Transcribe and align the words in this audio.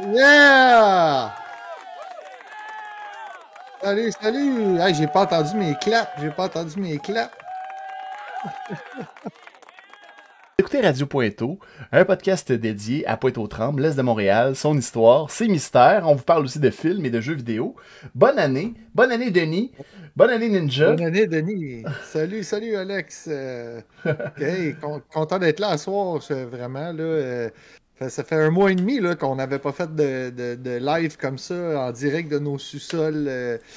Yeah! 0.00 1.34
Salut, 3.82 4.10
salut! 4.18 4.78
Hey, 4.80 4.94
j'ai 4.94 5.06
pas 5.06 5.22
entendu 5.22 5.54
mes 5.56 5.74
claps, 5.74 6.08
j'ai 6.18 6.30
pas 6.30 6.44
entendu 6.44 6.80
mes 6.80 6.98
claps. 6.98 7.30
Écoutez 10.58 10.80
Radio 10.80 11.06
Pointeau, 11.06 11.58
un 11.90 12.04
podcast 12.06 12.52
dédié 12.52 13.06
à 13.06 13.18
Pointe-aux-Trembles, 13.18 13.82
l'Est 13.82 13.96
de 13.96 14.02
Montréal, 14.02 14.56
son 14.56 14.78
histoire, 14.78 15.30
ses 15.30 15.48
mystères. 15.48 16.04
On 16.06 16.14
vous 16.14 16.22
parle 16.24 16.44
aussi 16.44 16.58
de 16.58 16.70
films 16.70 17.04
et 17.04 17.10
de 17.10 17.20
jeux 17.20 17.34
vidéo. 17.34 17.76
Bonne 18.14 18.38
année. 18.38 18.72
Bonne 18.94 19.12
année, 19.12 19.30
Denis. 19.30 19.72
Bonne 20.16 20.30
année, 20.30 20.48
Ninja. 20.48 20.92
Bonne 20.92 21.04
année, 21.04 21.26
Denis. 21.26 21.84
Salut, 22.04 22.44
salut, 22.44 22.76
Alex. 22.76 23.26
Euh, 23.30 23.80
hey, 24.38 24.74
con- 24.76 25.02
content 25.12 25.38
d'être 25.38 25.60
là 25.60 25.76
ce 25.76 25.84
soir, 25.84 26.18
vraiment. 26.50 26.92
Là, 26.92 27.02
euh, 27.02 27.50
ça 28.08 28.24
fait 28.24 28.34
un 28.36 28.50
mois 28.50 28.72
et 28.72 28.74
demi 28.74 29.00
qu'on 29.18 29.36
n'avait 29.36 29.58
pas 29.60 29.72
fait 29.72 29.94
de, 29.94 30.30
de- 30.30 30.54
de 30.56 30.70
live 30.84 31.16
comme 31.16 31.38
ça, 31.38 31.86
en 31.86 31.92
direct 31.92 32.30
de 32.30 32.38
nos 32.38 32.58
sous-sols, 32.58 33.26
euh, 33.28 33.58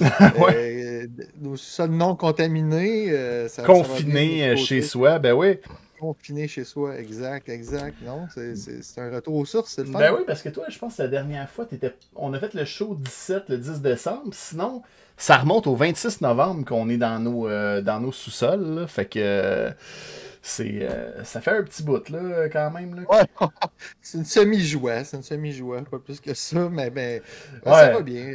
euh, 0.50 1.06
nos 1.40 1.56
sous-sols 1.56 1.90
non 1.90 2.16
contaminés. 2.16 3.10
euh, 3.10 3.48
ça- 3.48 3.62
ça 3.62 3.62
va 3.62 3.72
bien 3.74 3.82
de 3.82 3.88
Confiné 3.88 4.40
notre 4.48 4.54
côté. 4.54 4.64
chez 4.66 4.82
soi, 4.82 5.18
ben 5.18 5.32
oui. 5.34 5.58
Confiné 6.00 6.46
chez 6.48 6.64
soi, 6.64 6.98
exact, 6.98 7.48
exact. 7.48 7.94
Non, 8.04 8.26
c'est- 8.34 8.98
un 9.00 9.10
retour 9.14 9.34
aux 9.36 9.44
sources, 9.46 9.72
c'est 9.76 9.84
le 9.84 9.90
fun. 9.92 9.98
Ben 9.98 10.12
oui, 10.14 10.24
parce 10.26 10.42
que 10.42 10.48
toi, 10.50 10.64
je 10.68 10.78
pense 10.78 10.96
que 10.96 11.02
la 11.02 11.08
dernière 11.08 11.48
fois, 11.48 11.64
t'étais... 11.64 11.94
on 12.16 12.34
a 12.34 12.38
fait 12.40 12.52
le 12.54 12.64
show 12.64 12.94
17, 12.98 13.44
le 13.48 13.58
10 13.58 13.80
décembre. 13.80 14.30
Sinon, 14.32 14.82
ça 15.16 15.38
remonte 15.38 15.66
au 15.66 15.74
26 15.76 16.20
novembre 16.20 16.64
qu'on 16.64 16.88
est 16.88 16.96
dans 16.98 17.18
nos, 17.18 17.48
euh, 17.48 17.80
dans 17.80 18.00
nos 18.00 18.12
sous-sols. 18.12 18.80
là. 18.80 18.86
Fait 18.86 19.06
que 19.06 19.18
euh, 19.18 19.70
c'est, 20.42 20.78
euh, 20.82 21.24
ça 21.24 21.40
fait 21.40 21.50
un 21.58 21.62
petit 21.62 21.82
bout, 21.82 22.08
là, 22.08 22.48
quand 22.48 22.70
même. 22.70 22.94
Là. 22.94 23.02
Ouais, 23.10 23.26
c'est 24.00 24.18
une 24.18 24.24
semi-joie, 24.24 25.04
c'est 25.04 25.16
une 25.16 25.22
semi-joie, 25.22 25.82
pas 25.90 25.98
plus 25.98 26.20
que 26.20 26.34
ça, 26.34 26.68
mais 26.68 26.90
ben, 26.90 27.20
ben, 27.64 27.72
ça 27.74 27.92
va 27.92 28.02
bien. 28.02 28.30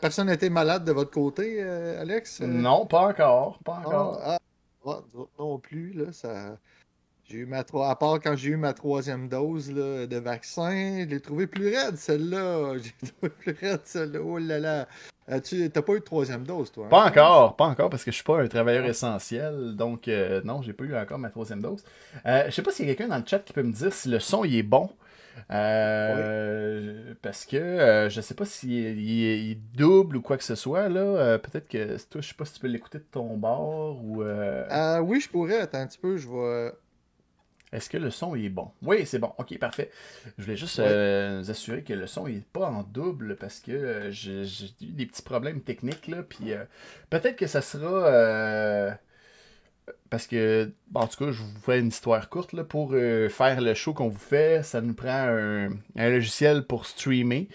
Personne 0.00 0.26
n'a 0.26 0.34
été 0.34 0.50
malade 0.50 0.84
de 0.84 0.92
votre 0.92 1.10
côté, 1.10 1.58
euh, 1.60 2.00
Alex? 2.00 2.40
Non, 2.40 2.86
pas 2.86 3.08
encore. 3.08 3.58
Pas 3.64 3.80
Ah, 3.84 3.86
encore. 3.86 4.20
ah, 4.24 4.38
ah, 4.86 5.00
non 5.38 5.58
plus, 5.58 5.92
là, 5.92 6.12
ça... 6.12 6.58
J'ai 7.30 7.38
eu 7.40 7.46
ma 7.46 7.58
à 7.58 7.94
part 7.94 8.20
quand 8.20 8.34
j'ai 8.36 8.48
eu 8.48 8.56
ma 8.56 8.72
troisième 8.72 9.28
dose 9.28 9.70
là, 9.70 10.06
de 10.06 10.16
vaccin, 10.16 11.00
je 11.00 11.04
l'ai 11.10 11.20
trouvé 11.20 11.46
plus 11.46 11.66
raide, 11.76 11.96
celle-là. 11.96 12.78
J'ai 12.82 12.92
trouvé 13.12 13.28
plus 13.28 13.52
raide, 13.60 13.80
celle-là. 13.84 14.20
Oh 14.22 14.38
là 14.38 14.58
là. 14.58 14.88
As-tu 15.28 15.70
t'as 15.70 15.82
pas 15.82 15.92
eu 15.92 16.00
de 16.00 16.04
troisième 16.04 16.44
dose, 16.44 16.72
toi? 16.72 16.86
hein? 16.86 16.88
Pas 16.88 17.04
encore, 17.06 17.56
pas 17.56 17.66
encore, 17.66 17.90
parce 17.90 18.04
que 18.04 18.10
je 18.10 18.16
suis 18.16 18.24
pas 18.24 18.40
un 18.40 18.48
travailleur 18.48 18.84
essentiel, 18.86 19.74
donc 19.76 20.08
euh, 20.08 20.40
non, 20.44 20.62
j'ai 20.62 20.72
pas 20.72 20.84
eu 20.84 20.96
encore 20.96 21.18
ma 21.18 21.30
troisième 21.30 21.60
dose. 21.60 21.84
Euh, 22.26 22.44
je 22.46 22.50
sais 22.50 22.62
pas 22.62 22.70
s'il 22.70 22.86
y 22.88 22.90
a 22.90 22.94
quelqu'un 22.94 23.10
dans 23.10 23.18
le 23.18 23.26
chat 23.26 23.40
qui 23.40 23.52
peut 23.52 23.62
me 23.62 23.72
dire 23.72 23.92
si 23.92 24.08
le 24.08 24.20
son 24.20 24.44
il 24.44 24.56
est 24.56 24.62
bon. 24.62 24.90
Euh, 25.50 27.14
Parce 27.22 27.44
que 27.44 27.56
euh, 27.56 28.08
je 28.10 28.20
sais 28.20 28.34
pas 28.34 28.44
s'il 28.44 28.98
il 29.00 29.60
double 29.76 30.16
ou 30.16 30.22
quoi 30.22 30.36
que 30.36 30.44
ce 30.44 30.54
soit. 30.54 30.88
là. 30.88 31.00
Euh, 31.00 31.38
Peut-être 31.38 31.68
que 31.68 31.96
toi, 32.08 32.20
je 32.20 32.28
sais 32.28 32.34
pas 32.34 32.44
si 32.44 32.54
tu 32.54 32.60
peux 32.60 32.66
l'écouter 32.66 32.98
de 32.98 33.04
ton 33.10 33.36
bord 33.36 34.02
ou. 34.04 34.22
oui, 35.02 35.20
je 35.20 35.28
pourrais. 35.28 35.60
Attends 35.60 35.78
un 35.78 35.86
petit 35.86 35.98
peu, 35.98 36.16
je 36.16 36.28
vais... 36.28 36.72
Est-ce 37.72 37.90
que 37.90 37.98
le 37.98 38.10
son 38.10 38.34
est 38.34 38.48
bon? 38.48 38.70
Oui, 38.82 39.04
c'est 39.04 39.18
bon. 39.18 39.32
Ok, 39.38 39.58
parfait. 39.58 39.90
Je 40.38 40.44
voulais 40.44 40.56
juste 40.56 40.78
euh, 40.78 41.38
nous 41.40 41.50
assurer 41.50 41.82
que 41.82 41.92
le 41.92 42.06
son 42.06 42.26
il 42.26 42.36
est 42.38 42.44
pas 42.52 42.66
en 42.70 42.82
double 42.82 43.36
parce 43.36 43.60
que 43.60 43.72
euh, 43.72 44.10
j'ai 44.10 44.42
eu 44.80 44.92
des 44.92 45.06
petits 45.06 45.22
problèmes 45.22 45.60
techniques 45.60 46.08
là. 46.08 46.22
Puis 46.22 46.52
euh, 46.52 46.64
peut-être 47.10 47.36
que 47.36 47.46
ça 47.46 47.60
sera. 47.60 48.96
parce 50.10 50.26
que, 50.26 50.70
bon, 50.90 51.00
en 51.00 51.06
tout 51.06 51.22
cas, 51.26 51.30
je 51.32 51.42
vous 51.42 51.60
fais 51.64 51.78
une 51.80 51.88
histoire 51.88 52.28
courte 52.30 52.54
là, 52.54 52.64
pour 52.64 52.92
faire 52.92 53.60
le 53.60 53.74
show 53.74 53.92
qu'on 53.92 54.08
vous 54.08 54.18
fait. 54.18 54.62
Ça 54.62 54.80
nous 54.80 54.94
prend 54.94 55.08
un, 55.28 55.68
un 55.96 56.08
logiciel 56.10 56.62
pour 56.64 56.86
streamer. 56.86 57.48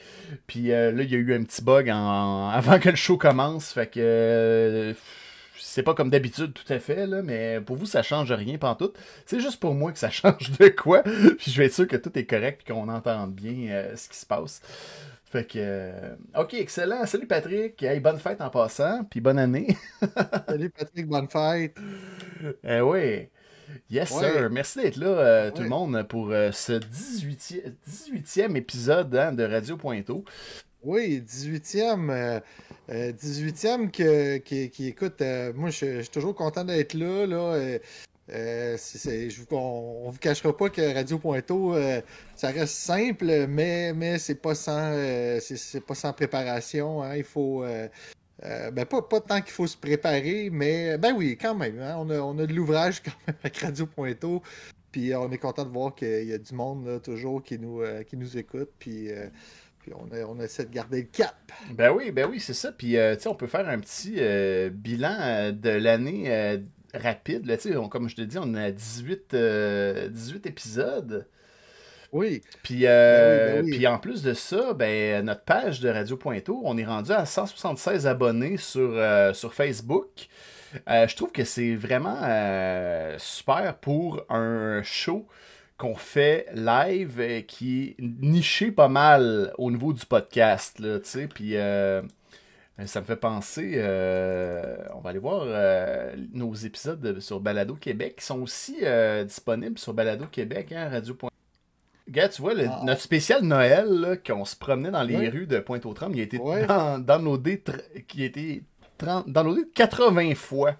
Puis 0.45 0.71
euh, 0.71 0.91
là, 0.91 1.01
il 1.03 1.11
y 1.11 1.15
a 1.15 1.17
eu 1.17 1.33
un 1.33 1.43
petit 1.43 1.63
bug 1.63 1.89
en- 1.89 2.49
avant 2.53 2.79
que 2.79 2.89
le 2.89 2.95
show 2.95 3.17
commence. 3.17 3.73
Fait 3.73 3.87
que. 3.87 4.93
C'est 5.65 5.83
pas 5.83 5.93
comme 5.93 6.09
d'habitude 6.09 6.53
tout 6.53 6.71
à 6.71 6.79
fait, 6.79 7.05
là, 7.07 7.21
mais 7.21 7.59
pour 7.61 7.75
vous, 7.77 7.85
ça 7.85 8.03
change 8.03 8.31
rien 8.31 8.57
pantoute. 8.57 8.97
C'est 9.25 9.39
juste 9.39 9.59
pour 9.59 9.73
moi 9.73 9.91
que 9.91 9.99
ça 9.99 10.09
change 10.11 10.51
de 10.59 10.67
quoi. 10.69 11.03
Puis 11.03 11.51
je 11.51 11.57
vais 11.57 11.65
être 11.67 11.73
sûr 11.73 11.87
que 11.87 11.95
tout 11.97 12.17
est 12.17 12.25
correct 12.25 12.61
et 12.67 12.71
qu'on 12.71 12.89
entende 12.89 13.33
bien 13.33 13.69
euh, 13.71 13.95
ce 13.95 14.09
qui 14.09 14.17
se 14.17 14.25
passe. 14.25 14.61
Fait 15.25 15.45
que. 15.45 15.57
euh, 15.57 16.15
ok, 16.37 16.53
excellent. 16.53 17.05
Salut 17.07 17.25
Patrick. 17.25 17.81
Hey, 17.81 17.99
bonne 17.99 18.19
fête 18.19 18.39
en 18.41 18.49
passant. 18.51 19.03
Puis 19.05 19.19
bonne 19.19 19.39
année. 19.39 19.75
Salut 20.47 20.69
Patrick, 20.69 21.07
bonne 21.07 21.27
fête. 21.27 21.75
eh 22.63 22.81
oui. 22.81 23.29
Yes, 23.89 24.11
Ouais. 24.11 24.31
sir. 24.31 24.49
Merci 24.51 24.81
d'être 24.81 24.97
là, 24.97 25.07
euh, 25.07 25.51
tout 25.51 25.63
le 25.63 25.69
monde, 25.69 26.03
pour 26.07 26.29
euh, 26.31 26.51
ce 26.51 26.73
18e, 26.73 27.73
18e 27.89 28.55
épisode 28.55 29.15
hein, 29.15 29.31
de 29.31 29.43
Radio 29.43 29.77
Pointeau. 29.77 30.23
Oui, 30.83 31.21
18e. 31.21 32.09
euh, 32.09 32.39
euh, 32.89 33.11
18e 33.13 33.89
que- 33.91 34.37
qui, 34.37 34.69
écoute, 34.87 35.21
euh, 35.21 35.53
moi 35.55 35.69
je, 35.69 36.01
suis 36.01 36.09
toujours 36.09 36.35
content 36.35 36.65
d'être 36.65 36.93
là. 36.93 37.25
là 37.25 37.53
euh, 37.53 37.79
euh, 38.29 38.77
on, 39.51 40.03
on 40.05 40.09
vous 40.09 40.17
cachera 40.19 40.55
pas 40.55 40.69
que 40.69 40.93
Radio 40.93 41.19
euh, 41.75 42.01
ça 42.35 42.49
reste 42.49 42.75
simple, 42.75 43.47
mais, 43.47 43.93
mais 43.93 44.19
c'est 44.19 44.35
pas 44.35 44.55
sans 44.55 44.91
euh, 44.93 45.39
c'est- 45.39 45.79
pas 45.81 45.95
sans 45.95 46.11
préparation. 46.13 47.01
hein, 47.03 47.15
il 47.15 47.23
faut 47.23 47.63
euh, 47.63 47.87
euh, 48.45 48.71
ben 48.71 48.85
pas, 48.85 49.01
pas 49.01 49.21
tant 49.21 49.41
qu'il 49.41 49.51
faut 49.53 49.67
se 49.67 49.77
préparer, 49.77 50.49
mais 50.51 50.97
ben 50.97 51.13
oui, 51.17 51.37
quand 51.39 51.55
même. 51.55 51.79
hein, 51.81 51.95
on, 51.99 52.09
a, 52.09 52.19
on 52.19 52.37
a 52.39 52.45
de 52.45 52.53
l'ouvrage 52.53 53.01
quand 53.03 53.11
même 53.27 53.37
avec 53.43 53.57
Radio 53.57 53.85
Pointeau. 53.87 54.41
Puis 54.91 55.15
on 55.15 55.31
est 55.31 55.37
content 55.39 55.65
de 55.65 55.71
voir 55.71 55.95
qu'il 55.95 56.25
y 56.25 56.33
a 56.33 56.37
du 56.37 56.53
monde 56.53 57.01
toujours 57.03 57.41
qui 57.43 57.57
nous, 57.59 57.81
euh, 57.81 58.03
qui 58.03 58.15
nous 58.17 58.37
écoute. 58.37 58.69
Puis, 58.79 59.11
euh, 59.11 59.27
puis 59.83 59.91
on, 59.95 60.07
a- 60.15 60.25
on 60.25 60.39
essaie 60.39 60.65
de 60.65 60.73
garder 60.73 61.01
le 61.01 61.07
cap. 61.07 61.35
Ben 61.71 61.91
oui, 61.91 62.11
ben 62.11 62.27
oui, 62.29 62.39
c'est 62.39 62.53
ça. 62.53 62.71
Puis, 62.71 62.97
euh, 62.97 63.15
tu 63.15 63.21
sais, 63.23 63.27
on 63.29 63.35
peut 63.35 63.47
faire 63.47 63.67
un 63.69 63.79
petit 63.79 64.15
euh, 64.17 64.69
bilan 64.71 65.15
euh, 65.19 65.51
de 65.51 65.69
l'année 65.69 66.23
euh, 66.27 66.57
rapide. 66.93 67.45
Là, 67.45 67.57
on- 67.77 67.89
comme 67.89 68.07
je 68.09 68.15
te 68.15 68.21
dis, 68.21 68.37
on 68.39 68.53
a 68.55 68.71
18, 68.71 69.33
euh, 69.33 70.07
18 70.07 70.45
épisodes. 70.47 71.27
Oui. 72.13 72.41
Puis, 72.63 72.81
Ben 72.81 73.47
oui, 73.49 73.53
ben 73.61 73.65
oui. 73.65 73.71
puis 73.77 73.87
en 73.87 73.97
plus 73.99 74.21
de 74.23 74.33
ça, 74.33 74.73
ben, 74.73 75.25
notre 75.25 75.41
page 75.43 75.79
de 75.81 75.89
Radio 75.89 76.15
Pointeau, 76.15 76.61
on 76.63 76.77
est 76.77 76.85
rendu 76.85 77.11
à 77.11 77.25
176 77.25 78.07
abonnés 78.07 78.57
sur, 78.57 78.93
sur 79.35 79.53
Facebook. 79.53 80.27
Je 80.87 81.15
trouve 81.15 81.31
que 81.31 81.43
c'est 81.43 81.75
vraiment 81.75 82.17
super 83.17 83.75
pour 83.77 84.23
un 84.29 84.81
show 84.83 85.27
qu'on 85.77 85.95
fait 85.95 86.47
live 86.53 87.19
euh, 87.19 87.41
qui 87.41 87.95
est 87.99 88.01
niché 88.01 88.71
pas 88.71 88.87
mal 88.87 89.53
au 89.57 89.71
niveau 89.71 89.91
du 89.93 90.05
podcast. 90.05 90.79
Là, 90.79 90.99
tu 90.99 91.09
sais, 91.09 91.27
puis 91.27 91.57
euh, 91.57 92.01
ça 92.85 93.01
me 93.01 93.05
fait 93.05 93.15
penser, 93.15 93.73
euh, 93.75 94.75
on 94.95 94.99
va 95.01 95.09
aller 95.11 95.19
voir 95.19 95.43
euh, 95.45 96.15
nos 96.33 96.53
épisodes 96.53 96.99
de- 97.01 97.19
sur 97.19 97.39
Balado 97.39 97.75
Québec 97.75 98.17
qui 98.19 98.25
sont 98.25 98.41
aussi 98.41 98.77
euh, 98.83 99.23
disponibles 99.23 99.77
sur 99.77 99.93
Balado 99.93 100.25
Québec, 100.31 100.71
hein, 100.71 100.89
Radio 100.89 101.17
Gars, 102.09 102.29
tu 102.29 102.41
vois, 102.41 102.53
le- 102.53 102.67
Ah. 102.69 102.81
notre 102.85 103.01
spécial 103.01 103.41
Noël, 103.43 104.19
qu'on 104.25 104.45
se 104.45 104.55
promenait 104.55 104.91
dans 104.91 105.03
les 105.03 105.29
rues 105.29 105.47
de 105.47 105.59
Pointe-aux-Trembles, 105.59 106.15
il 106.17 106.19
a 106.19 106.23
été 106.23 106.37
Ouais. 106.37 106.65
dans- 106.67 106.99
downloadé, 106.99 107.63
qui 108.07 108.23
a 108.23 108.25
été 108.25 108.63
tren- 108.97 109.23
downloadé 109.25 109.61
80 109.73 110.35
fois. 110.35 110.75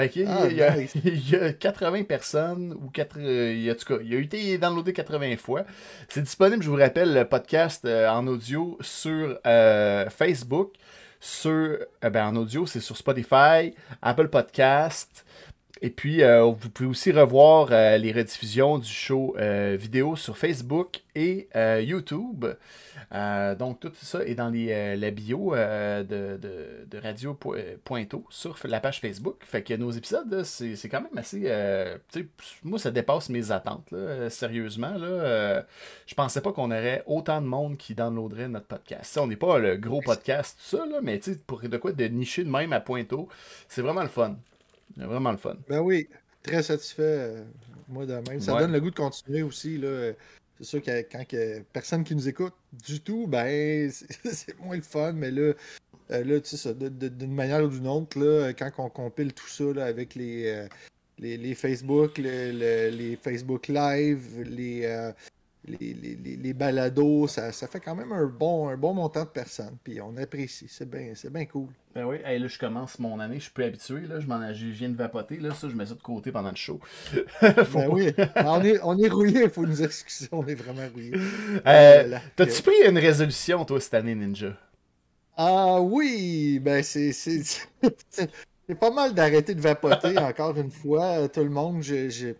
Fait 0.00 0.08
qu'il 0.08 0.26
Ah, 0.28 0.46
il 0.48 0.56
y, 0.56 0.62
a- 0.62 0.76
nice. 0.76 0.94
il 1.04 1.30
y 1.30 1.36
a 1.36 1.52
80 1.52 2.04
personnes, 2.04 2.74
ou 2.80 2.90
4, 2.90 3.16
euh, 3.18 3.52
il 3.52 3.62
y 3.62 3.70
a, 3.70 3.72
en 3.72 3.76
tout 3.76 3.84
cas, 3.96 4.02
il 4.04 4.14
a 4.14 4.18
été 4.18 4.58
downloadé 4.58 4.92
80 4.92 5.36
fois. 5.36 5.64
C'est 6.08 6.22
disponible, 6.22 6.62
je 6.62 6.70
vous 6.70 6.76
rappelle, 6.76 7.14
le 7.14 7.24
podcast 7.24 7.84
euh, 7.84 8.08
en 8.08 8.26
audio 8.26 8.76
sur 8.80 9.38
euh, 9.46 10.08
Facebook, 10.10 10.74
sur, 11.20 11.50
euh, 11.50 12.10
ben, 12.10 12.26
en 12.28 12.36
audio, 12.36 12.64
c'est 12.66 12.80
sur 12.80 12.96
Spotify, 12.96 13.74
Apple 14.02 14.28
Podcast, 14.28 15.24
et 15.82 15.90
puis, 15.90 16.22
euh, 16.22 16.42
vous 16.44 16.70
pouvez 16.70 16.88
aussi 16.88 17.12
revoir 17.12 17.68
euh, 17.70 17.96
les 17.98 18.12
rediffusions 18.12 18.78
du 18.78 18.88
show 18.88 19.34
euh, 19.38 19.76
vidéo 19.78 20.16
sur 20.16 20.36
Facebook 20.36 21.00
et 21.14 21.48
YouTube. 21.80 22.46
Donc, 23.58 23.80
tout 23.80 23.90
ça 23.94 24.24
est 24.24 24.34
dans 24.34 24.50
les, 24.50 24.96
la 24.96 25.10
bio 25.10 25.54
de, 25.56 26.02
de, 26.36 26.86
de 26.88 26.98
Radio 26.98 27.34
Po- 27.34 27.56
Pointeau 27.82 28.24
sur 28.28 28.56
la 28.64 28.80
page 28.80 29.00
Facebook. 29.00 29.36
Fait 29.40 29.62
que 29.62 29.74
nos 29.74 29.90
épisodes, 29.90 30.42
c'est 30.44 30.88
quand 30.88 31.00
même 31.00 31.16
assez. 31.16 31.50
moi, 32.62 32.78
ça 32.78 32.90
dépasse 32.90 33.30
mes 33.30 33.50
attentes, 33.50 33.90
là, 33.90 34.30
sérieusement. 34.30 34.94
Là, 34.96 35.64
je 36.06 36.14
pensais 36.14 36.40
pas 36.40 36.52
qu'on 36.52 36.70
aurait 36.70 37.02
autant 37.06 37.40
de 37.40 37.46
monde 37.46 37.76
qui 37.78 37.94
downloaderait 37.94 38.48
notre 38.48 38.66
podcast. 38.66 39.04
Tu 39.04 39.08
sais, 39.14 39.20
on 39.20 39.26
n'est 39.26 39.36
pas 39.36 39.58
le 39.58 39.76
gros 39.76 40.02
podcast, 40.02 40.56
tout 40.58 40.76
ça, 40.76 40.86
là, 40.86 41.00
mais 41.02 41.20
pour 41.46 41.60
de 41.62 41.76
quoi 41.78 41.92
de 41.92 42.04
nicher 42.04 42.44
de 42.44 42.50
même 42.50 42.72
à 42.72 42.80
Pointeau, 42.80 43.28
c'est 43.68 43.82
vraiment 43.82 44.02
le 44.02 44.08
fun. 44.08 44.36
Vraiment 44.96 45.30
le 45.32 45.36
fun. 45.38 45.56
Ben 45.68 45.80
oui, 45.80 46.08
très 46.42 46.62
satisfait, 46.62 47.02
euh, 47.02 47.44
moi 47.88 48.06
de 48.06 48.14
même. 48.14 48.40
Ça 48.40 48.54
Ouais. 48.54 48.60
donne 48.60 48.72
le 48.72 48.80
goût 48.80 48.90
de 48.90 48.96
continuer 48.96 49.42
aussi. 49.42 49.78
Là. 49.78 50.12
C'est 50.58 50.64
sûr 50.64 50.82
que 50.82 51.00
quand 51.02 51.24
que 51.26 51.60
personne 51.72 52.02
qui 52.04 52.14
nous 52.16 52.28
écoute 52.28 52.54
du 52.86 53.00
tout, 53.00 53.26
ben 53.26 53.90
c'est 54.24 54.58
moins 54.60 54.76
le 54.76 54.82
fun, 54.82 55.12
mais 55.12 55.30
là, 55.30 55.52
euh, 56.10 56.24
là 56.24 56.40
tu 56.40 56.56
sais, 56.56 56.74
d'une 56.74 57.34
manière 57.34 57.62
ou 57.64 57.68
d'une 57.68 57.86
autre, 57.86 58.18
là, 58.18 58.52
quand 58.54 58.70
on 58.78 58.88
compile 58.88 59.32
tout 59.32 59.46
ça 59.48 59.64
là, 59.72 59.84
avec 59.84 60.14
les, 60.16 60.46
euh, 60.46 60.66
les, 61.18 61.36
les 61.36 61.54
Facebook, 61.54 62.18
le- 62.18 62.52
le- 62.52 62.90
les 62.96 63.16
Facebook 63.16 63.68
Live, 63.68 64.42
les, 64.42 64.82
les, 65.66 65.94
les, 65.94 66.36
les, 66.36 66.52
balados, 66.52 67.26
ça, 67.28 67.52
ça, 67.52 67.66
fait 67.66 67.80
quand 67.80 67.94
même 67.94 68.12
un 68.12 68.26
bon, 68.26 68.68
un 68.68 68.76
bon 68.76 68.94
montant 68.94 69.24
de 69.24 69.28
personnes. 69.28 69.76
Puis 69.82 70.00
on 70.00 70.16
apprécie. 70.16 70.66
C'est 70.68 70.88
bien, 70.88 71.12
c'est 71.14 71.32
bien 71.32 71.46
cool. 71.46 71.68
Ben 71.94 72.04
oui, 72.04 72.18
là, 72.22 72.46
je 72.46 72.58
commence 72.58 72.98
mon 72.98 73.18
année, 73.18 73.36
je 73.36 73.44
suis 73.44 73.52
plus 73.52 73.64
habitué. 73.64 74.00
Là, 74.02 74.20
je, 74.20 74.26
m'en, 74.26 74.52
je 74.52 74.66
viens 74.66 74.88
de 74.88 74.96
vapoter. 74.96 75.36
Là, 75.36 75.52
ça, 75.52 75.68
je 75.68 75.74
mets 75.74 75.86
ça 75.86 75.94
de 75.94 76.00
côté 76.00 76.32
pendant 76.32 76.50
le 76.50 76.56
show. 76.56 76.80
ben 77.42 77.88
oui, 77.90 78.12
on 78.36 78.62
est, 78.62 78.80
on 78.82 78.98
est 78.98 79.08
rouillé, 79.08 79.44
il 79.44 79.50
faut 79.50 79.66
nous 79.66 79.82
excuser. 79.82 80.28
On 80.32 80.46
est 80.46 80.54
vraiment 80.54 80.88
rouillé. 80.92 81.12
Euh, 81.66 82.18
t'as-tu 82.36 82.62
pris 82.62 82.88
une 82.88 82.98
résolution, 82.98 83.64
toi, 83.64 83.80
cette 83.80 83.94
année, 83.94 84.14
Ninja? 84.14 84.56
Ah 85.36 85.80
oui, 85.80 86.58
ben 86.60 86.82
c'est, 86.82 87.12
c'est, 87.12 87.42
c'est 88.10 88.74
pas 88.78 88.90
mal 88.90 89.14
d'arrêter 89.14 89.54
de 89.54 89.60
vapoter, 89.60 90.18
encore 90.18 90.56
une 90.56 90.70
fois. 90.70 91.28
Tout 91.28 91.44
le 91.44 91.50
monde, 91.50 91.82
j'ai 91.82 92.36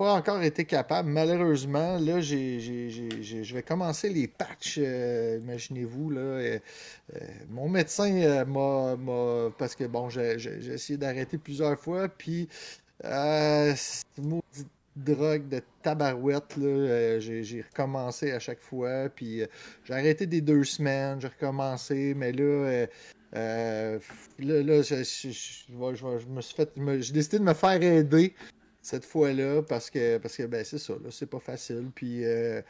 pas 0.00 0.14
encore 0.14 0.42
été 0.42 0.64
capable. 0.64 1.10
Malheureusement, 1.10 1.98
là, 1.98 2.22
je 2.22 3.54
vais 3.54 3.62
commencer 3.62 4.08
les 4.08 4.28
patchs, 4.28 4.78
euh, 4.78 5.38
imaginez-vous. 5.42 6.08
là. 6.08 6.20
Euh, 6.20 6.58
euh, 7.14 7.18
mon 7.50 7.68
médecin 7.68 8.46
m'a, 8.46 8.96
Parce 9.58 9.74
que, 9.74 9.84
bon, 9.84 10.08
j'ai 10.08 10.38
essayé 10.72 10.96
d'arrêter 10.96 11.36
plusieurs 11.36 11.78
fois, 11.78 12.08
puis 12.08 12.48
maudite 14.16 14.68
drogue 14.96 15.46
de 15.48 15.60
tabarouette, 15.82 16.56
là. 16.56 17.20
j'ai 17.20 17.62
recommencé 17.70 18.32
à 18.32 18.38
chaque 18.38 18.60
fois, 18.60 19.10
puis 19.14 19.42
j'ai 19.84 19.92
arrêté 19.92 20.24
des 20.24 20.40
deux 20.40 20.64
semaines, 20.64 21.20
j'ai 21.20 21.28
recommencé, 21.28 22.14
mais 22.16 22.32
là... 22.32 22.86
là, 23.34 23.98
là 24.38 24.80
je, 24.80 25.02
je, 25.04 26.26
me 26.26 26.40
suis 26.40 26.54
fait. 26.56 26.70
J'ai 27.00 27.12
décidé 27.12 27.38
de 27.38 27.44
me 27.44 27.52
faire 27.52 27.82
aider 27.82 28.34
cette 28.82 29.04
fois-là 29.04 29.62
parce 29.62 29.90
que 29.90 30.18
parce 30.18 30.36
que 30.36 30.44
ben 30.44 30.64
c'est 30.64 30.78
ça, 30.78 30.94
c'est 31.10 31.28
pas 31.28 31.40
facile. 31.40 31.90
Puis 31.94 32.24
euh, 32.24 32.62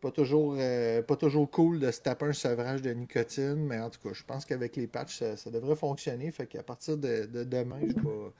pas 0.00 0.10
toujours 0.10 0.56
euh, 0.58 1.02
pas 1.02 1.16
toujours 1.16 1.50
cool 1.50 1.80
de 1.80 1.90
se 1.90 2.00
taper 2.00 2.26
un 2.26 2.32
sevrage 2.32 2.82
de 2.82 2.90
nicotine, 2.90 3.56
mais 3.56 3.80
en 3.80 3.90
tout 3.90 4.00
cas, 4.00 4.12
je 4.12 4.24
pense 4.24 4.44
qu'avec 4.44 4.76
les 4.76 4.86
patchs, 4.86 5.22
ça, 5.36 5.50
devrait 5.50 5.76
fonctionner. 5.76 6.30
Fait 6.30 6.46
qu'à 6.46 6.62
partir 6.62 6.96
de, 6.98 7.26
demain, 7.44 7.80
je 7.82 7.94
vais 7.94 8.32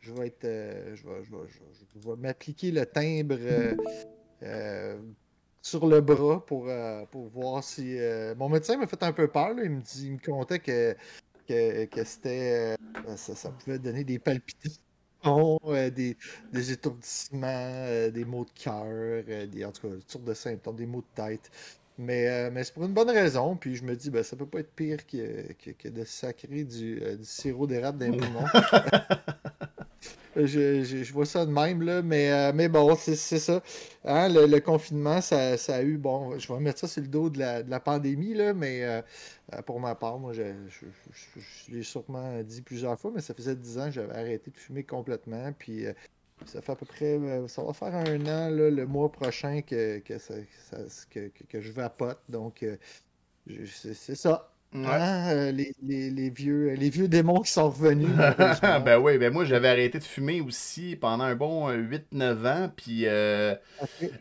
je 0.00 0.12
vais 0.12 0.26
être 0.28 0.44
euh, 0.44 0.96
je 0.96 1.06
vais, 1.06 1.22
je 1.22 2.08
vais, 2.08 2.16
m'appliquer 2.16 2.72
le 2.72 2.86
timbre 2.86 3.38
sur 5.62 5.86
le 5.86 6.00
bras 6.00 6.44
pour, 6.44 6.68
pour 7.12 7.28
voir 7.28 7.62
si. 7.62 7.96
mon 8.36 8.48
médecin 8.48 8.76
m'a 8.76 8.86
fait 8.86 9.02
un 9.04 9.12
peu 9.12 9.28
peur. 9.28 9.54
Il 9.62 9.70
me 9.70 9.80
dit 9.80 10.06
il 10.06 10.12
me 10.14 10.18
comptait 10.18 10.58
que, 10.58 10.96
que, 11.48 11.84
que 11.84 12.04
c'était. 12.04 12.76
Ça, 13.16 13.34
ça, 13.36 13.50
pouvait 13.50 13.78
donner 13.78 14.04
des 14.04 14.18
palpitations 14.18 14.82
euh, 15.24 15.90
des, 15.90 16.16
des, 16.52 16.72
étourdissements, 16.72 17.46
euh, 17.48 18.10
des 18.10 18.24
maux 18.24 18.44
de 18.44 18.50
cœur, 18.50 18.84
euh, 18.86 19.46
des, 19.46 19.64
en 19.64 19.72
tout 19.72 19.88
cas, 19.88 19.94
toutes 19.94 20.10
sortes 20.10 20.24
de 20.24 20.34
symptômes, 20.34 20.76
des 20.76 20.86
maux 20.86 21.02
de 21.02 21.22
tête. 21.22 21.50
Mais, 21.98 22.50
mais 22.50 22.64
c'est 22.64 22.72
pour 22.74 22.84
une 22.84 22.94
bonne 22.94 23.10
raison. 23.10 23.54
Puis 23.56 23.76
je 23.76 23.84
me 23.84 23.94
dis, 23.94 24.10
ben, 24.10 24.22
ça 24.24 24.34
peut 24.36 24.46
pas 24.46 24.60
être 24.60 24.74
pire 24.74 25.06
que, 25.06 25.52
que, 25.52 25.70
que 25.72 25.88
de 25.88 26.04
sacrer 26.04 26.64
du, 26.64 27.00
du 27.00 27.24
sirop 27.24 27.66
d'érable 27.66 27.98
d'un 27.98 28.12
poumon. 28.12 28.44
je, 30.36 30.82
je, 30.82 31.12
vois 31.12 31.26
ça 31.26 31.44
de 31.44 31.50
même, 31.50 31.82
là, 31.82 32.02
mais, 32.02 32.32
euh, 32.32 32.52
mais 32.54 32.68
bon, 32.68 32.94
c'est 32.96 33.16
ça. 33.16 33.62
Hein, 34.04 34.28
le, 34.28 34.60
confinement, 34.60 35.20
ça, 35.20 35.56
ça, 35.56 35.76
a 35.76 35.82
eu, 35.82 35.98
bon, 35.98 36.38
je 36.38 36.52
vais 36.52 36.60
mettre 36.60 36.80
ça 36.80 36.88
sur 36.88 37.02
le 37.02 37.08
dos 37.08 37.30
de 37.30 37.38
la, 37.38 37.62
de 37.62 37.70
la 37.70 37.80
pandémie, 37.80 38.34
là, 38.34 38.54
mais 38.54 38.84
euh, 38.84 39.02
euh, 39.54 39.62
pour 39.62 39.80
ma 39.80 39.94
part, 39.94 40.18
moi, 40.18 40.32
je, 40.32 40.42
l'ai 41.68 41.82
sûrement 41.82 42.42
dit 42.42 42.62
plusieurs 42.62 42.98
fois, 42.98 43.10
mais 43.14 43.20
ça 43.20 43.34
faisait 43.34 43.56
dix 43.56 43.78
ans 43.78 43.86
que 43.86 43.92
j'avais 43.92 44.14
arrêté 44.14 44.50
de 44.50 44.56
fumer 44.56 44.84
complètement, 44.84 45.52
puis 45.58 45.84
ça 46.46 46.62
fait 46.62 46.72
à 46.72 46.76
peu 46.76 46.86
près, 46.86 47.18
ça 47.48 47.62
va 47.62 47.72
faire 47.72 47.94
un 47.94 48.26
an, 48.26 48.50
le 48.50 48.84
mois 48.86 49.10
prochain, 49.12 49.62
que, 49.62 49.98
que, 49.98 50.18
ça, 50.18 50.34
que, 51.10 51.30
que, 51.48 51.60
je 51.60 51.72
vapote, 51.72 52.20
donc 52.28 52.64
c'est 53.66 54.14
ça. 54.14 54.51
Ah, 54.74 55.30
euh, 55.30 55.52
les, 55.52 55.74
les, 55.82 56.10
les, 56.10 56.30
vieux, 56.30 56.72
les 56.72 56.88
vieux 56.88 57.06
démons 57.06 57.40
qui 57.40 57.50
sont 57.50 57.68
revenus. 57.68 58.08
ben 58.84 58.98
oui, 58.98 59.18
ben 59.18 59.30
moi 59.30 59.44
j'avais 59.44 59.68
arrêté 59.68 59.98
de 59.98 60.04
fumer 60.04 60.40
aussi 60.40 60.96
pendant 60.96 61.24
un 61.24 61.34
bon 61.34 61.70
8-9 61.70 62.00
euh, 62.14 62.44
ans. 62.46 62.72
Puis 62.74 63.02
euh, 63.06 63.54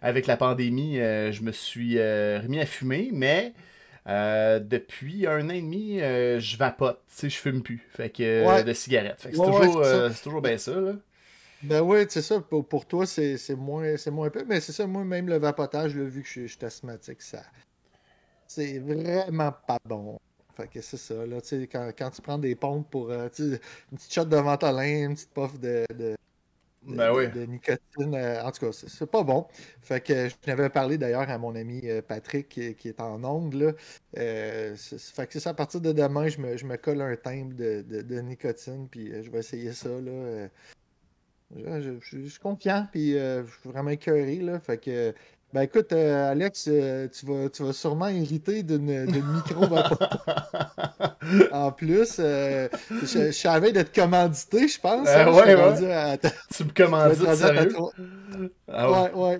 avec 0.01 0.27
la 0.27 0.35
pandémie, 0.35 0.95
je 0.97 1.41
me 1.41 1.51
suis 1.51 1.97
remis 1.97 2.59
à 2.59 2.65
fumer, 2.65 3.11
mais 3.13 3.53
depuis 4.05 5.25
un 5.25 5.49
an 5.49 5.53
et 5.53 5.61
demi, 5.61 5.99
je 5.99 6.57
vapote. 6.57 7.01
Tu 7.07 7.15
sais, 7.15 7.29
je 7.29 7.37
fume 7.37 7.63
plus. 7.63 7.87
Fait 7.93 8.09
que 8.09 8.63
de 8.63 8.73
cigarettes. 8.73 9.21
Fait 9.21 9.31
que 9.31 9.37
c'est 9.37 9.43
toujours, 9.43 9.83
toujours 10.21 10.41
bien 10.41 10.57
ça. 10.57 10.73
Là. 10.73 10.93
Ben 11.63 11.81
oui, 11.81 12.05
c'est 12.09 12.23
ça. 12.23 12.41
Pour, 12.41 12.67
pour 12.67 12.85
toi, 12.85 13.05
c'est 13.05 13.55
moins, 13.55 13.95
moins 14.11 14.29
peu. 14.29 14.43
Mais 14.45 14.59
c'est 14.59 14.73
ça, 14.73 14.85
moi, 14.85 15.05
même 15.05 15.29
le 15.29 15.37
vapotage, 15.37 15.95
vu 15.95 16.23
que 16.23 16.27
je, 16.27 16.41
je 16.47 16.57
suis 16.57 16.65
asthmatique, 16.65 17.21
ça. 17.21 17.43
C'est 18.47 18.79
vraiment 18.79 19.53
pas 19.65 19.79
bon. 19.85 20.19
Fait 20.61 20.67
que 20.67 20.81
c'est 20.81 20.97
ça, 20.97 21.25
là, 21.25 21.41
tu 21.41 21.47
sais, 21.47 21.67
quand, 21.67 21.91
quand, 21.97 22.11
tu 22.11 22.21
prends 22.21 22.37
des 22.37 22.55
pompes 22.55 22.87
pour, 22.89 23.09
euh, 23.09 23.29
une 23.39 23.57
petite 23.97 24.13
shot 24.13 24.25
de 24.25 24.37
ventolin, 24.37 25.05
une 25.09 25.15
petite 25.15 25.33
puff 25.33 25.59
de, 25.59 25.85
de, 25.97 26.15
ben 26.83 27.11
oui. 27.13 27.31
de 27.31 27.45
nicotine, 27.45 28.13
euh, 28.13 28.43
en 28.43 28.51
tout 28.51 28.67
cas, 28.67 28.71
c'est 28.71 29.09
pas 29.09 29.23
bon. 29.23 29.47
Fait 29.81 30.01
que 30.01 30.29
je 30.29 30.35
n'avais 30.45 30.69
parlé 30.69 30.99
d'ailleurs 30.99 31.29
à 31.29 31.37
mon 31.39 31.55
ami 31.55 31.81
euh, 31.85 32.03
Patrick 32.03 32.47
qui, 32.47 32.75
qui, 32.75 32.89
est 32.89 32.99
en 32.99 33.23
ongle, 33.23 33.57
là. 33.57 33.73
fait 34.13 35.25
que 35.25 35.33
c'est 35.33 35.39
ça, 35.39 35.49
à 35.49 35.53
partir 35.55 35.81
de 35.81 35.91
demain, 35.93 36.27
je 36.27 36.39
me, 36.39 36.55
je 36.57 36.65
me 36.65 36.77
colle 36.77 37.01
un 37.01 37.15
timbre 37.15 37.55
de, 37.55 37.81
de, 37.81 38.19
nicotine, 38.19 38.87
puis 38.87 39.11
je 39.23 39.31
vais 39.31 39.39
essayer 39.39 39.73
ça, 39.73 39.89
là. 39.89 40.47
Je, 41.55 41.99
je, 42.01 42.27
suis 42.27 42.39
confiant, 42.39 42.87
puis 42.91 43.13
je 43.13 43.45
suis 43.61 43.69
vraiment 43.69 43.89
écœuré, 43.89 44.35
là. 44.35 44.59
Fait 44.59 44.77
que 44.77 45.13
ben 45.53 45.61
écoute, 45.63 45.91
euh, 45.91 46.31
Alex, 46.31 46.65
euh, 46.69 47.07
tu, 47.09 47.25
vas, 47.25 47.49
tu 47.49 47.63
vas 47.63 47.73
sûrement 47.73 48.07
hériter 48.07 48.63
d'une 48.63 49.05
micro 49.33 49.65
En 51.51 51.71
plus, 51.71 52.17
euh, 52.19 52.67
je, 52.89 53.31
savais 53.31 53.71
d'être 53.71 53.93
commandité, 53.93 54.67
je 54.67 54.79
pense. 54.79 55.07
Hein, 55.07 55.31
ouais, 55.31 55.55
ouais. 55.55 56.17
Tu 56.55 56.63
me 56.63 56.71
commandites, 56.71 57.35
sérieux? 57.35 57.73
Ah 58.67 59.11
ouais, 59.13 59.39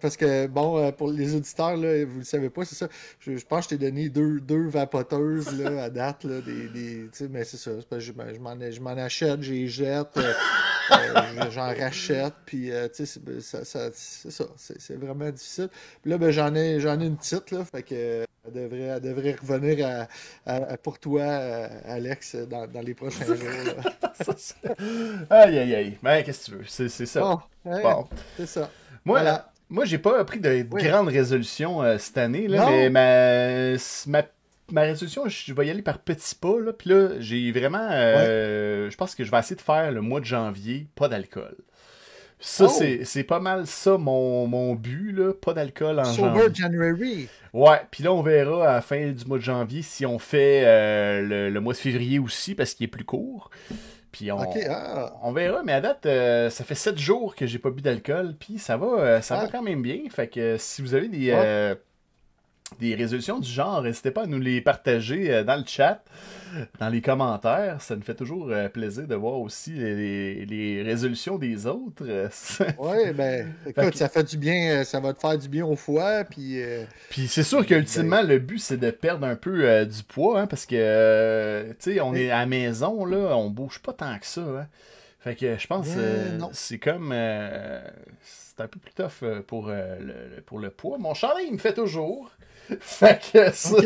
parce 0.00 0.16
que, 0.16 0.46
bon, 0.46 0.90
pour 0.92 1.10
les 1.10 1.34
auditeurs, 1.34 1.76
là, 1.76 2.04
vous 2.04 2.18
le 2.18 2.24
savez 2.24 2.48
pas, 2.48 2.64
c'est 2.64 2.76
ça. 2.76 2.88
Je, 3.20 3.32
pense 3.44 3.66
que 3.66 3.74
je 3.74 3.78
t'ai 3.78 3.86
donné 3.86 4.08
deux, 4.08 4.40
deux 4.40 4.68
vapoteuses 4.68 5.58
là, 5.60 5.84
à 5.84 5.90
date. 5.90 6.24
Là, 6.24 6.40
des, 6.40 6.68
des 6.68 7.28
mais 7.28 7.44
c'est 7.44 7.56
ça. 7.56 7.72
Parce 7.88 8.06
que 8.06 8.12
je 8.72 8.80
m'en 8.80 8.96
achète, 8.96 9.42
j'y 9.42 9.68
jette, 9.68 10.18
j'en 11.50 11.74
rachète. 11.74 12.34
Puis, 12.46 12.70
tu 12.94 13.06
sais, 13.06 13.20
c'est 13.40 13.64
ça. 13.64 14.46
C'est 14.56 14.96
vraiment 14.96 15.30
difficile. 15.30 15.68
Puis 16.00 16.10
là, 16.10 16.18
ben, 16.18 16.30
j'en 16.30 16.54
ai, 16.54 16.80
j'en 16.80 16.98
ai 17.00 17.06
une 17.06 17.16
petite, 17.16 17.50
là, 17.50 17.64
fait 17.64 17.82
que 17.82 18.26
elle 18.46 18.52
devrait, 18.52 19.00
devrait 19.00 19.36
revenir 19.40 20.06
à, 20.46 20.76
pour 20.78 20.98
toi, 20.98 21.22
euh, 21.22 21.68
Alex, 21.86 22.36
dans, 22.36 22.66
dans 22.66 22.80
les 22.80 22.94
prochains 22.94 23.24
jours. 23.26 23.36
aïe, 25.30 25.58
aïe, 25.58 25.74
aïe. 25.74 25.98
Mais 26.02 26.24
qu'est-ce 26.24 26.46
que 26.46 26.50
tu 26.52 26.58
veux? 26.58 26.64
C'est, 26.66 26.88
c'est 26.88 27.06
ça. 27.06 27.20
bon. 27.64 28.06
C'est 28.36 28.46
ça. 28.46 28.70
Moi, 29.04 29.20
voilà. 29.20 29.52
moi 29.68 29.84
j'ai 29.84 29.98
pas 29.98 30.24
pris 30.24 30.40
de 30.40 30.62
grandes 30.62 31.08
résolutions 31.08 31.82
euh, 31.82 31.96
cette 31.98 32.18
année, 32.18 32.48
là, 32.48 32.68
mais 32.68 32.90
ma, 32.90 33.76
ma, 34.06 34.26
ma, 34.72 34.80
résolution, 34.82 35.28
je 35.28 35.54
vais 35.54 35.66
y 35.66 35.70
aller 35.70 35.82
par 35.82 36.00
petits 36.00 36.34
pas. 36.34 36.58
Là, 36.58 36.72
puis 36.72 36.90
là, 36.90 37.10
j'ai 37.20 37.52
vraiment. 37.52 37.88
Euh, 37.92 38.90
je 38.90 38.96
pense 38.96 39.14
que 39.14 39.22
je 39.24 39.30
vais 39.30 39.38
essayer 39.38 39.56
de 39.56 39.60
faire 39.60 39.92
le 39.92 40.00
mois 40.00 40.20
de 40.20 40.24
janvier, 40.24 40.88
pas 40.96 41.08
d'alcool. 41.08 41.56
Ça, 42.38 42.66
oh! 42.68 42.82
c'est 43.04 43.24
pas 43.24 43.40
mal 43.40 43.66
ça 43.66 43.96
mon, 43.96 44.46
mon 44.46 44.74
but, 44.74 45.12
là. 45.12 45.32
Pas 45.32 45.54
d'alcool 45.54 45.98
en 45.98 46.04
Sober 46.04 46.48
January. 46.52 47.28
Ouais, 47.52 47.80
puis 47.90 48.04
là, 48.04 48.12
on 48.12 48.22
verra 48.22 48.68
à 48.68 48.74
la 48.74 48.80
fin 48.82 49.10
du 49.10 49.24
mois 49.24 49.38
de 49.38 49.42
janvier 49.42 49.80
si 49.80 50.04
on 50.04 50.18
fait 50.18 50.62
euh, 50.66 51.50
le, 51.50 51.60
mois 51.60 51.72
de 51.72 51.78
février 51.78 52.18
aussi, 52.18 52.54
parce 52.54 52.74
qu'il 52.74 52.84
est 52.84 52.88
plus 52.88 53.04
court. 53.04 53.50
Puis 54.12 54.30
on, 54.30 54.38
ah. 54.68 55.12
on 55.22 55.32
verra, 55.32 55.62
mais 55.62 55.72
à 55.72 55.80
date, 55.80 56.06
euh, 56.06 56.50
ça 56.50 56.64
fait 56.64 56.74
7 56.74 56.98
jours 56.98 57.34
que 57.34 57.46
j'ai 57.46 57.58
pas 57.58 57.70
bu 57.70 57.82
d'alcool, 57.82 58.34
puis 58.38 58.58
ça 58.58 58.76
va 58.76 58.86
euh, 58.86 59.20
ça 59.20 59.36
va 59.36 59.44
ah. 59.44 59.48
quand 59.50 59.62
même 59.62 59.82
bien. 59.82 60.00
Fait 60.10 60.28
que 60.28 60.56
si 60.58 60.82
vous 60.82 60.94
avez 60.94 61.08
des, 61.08 61.30
des 62.80 62.94
résolutions 62.94 63.38
du 63.38 63.50
genre, 63.50 63.82
n'hésitez 63.82 64.10
pas 64.10 64.24
à 64.24 64.26
nous 64.26 64.40
les 64.40 64.60
partager 64.60 65.32
euh, 65.32 65.44
dans 65.44 65.56
le 65.56 65.64
chat, 65.66 66.02
dans 66.78 66.88
les 66.88 67.00
commentaires. 67.00 67.80
Ça 67.80 67.96
nous 67.96 68.02
fait 68.02 68.14
toujours 68.14 68.48
euh, 68.50 68.68
plaisir 68.68 69.06
de 69.06 69.14
voir 69.14 69.40
aussi 69.40 69.72
les, 69.72 70.82
résolutions 70.84 71.38
des 71.38 71.66
autres. 71.66 72.04
oui, 72.78 73.12
ben, 73.14 73.52
écoute, 73.66 73.96
ça 73.96 74.08
fait 74.08 74.24
du 74.24 74.36
bien, 74.36 74.70
euh, 74.70 74.84
ça 74.84 75.00
va 75.00 75.12
te 75.14 75.20
faire 75.20 75.38
du 75.38 75.48
bien 75.48 75.64
au 75.64 75.76
foie, 75.76 76.24
puis... 76.24 76.60
Puis 77.08 77.28
c'est 77.28 77.44
sûr 77.44 77.64
qu'ultimement, 77.64 78.22
ben 78.22 78.28
le 78.28 78.38
but, 78.38 78.58
c'est 78.58 78.76
de 78.76 78.90
perdre 78.90 79.26
un 79.26 79.36
peu 79.36 79.86
du 79.86 80.02
poids, 80.02 80.40
hein, 80.40 80.46
parce 80.46 80.66
que, 80.66 81.66
tu 81.78 81.94
sais, 81.94 82.00
on 82.00 82.14
est 82.14 82.30
à 82.30 82.40
la 82.40 82.46
maison, 82.46 83.04
là, 83.04 83.36
on 83.36 83.48
bouge 83.48 83.78
pas 83.78 83.92
tant 83.92 84.18
que 84.18 84.26
ça, 84.26 84.42
hein. 84.42 84.66
Fait 85.20 85.34
que 85.34 85.58
je 85.58 85.66
pense 85.66 85.88
que 85.88 86.38
c'est 86.52 86.78
comme 86.78 87.12
c'est 88.22 88.60
un 88.60 88.68
peu 88.68 88.78
plus 88.78 88.92
tough 88.92 89.42
pour, 89.48 89.66
le, 89.66 90.40
pour 90.46 90.60
le 90.60 90.70
poids. 90.70 90.98
Mon 90.98 91.14
chandail, 91.14 91.46
il 91.48 91.54
me 91.54 91.58
fait 91.58 91.74
toujours. 91.74 92.30
fait 92.80 93.20
que 93.32 93.52
ça, 93.52 93.76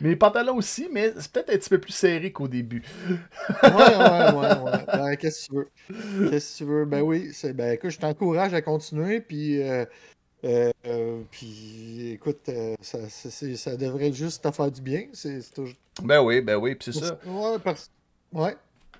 Mes 0.00 0.16
pantalons 0.16 0.56
aussi, 0.56 0.88
mais 0.90 1.12
c'est 1.18 1.30
peut-être 1.30 1.50
un 1.50 1.56
petit 1.56 1.70
peu 1.70 1.78
plus 1.78 1.92
serré 1.92 2.32
qu'au 2.32 2.48
début. 2.48 2.82
ouais, 3.08 3.16
ouais, 3.62 3.70
ouais, 4.34 4.58
ouais. 4.60 4.84
Ben, 4.86 5.16
qu'est-ce 5.16 5.48
que 5.48 5.52
tu 5.52 5.56
veux? 5.56 6.30
Qu'est-ce 6.30 6.52
que 6.52 6.58
tu 6.58 6.70
veux? 6.70 6.84
Ben 6.84 7.02
oui, 7.02 7.30
c'est, 7.32 7.52
ben 7.52 7.72
écoute, 7.72 7.90
je 7.90 7.98
t'encourage 7.98 8.54
à 8.54 8.62
continuer, 8.62 9.20
puis 9.20 9.60
euh, 9.62 11.22
puis 11.30 12.12
écoute, 12.12 12.50
ça, 12.80 12.98
ça, 13.08 13.76
devrait 13.76 14.12
juste 14.12 14.42
te 14.44 14.50
faire 14.50 14.70
du 14.70 14.82
bien. 14.82 15.06
C'est 15.12 15.40
toujours... 15.54 15.74
Ben 16.02 16.20
oui, 16.20 16.40
ben 16.40 16.56
oui, 16.56 16.74
puis 16.74 16.92
c'est 16.92 17.04
ça. 17.04 17.18
Ouais, 17.26 17.58
parce... 17.62 17.90
ouais. 18.32 18.54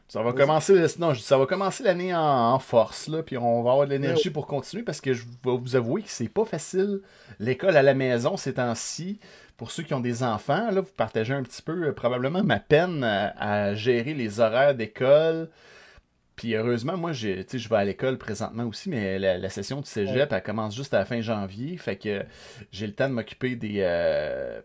Ça 0.08 0.22
va 0.22 0.32
commencer, 0.32 0.74
non, 0.98 1.14
ça 1.14 1.38
va 1.38 1.46
commencer 1.46 1.82
l'année 1.82 2.14
en, 2.14 2.58
force, 2.58 3.08
là, 3.08 3.22
puis 3.22 3.38
on 3.38 3.62
va 3.62 3.72
avoir 3.72 3.86
de 3.86 3.92
l'énergie 3.92 4.30
pour 4.30 4.46
continuer 4.46 4.82
parce 4.82 5.00
que 5.00 5.14
je 5.14 5.24
vais 5.24 5.56
vous 5.56 5.76
avouer 5.76 6.02
que 6.02 6.10
c'est 6.10 6.28
pas 6.28 6.44
facile 6.44 7.00
l'école 7.40 7.76
à 7.76 7.82
la 7.82 7.94
maison 7.94 8.36
ces 8.36 8.54
temps-ci. 8.54 9.18
Pour 9.56 9.70
ceux 9.70 9.82
qui 9.82 9.94
ont 9.94 10.00
des 10.00 10.22
enfants, 10.22 10.70
là, 10.70 10.80
vous 10.80 10.92
partagez 10.96 11.32
un 11.32 11.42
petit 11.42 11.62
peu 11.62 11.88
euh, 11.88 11.92
probablement 11.92 12.42
ma 12.42 12.58
peine 12.58 13.04
à, 13.04 13.74
gérer 13.74 14.12
les 14.12 14.40
horaires 14.40 14.74
d'école. 14.74 15.48
Puis 16.36 16.54
heureusement, 16.54 16.96
moi, 16.96 17.12
je 17.12 17.28
vais 17.68 17.76
à 17.76 17.84
l'école 17.84 18.18
présentement 18.18 18.64
aussi, 18.64 18.90
mais 18.90 19.18
la, 19.18 19.48
session 19.48 19.80
du 19.80 19.88
cégep, 19.88 20.32
elle 20.32 20.42
commence 20.42 20.74
juste 20.74 20.92
à 20.92 20.98
la 20.98 21.04
fin 21.04 21.20
janvier. 21.20 21.76
Fait 21.76 21.96
que 21.96 22.24
j'ai 22.72 22.88
le 22.88 22.92
temps 22.92 23.08
de 23.08 23.14
m'occuper 23.14 23.54
des, 23.54 23.78
euh, 23.78 24.60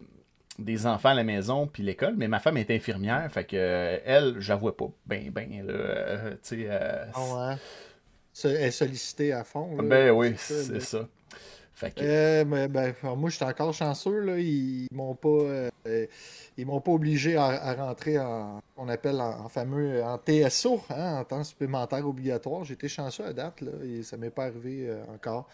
des 0.59 0.85
enfants 0.85 1.09
à 1.09 1.13
la 1.13 1.23
maison 1.23 1.67
puis 1.67 1.83
l'école, 1.83 2.15
mais 2.17 2.27
ma 2.27 2.39
femme 2.39 2.57
est 2.57 2.71
infirmière, 2.71 3.29
fait 3.31 3.45
que 3.45 3.55
euh, 3.55 3.97
elle, 4.05 4.35
je 4.39 4.49
la 4.49 4.55
vois 4.55 4.75
pas. 4.75 4.89
Ben, 5.05 5.29
ben, 5.31 5.49
euh, 5.67 6.31
tu 6.43 6.63
sais. 6.63 6.67
Euh, 6.69 7.05
ah 7.13 7.55
Elle 8.43 8.55
est 8.55 8.71
sollicitée 8.71 9.33
à 9.33 9.43
fond. 9.43 9.75
ben 9.81 10.11
oui, 10.11 10.33
c'est 10.37 10.81
ça. 10.81 11.07
Fait 11.73 11.91
que... 11.91 12.43
ben, 12.43 12.93
moi, 13.15 13.29
j'étais 13.29 13.45
encore 13.45 13.73
chanceux. 13.73 14.19
Là. 14.19 14.37
Ils 14.37 14.87
m'ont 14.91 15.15
pas, 15.15 15.69
ils 16.57 16.65
m'ont 16.65 16.81
pas 16.81 16.91
obligé 16.91 17.37
à, 17.37 17.73
rentrer 17.73 18.19
en, 18.19 18.61
on 18.75 18.89
appelle 18.89 19.21
en, 19.21 19.47
fameux 19.47 20.03
en 20.03 20.17
TSO, 20.17 20.81
hein, 20.89 21.19
en 21.19 21.23
temps 21.23 21.43
supplémentaire 21.43 22.05
obligatoire. 22.05 22.65
J'étais 22.65 22.89
chanceux 22.89 23.25
à 23.25 23.33
date, 23.33 23.61
là, 23.61 23.71
et 23.83 24.03
ça 24.03 24.17
m'est 24.17 24.29
pas 24.29 24.45
arrivé 24.45 24.93
encore. 25.13 25.47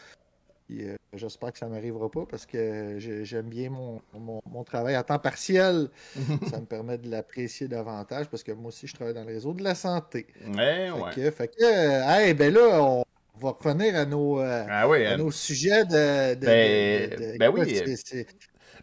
Euh, 0.72 0.96
j'espère 1.14 1.52
que 1.52 1.60
ça 1.60 1.68
ne 1.68 1.72
m'arrivera 1.72 2.10
pas 2.10 2.26
parce 2.30 2.46
que 2.46 2.98
j'aime 2.98 3.50
bien 3.50 3.70
mon, 3.70 4.64
travail 4.64 4.96
à 4.96 5.04
temps 5.04 5.20
partiel. 5.20 5.90
ça 6.50 6.60
me 6.60 6.66
permet 6.66 6.98
de 6.98 7.10
l'apprécier 7.10 7.68
davantage 7.68 8.28
parce 8.30 8.44
que 8.44 8.52
moi 8.52 8.70
aussi, 8.70 8.88
je 8.88 8.96
travaille 8.96 9.14
dans 9.14 9.24
le 9.24 9.34
réseau 9.34 9.54
de 9.54 9.64
la 9.64 9.76
santé. 9.76 10.26
Ouais, 10.48 10.90
fait 11.14 11.32
fait 11.32 11.48
que, 11.50 11.64
euh, 11.64 12.34
ben 12.34 12.54
là, 12.54 12.82
on 12.82 13.04
va 13.40 13.52
revenir 13.52 13.96
à 13.96 14.06
nos, 14.06 14.40
euh, 14.40 14.66
ah 14.68 14.92
à 14.92 15.18
nos 15.18 15.32
sujets 15.32 15.86
de. 15.86 16.36
ben, 16.36 17.38
ben 17.38 17.52
oui. 17.54 17.84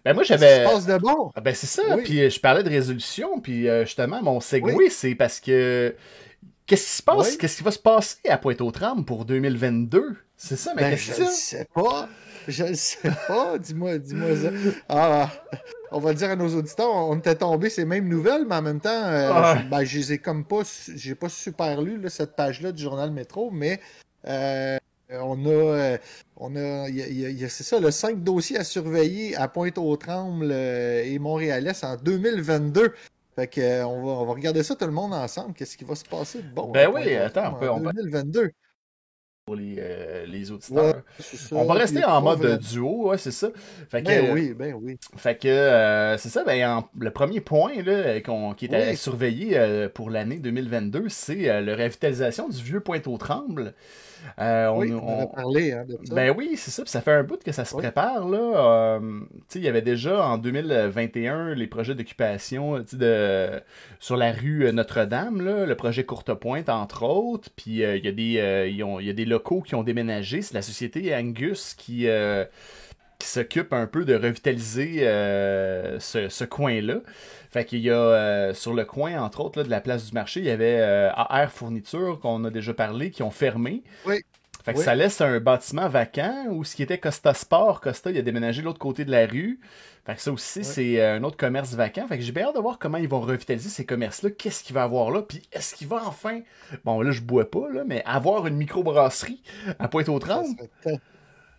Ben 0.04 0.14
moi 0.14 0.24
j'avais. 0.24 0.64
passe 0.64 0.86
de 0.86 0.98
bon? 0.98 1.30
Ah, 1.34 1.40
ben 1.40 1.54
c'est 1.54 1.66
ça. 1.66 1.96
Puis 1.98 2.30
je 2.30 2.40
parlais 2.40 2.62
de 2.62 2.68
résolution. 2.68 3.40
Puis 3.40 3.66
justement, 3.82 4.22
mon 4.22 4.40
segway, 4.40 4.88
c'est 4.88 5.16
parce 5.16 5.40
que. 5.40 5.94
Qu'est-ce 6.66 6.84
qui 6.84 6.92
se 6.92 7.02
passe? 7.02 7.36
Qu'est-ce 7.36 7.56
qui 7.58 7.62
va 7.62 7.70
se 7.70 7.78
passer 7.78 8.28
à 8.28 8.38
Pointe-aux-Trembles 8.38 9.04
pour 9.04 9.24
2022? 9.24 10.16
C'est 10.36 10.56
ça 10.56 10.74
ma 10.74 10.82
ben, 10.82 10.90
question. 10.90 11.14
Je 11.16 11.22
ne 11.22 11.34
sais 11.34 11.66
pas. 11.74 12.08
Je 12.48 12.64
ne 12.64 12.74
sais 12.74 13.10
pas. 13.28 13.58
dis-moi, 13.60 13.98
dis-moi 13.98 14.36
ça. 14.36 14.50
Ah, 14.88 15.30
on 15.92 16.00
va 16.00 16.14
dire 16.14 16.30
à 16.30 16.36
nos 16.36 16.48
auditeurs, 16.56 16.90
on 16.92 17.16
était 17.18 17.34
tombé 17.34 17.70
ces 17.70 17.84
mêmes 17.84 18.08
nouvelles, 18.08 18.44
mais 18.48 18.56
en 18.56 18.62
même 18.62 18.80
temps, 18.80 18.90
euh, 18.90 19.54
je, 19.56 19.68
ben, 19.68 19.80
les 19.80 20.12
ai 20.12 20.18
comme 20.18 20.44
pas, 20.44 20.62
j'ai 20.94 21.14
pas 21.14 21.28
super 21.28 21.82
lu 21.82 22.00
cette 22.08 22.34
page-là 22.34 22.72
du 22.72 22.82
journal 22.82 23.10
Métro, 23.10 23.50
mais 23.50 23.80
euh, 24.26 24.78
on 25.10 25.44
a, 25.44 25.48
euh, 25.48 25.98
on 26.36 26.56
a, 26.56 26.86
c'est 27.48 27.64
ça, 27.64 27.78
le 27.78 27.90
5 27.90 28.22
dossiers 28.22 28.58
à 28.58 28.64
surveiller 28.64 29.36
à 29.36 29.48
Pointe-aux-Trembles 29.48 30.52
et 30.52 31.18
Montréalais 31.18 31.84
en 31.84 31.96
2022. 31.96 32.94
Fait 33.34 33.48
que, 33.48 33.82
on, 33.84 34.04
va, 34.04 34.12
on 34.12 34.26
va 34.26 34.32
regarder 34.32 34.62
ça 34.62 34.74
tout 34.76 34.84
le 34.84 34.92
monde 34.92 35.14
ensemble. 35.14 35.54
Qu'est-ce 35.54 35.76
qui 35.76 35.84
va 35.84 35.94
se 35.94 36.04
passer 36.04 36.42
bon? 36.42 36.70
Ben 36.70 36.90
oui, 36.92 37.14
attends, 37.14 37.54
on 37.54 37.58
peut. 37.58 37.70
En 37.70 37.80
2022 37.80 38.52
pour 39.44 39.56
les, 39.56 39.74
euh, 39.78 40.24
les 40.26 40.52
auditeurs. 40.52 41.02
on 41.50 41.64
va 41.64 41.74
rester 41.74 42.04
en 42.04 42.22
mode 42.22 42.60
duo, 42.60 43.08
ouais, 43.08 43.18
c'est 43.18 43.32
ça. 43.32 43.48
Fait 43.88 44.02
ben 44.02 44.26
que, 44.26 44.32
oui, 44.32 44.54
ben 44.54 44.74
oui. 44.80 44.98
Fait 45.16 45.36
que 45.36 45.48
euh, 45.48 46.16
c'est 46.16 46.28
ça, 46.28 46.44
ben, 46.44 46.84
le 46.96 47.10
premier 47.10 47.40
point 47.40 47.82
là, 47.82 48.20
qui 48.54 48.66
est 48.66 48.74
à 48.74 48.94
surveiller 48.94 49.58
euh, 49.58 49.88
pour 49.88 50.10
l'année 50.10 50.38
2022, 50.38 51.08
c'est 51.08 51.60
la 51.60 51.74
revitalisation 51.74 52.48
du 52.48 52.62
vieux 52.62 52.80
Pointe-aux-Trembles. 52.80 53.74
Euh, 54.38 54.70
oui, 54.74 54.92
on, 54.92 55.22
a 55.22 55.26
parlé 55.26 55.72
hein, 55.72 55.84
de 55.86 55.98
ça. 56.04 56.14
Ben 56.14 56.34
oui, 56.36 56.52
c'est 56.56 56.70
ça. 56.70 56.82
ça 56.86 57.00
fait 57.00 57.12
un 57.12 57.22
bout 57.22 57.42
que 57.42 57.52
ça 57.52 57.64
se 57.64 57.74
prépare. 57.74 58.28
Là. 58.28 58.38
Euh, 58.98 59.20
il 59.54 59.60
y 59.62 59.68
avait 59.68 59.82
déjà 59.82 60.24
en 60.24 60.38
2021 60.38 61.54
les 61.54 61.66
projets 61.66 61.94
d'occupation 61.94 62.84
de, 62.92 63.60
sur 63.98 64.16
la 64.16 64.32
rue 64.32 64.72
Notre-Dame, 64.72 65.42
le 65.42 65.74
projet 65.74 66.04
Courte-Pointe, 66.04 66.68
entre 66.68 67.04
autres. 67.04 67.50
Puis 67.54 67.84
euh, 67.84 67.96
il 67.96 68.04
y, 68.04 68.08
a 68.08 68.12
des, 68.12 68.68
il 68.70 69.06
y 69.06 69.10
a 69.10 69.12
des 69.12 69.24
locaux 69.24 69.62
qui 69.62 69.74
ont 69.74 69.82
déménagé. 69.82 70.42
C'est 70.42 70.54
la 70.54 70.62
société 70.62 71.14
Angus 71.14 71.74
qui 71.74 72.06
qui 73.18 73.28
s'occupe 73.28 73.72
un 73.72 73.86
peu 73.86 74.04
de 74.04 74.16
revitaliser 74.16 75.00
ce, 76.00 76.26
ce 76.28 76.44
coin-là. 76.44 77.02
Fait 77.52 77.64
qu'il 77.64 77.80
y 77.80 77.90
a 77.90 78.52
sur 78.54 78.74
le 78.74 78.84
coin, 78.84 79.22
entre 79.22 79.40
autres, 79.40 79.58
là, 79.58 79.64
de 79.64 79.70
la 79.70 79.80
place 79.80 80.06
du 80.06 80.12
marché, 80.12 80.40
il 80.40 80.46
y 80.46 80.50
avait 80.50 80.80
AR 80.80 81.52
Fourniture 81.52 82.18
qu'on 82.20 82.44
a 82.44 82.50
déjà 82.50 82.74
parlé, 82.74 83.10
qui 83.10 83.22
ont 83.22 83.30
fermé. 83.30 83.82
Oui. 84.06 84.22
Fait 84.64 84.74
que 84.74 84.80
ça 84.80 84.94
laisse 84.94 85.20
un 85.20 85.40
bâtiment 85.40 85.88
vacant 85.88 86.46
où 86.50 86.62
ce 86.62 86.76
qui 86.76 86.84
était 86.84 86.98
Costa 86.98 87.34
Sport, 87.34 87.80
Costa, 87.80 88.10
il 88.10 88.18
a 88.18 88.22
déménagé 88.22 88.60
de 88.60 88.66
l'autre 88.66 88.78
côté 88.78 89.04
de 89.04 89.10
la 89.10 89.26
rue. 89.26 89.58
Fait 90.06 90.14
que 90.14 90.20
ça 90.20 90.32
aussi, 90.32 90.62
c'est 90.64 91.04
un 91.04 91.22
autre 91.24 91.36
commerce 91.36 91.74
vacant. 91.74 92.06
Fait 92.06 92.16
que 92.16 92.24
j'ai 92.24 92.32
bien 92.32 92.46
hâte 92.46 92.54
de 92.54 92.60
voir 92.60 92.78
comment 92.78 92.98
ils 92.98 93.08
vont 93.08 93.20
revitaliser 93.20 93.68
ces 93.68 93.84
commerces-là. 93.84 94.30
Qu'est-ce 94.30 94.62
qu'il 94.62 94.74
va 94.74 94.84
avoir 94.84 95.10
là? 95.10 95.22
Puis 95.22 95.42
est-ce 95.52 95.74
qu'il 95.74 95.88
va 95.88 96.02
enfin, 96.06 96.40
bon 96.84 97.00
là 97.00 97.10
je 97.10 97.20
bois 97.20 97.50
pas, 97.50 97.68
là, 97.72 97.82
mais 97.84 98.04
avoir 98.06 98.46
une 98.46 98.54
microbrasserie 98.54 99.42
à 99.80 99.88
Pointe-aux-Trembles? 99.88 100.56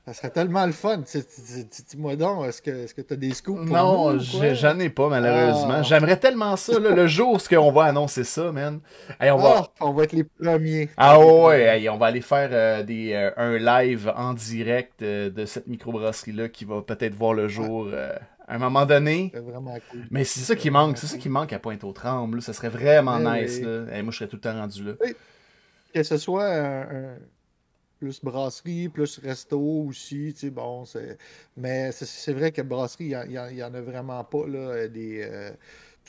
Ça 0.06 0.14
serait 0.14 0.32
tellement 0.32 0.66
le 0.66 0.74
fun. 0.74 0.98
Dis-moi 0.98 2.18
donc, 2.18 2.46
est-ce 2.46 2.62
que 2.62 3.02
tu 3.02 3.14
as 3.14 3.16
des 3.16 3.34
scoops 3.34 3.66
pour 3.66 3.74
Non, 3.74 4.20
j'en 4.20 4.78
ai 4.80 4.90
pas, 4.90 5.08
malheureusement. 5.08 5.76
Ah. 5.78 5.82
J'aimerais 5.82 6.18
tellement 6.18 6.58
ça, 6.58 6.78
le 6.78 7.08
jour 7.08 7.40
où 7.40 7.56
on 7.56 7.72
va 7.72 7.86
annoncer 7.86 8.26
ça, 8.26 8.52
man. 8.52 8.82
on, 9.22 9.38
va... 9.38 9.62
Ah, 9.62 9.70
on 9.80 9.94
va 9.94 10.04
être 10.04 10.12
les 10.12 10.26
premiers. 10.26 10.90
Ah 10.98 11.18
ouais, 11.18 11.88
on 11.88 11.98
va 11.98 12.08
aller 12.08 12.20
faire 12.20 12.50
euh, 12.52 12.84
des, 12.84 13.14
euh, 13.14 13.32
un 13.38 13.58
live 13.58 14.12
en 14.14 14.34
direct 14.34 15.02
euh, 15.02 15.30
de 15.30 15.46
cette 15.46 15.68
microbrasserie-là 15.68 16.50
qui 16.50 16.66
va 16.66 16.82
peut-être 16.82 17.14
voir 17.14 17.34
le 17.34 17.48
jour 17.48 17.88
à 18.46 18.56
un 18.56 18.58
moment 18.58 18.86
donné. 18.86 19.32
Vraiment 19.34 19.78
cool. 19.90 20.02
Mais 20.12 20.26
c'est 20.26 20.42
ça 20.42 20.58
qui 20.58 20.70
manque, 20.70 20.98
c'est 20.98 21.08
ça 21.08 21.18
qui 21.18 21.30
manque 21.30 21.54
à 21.54 21.60
Pointe-aux-Trembles. 21.60 22.42
Ça 22.42 22.52
serait 22.52 22.68
vraiment 22.68 23.20
nice. 23.20 23.62
Là. 23.62 24.04
moi, 24.04 24.12
je 24.12 24.18
serais 24.18 24.28
tout 24.28 24.36
le 24.36 24.42
temps 24.42 24.54
rendu 24.54 24.84
là. 24.84 24.94
Que 25.94 26.04
ce 26.04 26.18
soit 26.18 26.50
un 26.50 27.16
plus 28.04 28.20
brasserie, 28.22 28.90
plus 28.90 29.18
resto 29.20 29.58
aussi, 29.88 30.34
tu 30.34 30.48
sais, 30.48 30.50
bon. 30.50 30.84
Mais 31.56 31.90
c'est 31.94 32.34
vrai 32.34 32.52
que 32.52 32.62
brasserie, 32.62 33.14
il 33.30 33.30
n'y 33.30 33.64
en, 33.64 33.74
a 33.74 33.82
vraiment 33.82 34.22
pas, 34.26 34.46
là, 34.46 34.90
des... 34.90 35.22
Euh, 35.24 35.52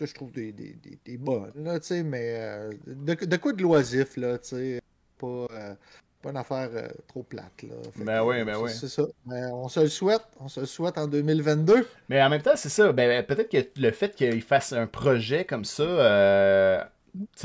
je 0.00 0.12
trouve 0.12 0.32
des, 0.32 0.50
des, 0.50 0.74
des, 1.04 1.16
bonnes, 1.16 1.52
là, 1.54 1.78
tu 1.78 1.86
sais, 1.86 2.02
mais 2.02 2.34
euh, 2.36 2.72
de, 2.84 3.36
quoi 3.36 3.52
de 3.52 3.62
loisif, 3.62 4.16
là, 4.16 4.38
tu 4.38 4.48
sais, 4.48 4.80
pas, 5.16 5.46
euh, 5.52 5.74
pas 6.20 6.30
une 6.30 6.36
affaire 6.36 6.68
trop 7.06 7.22
plate, 7.22 7.62
là. 7.62 7.76
ben 7.94 8.24
oui, 8.24 8.42
ben 8.42 8.58
oui. 8.58 8.72
C'est 8.72 8.88
ça. 8.88 9.04
Mais 9.24 9.44
on 9.52 9.68
se 9.68 9.78
le 9.78 9.88
souhaite, 9.88 10.24
on 10.40 10.48
se 10.48 10.58
le 10.58 10.66
souhaite 10.66 10.98
en 10.98 11.06
2022. 11.06 11.86
Mais 12.08 12.20
en 12.20 12.28
même 12.28 12.42
temps, 12.42 12.56
c'est 12.56 12.70
ça, 12.70 12.90
ben, 12.90 13.24
peut-être 13.24 13.48
que 13.48 13.80
le 13.80 13.92
fait 13.92 14.16
qu'il 14.16 14.42
fasse 14.42 14.72
un 14.72 14.88
projet 14.88 15.44
comme 15.44 15.64
ça 15.64 16.90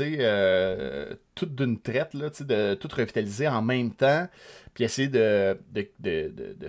euh, 0.00 1.14
tout 1.34 1.46
d'une 1.46 1.80
traite, 1.80 2.14
de 2.14 2.74
tout 2.74 2.88
revitaliser 2.94 3.48
en 3.48 3.62
même 3.62 3.92
temps, 3.92 4.26
puis 4.74 4.84
essayer 4.84 5.08
de, 5.08 5.56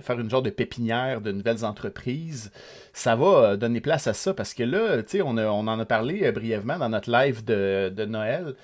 faire 0.00 0.20
une 0.20 0.30
genre 0.30 0.42
de 0.42 0.50
pépinière 0.50 1.20
de 1.20 1.32
nouvelles 1.32 1.64
entreprises, 1.64 2.52
ça 2.92 3.16
va 3.16 3.26
euh, 3.26 3.56
donner 3.56 3.80
place 3.80 4.06
à 4.06 4.14
ça, 4.14 4.34
parce 4.34 4.54
que 4.54 4.62
là, 4.62 5.02
on, 5.24 5.38
en 5.38 5.78
a 5.78 5.84
parlé 5.84 6.24
euh, 6.24 6.32
brièvement 6.32 6.78
dans 6.78 6.88
notre 6.88 7.10
live 7.10 7.44
de, 7.44 8.04
Noël. 8.04 8.54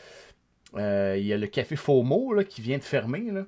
Il 0.74 1.26
y 1.26 1.32
a 1.32 1.38
le 1.38 1.46
café 1.46 1.76
FOMO 1.76 2.42
qui 2.48 2.60
vient 2.60 2.78
de 2.78 2.82
fermer. 2.82 3.30
Là 3.30 3.44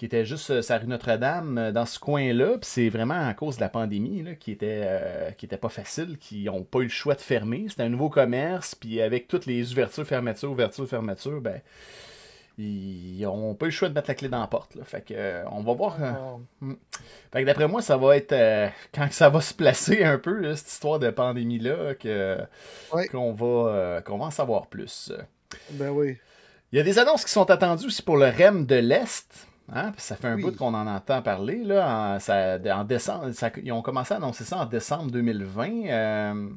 qui 0.00 0.06
était 0.06 0.24
juste 0.24 0.48
euh, 0.48 0.62
sa 0.62 0.78
rue 0.78 0.86
Notre-Dame, 0.86 1.58
euh, 1.58 1.72
dans 1.72 1.84
ce 1.84 1.98
coin-là. 1.98 2.52
Puis 2.52 2.60
c'est 2.62 2.88
vraiment 2.88 3.28
à 3.28 3.34
cause 3.34 3.56
de 3.56 3.60
la 3.60 3.68
pandémie 3.68 4.24
qui 4.40 4.50
était 4.50 4.80
euh, 4.82 5.30
qui 5.32 5.44
était 5.44 5.58
pas 5.58 5.68
facile, 5.68 6.16
qui 6.16 6.44
n'ont 6.44 6.62
pas 6.62 6.78
eu 6.78 6.84
le 6.84 6.88
choix 6.88 7.14
de 7.14 7.20
fermer. 7.20 7.66
C'était 7.68 7.82
un 7.82 7.90
nouveau 7.90 8.08
commerce, 8.08 8.74
puis 8.74 9.02
avec 9.02 9.28
toutes 9.28 9.44
les 9.44 9.72
ouvertures, 9.72 10.06
fermetures, 10.06 10.52
ouvertures, 10.52 10.88
fermetures, 10.88 11.42
ben 11.42 11.60
ils 12.56 13.20
n'ont 13.20 13.54
pas 13.54 13.66
eu 13.66 13.68
le 13.68 13.74
choix 13.74 13.90
de 13.90 13.94
mettre 13.94 14.08
la 14.08 14.14
clé 14.14 14.30
dans 14.30 14.40
la 14.40 14.46
porte. 14.46 14.78
Fait 14.84 15.02
que 15.02 15.44
on 15.50 15.62
va 15.62 15.74
voir. 15.74 15.98
Hmm. 16.62 16.76
Fait 17.30 17.42
que 17.42 17.46
d'après 17.46 17.68
moi, 17.68 17.82
ça 17.82 17.98
va 17.98 18.16
être 18.16 18.34
quand 18.94 19.12
ça 19.12 19.28
va 19.28 19.42
se 19.42 19.52
placer 19.52 20.02
un 20.02 20.16
peu, 20.16 20.54
cette 20.56 20.68
histoire 20.68 20.98
de 20.98 21.10
pandémie-là, 21.10 21.94
que 21.96 22.38
qu'on 23.10 23.34
va 23.34 24.00
qu'on 24.00 24.16
va 24.16 24.24
en 24.24 24.30
savoir 24.30 24.68
plus. 24.68 25.12
Ben 25.72 25.90
oui. 25.90 26.16
Il 26.72 26.78
y 26.78 26.80
a 26.80 26.84
des 26.84 26.98
annonces 26.98 27.26
qui 27.26 27.32
sont 27.32 27.50
attendues 27.50 27.86
aussi 27.86 28.00
pour 28.00 28.16
le 28.16 28.30
REM 28.30 28.64
de 28.64 28.76
l'Est. 28.76 29.49
Hein? 29.72 29.92
Ça 29.98 30.16
fait 30.16 30.28
un 30.28 30.38
bout 30.38 30.52
qu'on 30.56 30.74
en 30.74 30.86
entend 30.86 31.22
parler. 31.22 31.62
Là, 31.64 32.14
en, 32.16 32.20
ça, 32.20 32.58
en 32.72 32.84
décembre, 32.84 33.30
ils 33.62 33.72
ont 33.72 33.82
commencé 33.82 34.14
à 34.14 34.16
annoncer 34.18 34.44
ça 34.44 34.58
en 34.58 34.66
décembre 34.66 35.10
2020. 35.10 35.86
Euh, 35.86 36.50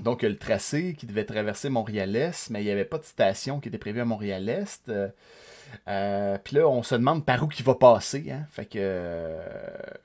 donc, 0.00 0.22
le 0.22 0.36
tracé 0.38 0.94
qui 0.94 1.06
devait 1.06 1.24
traverser 1.24 1.68
Montréal-Est, 1.68 2.50
mais 2.50 2.62
il 2.62 2.64
n'y 2.64 2.70
avait 2.70 2.84
pas 2.86 2.98
de 2.98 3.04
station 3.04 3.60
qui 3.60 3.68
était 3.68 3.78
prévue 3.78 4.00
à 4.00 4.04
Montréal-Est. 4.04 4.88
Euh, 4.88 5.08
Euh, 5.88 6.38
puis 6.42 6.56
là, 6.56 6.68
on 6.68 6.82
se 6.82 6.94
demande 6.94 7.24
par 7.24 7.42
où 7.44 7.48
il 7.58 7.64
va 7.64 7.74
passer. 7.74 8.30
Hein? 8.30 8.46
Fait 8.50 8.66
que 8.66 8.78
euh, 8.78 9.42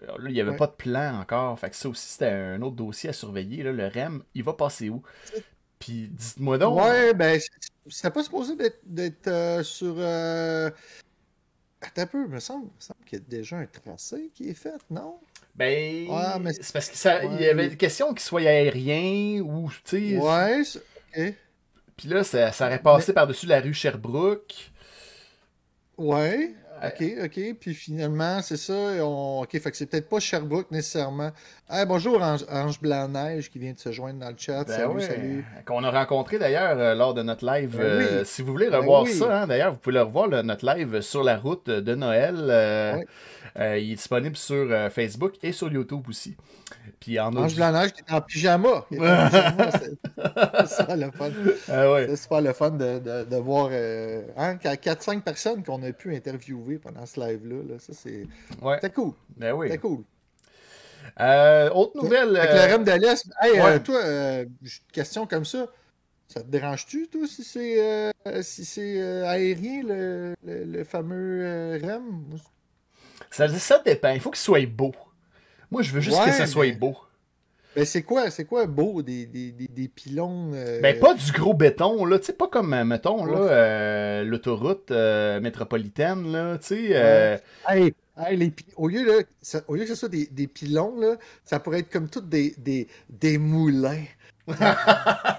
là, 0.01 0.29
il 0.29 0.33
n'y 0.33 0.41
avait 0.41 0.55
pas 0.55 0.67
de 0.67 0.71
plan 0.73 1.19
encore. 1.19 1.59
Fait 1.59 1.69
que 1.69 1.75
ça 1.75 1.89
aussi, 1.89 2.07
c'était 2.07 2.29
un 2.29 2.61
autre 2.61 2.75
dossier 2.75 3.09
à 3.09 3.13
surveiller. 3.13 3.63
Là. 3.63 3.71
Le 3.71 3.87
REM, 3.87 4.23
il 4.33 4.43
va 4.43 4.53
passer 4.53 4.89
où? 4.89 5.03
Puis 5.79 6.09
dites-moi 6.09 6.57
donc. 6.57 6.79
Ouais, 6.79 7.13
ben, 7.13 7.39
c'était 7.87 8.11
pas 8.11 8.23
supposé 8.23 8.55
d'être 8.85 9.27
euh, 9.27 9.63
sur. 9.63 9.95
Attends 11.81 12.01
un 12.01 12.07
peu, 12.07 12.25
il 12.25 12.31
me 12.31 12.39
semble, 12.39 12.69
semble 12.79 13.03
qu'il 13.05 13.19
y 13.19 13.21
a 13.21 13.25
déjà 13.25 13.57
un 13.57 13.65
tracé 13.67 14.31
qui 14.33 14.49
est 14.49 14.55
fait, 14.55 14.79
non? 14.89 15.19
Ben, 15.55 16.07
mais... 16.41 16.53
c'est 16.53 16.71
parce 16.71 16.89
qu'il 16.89 17.41
y 17.41 17.45
avait 17.45 17.69
des 17.69 17.77
questions 17.77 18.09
qu'il 18.09 18.21
soit 18.21 18.41
aérien 18.41 19.41
ou, 19.41 19.71
tu 19.83 20.13
sais. 20.13 20.17
Ouais, 20.17 20.61
ok. 20.61 21.33
Puis 21.95 22.07
là, 22.09 22.23
ça, 22.23 22.51
ça 22.51 22.67
aurait 22.67 22.81
passé 22.81 23.11
par-dessus 23.13 23.47
la 23.47 23.59
rue 23.59 23.73
Sherbrooke. 23.73 24.71
Ouais. 25.97 26.53
OK, 26.83 27.03
OK. 27.23 27.55
Puis 27.59 27.73
finalement, 27.73 28.41
c'est 28.41 28.57
ça. 28.57 28.73
On... 28.73 29.41
OK, 29.43 29.51
fait 29.51 29.71
que 29.71 29.77
c'est 29.77 29.85
peut-être 29.85 30.09
pas 30.09 30.19
Sherbrooke 30.19 30.71
nécessairement. 30.71 31.31
bonjour, 31.87 32.21
Ange, 32.21 32.79
Blanc-Neige 32.81 33.49
qui 33.49 33.59
vient 33.59 33.73
de 33.73 33.79
se 33.79 33.91
joindre 33.91 34.19
dans 34.19 34.29
le 34.29 34.37
chat. 34.37 34.63
Ben 34.63 34.73
salut, 34.73 35.01
salut. 35.01 35.45
Qu'on 35.65 35.83
a 35.83 35.91
rencontré 35.91 36.39
d'ailleurs 36.39 36.77
euh, 36.77 36.95
lors 36.95 37.13
de 37.13 37.21
notre 37.21 37.45
live. 37.45 37.77
Ben 37.77 37.83
euh, 37.83 38.23
si 38.23 38.41
vous 38.41 38.51
voulez 38.51 38.69
ben 38.69 38.79
revoir 38.79 39.07
ça, 39.07 39.41
hein, 39.41 39.47
d'ailleurs, 39.47 39.73
vous 39.73 39.79
pouvez 39.79 39.95
le 39.95 40.01
revoir, 40.01 40.27
notre 40.43 40.65
live 40.65 41.01
sur 41.01 41.23
la 41.23 41.37
route 41.37 41.69
de 41.69 41.95
Noël. 41.95 42.35
Euh, 42.37 43.03
il 43.57 43.91
est 43.91 43.95
disponible 43.95 44.37
sur 44.37 44.91
Facebook 44.91 45.33
et 45.41 45.51
sur 45.51 45.71
YouTube 45.71 46.05
aussi. 46.09 46.35
Puis 46.99 47.19
en 47.19 47.35
Ange 47.35 47.55
Blanc-Neige 47.55 47.93
qui 47.93 48.01
est 48.01 48.13
en 48.13 48.21
pyjama. 48.21 48.85
c'est 48.91 48.99
le 50.95 51.11
fun. 51.11 51.31
Ah 51.69 51.91
ouais. 51.91 52.07
C'est 52.09 52.15
super 52.15 52.41
le 52.41 52.53
fun 52.53 52.71
de, 52.71 52.99
de, 52.99 53.23
de 53.23 53.35
voir 53.37 53.69
hein, 54.37 54.55
4-5 54.55 55.21
personnes 55.21 55.63
qu'on 55.63 55.81
a 55.83 55.91
pu 55.91 56.15
interviewer 56.15 56.77
pendant 56.77 57.05
ce 57.05 57.19
live-là. 57.19 57.79
Ça, 57.79 57.93
c'est 57.93 58.27
ouais. 58.61 58.79
cool. 58.93 59.13
Ben 59.37 59.53
oui. 59.53 59.67
C'était 59.67 59.79
cool. 59.79 60.03
Euh, 61.19 61.69
autre 61.71 62.01
nouvelle. 62.01 62.35
Avec 62.37 62.51
le 62.51 62.73
REM 62.73 62.83
de 62.83 62.91
l'Est. 62.91 63.29
Hey, 63.41 63.59
euh, 63.59 63.79
toi, 63.79 63.99
euh, 64.03 64.45
une 64.61 64.69
question 64.91 65.25
comme 65.25 65.45
ça. 65.45 65.67
Ça 66.27 66.41
te 66.41 66.47
dérange-tu, 66.47 67.07
toi, 67.07 67.25
si 67.25 67.43
c'est 67.43 67.81
euh, 67.81 68.11
si 68.41 68.65
c'est 68.65 69.01
aérien, 69.25 69.81
le, 69.83 70.35
le, 70.43 70.83
fameux 70.83 71.79
REM? 71.81 72.37
Ça, 73.31 73.47
ça 73.47 73.81
dépend. 73.85 74.09
Il 74.11 74.19
faut 74.19 74.31
qu'il 74.31 74.39
soit 74.39 74.65
beau. 74.67 74.93
Moi, 75.71 75.81
je 75.81 75.91
veux 75.91 76.01
juste 76.01 76.23
que 76.23 76.31
ça 76.31 76.47
soit 76.47 76.71
beau. 76.77 76.95
Ben, 77.75 77.85
c'est 77.85 78.01
quoi, 78.01 78.31
c'est 78.31 78.45
quoi 78.45 78.65
beau 78.65 79.03
des, 79.03 79.27
des, 79.27 79.51
des, 79.51 79.67
des 79.67 79.87
pylônes? 79.87 80.53
Euh, 80.55 80.81
ben, 80.81 80.99
pas 80.99 81.13
du 81.13 81.31
gros 81.31 81.53
béton, 81.53 82.05
là. 82.05 82.17
Tu 82.17 82.25
sais, 82.25 82.33
pas 82.33 82.47
comme, 82.47 82.73
euh, 82.73 82.83
mettons, 82.83 83.23
là, 83.23 83.37
euh, 83.37 84.23
l'autoroute 84.23 84.89
métropolitaine, 84.89 86.31
là. 86.31 86.57
Tu 86.57 86.91
sais. 86.91 87.41
Hey, 87.69 87.93
les, 88.35 88.51
au, 88.77 88.87
lieu, 88.87 89.05
là, 89.05 89.61
au 89.67 89.75
lieu 89.75 89.83
que 89.83 89.89
ce 89.89 89.95
soit 89.95 90.09
des, 90.09 90.25
des 90.25 90.47
pylônes, 90.47 90.99
là, 90.99 91.17
ça 91.45 91.59
pourrait 91.59 91.81
être 91.81 91.91
comme 91.91 92.09
tous 92.09 92.21
des, 92.21 92.55
des, 92.57 92.87
des 93.11 93.37
moulins 93.37 94.05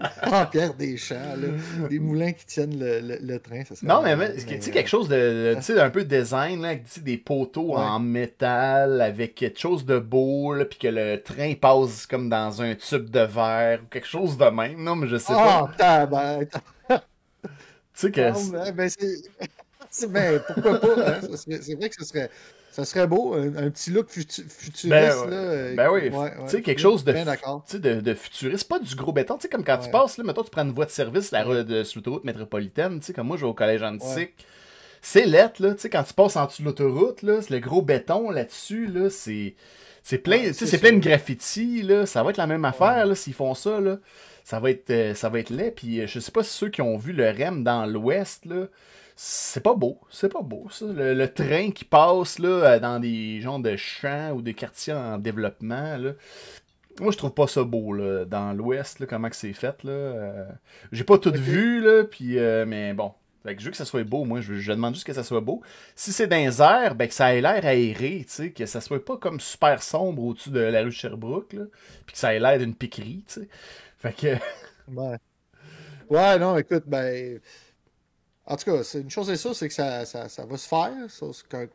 en 0.22 0.46
Pierre 0.46 0.74
des 0.74 0.96
champs, 0.96 1.16
des 1.88 1.98
moulins 1.98 2.32
qui 2.32 2.46
tiennent 2.46 2.78
le, 2.78 3.18
le, 3.20 3.38
train. 3.38 3.62
Ça 3.64 3.74
non, 3.82 4.02
mais, 4.02 4.16
mais 4.16 4.34
tu 4.36 4.60
sais, 4.60 4.70
quelque 4.70 4.88
chose 4.88 5.08
de, 5.08 5.54
tu 5.56 5.62
sais, 5.62 5.80
un 5.80 5.90
peu 5.90 6.04
de 6.04 6.16
design, 6.16 6.62
là, 6.62 6.68
avec 6.68 6.84
des 7.02 7.16
poteaux 7.16 7.76
en 7.76 7.98
métal, 7.98 9.00
avec 9.00 9.34
quelque 9.34 9.58
chose 9.58 9.84
de 9.84 9.98
beau, 9.98 10.54
puis 10.68 10.78
que 10.78 10.88
le 10.88 11.22
train 11.22 11.54
passe 11.54 12.06
comme 12.06 12.28
dans 12.28 12.62
un 12.62 12.74
tube 12.74 13.10
de 13.10 13.20
verre, 13.20 13.80
ou 13.82 13.86
quelque 13.86 14.08
chose 14.08 14.36
de 14.36 14.46
même. 14.46 14.82
Non, 14.82 14.96
mais 14.96 15.08
je 15.08 15.16
sais 15.16 15.32
pas. 15.32 15.70
Ah, 15.78 16.38
tu 16.88 16.98
sais 17.94 18.10
que. 18.10 18.20
Ah, 18.56 18.72
ben, 18.72 18.88
c'est. 19.90 20.10
Ben, 20.10 20.40
pourquoi 20.46 20.80
pas? 20.80 21.10
Hein? 21.10 21.20
C'est 21.36 21.74
vrai 21.74 21.88
que 21.88 21.96
ce 21.98 22.04
serait. 22.04 22.30
Ça 22.72 22.86
serait 22.86 23.06
beau, 23.06 23.34
un, 23.34 23.70
petit 23.70 23.90
look 23.90 24.08
futuriste. 24.08 24.86
Ben, 24.86 25.30
là, 25.30 25.74
ben 25.76 25.90
oui, 25.92 26.10
tu 26.10 26.48
sais, 26.48 26.62
quelque 26.62 26.80
chose 26.80 27.04
de, 27.04 27.12
de, 27.12 28.00
de, 28.00 28.14
futuriste, 28.14 28.66
pas 28.66 28.78
du 28.78 28.94
gros 28.94 29.12
béton. 29.12 29.36
Tu 29.36 29.42
sais, 29.42 29.48
comme 29.50 29.62
quand 29.62 29.76
tu 29.76 29.90
passes, 29.90 30.16
là, 30.16 30.24
mettons, 30.24 30.42
tu 30.42 30.50
prends 30.50 30.62
une 30.62 30.72
voie 30.72 30.86
de 30.86 30.90
service 30.90 31.32
la, 31.32 31.44
de, 31.44 31.84
sur 31.84 31.98
l'autoroute 31.98 32.24
métropolitaine, 32.24 32.98
tu 32.98 33.06
sais, 33.06 33.12
comme 33.12 33.26
moi, 33.26 33.36
je 33.36 33.42
vais 33.42 33.50
au 33.50 33.52
collège 33.52 33.82
antique. 33.82 34.32
C'est 35.02 35.26
lettre, 35.26 35.60
là, 35.60 35.74
tu 35.74 35.82
sais, 35.82 35.90
quand 35.90 36.02
tu 36.02 36.14
passes 36.14 36.36
en 36.36 36.46
dessous 36.46 36.62
de 36.62 36.68
l'autoroute, 36.68 37.20
là, 37.20 37.40
le 37.50 37.58
gros 37.58 37.82
béton 37.82 38.30
là-dessus, 38.30 38.86
là, 38.86 39.10
c'est. 39.10 39.54
C'est 40.04 40.18
plein, 40.18 40.52
sais 40.52 40.66
c'est 40.66 40.78
plein 40.78 40.92
de 40.92 40.98
graffiti, 40.98 41.82
là. 41.82 42.06
Ça 42.06 42.24
va 42.24 42.30
être 42.30 42.36
la 42.36 42.48
même 42.48 42.64
affaire, 42.64 43.06
là, 43.06 43.14
s'ils 43.14 43.34
font 43.34 43.54
ça, 43.54 43.80
là. 43.80 43.98
Ça 44.44 44.58
va 44.58 44.70
être, 44.70 44.90
euh, 44.90 45.14
ça 45.14 45.28
va 45.28 45.38
être 45.38 45.50
laid. 45.50 45.70
Puis, 45.70 46.00
euh, 46.00 46.06
je 46.08 46.18
sais 46.18 46.32
pas 46.32 46.42
si 46.42 46.50
ceux 46.56 46.70
qui 46.70 46.82
ont 46.82 46.96
vu 46.96 47.12
le 47.12 47.30
REM 47.30 47.62
dans 47.62 47.86
l'Ouest, 47.86 48.44
là, 48.46 48.66
c'est 49.24 49.60
pas 49.62 49.74
beau, 49.74 50.00
c'est 50.10 50.28
pas 50.28 50.42
beau 50.42 50.66
ça. 50.68 50.84
Le, 50.88 51.26
train 51.28 51.70
qui 51.70 51.84
passe 51.84 52.40
là, 52.40 52.48
euh, 52.48 52.80
dans 52.80 52.98
des 52.98 53.40
genres 53.40 53.60
de 53.60 53.76
champs 53.76 54.32
ou 54.32 54.42
des 54.42 54.52
quartiers 54.52 54.94
en 54.94 55.16
développement, 55.16 55.96
là. 55.96 56.14
Moi, 57.00 57.12
je 57.12 57.18
trouve 57.18 57.32
pas 57.32 57.46
ça 57.46 57.62
beau, 57.62 57.92
là, 57.92 58.24
dans 58.24 58.52
l'ouest, 58.52 59.06
comment 59.06 59.30
que 59.30 59.36
c'est 59.36 59.52
fait, 59.52 59.84
là. 59.84 59.92
Euh. 59.92 60.48
J'ai 60.90 61.04
pas 61.04 61.18
tout 61.18 61.32
vu, 61.32 61.80
là, 61.80 62.02
puis, 62.02 62.36
euh, 62.36 62.66
mais 62.66 62.94
bon. 62.94 63.12
Fait 63.44 63.54
que 63.54 63.60
je 63.60 63.66
veux 63.66 63.70
que 63.70 63.76
ça 63.76 63.84
soit 63.84 64.02
beau, 64.02 64.24
moi, 64.24 64.40
je, 64.40 64.72
demande 64.72 64.94
juste 64.94 65.06
que 65.06 65.12
ça 65.12 65.22
soit 65.22 65.40
beau. 65.40 65.62
Si 65.94 66.12
c'est 66.12 66.26
dans 66.26 66.36
les 66.36 66.60
airs, 66.60 66.96
ben 66.96 67.06
que 67.06 67.14
ça 67.14 67.32
ait 67.32 67.40
l'air 67.40 67.64
aéré, 67.64 68.24
tu 68.26 68.32
sais, 68.32 68.50
que 68.50 68.66
ça 68.66 68.80
soit 68.80 69.04
pas 69.04 69.16
comme 69.18 69.38
super 69.38 69.84
sombre 69.84 70.24
au-dessus 70.24 70.50
de 70.50 70.60
la 70.60 70.82
rue 70.82 70.90
Sherbrooke, 70.90 71.52
là, 71.52 71.62
puis 72.06 72.14
que 72.14 72.18
ça 72.18 72.34
ait 72.34 72.40
l'air 72.40 72.58
d'une 72.58 72.74
piquerie, 72.74 73.22
tu 73.28 73.42
sais. 73.42 73.48
Fait 73.98 74.12
que... 74.12 74.34
ouais. 74.92 75.16
Ouais, 76.10 76.38
non, 76.40 76.58
écoute, 76.58 76.84
ben... 76.86 77.40
En 78.44 78.56
tout 78.56 78.64
cas, 78.64 78.82
une 78.94 79.08
chose 79.10 79.30
est 79.30 79.36
sûre, 79.36 79.54
c'est 79.54 79.68
que 79.68 79.74
ça, 79.74 80.04
ça, 80.04 80.28
ça, 80.28 80.44
va 80.44 80.56
se 80.56 80.66
faire. 80.66 80.92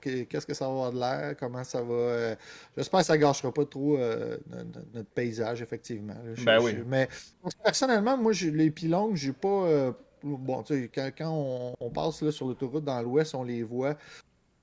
Qu'est-ce 0.01 0.45
que 0.45 0.53
ça 0.53 0.65
va 0.65 0.71
avoir 0.71 0.91
de 0.91 0.99
l'air? 0.99 1.35
Comment 1.39 1.63
ça 1.63 1.81
va. 1.81 1.93
Euh, 1.93 2.35
j'espère 2.75 2.99
que 2.99 3.05
ça 3.05 3.15
ne 3.15 3.21
gâchera 3.21 3.53
pas 3.53 3.63
trop 3.65 3.97
euh, 3.97 4.37
notre, 4.93 5.09
paysage, 5.11 5.61
effectivement. 5.61 6.15
ben 6.43 6.59
oui. 6.61 6.73
mais 6.85 7.07
personnellement, 7.63 8.17
moi, 8.17 8.33
les 8.33 8.69
pylônes, 8.71 9.15
j'ai 9.15 9.31
pas. 9.31 9.47
Euh, 9.47 9.91
bon, 10.21 10.61
tu 10.63 10.73
sais, 10.73 10.91
quand, 10.93 11.09
quand, 11.17 11.75
on, 11.79 11.89
passe 11.89 12.21
là, 12.21 12.33
sur 12.33 12.47
l'autoroute 12.47 12.83
dans 12.83 13.01
l'ouest, 13.01 13.33
on 13.33 13.43
les 13.43 13.63
voit. 13.63 13.95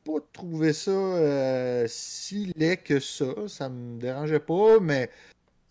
Pas 0.05 0.21
trouver 0.35 0.75
ça 0.75 1.89
si 1.89 2.53
laid 2.55 2.77
que 2.77 3.01
ça. 3.01 3.49
Ça 3.49 3.71
me 3.71 3.99
dérangeait 3.99 4.41
pas, 4.41 4.79
mais 4.79 5.09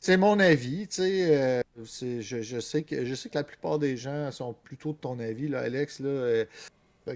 c'est 0.03 0.17
mon 0.17 0.37
avis, 0.39 0.85
tu 0.89 0.95
sais. 0.95 1.37
Euh, 1.37 1.61
je, 1.77 2.59
sais 2.59 2.83
que, 2.83 3.05
je 3.05 3.15
sais 3.15 3.29
que 3.29 3.37
la 3.37 3.45
plupart 3.45 3.79
des 3.79 3.95
gens 3.95 4.29
sont 4.31 4.53
plutôt 4.53 4.91
de 4.91 4.97
ton 4.97 5.17
avis, 5.17 5.47
là, 5.47 5.59
Alex. 5.59 6.01
Là, 6.01 6.09
euh, 6.09 6.45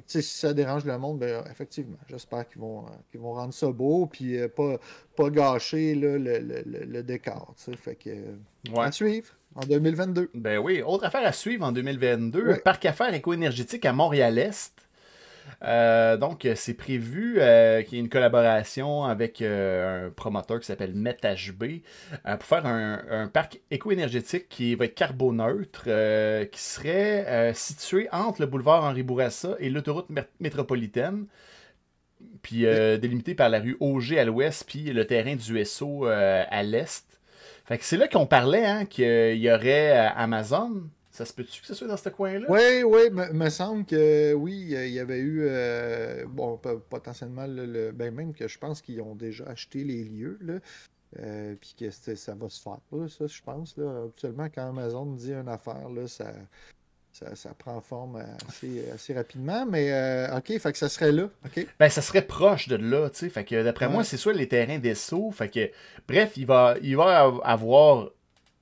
si 0.06 0.23
ça 0.23 0.54
dérange 0.54 0.86
le 0.86 0.97
monde, 0.97 1.19
ben, 1.19 1.43
effectivement, 1.52 1.97
j'espère 2.10 2.47
qu'ils 2.47 2.62
vont, 2.62 2.86
qu'ils 3.12 3.19
vont 3.19 3.34
rendre 3.34 3.54
ça 3.54 3.69
beau, 3.71 4.06
puis 4.06 4.38
euh, 4.39 4.47
pas, 4.47 4.78
pas 5.17 5.30
gâcher 5.30 5.95
le, 5.95 6.17
le, 6.17 6.39
le, 6.39 7.04
décor. 7.04 7.54
Fait 7.76 7.95
que, 7.95 8.10
À 8.78 8.91
suivre 8.93 9.34
en 9.56 9.65
2022. 9.65 10.30
Ben 10.34 10.58
oui, 10.58 10.82
autre 10.82 11.04
affaire 11.04 11.28
à 11.28 11.34
suivre 11.34 11.65
en 11.65 11.73
2022, 11.73 12.60
Parc 12.63 12.86
Affaires 12.86 13.13
éco-énergétique 13.13 13.86
à 13.86 13.91
Montréal-Est. 13.91 14.87
Euh, 15.64 16.18
donc, 16.18 16.48
c'est 16.56 16.74
prévu 16.74 17.38
euh, 17.40 17.82
qu'il 17.82 17.96
y 17.96 17.98
ait 17.98 18.04
une 18.04 18.10
collaboration 18.10 19.06
avec 19.06 19.42
euh, 19.42 20.08
un 20.08 20.10
promoteur 20.12 20.60
qui 20.60 20.66
s'appelle 20.66 20.94
MetHB 20.94 21.82
pour 22.24 22.44
faire 22.44 22.66
un, 22.66 23.28
parc 23.28 23.60
éco-énergétique 23.72 24.48
qui 24.50 24.76
va 24.76 24.86
être 24.86 24.96
carboneutre, 24.96 25.84
qui 26.52 26.60
serait 26.60 27.52
situé 27.54 28.08
entre 28.12 28.42
le 28.42 28.48
boulevard 28.48 28.84
Henri 28.84 29.04
Bourassa 29.04 29.56
et 29.60 29.70
l'autoroute 29.70 30.08
métropolitaine, 30.40 31.26
puis 32.42 32.62
délimité 32.62 33.36
par 33.36 33.50
la 33.50 33.60
rue 33.60 33.78
Auger 33.80 34.20
à 34.20 34.26
l'ouest, 34.26 34.66
puis 34.68 34.84
le 34.84 35.06
terrain 35.06 35.36
du 35.36 35.66
SO 35.66 36.06
à 36.06 36.64
l'est. 36.64 37.06
Fait 37.66 37.78
que 37.78 37.84
c'est 37.84 37.98
là 37.98 38.08
qu'on 38.08 38.26
parlait 38.26 38.66
hein, 38.66 38.86
qu'il 38.86 39.38
y 39.38 39.52
aurait 39.52 39.92
Amazon 40.16 40.84
ça 41.17 41.25
se 41.25 41.34
peut-tu 41.34 41.62
que 41.62 41.65
ce 41.65 41.73
soit 41.73 41.88
dans 41.88 41.97
ce 41.97 42.10
coin-là? 42.10 42.45
Oui, 42.47 42.84
oui, 42.84 43.10
me, 43.10 43.34
me 43.34 43.49
semble 43.49 43.86
que 43.86 44.34
oui, 44.36 44.67
il 44.69 44.89
y 44.89 44.99
avait 44.99 45.17
eu, 45.17 45.47
euh, 45.47 46.25
bon, 46.27 46.60
potentiellement, 46.89 47.47
le, 47.47 47.91
ben 47.91 48.13
même 48.13 48.36
que 48.36 48.47
je 48.47 48.60
pense 48.60 48.84
qu'ils 48.84 49.01
ont 49.01 49.15
déjà 49.15 49.45
acheté 49.45 49.84
les 49.84 50.03
lieux, 50.03 50.38
là, 50.41 50.60
euh, 51.19 51.56
puis 51.60 51.73
que 51.80 51.89
ça 51.89 52.36
va 52.36 52.49
se 52.49 52.62
faire, 52.62 52.77
ça, 53.10 53.25
je 53.25 53.41
pense. 53.41 53.75
Là. 53.77 54.03
Actuellement, 54.10 54.47
quand 54.53 54.69
Amazon 54.69 55.08
dit 55.08 55.34
une 55.34 55.49
affaire, 55.49 55.89
là, 55.89 56.08
ça, 56.08 56.32
ça, 57.34 57.49
prend 57.58 57.82
forme 57.82 58.23
assez, 58.47 59.13
rapidement, 59.15 59.65
mais 59.65 59.91
euh, 59.91 60.38
OK, 60.38 60.56
fait 60.60 60.71
que 60.71 60.77
ça 60.77 60.88
serait 60.88 61.12
là. 61.12 61.30
OK? 61.45 61.65
Ben, 61.80 61.89
ça 61.89 62.03
serait 62.03 62.21
proche 62.21 62.67
de 62.67 62.75
là, 62.75 63.10
tu 63.10 63.17
sais. 63.17 63.30
Fait 63.30 63.43
que 63.43 63.63
d'après 63.63 63.89
moi, 63.89 64.03
c'est 64.03 64.17
soit 64.17 64.34
les 64.34 64.47
terrains 64.47 64.77
des. 64.77 64.93
Fait 64.93 65.49
que, 65.49 65.71
bref, 66.08 66.34
il 66.38 66.45
va, 66.45 66.75
il 66.84 66.95
va 66.95 67.34
avoir 67.43 68.12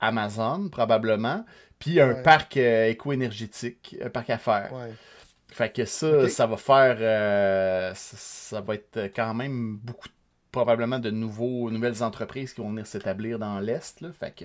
Amazon, 0.00 0.70
probablement. 0.70 1.44
Puis 1.78 2.00
un 2.00 2.14
parc 2.14 2.56
euh, 2.56 2.88
éco-énergétique, 2.88 3.96
un 4.02 4.08
parc 4.08 4.30
à 4.30 4.38
faire. 4.38 4.70
Fait 5.48 5.72
que 5.72 5.84
ça, 5.84 6.28
ça 6.28 6.46
va 6.46 6.56
faire. 6.56 6.96
Euh, 7.00 7.92
ça, 7.94 8.60
va 8.60 8.74
être 8.74 9.10
quand 9.14 9.34
même 9.34 9.76
beaucoup 9.76 10.08
probablement 10.52 10.98
de 10.98 11.10
nouveaux, 11.10 11.70
nouvelles 11.70 12.02
entreprises 12.02 12.54
qui 12.54 12.62
vont 12.62 12.70
venir 12.70 12.86
s'établir 12.86 13.38
dans 13.38 13.60
l'Est. 13.60 14.10
Fait 14.18 14.34
que, 14.34 14.44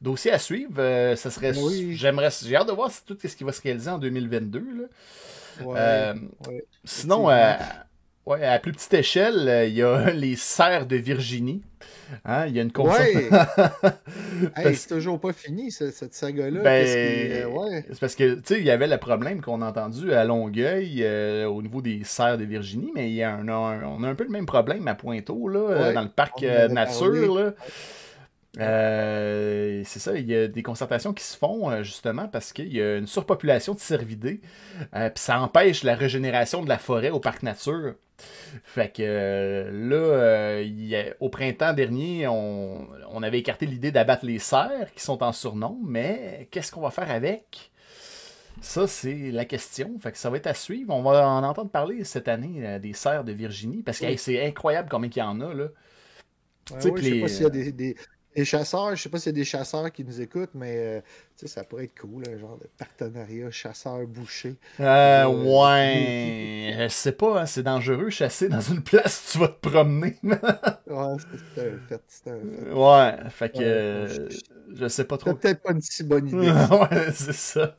dossier 0.00 0.30
à 0.30 0.38
suivre. 0.38 0.76
ça 1.16 1.30
serait, 1.30 1.52
j'aimerais, 1.90 2.30
j'ai 2.30 2.54
hâte 2.54 2.68
de 2.68 2.72
voir 2.72 2.90
tout 3.04 3.18
ce 3.20 3.34
qui 3.34 3.42
va 3.42 3.52
se 3.52 3.60
réaliser 3.60 3.90
en 3.90 3.98
2022. 3.98 4.88
sinon, 6.84 7.28
Ouais, 8.24 8.44
à 8.44 8.58
plus 8.60 8.72
petite 8.72 8.94
échelle, 8.94 9.48
euh, 9.48 9.66
il 9.66 9.74
y 9.74 9.82
a 9.82 10.10
les 10.12 10.36
serres 10.36 10.86
de 10.86 10.96
Virginie. 10.96 11.62
Hein, 12.24 12.46
il 12.46 12.54
y 12.54 12.60
a 12.60 12.62
une 12.62 12.70
Ouais! 12.76 13.28
c'est 14.74 14.94
toujours 14.94 15.18
pas 15.18 15.32
fini, 15.32 15.72
cette 15.72 16.14
saga-là. 16.14 16.60
Ben, 16.60 16.86
euh, 16.86 17.80
c'est 17.90 17.98
parce 17.98 18.14
que, 18.14 18.34
tu 18.34 18.42
sais, 18.44 18.60
il 18.60 18.64
y 18.66 18.70
avait 18.70 18.86
le 18.86 18.98
problème 18.98 19.40
qu'on 19.40 19.62
a 19.62 19.66
entendu 19.66 20.12
à 20.12 20.24
Longueuil 20.24 21.00
euh, 21.00 21.46
au 21.46 21.62
niveau 21.62 21.80
des 21.80 22.02
serres 22.04 22.38
de 22.38 22.44
Virginie, 22.44 22.92
mais 22.94 23.08
il 23.08 23.14
y 23.14 23.22
a 23.22 23.34
un, 23.34 23.48
on 23.48 24.04
a 24.04 24.08
un 24.08 24.14
peu 24.14 24.24
le 24.24 24.30
même 24.30 24.46
problème 24.46 24.86
à 24.86 24.94
Pointeau, 24.94 25.48
là, 25.48 25.92
dans 25.92 26.02
le 26.02 26.08
parc 26.08 26.42
nature. 26.42 27.34
Là. 27.34 27.54
Euh, 28.58 29.82
c'est 29.86 29.98
ça, 29.98 30.16
il 30.16 30.26
y 30.26 30.36
a 30.36 30.46
des 30.46 30.62
concertations 30.62 31.14
qui 31.14 31.24
se 31.24 31.38
font 31.38 31.70
euh, 31.70 31.82
justement 31.82 32.28
parce 32.28 32.52
qu'il 32.52 32.70
y 32.72 32.82
a 32.82 32.98
une 32.98 33.06
surpopulation 33.06 33.72
de 33.72 33.78
cervidés, 33.78 34.42
euh, 34.94 35.08
puis 35.08 35.22
ça 35.22 35.40
empêche 35.40 35.84
la 35.84 35.94
régénération 35.94 36.62
de 36.62 36.68
la 36.68 36.76
forêt 36.78 37.10
au 37.10 37.18
parc 37.18 37.42
nature. 37.42 37.94
Fait 38.64 38.94
que 38.94 39.70
là, 39.72 40.62
au 41.20 41.28
printemps 41.28 41.72
dernier, 41.72 42.28
on, 42.28 42.86
on 43.10 43.22
avait 43.22 43.38
écarté 43.38 43.66
l'idée 43.66 43.90
d'abattre 43.90 44.26
les 44.26 44.38
cerfs 44.38 44.92
qui 44.94 45.02
sont 45.02 45.22
en 45.22 45.32
surnom, 45.32 45.78
mais 45.82 46.46
qu'est-ce 46.50 46.70
qu'on 46.70 46.82
va 46.82 46.90
faire 46.90 47.10
avec? 47.10 47.72
Ça, 48.60 48.86
c'est 48.86 49.32
la 49.32 49.44
question. 49.44 49.98
Fait 49.98 50.12
que 50.12 50.18
ça 50.18 50.30
va 50.30 50.36
être 50.36 50.46
à 50.46 50.54
suivre. 50.54 50.94
On 50.94 51.02
va 51.02 51.26
en 51.26 51.42
entendre 51.42 51.70
parler 51.70 52.04
cette 52.04 52.28
année 52.28 52.78
des 52.78 52.92
cerfs 52.92 53.24
de 53.24 53.32
Virginie 53.32 53.82
parce 53.82 53.98
que 53.98 54.16
c'est 54.16 54.46
incroyable 54.46 54.88
combien 54.88 55.10
il 55.10 55.18
y 55.18 55.22
en 55.22 55.40
a. 55.40 55.52
Là. 55.52 55.68
je 56.76 56.80
sais 56.80 56.90
pas 56.92 57.28
s'il 57.28 57.42
y 57.42 57.46
a 57.46 57.50
des, 57.50 57.96
les 58.34 58.44
chasseurs, 58.44 58.94
je 58.96 59.02
sais 59.02 59.08
pas 59.08 59.18
s'il 59.18 59.32
y 59.32 59.34
a 59.34 59.38
des 59.38 59.44
chasseurs 59.44 59.90
qui 59.92 60.04
nous 60.04 60.20
écoutent, 60.20 60.54
mais 60.54 60.76
euh, 60.78 61.00
ça 61.46 61.64
pourrait 61.64 61.84
être 61.84 61.98
cool, 62.00 62.24
un 62.28 62.38
genre 62.38 62.58
de 62.58 62.66
partenariat 62.78 63.50
chasseur-boucher. 63.50 64.56
Euh, 64.80 65.26
ouais, 65.26 66.76
je 66.78 66.88
sais 66.88 67.12
pas, 67.12 67.42
hein, 67.42 67.46
c'est 67.46 67.62
dangereux 67.62 68.10
chasser 68.10 68.48
dans 68.48 68.60
une 68.60 68.82
place 68.82 69.22
où 69.22 69.32
tu 69.32 69.38
vas 69.38 69.48
te 69.48 69.68
promener. 69.68 70.16
ouais, 70.22 71.16
c'est 71.54 71.60
un 71.60 71.78
fait, 71.88 72.02
c'est 72.06 72.30
un 72.30 72.40
fait. 72.40 72.72
Ouais, 72.72 73.30
fait 73.30 73.50
que 73.50 73.60
euh, 73.60 74.28
je, 74.74 74.88
sais 74.88 75.04
pas 75.04 75.18
trop. 75.18 75.30
C'est 75.30 75.38
peut-être 75.40 75.62
pas 75.62 75.72
une 75.72 75.82
si 75.82 76.02
bonne 76.04 76.28
idée. 76.28 76.50
ouais, 76.50 77.12
c'est 77.12 77.34
ça. 77.34 77.76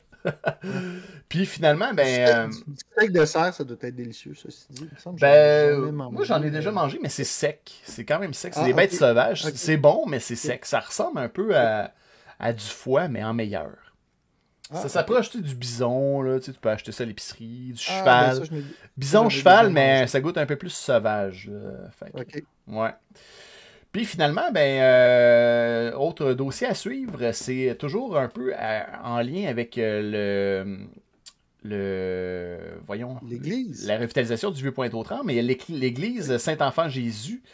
Puis 1.28 1.46
finalement, 1.46 1.92
ben. 1.92 2.50
Du 2.50 2.74
steak 2.76 3.12
de 3.12 3.24
cerf, 3.24 3.54
ça 3.54 3.64
doit 3.64 3.76
être 3.80 3.94
délicieux, 3.94 4.34
ça 4.34 4.48
dit. 4.70 4.88
Ben, 5.20 5.90
moi, 5.90 6.24
j'en 6.24 6.42
ai 6.42 6.50
déjà 6.50 6.70
mangé, 6.70 6.98
mais 7.02 7.08
c'est 7.08 7.24
sec. 7.24 7.72
C'est 7.84 8.04
quand 8.04 8.18
même 8.18 8.34
sec. 8.34 8.54
C'est 8.54 8.60
ah, 8.60 8.66
des 8.66 8.72
bêtes 8.72 8.94
sauvages. 8.94 9.42
C'est 9.54 9.76
bon, 9.76 10.06
mais 10.06 10.20
c'est 10.20 10.36
sec. 10.36 10.64
Ça 10.64 10.80
ressemble 10.80 11.18
un 11.18 11.28
peu 11.28 11.56
à, 11.56 11.92
à 12.38 12.52
du 12.52 12.64
foie, 12.64 13.08
mais 13.08 13.22
en 13.24 13.34
meilleur. 13.34 13.70
Ah, 14.70 14.80
ça 14.80 14.88
s'approche 14.88 15.30
du 15.36 15.54
bison, 15.54 16.22
là, 16.22 16.40
tu, 16.40 16.50
peux 16.52 16.70
acheter 16.70 16.90
ça 16.90 17.04
à 17.04 17.06
l'épicerie, 17.06 17.74
du 17.74 17.84
ah, 17.90 18.02
ben 18.02 18.44
cheval. 18.44 18.64
bison, 18.96 19.28
cheval, 19.28 19.70
mais 19.70 20.06
ça 20.06 20.20
goûte 20.20 20.38
un 20.38 20.46
peu 20.46 20.56
plus 20.56 20.70
sauvage. 20.70 21.50
Fait 21.98 22.44
Ouais. 22.66 22.94
Puis 23.94 24.04
finalement, 24.06 24.50
ben, 24.52 24.82
euh, 24.82 25.92
autre 25.92 26.32
dossier 26.32 26.66
à 26.66 26.74
suivre, 26.74 27.30
c'est 27.30 27.76
toujours 27.78 28.18
un 28.18 28.26
peu 28.26 28.52
en 29.04 29.20
lien 29.20 29.46
avec 29.46 29.78
euh, 29.78 30.66
le, 31.62 31.68
le 31.68 32.58
voyons 32.88 33.20
l'église. 33.22 33.86
la 33.86 33.96
revitalisation 33.98 34.50
du 34.50 34.60
vieux 34.60 34.72
Pointe-aux-Trembles 34.72 35.26
mais 35.26 35.40
l'église 35.42 36.38
Saint-Enfant 36.38 36.88
Jésus. 36.88 37.44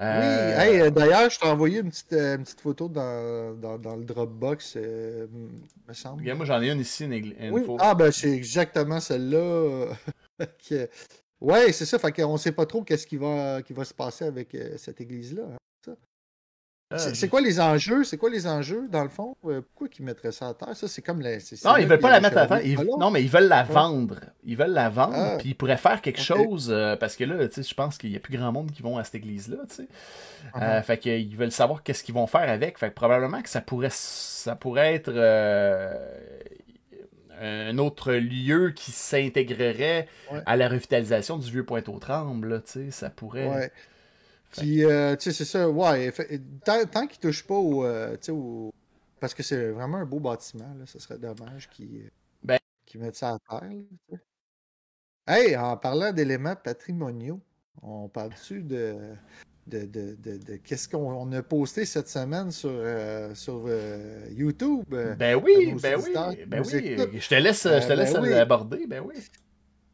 Euh, 0.00 0.82
oui 0.84 0.90
d'ailleurs 0.90 1.30
je 1.30 1.38
t'ai 1.38 1.46
envoyé 1.46 1.78
une 1.78 1.90
petite, 1.90 2.08
petite 2.08 2.60
photo 2.60 2.88
dans, 2.88 3.54
dans, 3.78 3.94
le 3.94 4.04
Dropbox 4.04 4.74
me 4.74 5.92
semble. 5.92 6.24
Moi 6.34 6.46
j'en 6.46 6.60
ai 6.62 6.72
une 6.72 6.80
ici 6.80 7.04
une, 7.04 7.52
oui. 7.52 7.62
ah 7.78 7.94
ben 7.94 8.10
c'est 8.10 8.32
exactement 8.32 8.98
celle-là. 8.98 9.86
Ouais 11.40 11.70
c'est 11.70 11.84
ça. 11.84 11.98
Fait 11.98 12.10
qu'on 12.10 12.38
sait 12.38 12.50
pas 12.50 12.66
trop 12.66 12.82
qu'est-ce 12.82 13.06
qui 13.06 13.18
va 13.18 13.62
qui 13.62 13.72
va 13.72 13.84
se 13.84 13.94
passer 13.94 14.24
avec 14.24 14.56
cette 14.78 15.00
église 15.00 15.34
là 15.34 15.42
hein. 15.52 15.56
Ah, 16.88 16.98
c'est 16.98 17.28
quoi 17.28 17.40
les 17.40 17.58
enjeux? 17.58 18.04
C'est 18.04 18.16
quoi 18.16 18.30
les 18.30 18.46
enjeux, 18.46 18.86
dans 18.88 19.02
le 19.02 19.08
fond? 19.08 19.36
Euh, 19.44 19.60
pourquoi 19.60 19.88
ils 19.98 20.04
mettraient 20.04 20.30
ça 20.30 20.48
à 20.48 20.54
terre? 20.54 20.76
Ça, 20.76 20.86
c'est 20.86 21.02
comme 21.02 21.20
la. 21.20 21.32
Non, 21.64 21.76
ils 21.78 21.86
veulent 21.86 21.98
pas 21.98 22.10
la 22.10 22.20
mettre 22.20 22.38
à 22.38 22.46
terre. 22.46 22.60
Non, 22.98 23.10
mais 23.10 23.24
ils 23.24 23.28
veulent 23.28 23.48
la 23.48 23.64
vendre. 23.64 24.20
Ils 24.44 24.56
veulent 24.56 24.70
la 24.72 24.88
vendre, 24.88 25.16
ah. 25.16 25.36
puis 25.36 25.48
ils 25.48 25.54
pourraient 25.54 25.76
faire 25.78 26.00
quelque 26.00 26.20
chose, 26.20 26.68
euh, 26.70 26.94
parce 26.94 27.16
que 27.16 27.24
là, 27.24 27.48
tu 27.48 27.54
sais, 27.54 27.68
je 27.68 27.74
pense 27.74 27.98
qu'il 27.98 28.12
y 28.12 28.16
a 28.16 28.20
plus 28.20 28.36
grand 28.36 28.52
monde 28.52 28.70
qui 28.70 28.82
vont 28.82 28.98
à 28.98 29.04
cette 29.04 29.16
église-là, 29.16 29.56
tu 29.68 29.74
sais. 29.74 29.88
Euh, 30.62 30.80
fait 30.82 30.98
qu'ils 30.98 31.36
veulent 31.36 31.50
savoir 31.50 31.82
qu'est-ce 31.82 32.04
qu'ils 32.04 32.14
vont 32.14 32.28
faire 32.28 32.48
avec. 32.48 32.78
Fait 32.78 32.90
que 32.90 32.94
probablement 32.94 33.42
que 33.42 33.48
ça 33.48 33.60
pourrait, 33.60 33.90
ça 33.90 34.54
pourrait 34.54 34.94
être 34.94 35.12
un 37.40 37.78
autre 37.78 38.12
lieu 38.12 38.70
qui 38.70 38.92
s'intégrerait 38.92 40.06
à 40.46 40.56
la 40.56 40.68
revitalisation 40.68 41.36
du 41.36 41.50
vieux 41.50 41.64
Pointe-aux-Trembles, 41.64 42.62
tu 42.64 42.70
sais. 42.70 42.90
Ça 42.92 43.10
pourrait. 43.10 43.72
Puis, 44.52 44.84
euh, 44.84 45.16
tu 45.16 45.24
sais, 45.24 45.32
c'est 45.32 45.44
ça, 45.44 45.68
ouais. 45.68 46.12
Tant, 46.64 46.84
tant 46.86 47.06
qu'il 47.06 47.18
touche 47.18 47.46
pas 47.46 47.54
au, 47.54 47.84
euh, 47.84 48.16
au, 48.30 48.72
Parce 49.20 49.34
que 49.34 49.42
c'est 49.42 49.70
vraiment 49.70 49.98
un 49.98 50.04
beau 50.04 50.20
bâtiment, 50.20 50.74
là, 50.78 50.86
ce 50.86 50.98
serait 50.98 51.18
dommage 51.18 51.68
qu'ils 51.68 52.10
ben... 52.42 52.58
mettent 52.94 53.16
ça 53.16 53.34
à 53.34 53.38
terre. 53.60 53.70
Là, 54.10 54.18
hey, 55.28 55.56
en 55.56 55.76
parlant 55.76 56.12
d'éléments 56.12 56.56
patrimoniaux, 56.56 57.40
on 57.82 58.08
parle-tu 58.08 58.62
de, 58.62 58.96
de, 59.66 59.84
de, 59.84 60.16
de, 60.16 60.56
qu'est-ce 60.56 60.88
qu'on 60.88 61.32
a 61.32 61.42
posté 61.42 61.84
cette 61.84 62.08
semaine 62.08 62.50
sur, 62.50 62.70
euh, 62.72 63.34
sur 63.34 63.68
YouTube? 64.30 64.84
Ben 64.88 65.34
oui, 65.34 65.74
ben 65.82 66.00
oui, 66.02 66.12
ben 66.46 66.62
oui. 66.64 67.18
Je 67.20 67.28
te 67.28 67.34
laisse, 67.34 67.64
je 67.64 67.86
te 67.86 67.92
laisse 67.92 68.14
ben 68.14 68.32
aborder, 68.34 68.86
ben 68.86 69.02
oui. 69.04 69.16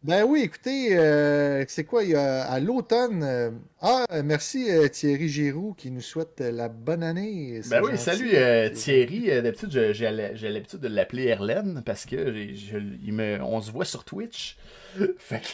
Ben 0.05 0.25
oui, 0.25 0.41
écoutez, 0.43 0.99
euh, 0.99 1.65
c'est 1.69 1.85
quoi, 1.85 2.03
il 2.03 2.11
y 2.11 2.17
a, 2.17 2.43
à 2.43 2.59
l'automne. 2.59 3.23
Euh, 3.23 3.51
ah, 3.81 4.05
merci 4.25 4.69
euh, 4.69 4.89
Thierry 4.89 5.29
Giroux 5.29 5.75
qui 5.75 5.93
nous 5.93 6.01
souhaite 6.01 6.41
la 6.41 6.69
bonne 6.69 7.05
année. 7.05 7.61
Ben 7.71 7.81
oui, 7.85 7.97
salut 7.97 8.33
Thierry. 8.73 9.27
D'habitude, 9.27 9.71
j'ai 9.93 10.11
l'habitude 10.11 10.81
de 10.81 10.89
l'appeler 10.89 11.27
Erlen 11.27 11.83
parce 11.87 12.05
que 12.05 12.17
il 12.17 13.13
me, 13.13 13.41
on 13.43 13.61
se 13.61 13.71
voit 13.71 13.85
sur 13.85 14.05
Twitch. 14.05 14.59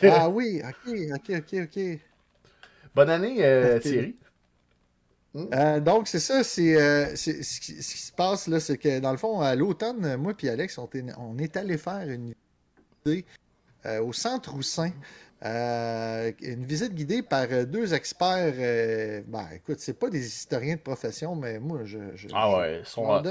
Ah 0.03 0.29
oui, 0.29 0.63
ok, 0.65 0.95
ok, 1.15 1.37
ok, 1.39 1.61
ok. 1.65 1.99
Bonne 2.95 3.11
année 3.11 3.37
Thierry. 3.81 4.17
Hmm? 5.35 5.81
donc, 5.81 6.09
c'est 6.09 6.21
ça, 6.21 6.43
c'est 6.43 7.15
ce 7.17 7.61
qui 7.61 7.83
se 7.83 8.13
passe 8.13 8.49
là, 8.49 8.61
c'est 8.61 8.79
que 8.79 8.99
dans 8.99 9.13
le 9.13 9.19
fond, 9.19 9.41
à 9.41 9.55
l'automne, 9.55 10.17
moi 10.17 10.33
et 10.43 10.49
Alex, 10.49 10.79
on, 10.79 10.89
on 11.19 11.39
est 11.39 11.57
allé 11.59 11.77
faire 11.77 12.09
une 12.09 12.33
idée 13.07 13.27
euh, 13.27 13.48
au 13.85 14.13
Centre 14.13 14.53
Roussin. 14.53 14.93
Euh, 15.45 16.33
une 16.41 16.65
visite 16.65 16.95
guidée 16.95 17.23
par 17.23 17.47
euh, 17.53 17.65
deux 17.65 17.95
experts. 17.95 18.55
ben, 19.29 19.47
écoute, 19.55 19.79
c'est 19.79 19.97
pas 19.97 20.11
des 20.11 20.27
historiens 20.27 20.75
de 20.75 20.81
profession, 20.81 21.37
mais 21.37 21.61
moi, 21.61 21.81
je. 21.85 21.99
ah 22.33 22.59
ouais, 22.59 22.81
ils 22.81 22.87
sont 22.87 23.23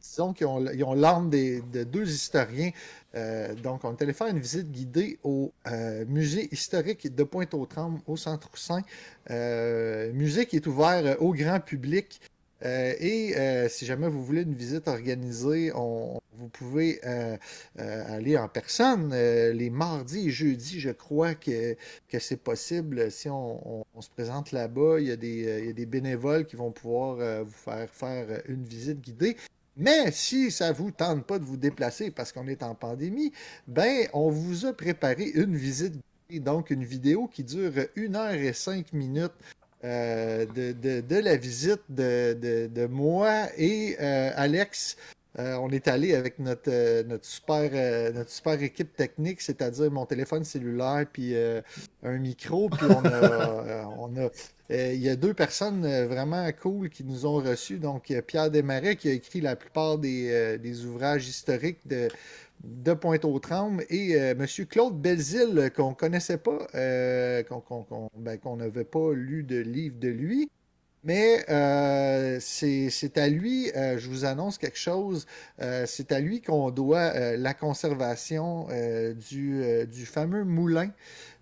Disons 0.00 0.32
qu'ils 0.32 0.46
ont, 0.46 0.94
l'arme 0.94 1.30
de 1.30 1.84
deux 1.84 2.10
historiens. 2.10 2.70
donc, 3.62 3.84
on 3.84 3.92
est 3.92 4.02
allé 4.02 4.12
faire 4.12 4.26
une 4.26 4.40
visite 4.40 4.70
guidée 4.70 5.18
au 5.22 5.52
musée 6.08 6.48
historique 6.52 7.14
de 7.14 7.22
Pointe-aux-Trembles, 7.24 8.00
au 8.06 8.16
Centre 8.16 8.50
Roussin. 8.50 8.82
musée 10.12 10.46
qui 10.46 10.56
est 10.56 10.66
ouvert 10.66 11.22
au 11.22 11.32
grand 11.32 11.60
public. 11.60 12.20
Et 12.64 13.34
si 13.68 13.86
jamais 13.86 14.08
vous 14.08 14.24
voulez 14.24 14.42
une 14.42 14.54
visite 14.54 14.88
organisée, 14.88 15.72
vous 16.42 16.48
pouvez 16.48 17.00
euh, 17.04 17.36
euh, 17.78 18.16
aller 18.16 18.36
en 18.36 18.48
personne. 18.48 19.12
Euh, 19.12 19.52
les 19.52 19.70
mardis 19.70 20.28
et 20.28 20.30
jeudis, 20.30 20.80
je 20.80 20.90
crois 20.90 21.34
que, 21.34 21.76
que 22.08 22.18
c'est 22.18 22.36
possible. 22.36 23.10
Si 23.10 23.28
on, 23.28 23.84
se 24.00 24.10
présente 24.10 24.50
là-bas, 24.52 24.98
il, 24.98 25.06
y 25.06 25.12
a 25.12 25.16
des 25.16 25.86
bénévoles 25.86 26.46
qui 26.46 26.56
vont 26.56 26.72
pouvoir 26.72 27.44
vous 27.44 27.52
faire 27.52 27.88
faire 27.88 28.42
une 28.48 28.64
visite 28.64 29.00
guidée. 29.00 29.36
Mais 29.76 30.10
si 30.10 30.50
ça 30.50 30.70
ne 30.70 30.74
vous 30.74 30.90
tente 30.90 31.24
pas 31.24 31.38
de 31.38 31.44
vous 31.44 31.56
déplacer 31.56 32.10
parce 32.10 32.32
qu'on 32.32 32.48
est 32.48 32.62
en 32.62 32.74
pandémie, 32.74 33.32
ben 33.68 34.08
on 34.12 34.28
vous 34.28 34.66
a 34.66 34.72
préparé 34.72 35.30
une 35.34 35.56
visite 35.56 35.94
guidée, 36.28 36.40
donc 36.40 36.70
une 36.70 36.84
vidéo 36.84 37.28
qui 37.28 37.44
dure 37.44 37.72
une 37.94 38.16
heure 38.16 38.32
et 38.32 38.52
cinq 38.52 38.92
minutes. 38.92 39.32
De, 39.82 41.20
la 41.20 41.36
visite 41.36 41.82
de, 41.88 42.86
moi 42.86 43.46
et 43.56 43.96
Alex 43.98 44.96
on 45.38 45.70
est 45.70 45.88
allé 45.88 46.14
avec 46.14 46.38
notre, 46.38 47.02
notre, 47.04 47.24
super, 47.24 48.12
notre 48.12 48.30
super 48.30 48.62
équipe 48.62 48.94
technique, 48.94 49.40
c'est-à-dire 49.40 49.90
mon 49.90 50.04
téléphone 50.04 50.44
cellulaire 50.44 51.06
puis 51.10 51.34
un 52.02 52.18
micro. 52.18 52.68
Puis 52.68 52.86
on 52.86 53.04
a, 53.06 53.86
on 53.98 54.16
a 54.16 54.28
il 54.68 55.02
y 55.02 55.08
a 55.08 55.16
deux 55.16 55.34
personnes 55.34 55.86
vraiment 56.04 56.48
cool 56.60 56.88
qui 56.88 57.04
nous 57.04 57.26
ont 57.26 57.36
reçus. 57.36 57.78
Donc, 57.78 58.12
Pierre 58.26 58.50
Desmarais 58.50 58.96
qui 58.96 59.08
a 59.08 59.12
écrit 59.12 59.40
la 59.40 59.56
plupart 59.56 59.98
des, 59.98 60.58
des 60.58 60.84
ouvrages 60.84 61.26
historiques 61.26 61.86
de, 61.86 62.08
de 62.64 62.94
Pointe-aux-Trembles 62.94 63.84
et 63.90 64.16
euh, 64.16 64.34
M. 64.38 64.46
Claude 64.66 65.00
Belzile, 65.00 65.70
qu'on 65.74 65.90
ne 65.90 65.94
connaissait 65.94 66.38
pas, 66.38 66.66
euh, 66.74 67.42
ben, 68.16 68.38
qu'on 68.38 68.56
n'avait 68.56 68.84
pas 68.84 69.12
lu 69.12 69.42
de 69.42 69.58
livre 69.58 69.98
de 69.98 70.08
lui. 70.08 70.50
Mais 71.04 71.44
euh, 71.50 72.38
c'est 72.40 73.18
à 73.18 73.28
lui, 73.28 73.72
je 73.74 74.08
vous 74.08 74.24
annonce 74.24 74.56
quelque 74.56 74.78
chose, 74.78 75.26
c'est 75.58 76.12
à 76.12 76.20
lui 76.20 76.40
qu'on 76.40 76.70
doit 76.70 77.36
la 77.36 77.54
conservation 77.54 78.68
du, 79.28 80.06
fameux 80.06 80.44
moulin. 80.44 80.92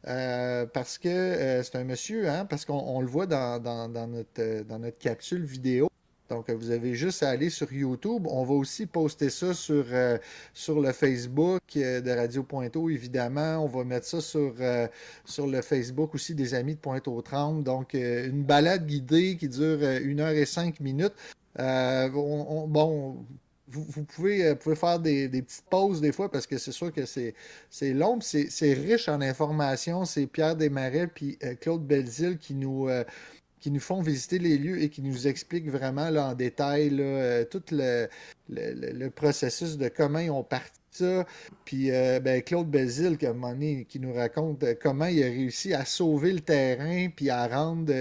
parce 0.02 0.96
que 0.96 1.60
c'est 1.62 1.76
un 1.76 1.84
monsieur, 1.84 2.30
hein, 2.30 2.46
parce 2.46 2.64
qu'on 2.64 3.02
le 3.02 3.06
voit 3.06 3.26
dans 3.26 3.60
notre 3.98 4.98
capsule 4.98 5.44
vidéo. 5.44 5.90
Donc, 6.30 6.48
vous 6.48 6.70
avez 6.70 6.94
juste 6.94 7.24
à 7.24 7.30
aller 7.30 7.50
sur 7.50 7.72
YouTube. 7.72 8.26
On 8.28 8.44
va 8.44 8.54
aussi 8.54 8.86
poster 8.86 9.30
ça 9.30 9.52
sur, 9.52 9.84
euh, 9.90 10.16
sur 10.54 10.80
le 10.80 10.92
Facebook 10.92 11.60
euh, 11.76 12.00
de 12.00 12.10
Radio 12.12 12.44
Pointeau, 12.44 12.88
évidemment. 12.88 13.58
On 13.64 13.66
va 13.66 13.82
mettre 13.82 14.06
ça 14.06 14.20
sur, 14.20 14.54
euh, 14.60 14.86
sur 15.24 15.48
le 15.48 15.60
Facebook 15.60 16.14
aussi 16.14 16.36
des 16.36 16.54
amis 16.54 16.76
de 16.76 16.80
Pointe-aux-Trembles. 16.80 17.64
Donc, 17.64 17.94
une 17.94 18.44
balade 18.44 18.86
guidée 18.86 19.36
qui 19.36 19.48
dure 19.48 19.82
une 19.82 20.20
heure 20.20 20.30
et 20.30 20.46
cinq 20.46 20.78
minutes. 20.78 21.14
bon, 21.56 23.26
vous, 23.66 24.04
pouvez, 24.04 24.54
pouvez, 24.54 24.76
faire 24.76 25.00
des, 25.00 25.28
petites 25.28 25.64
pauses 25.68 26.00
des 26.00 26.12
fois 26.12 26.30
parce 26.30 26.46
que 26.46 26.58
c'est 26.58 26.72
sûr 26.72 26.92
que 26.92 27.06
c'est 27.06 27.34
long, 27.92 28.20
c'est 28.20 28.72
riche 28.72 29.08
en 29.08 29.20
informations. 29.20 30.04
C'est 30.04 30.28
Pierre 30.28 30.54
Desmarais 30.54 31.08
puis 31.08 31.38
Claude 31.60 31.84
Belzile 31.84 32.38
qui 32.38 32.54
nous 32.54 32.88
qui 33.60 33.70
nous 33.70 33.80
font 33.80 34.00
visiter 34.00 34.38
les 34.38 34.58
lieux 34.58 34.82
et 34.82 34.88
qui 34.88 35.02
nous 35.02 35.28
expliquent 35.28 35.70
vraiment 35.70 36.08
en 36.08 36.34
détail 36.34 36.96
euh, 36.98 37.44
tout 37.44 37.62
le, 37.70 39.08
processus 39.08 39.76
de 39.76 39.88
comment 39.88 40.18
ils 40.18 40.30
ont 40.30 40.42
parti 40.42 40.78
ça. 40.92 41.24
Puis 41.64 41.92
euh, 41.92 42.18
ben, 42.18 42.42
Claude 42.42 42.68
Bézil, 42.68 43.16
qui 43.16 44.00
nous 44.00 44.12
raconte 44.12 44.64
euh, 44.64 44.74
comment 44.80 45.06
il 45.06 45.22
a 45.22 45.26
réussi 45.26 45.72
à 45.72 45.84
sauver 45.84 46.32
le 46.32 46.40
terrain 46.40 47.08
puis 47.14 47.30
à 47.30 47.46
rendre 47.46 47.92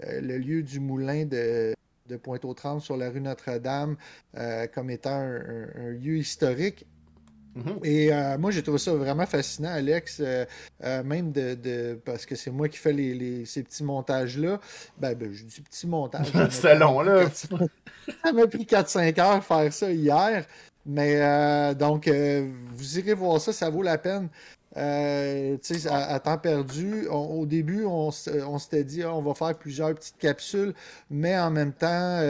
le 0.00 0.38
lieu 0.38 0.62
du 0.62 0.80
moulin 0.80 1.24
de, 1.24 1.74
Pointe-aux-Trembles 2.22 2.82
sur 2.82 2.96
la 2.96 3.10
rue 3.10 3.20
Notre-Dame 3.20 3.96
comme 4.74 4.90
étant 4.90 5.18
un 5.18 5.90
lieu 5.90 6.18
historique 6.18 6.86
Mhm. 7.56 7.80
Et 7.84 8.12
euh, 8.12 8.36
moi, 8.36 8.50
j'ai 8.50 8.62
trouvé 8.62 8.78
ça 8.78 8.92
vraiment 8.92 9.24
fascinant, 9.26 9.70
Alex, 9.70 10.18
euh, 10.20 10.44
euh, 10.84 11.02
même 11.02 11.32
de, 11.32 11.98
parce 12.04 12.26
que 12.26 12.34
c'est 12.34 12.50
moi 12.50 12.68
qui 12.68 12.76
fais 12.76 12.92
les, 12.92 13.46
ces 13.46 13.62
petits 13.62 13.82
montages-là. 13.82 14.60
Ben, 14.98 15.14
ben 15.14 15.32
je 15.32 15.44
dis 15.44 15.60
petits 15.62 15.86
montages. 15.86 16.30
c'est 16.50 16.78
long, 16.78 17.00
là. 17.00 17.24
ça 17.30 18.32
m'a 18.32 18.46
pris 18.46 18.64
4-5 18.64 19.20
heures 19.20 19.44
faire 19.44 19.72
ça 19.72 19.90
hier. 19.90 20.44
Mais 20.84 21.74
donc, 21.74 22.08
vous 22.08 22.98
irez 22.98 23.14
voir 23.14 23.40
ça, 23.40 23.52
ça 23.52 23.70
vaut 23.70 23.82
la 23.82 23.98
peine. 23.98 24.28
Euh, 24.76 25.56
à, 25.88 26.14
à, 26.14 26.20
temps 26.20 26.36
perdu, 26.36 27.06
au 27.08 27.46
début, 27.46 27.84
on, 27.86 28.10
s'était 28.10 28.84
dit 28.84 29.02
ah, 29.02 29.14
on 29.14 29.22
va 29.22 29.34
faire 29.34 29.56
plusieurs 29.56 29.94
petites 29.94 30.18
capsules, 30.18 30.74
mais 31.08 31.36
en 31.38 31.50
même 31.50 31.72
temps, 31.72 32.20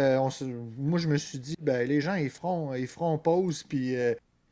moi 0.79 1.01
je 1.01 1.09
me 1.09 1.17
suis 1.17 1.41
dit 1.41 1.57
ben, 1.61 1.87
les 1.89 2.01
gens 2.01 2.15
ils 2.15 2.31
feront, 2.31 2.73
ils 2.75 2.87
feront 2.87 3.19
pause, 3.19 3.65
puis 3.65 3.97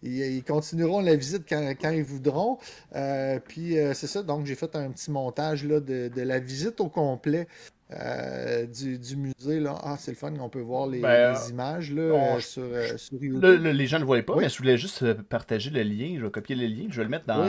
ils, 0.05 0.45
continueront 0.45 1.01
la 1.01 1.17
visite 1.17 1.45
quand, 1.49 1.91
ils 1.91 2.05
voudront. 2.05 2.59
Euh, 2.95 3.39
puis 3.47 3.79
euh, 3.79 3.95
c'est 3.95 4.07
ça, 4.07 4.23
donc 4.23 4.47
j'ai 4.47 4.55
fait 4.55 4.75
un 4.77 4.91
petit 4.91 5.11
montage 5.11 5.65
là, 5.65 5.81
de, 5.81 6.11
la 6.17 6.39
visite 6.39 6.81
au 6.81 6.89
complet. 6.89 7.47
Euh, 7.91 8.67
du, 8.67 9.17
musée. 9.17 9.61
Là. 9.61 9.79
Ah, 9.85 9.97
c'est 9.99 10.11
le 10.11 10.17
fun, 10.17 10.33
on 10.41 10.49
peut 10.49 10.61
voir 10.61 10.87
les, 10.87 11.01
ben, 11.01 11.37
images 11.51 11.93
là, 11.93 12.41
sur, 12.41 12.65
YouTube. 13.13 13.45
les 13.45 13.87
gens 13.87 13.99
ne 13.99 14.01
le 14.01 14.07
voyaient 14.07 14.23
pas, 14.23 14.35
mais 14.37 14.49
je 14.49 14.59
voulais 14.59 14.79
juste 14.79 15.13
partager 15.25 15.71
le 15.71 15.83
lien. 15.83 16.17
Je 16.19 16.25
vais 16.25 16.31
copier 16.31 16.57
le 16.57 16.67
lien, 16.67 16.87
je 16.89 16.97
vais 16.97 17.05
le 17.05 17.11
mettre 17.11 17.27
dans, 17.27 17.47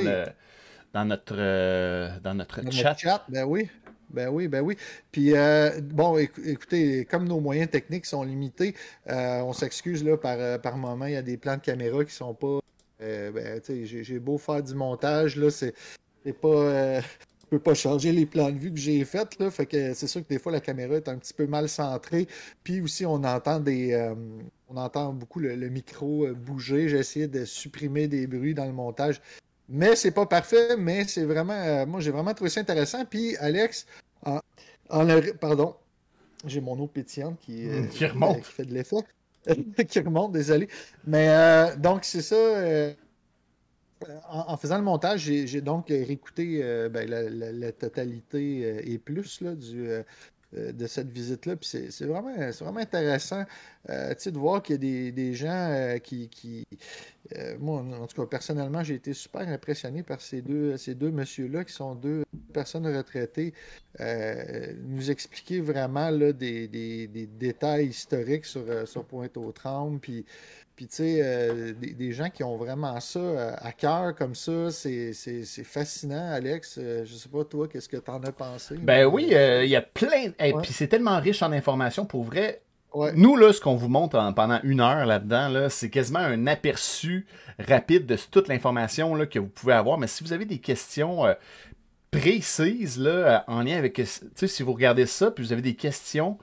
dans 0.93 1.05
notre, 1.05 2.19
dans 2.19 2.35
notre 2.35 2.69
chat. 2.69 2.95
chat. 2.95 3.25
Ben 3.29 3.45
oui. 3.45 3.69
Ben 4.09 4.29
oui, 4.29 4.47
ben 4.47 4.61
oui. 4.61 4.77
Puis, 5.11 5.35
euh, 5.35 5.81
bon, 5.81 6.17
écoutez, 6.17 7.05
comme 7.05 7.27
nos 7.27 7.39
moyens 7.39 7.69
techniques 7.69 8.05
sont 8.05 8.23
limités, 8.23 8.75
euh, 9.09 9.41
on 9.41 9.53
s'excuse 9.53 10.03
là 10.03 10.17
par, 10.17 10.37
euh, 10.39 10.57
par 10.57 10.77
moment. 10.77 11.05
Il 11.05 11.13
y 11.13 11.17
a 11.17 11.21
des 11.21 11.37
plans 11.37 11.57
de 11.57 11.61
caméra 11.61 12.03
qui 12.05 12.13
sont 12.13 12.33
pas. 12.33 12.59
ben, 12.99 13.61
j'ai 13.67 14.19
beau 14.19 14.37
faire 14.37 14.63
du 14.63 14.73
montage, 14.75 15.35
là, 15.35 15.49
c'est 15.51 15.73
pas. 16.41 17.01
je 17.01 17.47
peux 17.49 17.59
pas 17.59 17.73
changer 17.73 18.11
les 18.11 18.25
plans 18.25 18.51
de 18.51 18.57
vue 18.57 18.71
que 18.71 18.79
j'ai 18.79 19.03
faits, 19.05 19.39
là. 19.39 19.51
Fait 19.51 19.65
que 19.65 19.93
c'est 19.93 20.07
sûr 20.07 20.23
que 20.23 20.29
des 20.29 20.39
fois, 20.39 20.51
la 20.51 20.61
caméra 20.61 20.95
est 20.95 21.09
un 21.09 21.17
petit 21.17 21.33
peu 21.33 21.45
mal 21.47 21.69
centrée. 21.69 22.27
Puis 22.63 22.81
aussi, 22.81 23.05
on 23.05 23.23
entend 23.23 23.59
des. 23.59 24.13
on 24.69 24.77
entend 24.77 25.13
beaucoup 25.13 25.39
le, 25.39 25.69
micro 25.69 26.27
bouger. 26.33 26.89
J'ai 26.89 26.99
essayé 26.99 27.27
de 27.27 27.45
supprimer 27.45 28.07
des 28.07 28.27
bruits 28.27 28.53
dans 28.53 28.65
le 28.65 28.73
montage. 28.73 29.21
Mais 29.67 29.95
c'est 29.95 30.11
pas 30.11 30.25
parfait, 30.25 30.77
mais 30.77 31.05
c'est 31.07 31.25
vraiment. 31.25 31.85
moi, 31.85 31.99
j'ai 31.99 32.11
vraiment 32.11 32.33
trouvé 32.33 32.49
ça 32.49 32.61
intéressant. 32.61 33.03
Puis, 33.05 33.35
Alex, 33.37 33.85
en, 34.23 35.07
pardon, 35.39 35.75
j'ai 36.45 36.61
mon 36.61 36.79
eau 36.79 36.87
pétillante 36.87 37.39
qui, 37.39 37.67
euh, 37.67 37.85
qui 37.91 38.05
remonte. 38.05 38.43
Qui 38.43 38.51
fait 38.51 38.65
de 38.65 38.73
l'effet. 38.73 38.97
qui 39.87 39.99
remonte, 39.99 40.31
désolé. 40.31 40.69
Mais 41.05 41.29
euh, 41.29 41.75
donc, 41.75 42.03
c'est 42.03 42.21
ça. 42.21 42.35
Euh, 42.35 42.93
en, 44.29 44.57
faisant 44.57 44.77
le 44.77 44.83
montage, 44.83 45.21
j'ai 45.21 45.61
donc 45.61 45.87
réécouté 45.87 46.59
ben, 46.91 47.09
la, 47.09 47.71
totalité 47.71 48.91
et 48.91 48.99
plus 48.99 49.41
là, 49.41 49.55
du, 49.55 49.89
de 50.55 50.87
cette 50.87 51.09
visite-là. 51.09 51.55
Puis 51.55 51.89
c'est 51.89 52.05
vraiment, 52.05 52.33
vraiment 52.33 52.79
intéressant 52.79 53.43
de 53.87 54.37
voir 54.37 54.63
qu'il 54.63 54.83
y 54.83 55.07
a 55.07 55.11
des, 55.11 55.33
gens 55.33 55.97
qui. 56.03 56.29
qui 56.29 56.67
moi, 57.59 57.81
en 57.81 58.07
tout 58.07 58.21
cas, 58.21 58.27
personnellement, 58.27 58.83
j'ai 58.83 58.95
été 58.95 59.13
super 59.13 59.47
impressionné 59.47 60.03
par 60.03 60.21
ces 60.21 60.41
deux, 60.41 60.77
ces 60.77 60.95
deux 60.95 61.11
messieurs-là 61.11 61.63
qui 61.65 61.73
sont 61.73 61.95
deux 61.95 62.23
personnes 62.53 62.87
retraitées. 62.87 63.53
nous 63.99 65.11
expliquer 65.11 65.61
vraiment 65.61 66.09
là, 66.09 66.33
des, 66.33 66.67
détails 67.39 67.87
historiques 67.87 68.45
sur, 68.45 68.87
sur 68.87 69.05
Pointe-aux-Trembles. 69.05 69.99
Puis 69.99 70.25
puis, 70.75 70.87
tu 70.87 70.95
sais, 70.95 71.73
des, 71.73 72.11
gens 72.11 72.29
qui 72.29 72.43
ont 72.43 72.57
vraiment 72.57 72.99
ça 72.99 73.55
à 73.57 73.71
cœur 73.71 74.15
comme 74.15 74.35
ça, 74.35 74.71
c'est 74.71 75.13
fascinant, 75.63 76.31
Alex. 76.31 76.79
je 76.79 77.13
sais 77.13 77.29
pas, 77.29 77.43
toi, 77.43 77.67
qu'est-ce 77.67 77.89
que 77.89 77.97
tu 77.97 78.11
en 78.11 78.23
as 78.23 78.31
pensé? 78.31 78.75
Ben 78.77 79.05
oui, 79.05 79.27
il 79.31 79.69
y 79.69 79.75
a 79.75 79.81
plein. 79.81 80.31
Et 80.39 80.53
puis, 80.53 80.73
c'est 80.73 80.87
tellement 80.87 81.19
riche 81.19 81.41
en 81.41 81.51
informations. 81.51 82.05
Pour 82.05 82.23
vrai, 82.23 82.61
Nous, 83.15 83.35
là, 83.35 83.51
ce 83.51 83.59
qu'on 83.59 83.75
vous 83.75 83.89
montre 83.89 84.17
pendant 84.35 84.59
une 84.63 84.81
heure 84.81 85.05
là-dedans, 85.05 85.49
là, 85.49 85.69
c'est 85.69 85.89
quasiment 85.89 86.19
un 86.19 86.47
aperçu 86.47 87.25
rapide 87.59 88.05
de 88.05 88.17
toute 88.29 88.47
l'information 88.47 89.25
que 89.25 89.39
vous 89.39 89.47
pouvez 89.47 89.73
avoir. 89.73 89.97
Mais 89.97 90.07
si 90.07 90.23
vous 90.23 90.33
avez 90.33 90.45
des 90.45 90.59
questions 90.59 91.25
précises 92.19 92.99
là, 92.99 93.43
en 93.47 93.61
lien 93.61 93.77
avec, 93.77 93.93
tu 93.93 94.05
sais, 94.05 94.47
si 94.47 94.63
vous 94.63 94.73
regardez 94.73 95.05
ça, 95.05 95.31
puis 95.31 95.43
vous 95.43 95.53
avez 95.53 95.61
des 95.61 95.75
questions 95.75 96.37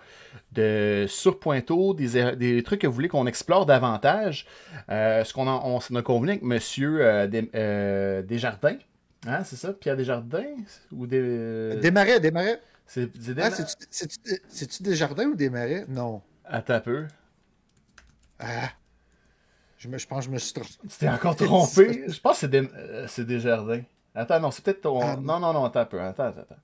de 0.52 1.06
sur 1.08 1.38
Pointeau, 1.38 1.94
des, 1.94 2.36
des 2.36 2.62
trucs 2.62 2.80
que 2.80 2.86
vous 2.86 2.92
voulez 2.92 3.08
qu'on 3.08 3.26
explore 3.26 3.66
davantage. 3.66 4.46
Euh, 4.88 5.24
ce 5.24 5.32
qu'on 5.32 5.48
a, 5.48 5.62
on, 5.64 5.78
a 5.78 6.02
convenu 6.02 6.30
avec 6.32 6.42
Monsieur 6.42 7.04
euh, 7.04 7.28
euh, 7.54 8.22
Desjardins. 8.22 8.78
Hein, 9.26 9.44
c'est 9.44 9.56
ça, 9.56 9.72
Pierre 9.72 9.96
Desjardins 9.96 10.56
ou 10.90 11.06
des... 11.06 11.76
Desmarais, 11.80 12.20
Desmarais. 12.20 12.60
C'est, 12.86 13.08
ah, 13.38 13.50
c'est-tu 14.48 14.82
Desjardins 14.82 15.26
ou 15.26 15.34
Desmarais? 15.34 15.86
Non. 15.88 16.20
Attends 16.44 16.74
un 16.74 16.80
peu. 16.80 17.06
Ah. 18.38 18.70
Je, 19.78 19.88
me, 19.88 19.96
je 19.96 20.06
pense 20.06 20.20
que 20.20 20.24
je 20.26 20.30
me 20.30 20.38
suis 20.38 20.52
trompé. 20.52 20.70
Tu 20.82 20.98
t'es 20.98 21.08
encore 21.08 21.36
trompé? 21.36 22.04
je 22.08 22.20
pense 22.20 22.34
que 22.34 22.40
c'est, 22.40 22.48
des, 22.48 22.68
c'est 23.06 23.24
Desjardins. 23.24 23.82
Attends, 24.14 24.40
non, 24.40 24.50
c'est 24.50 24.64
peut-être 24.64 24.82
ton. 24.82 25.00
Ah, 25.00 25.16
non, 25.16 25.40
non, 25.40 25.52
non, 25.52 25.64
attends 25.64 25.80
un 25.80 25.84
peu. 25.86 26.00
Attends, 26.00 26.24
attends 26.24 26.56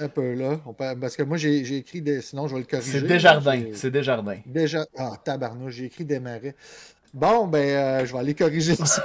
un 0.00 0.08
peu 0.08 0.34
là. 0.34 0.58
Parce 1.00 1.16
que 1.16 1.22
moi, 1.22 1.36
j'ai 1.36 1.76
écrit 1.76 2.02
des. 2.02 2.20
Sinon, 2.20 2.48
je 2.48 2.54
vais 2.54 2.60
le 2.60 2.66
corriger. 2.66 3.00
C'est 3.00 3.06
Desjardins. 3.06 3.62
C'est 3.74 3.90
Desjardins. 3.90 4.38
Déjà. 4.46 4.84
Ah, 4.96 5.12
tabarnouche, 5.22 5.74
j'ai 5.74 5.84
écrit 5.84 6.04
des 6.04 6.20
marais. 6.20 6.54
Bon, 7.14 7.46
ben, 7.46 7.58
euh, 7.58 8.06
je 8.06 8.12
vais 8.12 8.18
aller 8.18 8.34
corriger 8.34 8.74
ça 8.74 9.02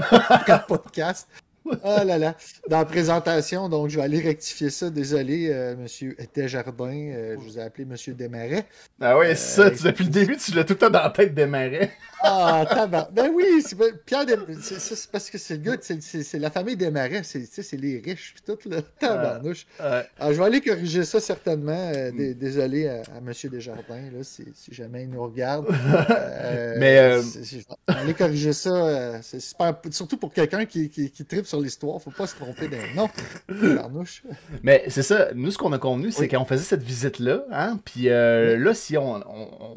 podcast. 0.67 1.27
Oh 1.65 2.03
là 2.05 2.17
là. 2.17 2.35
Dans 2.67 2.79
la 2.79 2.85
présentation, 2.85 3.69
donc 3.69 3.89
je 3.89 3.97
vais 3.97 4.03
aller 4.03 4.19
rectifier 4.19 4.69
ça. 4.69 4.89
Désolé, 4.89 5.49
euh, 5.51 5.75
monsieur 5.75 6.15
Desjardins. 6.33 6.85
Euh, 6.91 7.35
je 7.39 7.43
vous 7.43 7.59
ai 7.59 7.61
appelé 7.61 7.85
monsieur 7.85 8.13
Desmarais. 8.13 8.65
Ah 8.99 9.17
oui, 9.17 9.35
ça, 9.35 9.69
depuis 9.69 10.05
le 10.05 10.09
début, 10.09 10.37
tu 10.37 10.53
l'as 10.53 10.63
tout 10.63 10.73
le 10.73 10.79
temps 10.79 10.89
dans 10.89 11.03
la 11.03 11.09
tête 11.09 11.33
Desmarais. 11.33 11.91
Ah, 12.23 12.65
tabac. 12.69 13.09
Ben 13.11 13.31
oui, 13.33 13.63
c'est 13.65 13.77
Pierre 14.05 14.25
c'est 14.61 15.11
parce 15.11 15.29
que 15.29 15.37
c'est 15.37 15.55
le 15.55 15.61
gars, 15.61 15.77
c'est 15.81 16.39
la 16.39 16.49
famille 16.49 16.75
Desmarais, 16.75 17.21
c'est 17.23 17.73
les 17.73 18.01
riches, 18.03 18.33
puis 18.35 18.43
tout, 18.45 18.69
là. 18.69 18.81
Tabarnouche. 18.99 19.65
Alors, 19.79 20.33
je 20.33 20.37
vais 20.37 20.45
aller 20.45 20.61
corriger 20.61 21.03
ça 21.03 21.19
certainement. 21.19 21.91
Mm. 21.91 22.33
Désolé 22.33 22.87
à, 22.87 23.21
monsieur 23.21 23.49
Desjardins, 23.49 24.09
là, 24.13 24.23
si, 24.23 24.45
jamais 24.71 25.03
il 25.03 25.09
nous 25.09 25.23
regarde. 25.23 25.67
Mais. 26.77 27.21
Je 27.21 27.57
vais 27.57 27.63
aller 27.87 28.13
corriger 28.13 28.53
ça. 28.53 29.21
c'est 29.21 29.39
super, 29.39 29.75
surtout 29.91 30.17
pour 30.17 30.33
quelqu'un 30.33 30.65
qui, 30.65 30.89
qui, 30.89 31.11
qui 31.11 31.25
tripe 31.25 31.45
sur 31.51 31.61
l'histoire. 31.61 32.01
Faut 32.01 32.11
pas 32.11 32.27
se 32.27 32.35
tromper 32.35 32.67
d'un 32.67 32.93
nom. 32.95 33.09
Mais 34.63 34.83
c'est 34.87 35.03
ça. 35.03 35.29
Nous, 35.33 35.51
ce 35.51 35.57
qu'on 35.57 35.71
a 35.73 35.77
convenu, 35.77 36.11
c'est 36.11 36.27
qu'on 36.27 36.45
faisait 36.45 36.63
cette 36.63 36.83
visite-là. 36.83 37.43
Hein, 37.51 37.79
puis 37.85 38.09
euh, 38.09 38.57
là, 38.57 38.73
si 38.73 38.97
on, 38.97 39.21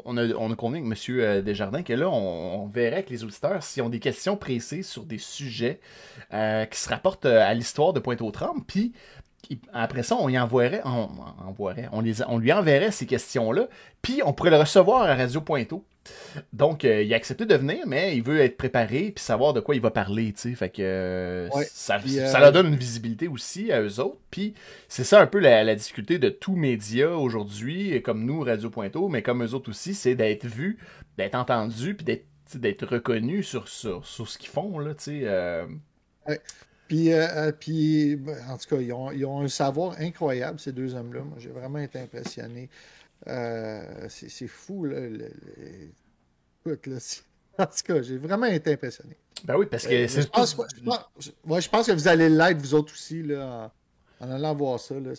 on, 0.05 0.17
a, 0.17 0.27
on 0.35 0.51
a 0.51 0.55
convenu 0.55 0.85
avec 0.85 1.09
M. 1.09 1.15
Euh, 1.19 1.41
Desjardins 1.41 1.83
que 1.83 1.93
là, 1.93 2.09
on, 2.09 2.67
verrait 2.67 2.95
avec 2.95 3.09
les 3.09 3.23
auditeurs 3.23 3.61
s'ils 3.63 3.83
ont 3.83 3.89
des 3.89 3.99
questions 3.99 4.37
précises 4.37 4.87
sur 4.87 5.03
des 5.03 5.17
sujets 5.17 5.79
euh, 6.33 6.65
qui 6.65 6.79
se 6.79 6.89
rapportent 6.89 7.25
à 7.25 7.53
l'histoire 7.53 7.93
de 7.93 7.99
Pointe-aux-Trembles. 7.99 8.63
Puis 8.65 8.93
après 9.73 10.03
ça, 10.03 10.15
on 10.19 10.29
y 10.29 10.39
envoierait, 10.39 10.81
on, 10.85 11.09
envoierait, 11.47 11.89
on, 11.91 12.01
les, 12.01 12.23
on 12.23 12.39
lui 12.39 12.51
enverrait 12.51 12.91
ces 12.91 13.05
questions-là, 13.05 13.67
puis 14.01 14.21
on 14.25 14.33
pourrait 14.33 14.49
le 14.49 14.57
recevoir 14.57 15.03
à 15.03 15.15
Radio 15.15 15.41
Pointeau. 15.41 15.85
Donc, 16.53 16.85
euh, 16.85 17.03
il 17.03 17.13
a 17.13 17.17
accepté 17.17 17.45
de 17.45 17.55
venir, 17.55 17.85
mais 17.87 18.15
il 18.15 18.23
veut 18.23 18.39
être 18.39 18.57
préparé 18.57 19.11
puis 19.11 19.23
savoir 19.23 19.53
de 19.53 19.59
quoi 19.59 19.75
il 19.75 19.81
va 19.81 19.91
parler, 19.91 20.33
tu 20.33 20.49
sais. 20.49 20.55
Fait 20.55 20.69
que 20.69 20.81
euh, 20.81 21.49
ça, 21.63 21.99
ça, 21.99 22.39
leur 22.39 22.51
donne 22.51 22.67
une 22.67 22.75
visibilité 22.75 23.27
aussi 23.27 23.71
à 23.71 23.81
eux 23.81 23.99
autres. 23.99 24.19
Puis 24.31 24.53
c'est 24.87 25.03
ça 25.03 25.21
un 25.21 25.27
peu 25.27 25.39
la, 25.39 25.75
difficulté 25.75 26.19
de 26.19 26.29
tout 26.29 26.55
média 26.55 27.09
aujourd'hui, 27.11 28.01
comme 28.01 28.25
nous, 28.25 28.41
Radio 28.41 28.69
Pointeau, 28.69 29.07
mais 29.07 29.21
comme 29.21 29.43
eux 29.43 29.53
autres 29.53 29.69
aussi, 29.69 29.93
c'est 29.93 30.15
d'être 30.15 30.45
vu, 30.45 30.77
d'être 31.17 31.35
entendu, 31.35 31.95
puis 31.95 32.05
d'être 32.55 32.85
reconnu 32.85 33.43
sur, 33.43 33.67
sur, 33.67 34.03
ce 34.05 34.37
qu'ils 34.37 34.49
font, 34.49 34.79
là, 34.79 34.93
tu 34.93 35.03
sais. 35.03 35.21
Euh. 35.23 35.65
Puis, 36.87 37.09
puis 37.59 38.15
ben, 38.15 38.37
en 38.49 38.57
tout 38.57 38.75
cas, 38.75 38.81
ils 38.81 38.93
ont, 38.93 39.11
ils 39.11 39.25
ont, 39.25 39.41
un 39.41 39.47
savoir 39.47 39.95
incroyable, 39.99 40.59
ces 40.59 40.71
deux 40.71 40.93
hommes-là. 40.93 41.21
Moi, 41.21 41.37
j'ai 41.39 41.49
vraiment 41.49 41.79
été 41.79 41.99
impressionné. 41.99 42.69
Euh, 43.27 44.05
c'est 44.09 44.47
fou, 44.47 44.85
là. 44.85 44.99
Écoute, 46.65 46.87
là, 46.87 46.97
en 47.59 47.65
tout 47.65 47.71
cas, 47.85 48.01
j'ai 48.01 48.17
vraiment 48.17 48.45
été 48.45 48.73
impressionné. 48.73 49.17
Ben 49.43 49.55
oui, 49.57 49.67
parce 49.69 49.85
que 49.85 49.93
euh, 49.93 50.07
c'est. 50.07 50.23
Je, 50.23 50.27
pense, 50.27 50.55
je 50.55 51.69
pense 51.69 51.87
que 51.87 51.91
vous 51.91 52.07
allez 52.07 52.29
l'être, 52.29 52.57
vous 52.57 52.73
autres 52.73 52.93
aussi, 52.93 53.21
là, 53.23 53.71
en, 54.19 54.31
allant 54.31 54.55
voir 54.55 54.79
ça. 54.79 54.95
Là, 54.95 55.11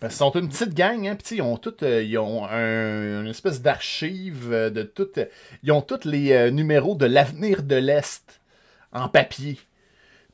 parce 0.00 0.14
qu'ils 0.14 0.18
sont 0.18 0.32
une 0.32 0.48
petite 0.48 0.74
gang, 0.74 1.06
hein, 1.06 1.16
puis 1.16 1.36
ils 1.36 1.42
ont 1.42 1.56
toutes, 1.56 1.82
euh, 1.82 2.02
ils 2.02 2.18
ont 2.18 2.44
une 2.46 3.28
espèce 3.28 3.62
d'archive 3.62 4.50
de 4.50 4.82
toutes. 4.82 5.20
Ils 5.62 5.72
ont 5.72 5.82
tous 5.82 6.04
les 6.04 6.50
numéros 6.50 6.94
de 6.94 7.06
l'avenir 7.06 7.62
de 7.62 7.76
l'Est 7.76 8.40
en 8.92 9.08
papier. 9.08 9.58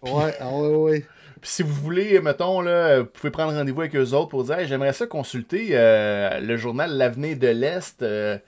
Ouais, 0.02 0.34
ah 0.40 0.52
ouais, 0.52 0.74
ouais. 0.76 1.06
Puis 1.40 1.50
si 1.50 1.62
vous 1.62 1.74
voulez, 1.74 2.20
mettons, 2.20 2.60
là, 2.60 3.00
vous 3.00 3.06
pouvez 3.06 3.30
prendre 3.30 3.52
rendez-vous 3.52 3.80
avec 3.80 3.96
eux 3.96 4.12
autres 4.12 4.28
pour 4.28 4.44
dire 4.44 4.66
j'aimerais 4.66 4.92
ça 4.92 5.06
consulter 5.06 5.68
euh, 5.72 6.40
le 6.40 6.56
journal 6.56 6.96
L'Avenir 6.96 7.36
de 7.36 7.48
l'Est 7.48 8.02
euh, 8.02 8.38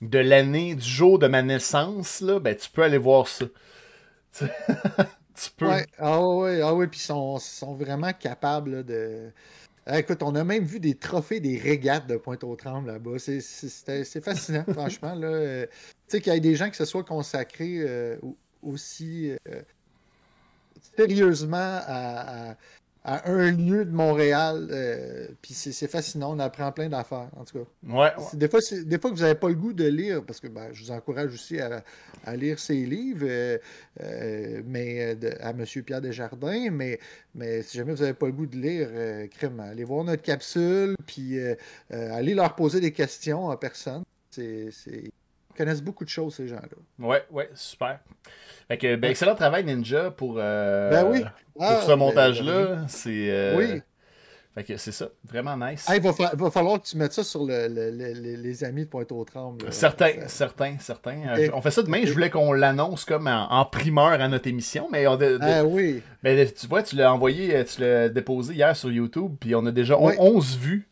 de 0.00 0.18
l'année 0.18 0.74
du 0.74 0.88
jour 0.88 1.18
de 1.18 1.26
ma 1.26 1.42
naissance, 1.42 2.20
là, 2.20 2.38
ben 2.40 2.54
tu 2.54 2.68
peux 2.70 2.82
aller 2.82 2.98
voir 2.98 3.28
ça. 3.28 3.46
tu 4.40 5.50
peux. 5.56 5.68
Ah 5.98 6.20
oui, 6.20 6.60
ah 6.60 6.74
ouais, 6.74 6.86
puis 6.88 7.00
ils 7.00 7.04
sont, 7.04 7.38
sont, 7.38 7.74
vraiment 7.74 8.12
capables 8.12 8.84
de. 8.84 9.30
Ah, 9.86 9.98
écoute, 9.98 10.22
on 10.22 10.34
a 10.34 10.44
même 10.44 10.64
vu 10.64 10.80
des 10.80 10.94
trophées 10.94 11.40
des 11.40 11.58
régates 11.58 12.06
de 12.06 12.16
Pointe-aux-Trembles 12.16 12.88
là-bas. 12.88 13.18
C'est 13.18 14.24
fascinant, 14.24 14.64
franchement. 14.72 15.14
Là. 15.14 15.66
Tu 15.66 15.70
sais, 16.08 16.20
qu'il 16.20 16.32
y 16.32 16.36
ait 16.36 16.40
des 16.40 16.56
gens 16.56 16.70
qui 16.70 16.76
se 16.76 16.84
soient 16.84 17.04
consacrés 17.04 17.78
euh, 17.80 18.16
aussi 18.62 19.32
sérieusement 20.96 21.80
à, 21.86 22.56
un 23.06 23.50
lieu 23.50 23.84
de 23.84 23.90
Montréal. 23.90 24.68
Euh, 24.70 25.28
puis 25.42 25.52
c'est 25.52 25.88
fascinant, 25.88 26.34
on 26.34 26.38
apprend 26.38 26.72
plein 26.72 26.88
d'affaires, 26.88 27.28
en 27.36 27.44
tout 27.44 27.58
cas. 27.58 27.64
Ouais, 27.86 28.12
Des, 28.32 28.48
fois, 28.48 28.60
des 28.60 28.98
fois 28.98 29.10
que 29.10 29.16
vous 29.16 29.22
n'avez 29.22 29.34
pas 29.34 29.48
le 29.48 29.54
goût 29.54 29.74
de 29.74 29.84
lire, 29.84 30.24
parce 30.24 30.40
que 30.40 30.48
ben, 30.48 30.68
je 30.72 30.84
vous 30.84 30.90
encourage 30.90 31.34
aussi 31.34 31.60
à, 31.60 31.82
lire 32.34 32.58
ses 32.58 32.86
livres, 32.86 33.26
euh, 33.28 33.58
euh, 34.00 34.62
mais 34.64 35.18
à 35.40 35.50
M. 35.50 35.64
Pierre 35.84 36.00
Desjardins, 36.00 36.70
mais, 36.70 36.98
mais 37.34 37.62
si 37.62 37.76
jamais 37.76 37.92
vous 37.92 38.00
n'avez 38.00 38.14
pas 38.14 38.26
le 38.26 38.32
goût 38.32 38.46
de 38.46 38.56
lire, 38.56 38.88
crème, 39.30 39.60
allez 39.60 39.84
voir 39.84 40.04
notre 40.04 40.22
capsule, 40.22 40.96
puis 41.06 41.38
allez 41.90 42.34
leur 42.34 42.54
poser 42.54 42.80
des 42.80 42.92
questions 42.92 43.50
à 43.50 43.58
personne. 43.58 44.02
C'est 44.30 44.70
connaissent 45.56 45.82
beaucoup 45.82 46.04
de 46.04 46.10
choses, 46.10 46.34
ces 46.34 46.48
gens-là. 46.48 46.68
Ouais, 46.98 47.24
ouais, 47.30 47.50
super. 47.54 48.00
Fait 48.68 48.78
que, 48.78 48.96
ben, 48.96 49.10
excellent 49.10 49.34
travail, 49.34 49.64
Ninja, 49.64 50.10
pour, 50.10 50.36
euh, 50.38 50.90
ben 50.90 51.06
oui. 51.10 51.24
pour 51.54 51.82
ce 51.82 51.90
ah, 51.90 51.96
montage-là. 51.96 52.66
Ben, 52.66 52.88
c'est. 52.88 53.30
Euh, 53.30 53.56
oui. 53.56 53.82
Fait 54.54 54.62
que 54.62 54.76
c'est 54.76 54.92
ça, 54.92 55.08
vraiment 55.24 55.56
nice. 55.56 55.84
il 55.92 56.00
va, 56.00 56.50
falloir 56.50 56.80
que 56.80 56.86
tu 56.86 56.96
mettes 56.96 57.12
ça 57.12 57.24
sur 57.24 57.44
le, 57.44 57.66
les 57.66 58.62
amis 58.62 58.84
de 58.84 58.88
Pointe-aux-Trembles. 58.88 59.72
Certains, 59.72 60.28
certains, 60.28 60.76
certains. 60.78 61.22
On 61.52 61.60
fait 61.60 61.72
ça 61.72 61.82
demain. 61.82 62.02
Je 62.04 62.12
voulais 62.12 62.30
qu'on 62.30 62.52
l'annonce 62.52 63.04
comme 63.04 63.26
en, 63.26 63.64
primeur 63.64 64.12
à 64.12 64.28
notre 64.28 64.46
émission, 64.46 64.88
mais 64.92 65.08
on 65.08 65.18
ah 65.40 65.64
oui. 65.64 66.02
Mais 66.22 66.46
tu 66.46 66.68
vois, 66.68 66.84
tu 66.84 66.94
l'as 66.94 67.12
envoyé, 67.12 67.64
tu 67.64 67.80
l'as 67.80 68.08
déposé 68.08 68.54
hier 68.54 68.76
sur 68.76 68.92
YouTube, 68.92 69.32
puis 69.40 69.56
on 69.56 69.66
a 69.66 69.72
déjà 69.72 69.98
11 69.98 70.56
vues. 70.58 70.88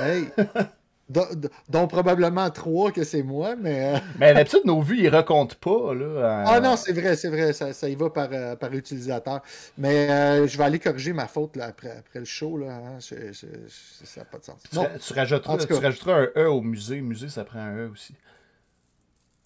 Hey. 0.00 0.24
dont 1.08 1.86
probablement 1.86 2.50
trois 2.50 2.92
que 2.92 3.04
c'est 3.04 3.22
moi, 3.22 3.56
mais. 3.56 3.94
Euh, 3.94 3.98
mais 4.18 4.34
d'habitude, 4.34 4.62
nos 4.64 4.82
vues, 4.82 5.00
ils 5.00 5.08
racontent 5.08 5.56
pas. 5.60 5.94
Là, 5.94 6.44
Ah 6.46 6.60
non, 6.60 6.76
c'est 6.76 6.92
vrai, 6.92 7.16
c'est 7.16 7.28
vrai, 7.28 7.52
ça, 7.52 7.72
ça, 7.72 7.88
y 7.88 7.94
va 7.94 8.10
par, 8.10 8.28
euh, 8.32 8.56
par 8.56 8.72
utilisateur. 8.74 9.40
Mais 9.78 10.10
euh, 10.10 10.46
je 10.46 10.58
vais 10.58 10.64
aller 10.64 10.78
corriger 10.78 11.12
ma 11.12 11.26
faute 11.26 11.56
là, 11.56 11.66
après, 11.66 11.90
après 11.90 12.18
le 12.18 12.26
show. 12.26 12.58
Là, 12.58 12.76
hein. 12.76 12.98
ça 13.00 14.20
n'a 14.20 14.24
pas 14.26 14.38
de 14.38 14.44
sens. 14.44 14.56
Tu, 14.70 14.78
tu, 15.00 15.12
rajouteras, 15.14 15.56
tu, 15.58 15.72
rajouteras, 15.72 16.14
un 16.14 16.28
E 16.36 16.50
au 16.50 16.60
musée. 16.60 17.00
Musée, 17.00 17.28
ça 17.28 17.44
prend 17.44 17.60
un 17.60 17.76
E 17.76 17.90
aussi. 17.90 18.14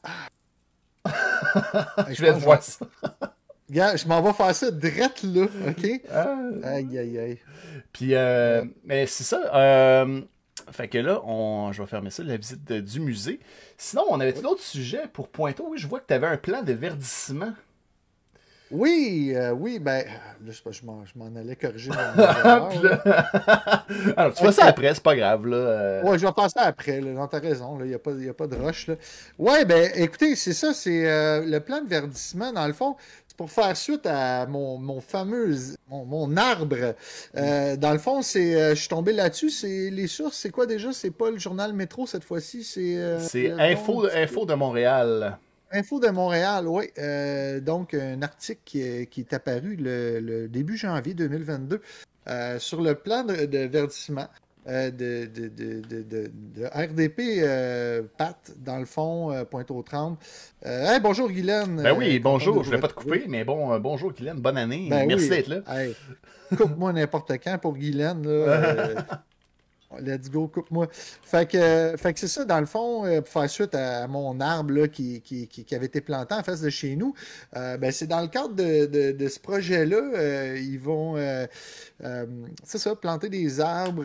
je 2.10 2.22
vais 2.22 2.32
voir 2.32 2.62
ça. 2.62 2.86
Gars, 3.70 3.96
je 3.96 4.06
m'en 4.06 4.20
vais 4.20 4.32
faire 4.32 4.54
ça 4.54 4.70
direct 4.70 5.22
là, 5.22 5.46
ok? 5.68 6.00
Ah. 6.10 6.36
Aïe, 6.64 6.98
aïe, 6.98 7.18
aïe. 7.18 7.38
Puis, 7.92 8.14
mais 8.84 9.06
c'est 9.06 9.24
ça. 9.24 10.04
Fait 10.70 10.88
que 10.88 10.98
là, 10.98 11.20
on... 11.24 11.72
je 11.72 11.82
vais 11.82 11.88
fermer 11.88 12.10
ça, 12.10 12.22
la 12.22 12.36
visite 12.36 12.70
du 12.72 13.00
musée. 13.00 13.40
Sinon, 13.76 14.04
on 14.10 14.20
avait 14.20 14.32
d'autres 14.32 14.62
sujets 14.62 15.08
pour 15.12 15.28
Pointeau? 15.28 15.68
Oui, 15.70 15.78
je 15.78 15.86
vois 15.86 16.00
que 16.00 16.06
tu 16.06 16.14
avais 16.14 16.26
un 16.26 16.36
plan 16.36 16.62
de 16.62 16.72
verdissement. 16.72 17.52
Oui, 18.72 19.34
euh, 19.36 19.50
oui, 19.50 19.78
ben, 19.78 20.02
là, 20.06 20.50
je, 20.50 20.62
je 20.72 20.82
m'en 20.86 21.36
allais 21.36 21.56
corriger 21.56 21.90
mon 21.90 21.96
Alors, 24.16 24.32
tu 24.34 24.42
fais 24.44 24.52
ça 24.52 24.64
après, 24.64 24.94
c'est 24.94 25.02
pas 25.02 25.14
grave, 25.14 25.46
là. 25.46 25.56
Euh. 25.56 26.02
Ouais, 26.02 26.18
je 26.18 26.26
vais 26.26 26.32
passer 26.32 26.58
après, 26.58 27.02
là. 27.02 27.10
Non, 27.10 27.26
t'as 27.26 27.40
raison, 27.40 27.78
il 27.80 27.88
n'y 27.88 27.94
a, 27.94 27.98
pas, 27.98 28.12
a 28.12 28.32
pas 28.32 28.46
de 28.46 28.56
rush, 28.56 28.86
là. 28.86 28.94
Ouais, 29.38 29.66
ben, 29.66 29.92
écoutez, 29.94 30.36
c'est 30.36 30.54
ça, 30.54 30.72
c'est 30.72 31.06
euh, 31.06 31.44
le 31.44 31.60
plan 31.60 31.82
de 31.82 31.88
verdissement, 31.88 32.50
dans 32.50 32.66
le 32.66 32.72
fond, 32.72 32.96
pour 33.36 33.50
faire 33.50 33.76
suite 33.76 34.06
à 34.06 34.46
mon, 34.46 34.78
mon 34.78 35.00
fameux 35.00 35.54
mon, 35.88 36.36
arbre, 36.36 36.94
euh, 37.36 37.76
dans 37.76 37.92
le 37.92 37.98
fond, 37.98 38.22
c'est 38.22 38.54
euh, 38.54 38.74
je 38.74 38.80
suis 38.80 38.88
tombé 38.88 39.12
là-dessus. 39.12 39.50
C'est 39.50 39.90
les 39.90 40.06
sources, 40.06 40.36
c'est 40.36 40.50
quoi 40.50 40.66
déjà? 40.66 40.92
C'est 40.92 41.10
pas 41.10 41.30
le 41.30 41.38
journal 41.38 41.72
Métro 41.72 42.06
cette 42.06 42.24
fois-ci, 42.24 42.64
c'est 42.64 42.96
euh, 42.96 43.18
c'est 43.20 43.50
Info, 43.50 44.06
Info 44.12 44.46
de 44.46 44.54
Montréal. 44.54 45.38
Info 45.70 46.00
de 46.00 46.08
Montréal, 46.08 46.68
oui. 46.68 46.90
donc 47.62 47.94
un 47.94 48.20
article 48.20 48.60
qui 48.64 48.82
est, 48.82 49.32
apparu 49.32 49.76
le, 49.76 50.46
début 50.46 50.76
janvier 50.76 51.14
2022 51.14 51.80
sur 52.58 52.82
le 52.82 52.94
plan 52.94 53.24
de 53.24 53.58
verdissement. 53.66 54.28
Euh, 54.68 54.92
de, 54.92 55.26
de, 55.26 55.48
de, 55.48 55.82
de, 56.02 56.66
RDP 56.66 57.40
euh, 57.42 58.02
Pat, 58.16 58.36
dans 58.64 58.78
le 58.78 58.84
fond, 58.84 59.32
euh, 59.32 59.44
pointe 59.44 59.68
aux 59.72 59.82
trembles. 59.82 60.16
Hey, 60.64 61.00
bonjour 61.00 61.28
Guylaine. 61.28 61.82
Ben 61.82 61.92
oui, 61.98 62.20
bonjour, 62.20 62.54
je 62.54 62.58
ne 62.60 62.64
voulais 62.66 62.78
pas 62.78 62.86
te 62.86 62.94
couper, 62.94 63.24
mais 63.26 63.42
bon, 63.42 63.76
bonjour 63.80 64.12
Guylaine, 64.12 64.38
bonne 64.38 64.56
année. 64.56 64.86
Ben 64.88 65.04
Merci 65.08 65.28
d'être 65.28 65.48
là. 65.48 65.62
coupe-moi 66.56 66.92
n'importe 66.92 67.32
quand 67.42 67.58
pour 67.58 67.74
Guylaine. 67.74 68.24
Là, 68.24 69.04
Let's 70.00 70.30
go, 70.30 70.48
coupe-moi. 70.48 70.88
Fait 70.90 71.48
que, 71.48 71.94
fait 71.96 72.12
que 72.12 72.20
c'est 72.20 72.28
ça, 72.28 72.44
dans 72.44 72.60
le 72.60 72.66
fond, 72.66 73.04
euh, 73.04 73.20
pour 73.20 73.28
faire 73.28 73.50
suite 73.50 73.74
à, 73.74 74.06
mon 74.06 74.40
arbre 74.40 74.72
là, 74.72 74.88
qui, 74.88 75.20
qui, 75.20 75.46
qui, 75.48 75.74
avait 75.74 75.86
été 75.86 76.00
planté 76.00 76.34
en 76.34 76.42
face 76.42 76.60
de 76.60 76.70
chez 76.70 76.96
nous, 76.96 77.14
euh, 77.56 77.76
ben, 77.76 77.92
c'est 77.92 78.06
dans 78.06 78.20
le 78.20 78.28
cadre 78.28 78.54
de, 78.54 79.12
de, 79.12 79.28
ce 79.28 79.40
projet-là, 79.40 79.96
euh, 79.96 80.58
ils 80.58 80.78
vont, 80.78 81.16
ça, 82.64 82.96
planter 82.96 83.28
des 83.28 83.60
arbres. 83.60 84.04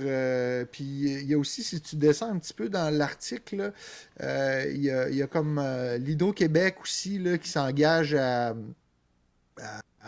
puis 0.71 0.83
il 0.83 1.25
y 1.25 1.33
a 1.33 1.37
aussi, 1.37 1.63
si 1.63 1.81
tu 1.81 1.95
descends 1.95 2.31
un 2.31 2.39
petit 2.39 2.53
peu 2.53 2.69
dans 2.69 2.93
l'article, 2.93 3.71
il 4.19 4.81
y 4.81 5.21
a, 5.21 5.27
comme 5.27 5.61
l'Ido-Québec 5.99 6.77
aussi 6.81 7.19
là, 7.19 7.37
qui 7.37 7.49
s'engage 7.49 8.13
à, 8.15 8.53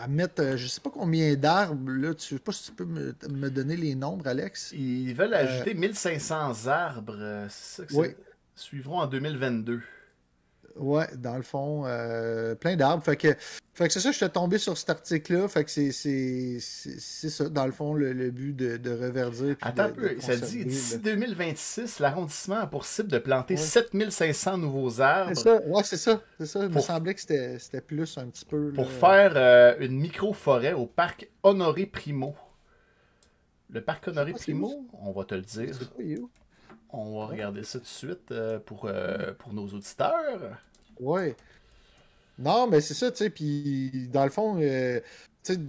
mettre, 0.08 0.42
euh, 0.42 0.56
je 0.56 0.66
sais 0.66 0.80
pas 0.80 0.90
combien 0.90 1.34
d'arbres, 1.36 1.90
là, 1.90 2.14
tu 2.14 2.34
sais 2.34 2.38
pas 2.38 2.52
si 2.52 2.64
tu 2.64 2.72
peux 2.72 2.84
me, 2.84 3.14
me 3.28 3.50
donner 3.50 3.76
les 3.76 3.94
nombres, 3.94 4.26
Alex? 4.26 4.72
Ils 4.72 5.14
veulent 5.14 5.34
ajouter 5.34 5.74
1500 5.74 6.66
arbres, 6.66 7.46
c'est 7.48 7.82
ça 7.82 7.86
que 7.86 7.94
oui. 7.94 8.08
suivront 8.54 9.00
en 9.00 9.06
2022. 9.06 9.82
Ouais, 10.76 11.06
dans 11.16 11.36
le 11.36 11.42
fond, 11.42 11.84
euh, 11.86 12.54
plein 12.54 12.76
d'arbres. 12.76 13.02
Fait 13.02 13.16
que, 13.16 13.34
fait 13.74 13.86
que 13.86 13.92
c'est 13.92 14.00
ça, 14.00 14.12
je 14.12 14.16
suis 14.16 14.30
tombé 14.30 14.58
sur 14.58 14.76
cet 14.76 14.90
article-là. 14.90 15.48
Fait 15.48 15.64
que 15.64 15.70
c'est, 15.70 16.60
ça, 16.60 17.48
dans 17.48 17.66
le 17.66 17.72
fond, 17.72 17.94
le, 17.94 18.30
but 18.30 18.54
de, 18.54 18.76
de 18.76 18.90
reverdir. 18.90 19.56
Attends 19.62 19.84
un 19.84 19.88
peu, 19.90 20.16
ça 20.20 20.36
dit 20.36 20.64
d'ici 20.64 20.98
2026, 20.98 21.98
l'arrondissement 21.98 22.56
a 22.56 22.66
pour 22.66 22.84
cible 22.84 23.10
de 23.10 23.18
planter 23.18 23.56
7500 23.56 24.58
nouveaux 24.58 25.00
arbres. 25.00 25.32
C'est 25.34 25.42
ça, 25.42 25.60
ouais, 25.66 25.82
c'est 25.84 25.96
ça. 25.96 26.20
C'est 26.38 26.46
ça. 26.46 26.64
Il 26.64 26.70
me 26.70 26.80
semblait 26.80 27.14
que 27.14 27.20
c'était, 27.20 27.80
plus 27.80 28.18
un 28.18 28.26
petit 28.28 28.44
peu. 28.44 28.72
Pour 28.72 28.90
faire 28.90 29.32
euh, 29.36 29.74
une 29.80 29.98
micro-forêt 29.98 30.72
au 30.72 30.86
parc 30.86 31.28
Honoré 31.42 31.86
Primo. 31.86 32.36
Le 33.70 33.80
parc 33.80 34.08
Honoré 34.08 34.32
Primo, 34.32 34.86
on 35.00 35.12
va 35.12 35.24
te 35.24 35.34
le 35.34 35.42
dire. 35.42 35.74
On 36.92 37.18
va 37.18 37.26
regarder 37.26 37.62
ça 37.62 37.78
tout 37.78 37.84
de 37.84 37.88
suite 37.88 38.32
euh, 38.32 38.58
pour, 38.58 38.86
euh, 38.86 39.32
pour 39.38 39.52
nos 39.52 39.66
auditeurs. 39.68 40.58
Ouais. 40.98 41.36
Non, 42.38 42.66
mais 42.66 42.80
c'est 42.80 42.94
ça, 42.94 43.10
tu 43.10 43.18
sais. 43.18 43.30
Puis, 43.30 44.08
dans 44.08 44.24
le 44.24 44.30
fond, 44.30 44.58
euh, 44.60 45.00
tu 45.44 45.54
sais, 45.54 45.60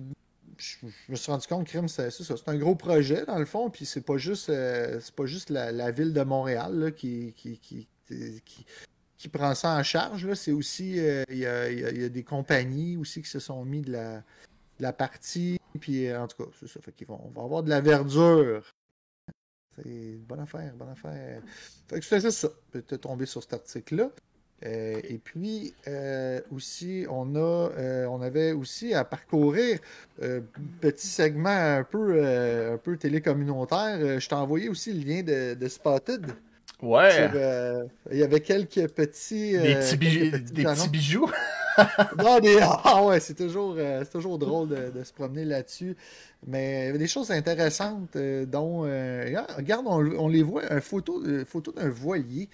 je 0.57 0.87
me 1.09 1.15
suis 1.15 1.31
rendu 1.31 1.47
compte 1.47 1.67
que 1.67 1.87
c'est 1.87 2.09
ça. 2.09 2.37
C'est 2.37 2.49
un 2.49 2.57
gros 2.57 2.75
projet, 2.75 3.25
dans 3.25 3.37
le 3.37 3.45
fond. 3.45 3.69
Puis, 3.69 3.85
c'est 3.85 4.01
pas 4.01 4.17
juste, 4.17 4.45
c'est 4.47 5.15
pas 5.15 5.25
juste 5.25 5.49
la, 5.49 5.91
ville 5.91 6.13
de 6.13 6.23
Montréal 6.23 6.75
là, 6.79 6.91
qui, 6.91 7.33
qui, 7.35 7.59
qui, 7.59 7.87
qui, 9.17 9.29
prend 9.29 9.53
ça 9.53 9.75
en 9.77 9.83
charge. 9.83 10.33
C'est 10.33 10.51
aussi, 10.51 10.97
il 10.97 11.37
y 11.37 11.45
a, 11.45 11.71
y, 11.71 12.03
a, 12.03 12.09
des 12.09 12.23
compagnies 12.23 12.97
aussi 12.97 13.21
qui 13.21 13.29
se 13.29 13.39
sont 13.39 13.63
mis 13.63 13.81
de 13.81 13.91
la, 13.91 14.23
la 14.79 14.93
partie. 14.93 15.59
Puis, 15.79 16.13
en 16.15 16.27
tout 16.27 16.43
cas, 16.43 16.49
c'est 16.59 16.67
ça. 16.67 16.79
Fait 16.81 16.91
qu'ils 16.91 17.07
vont, 17.07 17.21
on 17.23 17.29
va 17.29 17.43
avoir 17.43 17.63
de 17.63 17.69
la 17.69 17.81
verdure 17.81 18.63
c'est 19.83 20.17
bonne 20.27 20.39
affaire, 20.39 20.73
bonne 20.75 20.89
affaire. 20.89 21.41
Fait 21.89 21.99
que 21.99 22.05
c'était 22.05 22.21
juste 22.21 22.39
ça. 22.39 22.49
J'étais 22.73 22.97
tombé 22.97 23.25
sur 23.25 23.41
cet 23.41 23.53
article-là. 23.53 24.09
Euh, 24.63 24.99
et 25.03 25.17
puis 25.17 25.73
euh, 25.87 26.39
aussi, 26.51 27.05
on 27.09 27.35
a, 27.35 27.39
euh, 27.39 28.05
on 28.05 28.21
avait 28.21 28.51
aussi 28.51 28.93
à 28.93 29.03
parcourir 29.03 29.79
un 30.21 30.41
petit 30.79 31.07
segment 31.07 31.49
un 31.49 31.83
peu, 31.83 32.23
un 32.23 32.77
peu 32.77 32.95
télécommunautaire. 32.97 34.19
je 34.19 34.27
t'ai 34.27 34.35
envoyé 34.35 34.69
aussi 34.69 34.93
le 34.93 35.03
lien 35.03 35.23
de, 35.23 35.67
Spotted. 35.67 36.27
Ouais. 36.81 37.29
il 38.11 38.17
y 38.17 38.23
avait 38.23 38.41
quelques 38.41 38.87
petits. 38.89 39.57
Des 39.57 39.75
petits, 39.75 40.31
des 40.53 40.63
petits 40.63 40.89
bijoux. 40.89 41.29
non. 42.17 42.39
Ah 42.83 43.03
ouais, 43.03 43.19
c'est 43.19 43.35
toujours, 43.35 43.77
toujours 44.11 44.37
drôle 44.37 44.69
de, 44.69 45.03
se 45.03 45.13
promener 45.13 45.45
là-dessus. 45.45 45.95
Mais 46.47 46.83
il 46.83 46.85
y 46.85 46.89
avait 46.89 46.97
des 46.97 47.07
choses 47.07 47.31
intéressantes, 47.31 48.15
euh, 48.15 48.45
dont, 48.45 48.85
euh, 48.85 49.41
regarde, 49.55 49.85
on, 49.87 50.27
les 50.27 50.43
voit, 50.43 50.71
une 50.71 50.81
photo, 50.81 51.23
photo 51.45 51.71
d'un 51.71 51.89
voilier 51.89 52.49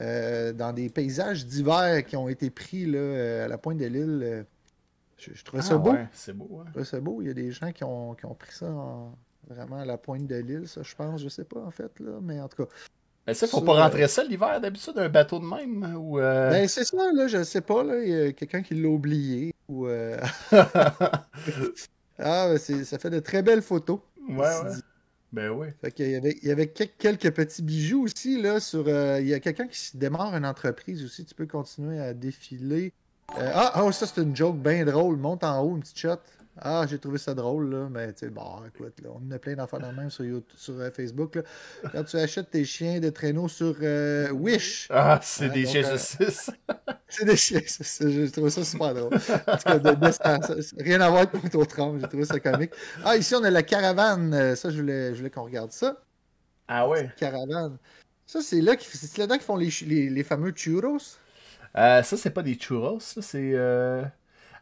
euh, 0.00 0.52
dans 0.52 0.72
des 0.72 0.88
paysages 0.88 1.46
divers 1.46 2.04
qui 2.04 2.16
ont 2.16 2.28
été 2.28 2.50
pris 2.50 2.86
là, 2.86 3.44
à 3.44 3.48
la 3.48 3.58
pointe 3.58 3.78
de 3.78 3.86
l'île. 3.86 4.46
Je, 5.18 5.44
trouvais 5.44 5.62
ça 5.62 5.74
ah 5.74 5.78
beau. 5.78 5.94
c'est 6.12 6.36
beau. 6.36 6.64
c'est 6.84 7.00
beau. 7.00 7.22
Il 7.22 7.28
y 7.28 7.30
a 7.30 7.34
des 7.34 7.52
gens 7.52 7.70
qui 7.72 7.84
ont, 7.84 8.14
qui 8.14 8.26
ont 8.26 8.34
pris 8.34 8.52
ça 8.52 8.72
vraiment 9.48 9.78
à 9.78 9.84
la 9.84 9.98
pointe 9.98 10.26
de 10.26 10.36
l'île, 10.36 10.68
ça, 10.68 10.82
je 10.82 10.94
pense. 10.94 11.22
Je 11.22 11.28
sais 11.28 11.44
pas, 11.44 11.60
en 11.60 11.70
fait, 11.70 11.98
là, 12.00 12.18
mais 12.20 12.40
en 12.40 12.48
tout 12.48 12.64
cas. 12.64 12.70
Mais 13.26 13.34
ça, 13.34 13.46
faut 13.46 13.60
pas 13.60 13.84
rentrer 13.84 14.08
ça 14.08 14.24
l'hiver 14.24 14.60
d'habitude, 14.60 14.94
un 14.96 15.08
bateau 15.08 15.38
de 15.38 15.44
même. 15.44 15.96
Ou 15.96 16.18
Ben, 16.18 16.66
c'est 16.68 16.84
ça, 16.84 16.96
là, 17.12 17.28
je 17.28 17.44
sais 17.44 17.60
pas, 17.60 17.84
là. 17.84 18.02
Il 18.02 18.08
y 18.08 18.20
a 18.20 18.32
quelqu'un 18.32 18.62
qui 18.62 18.74
l'a 18.74 18.88
oublié. 18.88 19.54
Ou, 19.68 19.86
Ah, 22.18 22.54
ça 22.58 22.98
fait 22.98 23.10
de 23.10 23.20
très 23.20 23.42
belles 23.42 23.62
photos. 23.62 23.98
Ouais, 24.28 24.36
ouais. 24.36 24.72
Ben 25.32 25.50
oui. 25.50 25.68
Fait 25.80 25.98
il, 25.98 26.10
y 26.10 26.14
avait, 26.14 26.38
il 26.42 26.48
y 26.48 26.52
avait 26.52 26.68
quelques 26.68 27.32
petits 27.32 27.62
bijoux 27.62 28.04
aussi, 28.04 28.40
là, 28.40 28.60
sur... 28.60 28.84
Euh, 28.86 29.18
il 29.20 29.28
y 29.28 29.34
a 29.34 29.40
quelqu'un 29.40 29.66
qui 29.66 29.96
démarre 29.96 30.36
une 30.36 30.44
entreprise 30.44 31.02
aussi, 31.04 31.24
tu 31.24 31.34
peux 31.34 31.46
continuer 31.46 32.00
à 32.00 32.12
défiler. 32.12 32.92
Euh, 33.38 33.50
ah, 33.54 33.82
oh, 33.82 33.92
ça, 33.92 34.06
c'est 34.06 34.20
une 34.20 34.36
joke 34.36 34.58
bien 34.58 34.84
drôle. 34.84 35.16
Monte 35.16 35.42
en 35.42 35.62
haut, 35.62 35.74
une 35.74 35.80
petite 35.80 35.98
shot. 35.98 36.18
Ah, 36.60 36.84
j'ai 36.88 36.98
trouvé 36.98 37.16
ça 37.16 37.32
drôle, 37.32 37.70
là, 37.70 37.88
mais 37.90 38.12
tu 38.12 38.26
sais, 38.26 38.28
bon, 38.28 38.62
écoute, 38.66 39.00
là, 39.02 39.08
on 39.14 39.30
a 39.30 39.38
plein 39.38 39.54
d'enfants 39.54 39.78
dans 39.78 39.90
le 39.90 39.96
même 39.96 40.10
sur, 40.10 40.24
YouTube, 40.24 40.54
sur 40.54 40.78
euh, 40.78 40.90
Facebook. 40.90 41.36
Là. 41.36 41.42
Quand 41.90 42.04
tu 42.04 42.16
achètes 42.18 42.50
tes 42.50 42.64
chiens 42.66 43.00
de 43.00 43.08
traîneau 43.08 43.48
sur 43.48 43.74
euh, 43.80 44.30
Wish. 44.30 44.86
Ah, 44.90 45.18
c'est 45.22 45.48
des 45.48 45.64
chiens 45.64 45.82
euh, 45.84 45.96
saucisses. 45.96 46.50
c'est 47.08 47.24
des 47.24 47.36
chiens 47.36 47.60
saucisses. 47.66 48.06
J'ai 48.06 48.30
trouvé 48.30 48.50
ça 48.50 48.64
super 48.64 48.94
drôle. 48.94 49.14
En 49.14 49.56
tout 49.56 49.64
cas, 49.64 49.78
de, 49.78 50.82
rien 50.82 51.00
à 51.00 51.08
voir 51.08 51.22
avec 51.22 51.30
Pointe 51.30 51.54
aux 51.54 51.98
j'ai 51.98 52.08
trouvé 52.08 52.24
ça 52.26 52.38
comique. 52.38 52.72
Ah, 53.02 53.16
ici, 53.16 53.34
on 53.34 53.42
a 53.44 53.50
la 53.50 53.62
caravane. 53.62 54.54
Ça, 54.54 54.68
je 54.68 54.78
voulais, 54.78 55.14
je 55.14 55.18
voulais 55.18 55.30
qu'on 55.30 55.44
regarde 55.44 55.72
ça. 55.72 56.02
Ah 56.68 56.86
ouais? 56.86 57.10
Caravane. 57.16 57.78
Ça, 58.26 58.42
c'est 58.42 58.60
là 58.60 58.76
qu'ils 58.76 59.40
font 59.40 59.56
les, 59.56 59.70
les, 59.86 60.10
les 60.10 60.22
fameux 60.22 60.52
churros? 60.54 60.98
ça, 61.74 62.02
c'est 62.02 62.30
pas 62.30 62.42
des 62.42 62.56
churros, 62.56 63.00
ça, 63.00 63.22
c'est. 63.22 63.54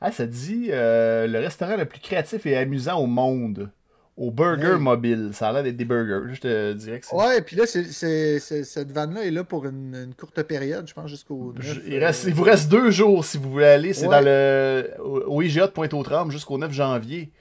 Ah, 0.00 0.12
ça 0.12 0.26
dit 0.26 0.68
euh, 0.70 1.26
le 1.26 1.38
restaurant 1.38 1.76
le 1.76 1.84
plus 1.84 2.00
créatif 2.00 2.46
et 2.46 2.56
amusant 2.56 2.98
au 2.98 3.06
monde. 3.06 3.70
Au 4.16 4.30
Burger 4.30 4.76
Mobile. 4.78 5.30
Ça 5.32 5.48
a 5.48 5.52
l'air 5.52 5.62
d'être 5.62 5.76
des 5.78 5.84
burgers. 5.86 6.34
Je 6.34 6.40
te 6.40 6.72
dirais 6.74 7.00
que 7.00 7.06
c'est. 7.06 7.16
Ouais, 7.16 7.40
puis 7.40 7.56
là, 7.56 7.64
cette 7.66 8.92
vanne-là 8.92 9.24
est 9.24 9.30
là 9.30 9.44
pour 9.44 9.64
une, 9.64 10.12
courte 10.18 10.42
période, 10.42 10.86
je 10.86 10.92
pense, 10.92 11.08
jusqu'au. 11.08 11.54
Il, 11.86 11.98
reste, 11.98 12.24
il 12.24 12.34
vous 12.34 12.42
reste 12.42 12.70
deux 12.70 12.90
jours 12.90 13.24
si 13.24 13.38
vous 13.38 13.50
voulez 13.50 13.66
aller. 13.66 13.94
C'est 13.94 14.08
dans 14.08 14.22
le. 14.22 14.90
Au 15.00 15.40
IGA 15.40 15.68
de 15.68 15.72
Pointe-aux-Trembles 15.72 16.32
jusqu'au 16.32 16.58
9 16.58 16.70
janvier. 16.70 17.32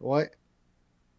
Ouais. 0.00 0.28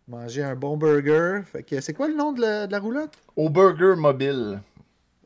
Manger 0.09 0.43
un 0.43 0.55
bon 0.55 0.75
burger. 0.75 1.43
Fait 1.45 1.63
que 1.63 1.79
c'est 1.79 1.93
quoi 1.93 2.09
le 2.09 2.15
nom 2.15 2.33
de 2.33 2.41
la, 2.41 2.67
de 2.67 2.73
la 2.73 2.79
roulotte? 2.79 3.13
Au 3.37 3.49
Burger 3.49 3.95
Mobile. 3.95 4.59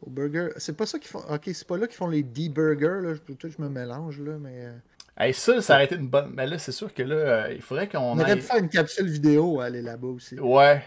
Au 0.06 0.10
Burger. 0.12 0.50
C'est 0.58 0.78
pas 0.78 0.86
ça 0.86 1.00
qu'ils 1.00 1.10
font. 1.10 1.24
Ok, 1.32 1.46
c'est 1.46 1.66
pas 1.66 1.78
là 1.78 1.88
qu'ils 1.88 1.98
font 1.98 2.10
les 2.10 2.22
D-Burgers. 2.22 3.02
Là. 3.02 3.14
Je 3.16 3.62
me 3.62 3.70
mélange, 3.70 4.22
là, 4.22 4.38
mais. 4.40 4.68
Euh, 5.20 5.24
Hey, 5.24 5.34
ça, 5.34 5.62
ça 5.62 5.76
aurait 5.76 5.86
été 5.86 5.96
une 5.96 6.08
bonne. 6.08 6.32
Mais 6.36 6.46
là, 6.48 6.58
c'est 6.58 6.72
sûr 6.72 6.94
que 6.94 7.04
là, 7.04 7.16
euh, 7.16 7.54
il 7.54 7.62
faudrait 7.62 7.88
qu'on. 7.88 8.00
On 8.00 8.20
aurait 8.20 8.36
pu 8.36 8.44
faire 8.44 8.58
une 8.58 8.70
capsule 8.70 9.10
vidéo, 9.10 9.60
aller 9.60 9.82
là-bas 9.82 10.08
aussi. 10.08 10.40
Ouais. 10.40 10.84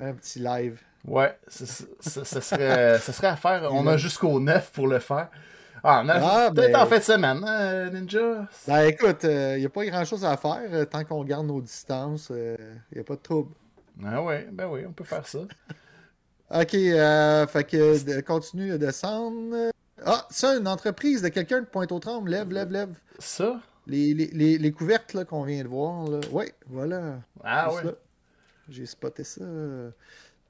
Un 0.00 0.14
petit 0.14 0.38
live. 0.38 0.80
Ouais, 1.06 1.36
ça, 1.48 1.66
serait, 1.66 2.98
ça 2.98 3.12
serait 3.12 3.26
à 3.26 3.36
faire. 3.36 3.68
On 3.72 3.86
a 3.86 3.96
jusqu'au 3.96 4.38
9 4.38 4.70
pour 4.72 4.86
le 4.86 4.98
faire. 4.98 5.28
Ah, 5.82 6.04
ah 6.06 6.50
peut-être 6.54 6.72
ben 6.72 6.82
en 6.82 6.86
fin 6.86 6.98
de 6.98 7.02
semaine, 7.02 7.42
hein, 7.42 7.88
Ninja? 7.90 8.46
Ben 8.68 8.84
écoute, 8.84 9.20
il 9.22 9.30
euh, 9.30 9.58
n'y 9.58 9.64
a 9.64 9.68
pas 9.70 9.86
grand-chose 9.86 10.26
à 10.26 10.36
faire. 10.36 10.60
Euh, 10.70 10.84
tant 10.84 11.04
qu'on 11.04 11.24
garde 11.24 11.46
nos 11.46 11.62
distances, 11.62 12.30
il 12.30 12.56
n'y 12.94 13.00
a 13.00 13.04
pas 13.04 13.14
de 13.14 13.20
trouble. 13.20 13.54
Ah 14.04 14.22
ouais, 14.22 14.46
ben 14.52 14.68
oui, 14.70 14.82
on 14.86 14.92
peut 14.92 15.04
faire 15.04 15.26
ça. 15.26 15.38
ok, 16.50 16.70
fait 16.70 17.64
que 17.64 18.20
continue 18.20 18.72
à 18.72 18.78
descendre. 18.78 19.70
Ah, 20.04 20.26
ça, 20.30 20.56
une 20.56 20.68
entreprise 20.68 21.22
de 21.22 21.28
quelqu'un 21.28 21.60
de 21.60 21.66
Pointe-aux-Trembles. 21.66 22.30
Lève, 22.30 22.50
lève, 22.52 22.70
lève. 22.70 22.94
Ça? 23.18 23.60
Les, 23.86 24.14
les, 24.14 24.58
les, 24.58 24.72
couvertes 24.72 25.24
qu'on 25.24 25.44
vient 25.44 25.62
de 25.62 25.68
voir. 25.68 26.08
Là. 26.08 26.20
Oui, 26.32 26.46
voilà. 26.66 27.20
Ah 27.42 27.72
ouais. 27.72 27.82
J'ai 28.68 28.86
spoté 28.86 29.24
ça. 29.24 29.44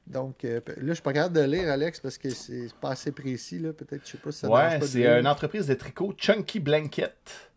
Donc, 0.07 0.45
euh, 0.45 0.61
là, 0.67 0.89
je 0.89 0.93
suis 0.95 1.03
pas 1.03 1.13
capable 1.13 1.37
de 1.37 1.43
lire, 1.43 1.71
Alex, 1.71 2.01
parce 2.01 2.19
que 2.19 2.31
c'est 2.31 2.69
pas 2.81 2.91
assez 2.91 3.13
précis. 3.13 3.59
là. 3.59 3.73
Peut-être, 3.73 4.03
je 4.05 4.13
sais 4.13 4.19
pas 4.19 4.33
si 4.33 4.39
ça 4.41 4.51
Ouais, 4.51 4.81
c'est 4.83 5.07
une 5.07 5.27
entreprise 5.27 5.67
de 5.67 5.75
tricot 5.75 6.13
Chunky 6.17 6.61
Blanket. 6.61 7.51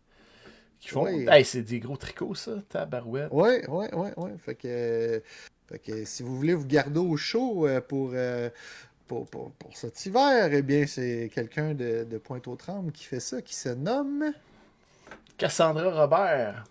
Qui 0.78 0.88
font. 0.88 1.06
c'est 1.44 1.62
des 1.62 1.80
gros 1.80 1.96
tricots, 1.96 2.34
ça, 2.34 2.52
tabarouette. 2.68 3.28
Oui, 3.32 3.60
oui, 3.68 3.86
oui, 3.92 4.08
oui. 4.16 4.30
Fait 4.38 4.54
que. 4.54 5.22
Fait 5.66 5.78
que 5.78 6.04
si 6.04 6.22
vous 6.22 6.36
voulez 6.36 6.52
vous 6.54 6.66
garder 6.66 7.00
au 7.00 7.16
chaud 7.16 7.66
euh, 7.66 7.80
pour, 7.80 8.10
euh, 8.12 8.50
pour, 9.06 9.26
pour, 9.26 9.52
cet 9.74 10.06
hiver, 10.06 10.48
eh 10.52 10.62
bien, 10.62 10.86
c'est 10.86 11.30
quelqu'un 11.32 11.74
de, 11.74 12.04
de 12.04 12.18
Pointe-aux-Trembles 12.18 12.92
qui 12.92 13.04
fait 13.04 13.20
ça, 13.20 13.42
qui 13.42 13.54
se 13.54 13.68
nomme. 13.68 14.32
Cassandra 15.36 15.90
Robert. 16.02 16.64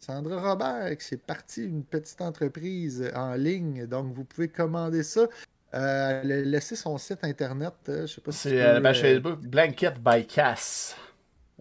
Cassandra 0.00 0.50
Robert, 0.50 0.96
c'est 0.98 1.22
parti 1.22 1.64
une 1.64 1.84
petite 1.84 2.20
entreprise 2.20 3.10
en 3.14 3.34
ligne, 3.34 3.86
donc 3.86 4.12
vous 4.12 4.24
pouvez 4.24 4.48
commander 4.48 5.02
ça. 5.02 5.26
Euh, 5.72 6.22
laisser 6.24 6.74
son 6.74 6.98
site 6.98 7.22
internet, 7.22 7.74
euh, 7.88 8.06
je 8.06 8.14
sais 8.14 8.20
pas 8.20 8.32
si. 8.32 8.48
C'est 8.48 8.56
la 8.56 8.80
page 8.80 9.00
Facebook 9.02 9.40
Blanket 9.40 10.00
by 10.00 10.26
Cass. 10.26 10.96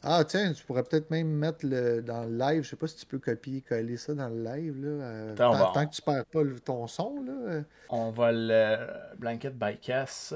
Ah, 0.02 0.24
tiens, 0.24 0.54
tu 0.54 0.64
pourrais 0.64 0.84
peut-être 0.84 1.10
même 1.12 1.28
mettre 1.28 1.66
le, 1.66 2.02
dans 2.02 2.24
le 2.24 2.38
live. 2.38 2.64
Je 2.64 2.70
sais 2.70 2.76
pas 2.76 2.88
si 2.88 2.96
tu 2.96 3.06
peux 3.06 3.20
copier-coller 3.20 3.98
ça 3.98 4.14
dans 4.14 4.30
le 4.30 4.44
live. 4.44 4.82
Là, 4.82 4.90
euh, 4.90 5.36
tant, 5.36 5.86
que 5.86 5.94
tu 5.94 6.02
perds 6.02 6.26
pas 6.26 6.40
ton 6.64 6.88
son. 6.88 7.22
Là. 7.22 7.34
Euh. 7.34 7.64
On 7.90 8.12
va 8.12 8.32
le. 8.32 8.78
Blanket 9.18 9.58
by 9.58 9.78
Cass. 9.78 10.34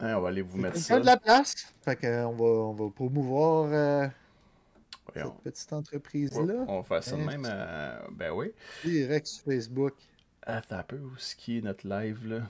Hein, 0.00 0.16
on 0.16 0.20
va 0.20 0.28
aller 0.28 0.42
vous 0.42 0.58
mettre 0.58 0.78
ça. 0.78 0.98
de 0.98 1.06
la 1.06 1.16
place. 1.16 1.72
Fait 1.82 1.94
que, 1.94 2.24
on, 2.24 2.32
va, 2.32 2.44
on 2.44 2.72
va 2.72 2.90
promouvoir 2.90 3.68
euh, 3.72 4.08
cette 5.14 5.34
petite 5.44 5.72
entreprise-là. 5.72 6.64
on 6.66 6.80
va 6.80 6.82
faire 6.82 7.04
ça 7.04 7.16
de 7.16 7.22
même. 7.22 7.48
ben 8.12 8.32
oui. 8.32 8.52
Direct 8.84 9.26
sur 9.26 9.44
Facebook. 9.44 9.94
Attends 10.44 10.78
un 10.78 10.82
peu, 10.82 10.96
où 10.96 11.16
ce 11.18 11.36
qui 11.36 11.58
est 11.58 11.60
notre 11.60 11.86
live 11.88 12.26
là? 12.26 12.40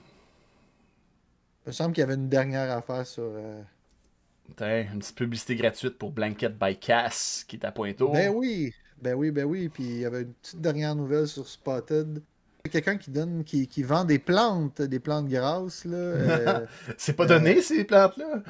Il 1.65 1.67
me 1.67 1.71
semble 1.71 1.93
qu'il 1.93 2.01
y 2.01 2.03
avait 2.03 2.15
une 2.15 2.27
dernière 2.27 2.75
affaire 2.75 3.05
sur 3.05 3.31
une 4.59 4.99
petite 4.99 5.15
publicité 5.15 5.55
gratuite 5.55 5.97
pour 5.97 6.11
Blanket 6.11 6.57
by 6.57 6.77
Cass 6.77 7.45
qui 7.47 7.55
est 7.55 7.65
à 7.65 7.71
Pointeau. 7.71 8.09
Ben 8.09 8.31
oui, 8.33 8.73
Ben 9.01 9.15
oui, 9.15 9.31
ben 9.31 9.45
oui. 9.45 9.69
Puis 9.69 9.83
il 9.83 9.99
y 9.99 10.05
avait 10.05 10.21
une 10.21 10.33
petite 10.33 10.61
dernière 10.61 10.95
nouvelle 10.95 11.27
sur 11.27 11.47
Spotted. 11.47 12.21
Quelqu'un 12.71 12.97
qui 12.97 13.11
donne, 13.11 13.43
qui, 13.43 13.67
qui, 13.67 13.83
vend 13.83 14.05
des 14.05 14.19
plantes, 14.19 14.81
des 14.81 14.99
plantes 14.99 15.27
grasses. 15.27 15.83
Là, 15.83 15.97
euh, 15.97 16.65
c'est 16.97 17.13
pas 17.13 17.25
donné, 17.25 17.61
ces 17.61 17.83
plantes-là? 17.83 18.41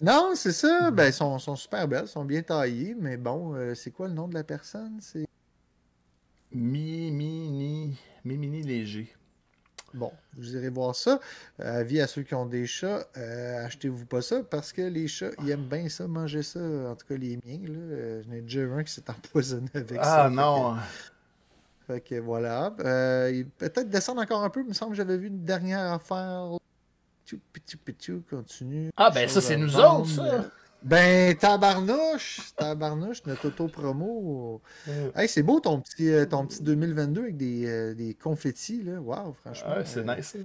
Non, 0.00 0.32
c'est 0.34 0.52
ça. 0.52 0.90
Ben, 0.90 1.04
elles 1.04 1.12
sont, 1.12 1.38
sont, 1.38 1.56
super 1.56 1.86
belles, 1.86 2.08
sont 2.08 2.24
bien 2.24 2.42
taillées. 2.42 2.96
Mais 2.98 3.18
bon, 3.18 3.54
c'est 3.74 3.90
quoi 3.90 4.08
le 4.08 4.14
nom 4.14 4.26
de 4.26 4.34
la 4.34 4.44
personne? 4.44 4.98
C'est. 5.00 5.26
Mimini. 6.50 7.98
Mimini 8.24 8.62
Léger. 8.62 9.14
Bon, 9.94 10.10
vous 10.36 10.56
irez 10.56 10.70
voir 10.70 10.94
ça. 10.94 11.20
Euh, 11.60 11.80
avis 11.80 12.00
à 12.00 12.06
ceux 12.06 12.22
qui 12.22 12.34
ont 12.34 12.46
des 12.46 12.66
chats, 12.66 13.06
euh, 13.16 13.66
achetez-vous 13.66 14.06
pas 14.06 14.22
ça 14.22 14.42
parce 14.42 14.72
que 14.72 14.82
les 14.82 15.06
chats, 15.06 15.30
ils 15.42 15.50
aiment 15.50 15.68
bien 15.68 15.88
ça, 15.88 16.06
manger 16.06 16.42
ça. 16.42 16.60
En 16.60 16.96
tout 16.96 17.06
cas, 17.06 17.16
les 17.16 17.38
miens. 17.44 17.60
Là. 17.62 17.78
Euh, 17.78 18.22
j'en 18.24 18.32
ai 18.32 18.40
déjà 18.40 18.62
un 18.62 18.82
qui 18.82 18.92
s'est 18.92 19.08
empoisonné 19.08 19.68
avec 19.74 20.02
ça. 20.02 20.24
Ah 20.24 20.30
non! 20.30 20.76
Fait 21.86 22.00
que, 22.00 22.14
voilà. 22.20 22.70
Peut-être 22.78 23.88
descendre 23.90 24.22
encore 24.22 24.42
un 24.42 24.50
peu. 24.50 24.60
Il 24.60 24.68
me 24.68 24.72
semble 24.72 24.92
que 24.92 24.96
j'avais 24.96 25.18
vu 25.18 25.26
une 25.26 25.44
dernière 25.44 25.92
affaire. 25.92 26.48
Continue. 28.28 28.90
Ah, 28.96 29.10
ben 29.10 29.28
ça, 29.28 29.40
c'est 29.40 29.56
nous 29.56 29.76
autres, 29.76 30.08
ça! 30.08 30.44
Ben, 30.84 31.36
tabarnouche! 31.36 32.54
Tabarnouche, 32.56 33.24
notre 33.26 33.48
auto-promo. 33.48 34.62
Hey, 35.14 35.28
c'est 35.28 35.42
beau 35.42 35.60
ton 35.60 35.80
petit, 35.80 36.10
euh, 36.10 36.24
ton 36.26 36.46
petit 36.46 36.62
2022 36.62 37.22
avec 37.22 37.36
des, 37.36 37.66
euh, 37.66 37.94
des 37.94 38.14
confettis, 38.14 38.82
là. 38.82 39.00
Waouh, 39.00 39.34
franchement. 39.34 39.76
Ouais, 39.76 39.84
c'est 39.84 40.00
euh, 40.00 40.16
nice. 40.16 40.36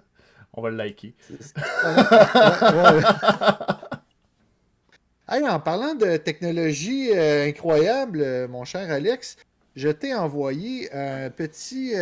On 0.53 0.61
va 0.61 0.69
le 0.69 0.77
liker. 0.77 1.15
hey, 5.29 5.47
en 5.47 5.59
parlant 5.59 5.95
de 5.95 6.17
technologie 6.17 7.11
incroyable, 7.13 8.47
mon 8.47 8.63
cher 8.63 8.91
Alex, 8.91 9.37
je 9.75 9.89
t'ai 9.89 10.13
envoyé 10.13 10.93
un 10.93 11.31
petit 11.31 11.93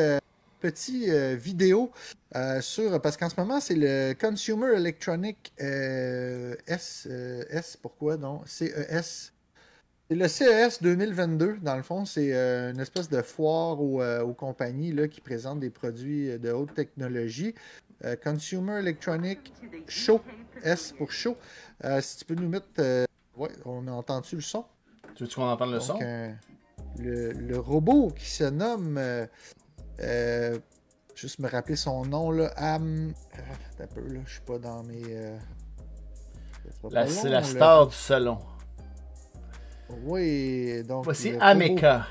petit 0.66 1.12
euh, 1.12 1.36
vidéo 1.36 1.92
euh, 2.36 2.60
sur. 2.60 3.00
Parce 3.00 3.18
qu'en 3.18 3.30
ce 3.30 3.40
moment, 3.40 3.60
c'est 3.60 3.76
le 3.76 4.14
Consumer 4.20 4.76
Electronic 4.76 5.54
euh, 5.62 6.56
S. 6.66 7.08
S, 7.50 7.78
pourquoi 7.80 8.18
non 8.18 8.42
CES. 8.46 9.32
C'est 10.10 10.16
le 10.16 10.28
CES 10.28 10.82
2022, 10.82 11.58
dans 11.62 11.76
le 11.76 11.84
fond, 11.84 12.06
c'est 12.06 12.32
une 12.32 12.80
espèce 12.80 13.10
de 13.10 13.22
foire 13.24 13.82
aux, 13.82 14.34
compagnies 14.34 14.92
là, 14.92 15.08
qui 15.08 15.20
présentent 15.20 15.60
des 15.60 15.72
produits 15.72 16.38
de 16.38 16.52
haute 16.52 16.76
technologie. 16.76 17.56
Consumer 18.24 18.80
Electronic 18.80 19.52
Show, 19.88 20.22
S 20.62 20.94
pour 20.96 21.12
show. 21.12 21.36
si 22.02 22.18
tu 22.18 22.26
peux 22.26 22.36
nous 22.36 22.50
mettre. 22.50 22.68
ouais, 23.36 23.50
on 23.66 23.88
a 23.88 23.92
entendu 23.92 24.36
le 24.36 24.42
son? 24.42 24.66
Tu 25.16 25.24
veux 25.24 25.30
qu'on 25.30 25.44
entende 25.44 25.72
le 25.74 25.80
son? 25.80 25.98
le, 27.00 27.32
le, 27.32 27.60
robot 27.60 28.12
qui 28.16 28.30
se 28.30 28.44
nomme 28.44 29.00
euh, 30.00 30.58
juste 31.16 31.40
me 31.40 31.50
rappeler 31.50 31.76
son 31.76 32.06
nom, 32.06 32.32
là. 32.32 32.52
Am. 32.58 33.14
Ah, 33.34 33.84
un 33.84 33.88
peu, 33.88 34.02
là. 34.02 34.20
Je 34.26 34.32
suis 34.32 34.42
pas 34.42 34.60
dans 34.60 34.84
mes. 34.84 35.04
Euh, 35.08 35.38
c'est 37.08 37.30
la 37.30 37.44
star 37.44 37.88
du 37.88 37.96
salon. 37.96 38.40
Oui, 40.04 40.84
donc. 40.84 41.06
Voici 41.06 41.34
Ameka. 41.40 42.08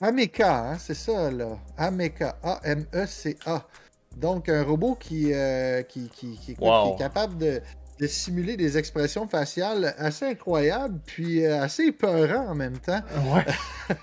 Ameka, 0.00 0.70
hein, 0.70 0.78
c'est 0.78 0.94
ça, 0.94 1.30
là. 1.30 1.58
Ameka. 1.76 2.36
A-M-E-C-A. 2.42 3.66
Donc, 4.16 4.48
un 4.48 4.62
robot 4.62 4.94
qui, 4.94 5.32
euh, 5.32 5.82
qui, 5.82 6.08
qui, 6.08 6.38
qui, 6.38 6.52
est 6.52 6.98
capable 6.98 7.36
de, 7.36 7.60
de, 7.98 8.06
simuler 8.06 8.56
des 8.56 8.78
expressions 8.78 9.26
faciales 9.26 9.94
assez 9.98 10.26
incroyables, 10.26 11.00
puis 11.06 11.44
assez 11.46 11.84
épeurant 11.84 12.48
en 12.48 12.54
même 12.54 12.78
temps. 12.78 13.00
Ouais. 13.34 13.46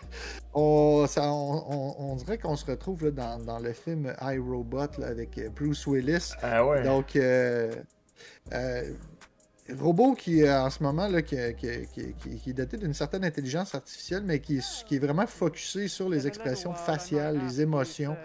On, 0.55 1.07
ça, 1.07 1.31
on, 1.31 2.15
dirait 2.15 2.37
qu'on 2.37 2.55
se 2.55 2.65
retrouve 2.65 3.05
là, 3.05 3.11
dans, 3.11 3.39
dans, 3.39 3.59
le 3.59 3.73
film 3.73 4.13
iRobot 4.21 4.99
là, 4.99 5.07
avec 5.07 5.37
euh, 5.39 5.49
Bruce 5.49 5.87
Willis. 5.87 6.33
Ah 6.43 6.63
ouais. 6.63 6.83
Donc, 6.83 7.15
euh, 7.15 7.73
euh, 8.53 8.93
robot 9.79 10.13
qui, 10.13 10.47
en 10.47 10.69
ce 10.69 10.83
moment, 10.83 11.07
là, 11.07 11.23
qui, 11.23 11.37
qui, 11.55 12.13
qui 12.37 12.49
est 12.49 12.53
doté 12.53 12.77
d'une 12.77 12.93
certaine 12.93 13.25
intelligence 13.25 13.73
artificielle, 13.73 14.21
mais 14.25 14.39
qui, 14.39 14.59
qui 14.85 14.97
est 14.97 14.99
vraiment 14.99 15.25
focusé 15.25 15.87
sur 15.87 16.07
les 16.07 16.27
expressions 16.27 16.73
faciales, 16.75 17.39
les 17.47 17.61
émotions. 17.61 18.15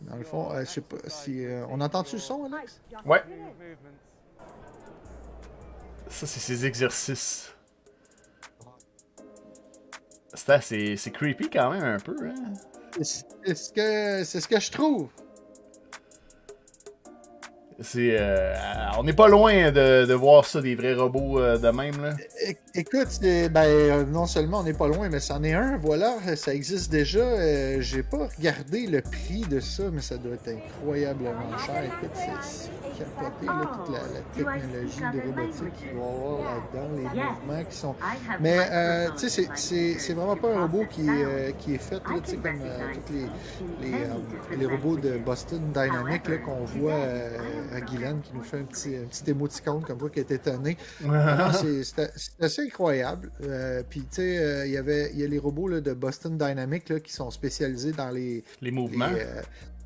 Dans 0.00 0.16
le 0.16 0.24
fond, 0.24 0.48
je 0.58 0.64
sais 0.64 0.80
pas 0.80 0.96
si. 1.06 1.44
on 1.68 1.80
entend-tu 1.80 2.16
le 2.16 2.20
son, 2.20 2.50
Alex? 2.52 2.80
Ouais. 3.06 3.22
Ça, 6.10 6.26
c'est 6.26 6.40
ses 6.40 6.66
exercices. 6.66 7.54
C'est 10.34 11.12
creepy 11.12 11.48
quand 11.48 11.70
même 11.70 11.84
un 11.84 11.98
peu. 11.98 12.16
Hein? 12.22 12.52
C'est 13.00 13.54
ce, 13.54 13.72
que, 13.72 14.24
ce 14.24 14.46
que 14.46 14.60
je 14.60 14.70
trouve. 14.70 15.08
C'est, 17.82 18.16
euh, 18.20 18.54
on 18.98 19.04
n'est 19.04 19.14
pas 19.14 19.28
loin 19.28 19.70
de, 19.70 20.04
de, 20.04 20.14
voir 20.14 20.44
ça, 20.44 20.60
des 20.60 20.74
vrais 20.74 20.92
robots 20.92 21.40
euh, 21.40 21.56
de 21.56 21.68
même. 21.70 21.94
Là. 22.02 22.12
écoute, 22.74 23.20
ben, 23.22 24.04
non 24.10 24.26
seulement 24.26 24.60
on 24.60 24.62
n'est 24.64 24.74
pas 24.74 24.86
loin, 24.86 25.08
mais 25.08 25.20
c'en 25.20 25.42
est 25.42 25.54
un, 25.54 25.78
voilà, 25.78 26.36
ça 26.36 26.52
existe 26.52 26.92
déjà. 26.92 27.20
Euh, 27.20 27.80
j'ai 27.80 28.02
pas 28.02 28.28
regardé 28.36 28.86
le 28.86 29.00
prix 29.00 29.40
de 29.48 29.60
ça, 29.60 29.84
mais 29.90 30.02
ça 30.02 30.18
doit 30.18 30.34
être 30.34 30.48
incroyablement 30.48 31.56
cher. 31.64 31.84
Écoute, 31.84 32.10
c'est 32.12 32.98
capoté, 32.98 33.46
là, 33.46 33.70
toute 33.72 33.94
la, 33.94 34.00
la 34.00 34.54
technologie 34.60 35.00
de 35.00 35.26
robotique 35.26 35.76
qu'il 35.78 35.88
va 35.88 35.94
y 35.94 36.06
avoir 36.06 36.38
là-dedans, 36.38 36.88
les 36.96 37.02
mouvements 37.02 37.64
qui 37.70 37.76
sont. 37.76 37.94
Mais, 38.40 39.10
tu 39.18 39.28
sais, 39.30 39.48
c'est 39.96 40.12
vraiment 40.12 40.36
pas 40.36 40.54
un 40.54 40.62
robot 40.62 40.84
qui, 40.90 41.08
qui 41.58 41.74
est 41.76 41.78
fait, 41.78 41.94
là, 41.94 42.20
tu 42.22 42.30
sais, 42.32 42.36
comme 42.36 42.58
tous 43.06 43.12
les, 43.14 43.88
les, 43.88 44.56
les, 44.58 44.66
robots 44.66 44.96
de 44.96 45.16
Boston 45.16 45.72
Dynamics 45.72 46.42
qu'on 46.44 46.64
voit 46.66 46.92
à 47.72 47.80
Guylaine 47.80 48.20
qui 48.20 48.32
nous 48.34 48.42
fait 48.42 48.58
un 48.58 48.64
petit, 48.64 48.96
un 48.96 49.06
petit 49.06 49.30
émoticône 49.30 49.82
comme 49.82 49.98
quoi 49.98 50.10
qui 50.10 50.20
est 50.20 50.30
étonné. 50.30 50.76
c'est 51.82 52.12
assez 52.40 52.62
incroyable. 52.62 53.30
Euh, 53.42 53.82
puis, 53.88 54.00
tu 54.00 54.06
sais, 54.10 54.38
euh, 54.38 54.66
il 54.66 54.72
y 54.72 54.76
avait 54.76 55.10
il 55.12 55.20
y 55.20 55.24
a 55.24 55.26
les 55.26 55.38
robots 55.38 55.68
là, 55.68 55.80
de 55.80 55.92
Boston 55.92 56.36
Dynamics 56.36 56.88
là, 56.88 57.00
qui 57.00 57.12
sont 57.12 57.30
spécialisés 57.30 57.92
dans 57.92 58.10
les, 58.10 58.44
les 58.60 58.70
mouvements. 58.70 59.10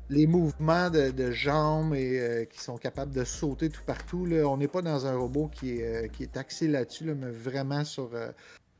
Les, 0.09 0.25
euh, 0.25 0.27
mouvements 0.27 0.89
de, 0.89 1.31
jambes 1.31 1.95
et 1.95 2.47
qui 2.51 2.61
sont 2.61 2.77
capables 2.77 3.13
de 3.13 3.23
sauter 3.23 3.69
tout 3.69 3.83
partout. 3.85 4.25
Là. 4.25 4.47
On 4.47 4.57
n'est 4.57 4.67
pas 4.67 4.81
dans 4.81 5.05
un 5.05 5.15
robot 5.15 5.49
qui 5.53 5.79
est, 5.79 6.11
qui 6.11 6.23
est 6.23 6.37
axé 6.37 6.67
là-dessus, 6.67 7.05
mais 7.05 7.31
vraiment 7.31 7.83
sur 7.83 8.11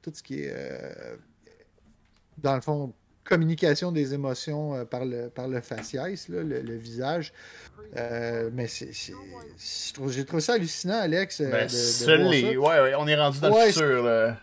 tout 0.02 0.12
ce 0.14 0.22
qui 0.22 0.42
est, 0.42 0.54
dans 2.38 2.56
le 2.56 2.62
fond, 2.62 2.94
communication 3.26 3.92
des 3.92 4.14
émotions 4.14 4.76
euh, 4.76 4.86
par, 4.86 5.04
le, 5.04 5.30
par 5.30 5.48
le 5.48 5.60
faciès, 5.60 6.30
le, 6.30 6.76
visage. 6.76 7.34
Euh, 7.98 8.50
mais 8.54 8.68
c'est, 8.68 8.92
j'ai 8.94 10.26
trouvé 10.26 10.42
ça 10.42 10.54
hallucinant, 10.54 11.00
Alex. 11.00 11.42
Euh, 11.42 11.52
ben, 11.52 11.68
de, 11.68 12.58
Ouais, 12.58 12.94
on 12.98 13.08
est 13.08 13.16
rendu 13.16 13.40
dans 13.40 13.50
le 13.50 13.66
futur. 13.66 14.36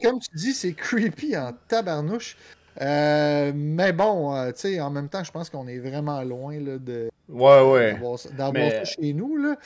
Comme, 0.00 0.20
tu 0.20 0.28
dis, 0.34 0.54
c'est 0.54 0.72
creepy 0.72 1.36
en 1.36 1.52
tabarnouche. 1.68 2.36
mais 2.80 3.92
bon, 3.92 4.50
tu 4.52 4.60
sais, 4.60 4.80
en 4.80 4.90
même 4.90 5.08
temps, 5.08 5.24
je 5.24 5.32
pense 5.32 5.50
qu'on 5.50 5.66
est 5.66 5.78
vraiment 5.78 6.22
loin 6.22 6.58
là, 6.58 6.78
de 6.78 7.10
ouais, 7.28 7.60
ouais. 7.62 8.00
d'avoir, 8.36 8.70
ça 8.70 8.84
chez 8.84 9.12
nous. 9.12 9.36
Là. 9.36 9.56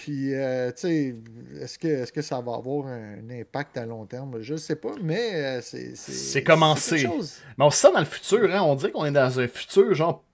Puis, 0.00 0.34
euh, 0.34 0.70
tu 0.70 0.80
sais, 0.80 1.14
est-ce 1.60 1.78
que, 1.78 1.86
est 1.86 2.10
que 2.10 2.22
ça 2.22 2.40
va 2.40 2.54
avoir 2.54 2.86
un, 2.86 3.18
impact 3.30 3.76
à 3.76 3.84
long 3.84 4.06
terme? 4.06 4.40
Je 4.40 4.54
ne 4.54 4.58
sais 4.58 4.76
pas, 4.76 4.92
mais 5.02 5.34
euh, 5.34 5.60
c'est. 5.60 5.94
C'est 5.94 6.42
commencé. 6.42 7.06
Mais 7.58 7.64
on 7.66 7.70
se 7.70 7.76
sent 7.76 7.92
dans 7.92 7.98
le 7.98 8.06
futur, 8.06 8.50
hein? 8.50 8.62
On 8.62 8.76
dirait 8.76 8.92
qu'on 8.92 9.04
est 9.04 9.10
dans 9.10 9.38
un 9.38 9.46
futur, 9.46 9.92
genre, 9.92 10.24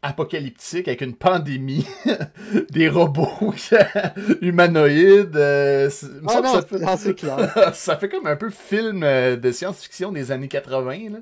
apocalyptique 0.00 0.88
avec 0.88 1.02
une 1.02 1.14
pandémie, 1.14 1.86
des 2.70 2.88
robots 2.88 3.52
humanoïdes. 4.40 5.36
Euh, 5.36 5.90
ah 6.26 6.40
non, 6.40 6.54
ça, 6.54 6.96
fait... 6.96 7.14
clair. 7.14 7.70
ça 7.74 7.98
fait 7.98 8.08
comme 8.08 8.26
un 8.26 8.36
peu 8.36 8.48
film 8.48 9.00
de 9.00 9.52
science-fiction 9.52 10.10
des 10.10 10.32
années 10.32 10.48
80. 10.48 11.10
Là. 11.10 11.18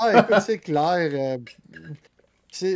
ah, 0.00 0.40
c'est 0.40 0.58
clair 0.58 1.38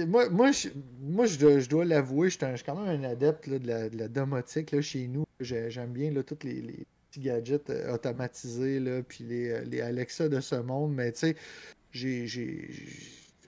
moi, 0.06 0.28
moi, 0.28 0.52
je, 0.52 0.68
moi, 1.00 1.26
je 1.26 1.68
dois, 1.68 1.84
l'avouer, 1.84 2.30
je 2.30 2.38
suis 2.38 2.64
quand 2.64 2.76
même 2.76 3.04
un 3.04 3.08
adepte 3.08 3.48
de, 3.48 3.90
la, 3.96 4.08
domotique 4.08 4.72
là, 4.72 4.80
chez 4.80 5.06
nous. 5.06 5.24
J'aime 5.40 5.92
bien 5.92 6.10
là, 6.10 6.22
tous 6.22 6.38
les, 6.42 6.86
petits 7.10 7.20
gadgets 7.20 7.70
euh, 7.70 7.94
automatisés, 7.94 8.80
là, 8.80 9.02
puis 9.02 9.24
les, 9.24 9.50
euh, 9.50 9.64
les, 9.64 9.80
Alexa 9.80 10.28
de 10.28 10.40
ce 10.40 10.56
monde. 10.56 10.94
Mais 10.94 11.12
tu 11.12 11.18
sais, 11.18 11.36
j'ai, 11.92 12.70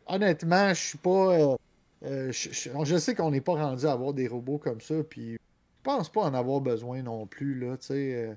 honnêtement, 0.06 0.68
je 0.70 0.80
suis 0.80 0.98
pas. 0.98 1.56
Euh, 2.04 2.32
je, 2.32 2.96
sais 2.98 3.14
qu'on 3.14 3.30
n'est 3.30 3.40
pas 3.42 3.54
rendu 3.54 3.86
à 3.86 3.92
avoir 3.92 4.14
des 4.14 4.28
robots 4.28 4.58
comme 4.58 4.80
ça, 4.80 4.94
puis 5.02 5.32
je 5.32 5.38
pense 5.82 6.10
pas 6.10 6.22
en 6.22 6.34
avoir 6.34 6.60
besoin 6.60 7.02
non 7.02 7.26
plus. 7.26 7.58
Là, 7.58 7.76
tu 7.76 7.86
sais, 7.86 8.36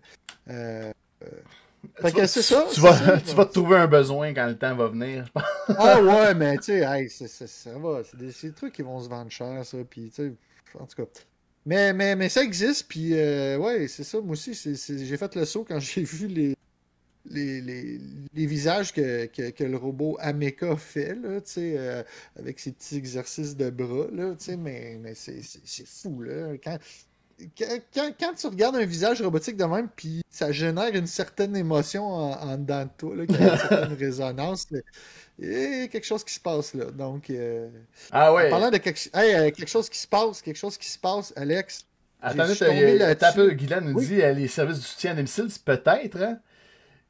fait 1.95 2.11
que 2.11 2.25
c'est 2.25 2.41
ça. 2.41 2.65
Tu 2.73 2.79
vas, 2.79 3.17
tu 3.25 3.36
vas 3.36 3.45
te 3.45 3.53
trouver 3.53 3.77
un 3.77 3.88
besoin 3.88 4.34
quand 4.34 4.47
le 4.47 4.57
temps 4.57 4.75
va 4.75 4.88
venir. 4.88 5.25
ah 5.67 6.01
ouais, 6.01 6.34
mais 6.34 6.57
tu 6.57 6.79
sais, 7.09 7.47
ça 7.47 7.77
va. 7.77 8.01
C'est 8.03 8.17
des, 8.17 8.51
trucs 8.51 8.73
qui 8.73 8.81
vont 8.81 8.99
se 8.99 9.09
vendre 9.09 9.29
cher, 9.31 9.65
ça. 9.65 9.77
Puis, 9.89 10.09
tu 10.09 10.15
sais, 10.15 10.34
en 10.79 10.86
tout 10.86 11.03
cas. 11.03 11.09
Mais, 11.65 11.93
mais, 11.93 12.15
mais 12.15 12.29
ça 12.29 12.43
existe, 12.43 12.88
puis 12.89 13.13
euh, 13.13 13.57
ouais, 13.57 13.88
c'est 13.88 14.03
ça. 14.03 14.19
Moi 14.19 14.34
aussi, 14.34 14.53
j'ai 14.53 15.17
fait 15.17 15.36
le 15.36 15.45
saut 15.45 15.63
quand 15.63 15.79
j'ai 15.79 16.03
vu 16.03 16.27
les, 16.27 16.55
les, 17.25 17.61
les, 17.61 17.99
les 18.34 18.45
visages 18.45 18.91
que, 18.91 19.27
que, 19.27 19.49
que, 19.51 19.63
le 19.63 19.77
robot 19.77 20.17
Ameca 20.19 20.75
fait, 20.75 21.15
là, 21.15 21.39
euh, 21.57 22.03
avec 22.38 22.59
ses 22.59 22.73
petits 22.73 22.97
exercices 22.97 23.55
de 23.55 23.69
bras, 23.69 24.07
là, 24.11 24.36
mais, 24.57 24.97
mais 25.01 25.13
c'est 25.15 25.88
fou. 25.88 26.21
Là. 26.21 26.57
Quand, 26.61 26.77
quand, 27.57 28.11
quand, 28.19 28.34
tu 28.34 28.47
regardes 28.47 28.75
un 28.75 28.86
visage 28.86 29.21
robotique 29.21 29.57
de 29.57 29.65
même, 29.65 29.89
puis 29.95 30.21
ça 30.29 30.51
génère 30.51 30.93
une 30.93 31.07
certaine 31.07 31.55
émotion 31.55 32.05
en, 32.05 32.31
en 32.31 32.57
dedans 32.57 32.86
de 32.86 32.89
toi, 32.97 33.15
là, 33.15 33.23
une 33.23 33.36
certaine 33.36 33.93
résonance, 33.99 34.67
il 35.39 35.51
y 35.51 35.84
a 35.84 35.88
quelque 35.88 36.05
chose 36.05 36.23
qui 36.23 36.34
se 36.34 36.39
passe 36.39 36.73
là. 36.73 36.86
Donc, 36.86 37.29
euh, 37.29 37.69
ah 38.11 38.34
ouais. 38.34 38.47
En 38.47 38.51
parlant 38.51 38.71
de 38.71 38.77
quelque, 38.77 38.99
hey, 39.13 39.51
quelque 39.51 39.69
chose 39.69 39.89
qui 39.89 39.99
se 39.99 40.07
passe, 40.07 40.41
quelque 40.41 40.57
chose 40.57 40.77
qui 40.77 40.89
se 40.89 40.99
passe, 40.99 41.34
Alex. 41.36 41.86
Attendez, 42.21 42.55
t'as 42.55 43.34
peu, 43.34 43.51
Guylaine 43.51 43.91
nous 43.91 43.99
dit 43.99 44.15
les 44.15 44.47
services 44.47 44.79
du 44.79 44.86
soutien 44.86 45.11
à 45.11 45.15
domicile, 45.15 45.47
peut-être, 45.65 46.21
hein? 46.21 46.39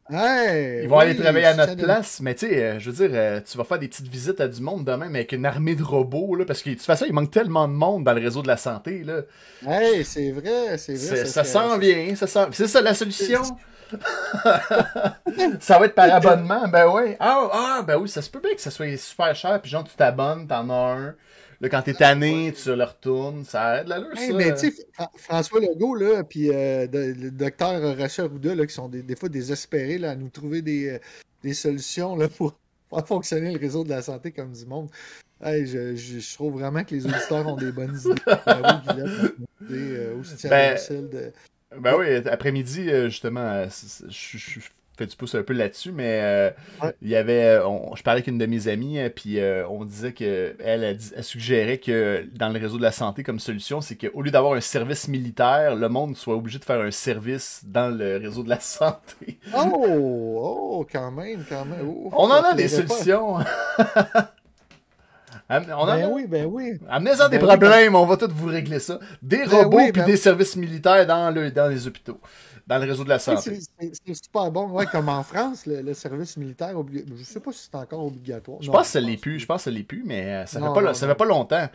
Hey, 0.09 0.83
Ils 0.83 0.89
vont 0.89 0.99
aller 0.99 1.15
travailler 1.15 1.45
à 1.45 1.55
notre 1.55 1.75
place, 1.75 2.19
mais 2.19 2.35
tu 2.35 2.47
sais, 2.47 2.61
euh, 2.61 2.79
je 2.79 2.91
veux 2.91 3.07
dire, 3.07 3.17
euh, 3.17 3.39
tu 3.39 3.57
vas 3.57 3.63
faire 3.63 3.79
des 3.79 3.87
petites 3.87 4.07
visites 4.07 4.41
à 4.41 4.49
du 4.49 4.61
monde 4.61 4.83
demain, 4.83 5.07
mais 5.09 5.19
avec 5.19 5.31
une 5.31 5.45
armée 5.45 5.75
de 5.75 5.83
robots, 5.83 6.35
là, 6.35 6.43
parce 6.45 6.61
que 6.61 6.71
de 6.71 6.75
toute 6.75 6.83
façon, 6.83 7.05
il 7.07 7.13
manque 7.13 7.31
tellement 7.31 7.69
de 7.69 7.73
monde 7.73 8.03
dans 8.03 8.13
le 8.13 8.21
réseau 8.21 8.41
de 8.41 8.47
la 8.47 8.57
santé. 8.57 9.03
Là. 9.03 9.21
Hey, 9.65 10.03
c'est 10.03 10.31
vrai, 10.31 10.77
c'est 10.77 10.95
vrai. 10.95 11.25
Ça, 11.25 11.43
sent 11.45 11.77
bien, 11.79 12.15
ça 12.15 12.27
sent... 12.27 12.47
c'est 12.51 12.67
ça 12.67 12.81
la 12.81 12.93
solution. 12.93 13.41
ça 15.59 15.79
va 15.79 15.85
être 15.85 15.95
par 15.95 16.11
abonnement, 16.11 16.67
ben 16.67 16.87
oui. 16.91 17.15
Ah, 17.19 17.47
ah, 17.51 17.83
ben 17.85 17.97
oui, 17.97 18.09
ça 18.09 18.21
se 18.21 18.29
peut 18.29 18.39
bien 18.39 18.55
que 18.55 18.61
ça 18.61 18.71
soit 18.71 18.97
super 18.97 19.35
cher, 19.35 19.61
puis 19.61 19.71
genre, 19.71 19.83
tu 19.83 19.95
t'abonnes, 19.95 20.47
t'en 20.47 20.69
as 20.69 20.93
un. 20.97 21.15
Là, 21.63 21.69
quand 21.69 21.81
t'es 21.81 21.93
tanné, 21.93 22.51
tu 22.51 22.75
le 22.75 22.83
retournes, 22.83 23.45
ça 23.45 23.79
aide 23.79 23.87
là, 23.87 24.03
hey, 24.17 24.33
Mais 24.33 24.53
tu 24.53 24.69
sais, 24.69 24.85
François 25.15 25.61
Legault, 25.61 25.95
là, 25.95 26.25
puis 26.25 26.49
euh, 26.49 26.85
le 26.91 27.31
docteur 27.31 27.97
Rachel 27.97 28.25
Rouda, 28.25 28.53
là, 28.53 28.65
qui 28.65 28.73
sont 28.73 28.89
des, 28.89 29.01
des, 29.01 29.15
fois 29.15 29.29
désespérés 29.29 29.97
là, 29.97 30.11
à 30.11 30.15
nous 30.17 30.27
trouver 30.27 30.61
des, 30.61 30.89
euh, 30.89 30.99
des 31.41 31.53
solutions 31.53 32.17
là, 32.17 32.27
pour 32.27 32.53
faire 32.89 33.07
fonctionner 33.07 33.53
le 33.53 33.59
réseau 33.59 33.85
de 33.85 33.91
la 33.91 34.01
santé 34.01 34.33
comme 34.33 34.51
du 34.51 34.65
monde. 34.65 34.89
Hey, 35.41 35.65
je, 35.65 35.95
je, 35.95 36.33
trouve 36.33 36.59
vraiment 36.59 36.83
que 36.83 36.95
les 36.95 37.05
auditeurs 37.05 37.47
ont 37.47 37.55
des 37.55 37.71
bonnes 37.71 37.97
idées. 37.97 38.21
euh, 39.71 40.15
ben, 40.49 40.77
de... 40.89 41.31
ben 41.79 41.95
oui, 41.97 42.15
après-midi, 42.27 42.89
justement, 43.05 43.63
je, 44.09 44.37
je, 44.37 44.59
fait 44.97 45.07
du 45.07 45.15
pouce 45.15 45.33
un 45.35 45.41
peu 45.41 45.53
là-dessus, 45.53 45.91
mais 45.91 46.19
euh, 46.21 46.51
il 47.01 47.09
y 47.09 47.15
avait. 47.15 47.57
Euh, 47.57 47.67
je 47.95 48.03
parlais 48.03 48.19
avec 48.19 48.27
une 48.27 48.37
de 48.37 48.45
mes 48.45 48.67
amies, 48.67 48.99
euh, 48.99 49.09
puis 49.09 49.39
on 49.69 49.85
disait 49.85 50.13
qu'elle 50.13 50.55
elle, 50.59 50.83
elle, 50.83 51.23
suggérait 51.23 51.79
que 51.79 52.27
dans 52.35 52.49
le 52.49 52.59
réseau 52.59 52.77
de 52.77 52.83
la 52.83 52.91
santé, 52.91 53.23
comme 53.23 53.39
solution, 53.39 53.81
c'est 53.81 53.95
qu'au 53.95 54.21
lieu 54.21 54.31
d'avoir 54.31 54.53
un 54.53 54.61
service 54.61 55.07
militaire, 55.07 55.75
le 55.75 55.89
monde 55.89 56.15
soit 56.15 56.35
obligé 56.35 56.59
de 56.59 56.65
faire 56.65 56.79
un 56.79 56.91
service 56.91 57.63
dans 57.65 57.95
le 57.95 58.17
réseau 58.17 58.43
de 58.43 58.49
la 58.49 58.59
santé. 58.59 59.39
Oh, 59.55 60.37
oh, 60.37 60.87
quand 60.91 61.11
même, 61.11 61.43
quand 61.47 61.65
même. 61.65 61.87
Oh, 61.87 62.09
on 62.13 62.25
en 62.25 62.43
a 62.43 62.53
des 62.53 62.67
solutions. 62.67 63.37
On 65.49 65.85
ben 65.85 66.09
oui, 66.11 66.25
ben 66.25 66.45
oui. 66.45 66.79
Amenez-en 66.89 67.29
des 67.29 67.37
ben 67.37 67.45
problèmes, 67.45 67.95
on 67.95 68.05
va 68.05 68.17
tout 68.17 68.29
vous 68.33 68.47
régler 68.47 68.79
ça. 68.79 68.97
Des 69.21 69.45
ben 69.45 69.63
robots 69.63 69.91
puis 69.93 70.03
des 70.03 70.17
services 70.17 70.55
militaires 70.55 71.05
dans, 71.05 71.29
le, 71.29 71.51
dans 71.51 71.67
les 71.67 71.85
hôpitaux 71.85 72.19
dans 72.67 72.77
le 72.77 72.85
réseau 72.85 73.03
de 73.03 73.09
la 73.09 73.19
santé. 73.19 73.59
c'est 73.79 74.13
super 74.13 74.51
bon. 74.51 74.69
Ouais, 74.69 74.85
comme 74.85 75.09
en 75.09 75.23
France, 75.23 75.65
le, 75.65 75.93
service 75.93 76.37
militaire, 76.37 76.75
je 77.15 77.23
sais 77.23 77.39
pas 77.39 77.51
si 77.51 77.67
c'est 77.69 77.75
encore 77.75 78.05
obligatoire. 78.05 78.61
Je 78.61 78.71
pense 78.71 78.83
que 78.83 78.87
ça 78.87 78.99
l'est 78.99 79.17
plus. 79.17 79.39
Je 79.39 79.45
pense 79.45 79.57
que 79.57 79.63
ça 79.63 79.71
l'est 79.71 79.83
plus, 79.83 80.03
mais 80.05 80.33
euh, 80.33 80.45
ça 80.45 80.59
ne 80.59 80.67
fait, 80.67 80.81
pas, 80.81 80.93
ça 80.93 81.07
fait 81.07 81.15
pas 81.15 81.25
longtemps. 81.25 81.67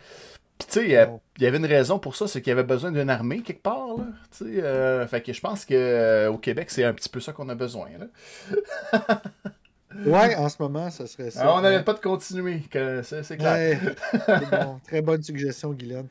Puis, 0.59 0.66
tu 0.68 0.80
sais, 0.80 0.97
euh, 0.97 1.07
il 1.36 1.45
y 1.45 1.47
avait 1.47 1.59
une 1.59 1.66
raison 1.66 1.99
pour 1.99 2.16
ça, 2.16 2.26
c'est 2.26 2.41
qu'il 2.41 2.51
y 2.51 2.53
avait 2.53 2.64
besoin 2.64 2.91
d'une 2.91 3.11
armée 3.11 3.43
quelque 3.43 3.62
part. 3.62 3.97
Là, 3.97 4.07
euh, 4.43 5.07
fait 5.07 5.20
que 5.20 5.32
je 5.32 5.41
pense 5.41 5.64
qu'au 5.64 6.39
Québec, 6.39 6.70
c'est 6.70 6.84
un 6.84 6.93
petit 6.93 7.09
peu 7.09 7.20
ça 7.20 7.32
qu'on 7.32 7.49
a 7.49 7.55
besoin. 7.55 7.89
Là. 7.99 9.22
Ouais, 10.05 10.36
en 10.36 10.49
ce 10.49 10.57
moment, 10.61 10.91
ça 10.91 11.07
serait 11.07 11.30
ça. 11.30 11.45
Ah, 11.45 11.55
on 11.57 11.62
n'arrête 11.62 11.84
pas 11.84 11.95
de 11.95 12.01
continuer, 12.01 12.62
c'est 13.03 13.36
clair. 13.36 13.80
bon. 14.51 14.80
Très 14.86 15.01
bonne 15.01 15.22
suggestion, 15.22 15.72
Guylaine. 15.72 16.09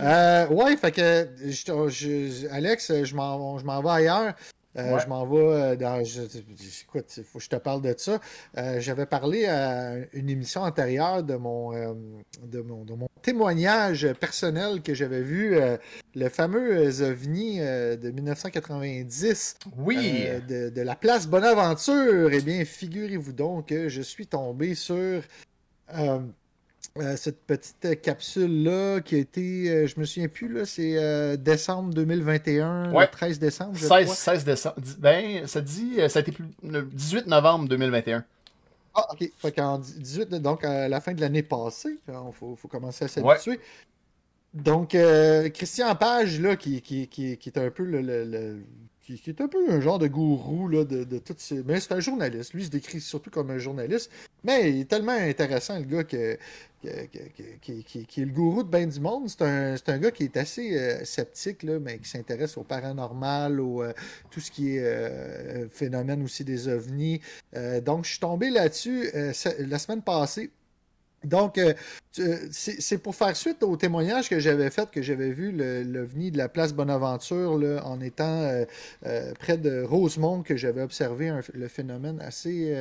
Euh, 0.00 0.46
ouais, 0.48 0.76
fait 0.76 0.92
que, 0.92 1.28
je, 1.46 2.48
Alex, 2.50 3.04
je 3.04 3.14
m'en 3.14 3.82
vais 3.82 3.90
ailleurs. 3.90 4.34
Euh, 4.76 4.98
je 4.98 5.08
m'en 5.08 5.26
vais 5.26 5.36
euh, 5.38 5.76
dans. 5.76 6.00
écoute, 6.00 7.16
il 7.16 7.24
faut 7.24 7.38
que 7.38 7.44
je 7.44 7.48
te 7.48 7.56
parle 7.56 7.82
de 7.82 7.94
ça. 7.96 8.20
Euh, 8.56 8.80
j'avais 8.80 9.06
parlé 9.06 9.46
à 9.46 9.96
une 10.12 10.28
émission 10.28 10.62
antérieure 10.62 11.22
de 11.22 11.36
mon, 11.36 11.72
de 12.42 12.60
mon, 12.60 12.84
de 12.84 12.94
mon 12.94 13.08
témoignage 13.22 14.12
personnel 14.14 14.82
que 14.82 14.94
j'avais 14.94 15.22
vu, 15.22 15.58
le 16.14 16.28
fameux 16.28 16.86
OVNI 17.02 17.58
de 17.58 18.10
1990. 18.10 19.56
Oui. 19.78 20.26
De, 20.48 20.68
de, 20.68 20.82
la 20.82 20.94
place 20.94 21.26
Bonaventure. 21.26 22.30
Eh 22.32 22.40
bien, 22.40 22.64
figurez-vous 22.64 23.32
donc 23.32 23.68
que 23.68 23.88
je 23.88 24.02
suis 24.02 24.26
tombé 24.26 24.74
sur 24.74 25.22
euh, 27.00 27.16
cette 27.16 27.40
petite 27.46 28.00
capsule-là 28.02 29.00
qui 29.00 29.14
a 29.14 29.18
été, 29.18 29.68
euh, 29.68 29.86
je 29.86 29.98
me 29.98 30.04
souviens 30.04 30.28
plus, 30.28 30.48
là, 30.48 30.64
c'est 30.64 30.96
euh, 30.96 31.36
décembre 31.36 31.94
2021, 31.94 32.92
le 32.92 33.10
13 33.10 33.38
décembre. 33.38 33.72
Je 33.74 33.86
16, 33.86 34.12
16 34.12 34.44
décembre. 34.44 34.76
Ben, 34.98 35.46
ça 35.46 35.60
dit, 35.60 35.96
ça 36.08 36.18
a 36.18 36.22
été 36.22 36.32
le 36.62 36.82
18 36.82 37.26
novembre 37.26 37.68
2021. 37.68 38.24
Ah, 38.94 39.06
ok. 39.12 39.30
Fait 39.36 39.52
qu'en 39.52 39.78
18, 39.78 40.30
donc 40.36 40.64
à 40.64 40.88
la 40.88 41.00
fin 41.00 41.12
de 41.12 41.20
l'année 41.20 41.42
passée, 41.42 41.98
il 42.08 42.14
faut, 42.32 42.56
faut, 42.56 42.68
commencer 42.68 43.04
à 43.04 43.08
s'habituer. 43.08 43.60
Donc, 44.54 44.96
Christian 45.54 45.94
Page, 45.94 46.40
là, 46.40 46.56
qui, 46.56 46.80
qui, 46.82 47.06
qui, 47.06 47.36
qui, 47.36 47.48
est 47.48 47.58
un 47.58 47.70
peu 47.70 47.84
le 47.84 48.58
qui, 49.16 49.30
est 49.30 49.40
un 49.40 49.48
peu 49.48 49.70
un 49.70 49.80
genre 49.80 49.98
de 49.98 50.06
gourou 50.06 50.68
là, 50.68 50.84
de, 50.84 51.18
toutes 51.18 51.40
ces. 51.40 51.62
Mais 51.62 51.80
c'est 51.80 51.92
un 51.92 52.00
journaliste. 52.00 52.52
Lui, 52.52 52.62
il 52.62 52.66
se 52.66 52.70
décrit 52.70 53.00
surtout 53.00 53.30
comme 53.30 53.50
un 53.50 53.58
journaliste. 53.58 54.10
Mais 54.44 54.70
il 54.70 54.80
est 54.80 54.84
tellement 54.84 55.12
intéressant, 55.12 55.78
le 55.78 55.84
gars, 55.84 56.04
que, 56.04 56.38
qui, 56.82 58.20
est 58.20 58.24
le 58.24 58.32
gourou 58.32 58.62
de 58.62 58.68
bien 58.68 58.86
du 58.86 59.00
monde. 59.00 59.28
C'est 59.28 59.42
un, 59.42 59.76
un, 59.86 59.98
gars 59.98 60.10
qui 60.10 60.24
est 60.24 60.36
assez 60.36 60.76
euh, 60.76 61.04
sceptique, 61.04 61.62
là, 61.62 61.78
mais 61.78 61.98
qui 61.98 62.08
s'intéresse 62.08 62.56
au 62.56 62.64
paranormal, 62.64 63.60
au 63.60 63.82
euh, 63.82 63.92
tout 64.30 64.40
ce 64.40 64.50
qui 64.50 64.76
est 64.76 64.84
euh, 64.84 65.68
phénomène 65.70 66.22
aussi 66.22 66.44
des 66.44 66.68
ovnis. 66.68 67.20
donc, 67.84 68.04
je 68.04 68.10
suis 68.10 68.20
tombé 68.20 68.50
là-dessus 68.50 69.10
la 69.14 69.78
semaine 69.78 70.02
passée. 70.02 70.50
Donc, 71.24 71.58
euh, 71.58 71.74
c'est 72.50 72.98
pour 72.98 73.14
faire 73.14 73.36
suite 73.36 73.62
au 73.62 73.76
témoignage 73.76 74.28
que 74.28 74.38
j'avais 74.38 74.70
fait, 74.70 74.90
que 74.90 75.02
j'avais 75.02 75.30
vu 75.30 75.52
l'OVNI 75.52 76.30
de 76.30 76.38
la 76.38 76.48
place 76.48 76.72
Bonaventure 76.72 77.50
en 77.84 78.00
étant 78.00 78.42
euh, 78.42 78.64
euh, 79.06 79.32
près 79.34 79.58
de 79.58 79.82
Rosemont, 79.82 80.42
que 80.42 80.56
j'avais 80.56 80.82
observé 80.82 81.32
le 81.54 81.68
phénomène 81.68 82.20
assez, 82.20 82.72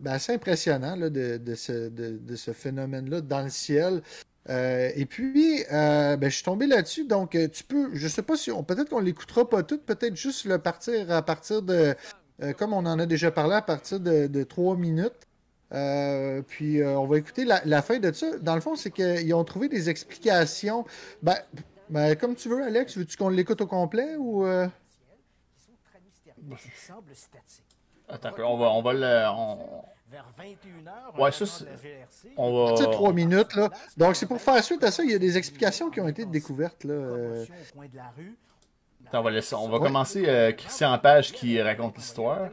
ben, 0.00 0.12
assez 0.12 0.32
impressionnant 0.32 0.96
de, 0.96 1.54
ce, 1.54 2.52
phénomène-là 2.52 3.20
dans 3.20 3.42
le 3.42 3.50
ciel. 3.50 4.02
et 4.48 5.06
puis, 5.06 5.64
ben, 5.70 6.18
je 6.22 6.28
suis 6.34 6.44
tombé 6.44 6.66
là-dessus. 6.66 7.04
Donc, 7.04 7.36
tu 7.52 7.64
peux, 7.64 7.90
je 7.94 8.08
sais 8.08 8.22
pas 8.22 8.36
si 8.36 8.50
on, 8.50 8.64
peut-être 8.64 8.88
qu'on 8.88 9.00
l'écoutera 9.00 9.48
pas 9.48 9.62
tout, 9.62 9.78
peut-être 9.78 10.16
juste 10.16 10.46
le 10.46 10.58
partir 10.58 11.10
à 11.10 11.22
partir 11.22 11.60
de, 11.60 11.94
comme 12.56 12.72
on 12.72 12.86
en 12.86 12.98
a 12.98 13.04
déjà 13.04 13.30
parlé, 13.30 13.54
à 13.54 13.62
partir 13.62 14.00
de, 14.00 14.42
trois 14.44 14.76
minutes. 14.76 15.26
Euh, 15.72 16.42
puis 16.42 16.80
euh, 16.80 16.98
on 16.98 17.06
va 17.06 17.18
écouter 17.18 17.44
la, 17.44 17.82
fin 17.82 17.98
de 17.98 18.12
ça. 18.12 18.38
Dans 18.38 18.54
le 18.54 18.60
fond, 18.60 18.76
c'est 18.76 18.90
qu'ils 18.90 19.32
ont 19.34 19.44
trouvé 19.44 19.68
des 19.68 19.88
explications. 19.88 20.84
Ben, 21.22 21.36
ben, 21.88 22.14
comme 22.16 22.34
tu 22.34 22.48
veux, 22.48 22.62
Alex, 22.62 22.96
veux-tu 22.98 23.16
qu'on 23.16 23.28
l'écoute 23.28 23.60
au 23.60 23.66
complet 23.66 24.16
ou. 24.18 24.44
Euh? 24.44 24.68
Attends 28.08 28.28
un 28.28 28.32
peu, 28.32 28.44
on 28.44 28.58
va, 28.58 28.70
on 28.70 28.82
va 28.82 28.92
le. 28.92 29.28
On... 29.30 29.84
Vers 30.10 30.26
21h, 30.38 31.18
ouais, 31.18 31.32
ça, 31.32 31.64
on 32.36 32.66
va. 32.66 32.76
Sais, 32.76 32.90
trois 32.90 33.14
minutes, 33.14 33.54
là. 33.54 33.70
Donc, 33.96 34.14
c'est 34.14 34.26
pour 34.26 34.42
faire 34.42 34.62
suite 34.62 34.84
à 34.84 34.90
ça, 34.90 35.02
il 35.02 35.10
y 35.10 35.14
a 35.14 35.18
des 35.18 35.38
explications 35.38 35.88
qui 35.88 36.02
ont 36.02 36.08
été 36.08 36.26
découvertes, 36.26 36.84
là. 36.84 37.44
Attends, 39.06 39.20
on 39.20 39.22
va, 39.22 39.30
laisser, 39.30 39.54
on 39.54 39.68
va 39.70 39.78
commencer 39.78 40.54
Christian 40.58 40.98
Page 40.98 41.32
qui 41.32 41.60
raconte 41.62 41.96
l'histoire. 41.96 42.50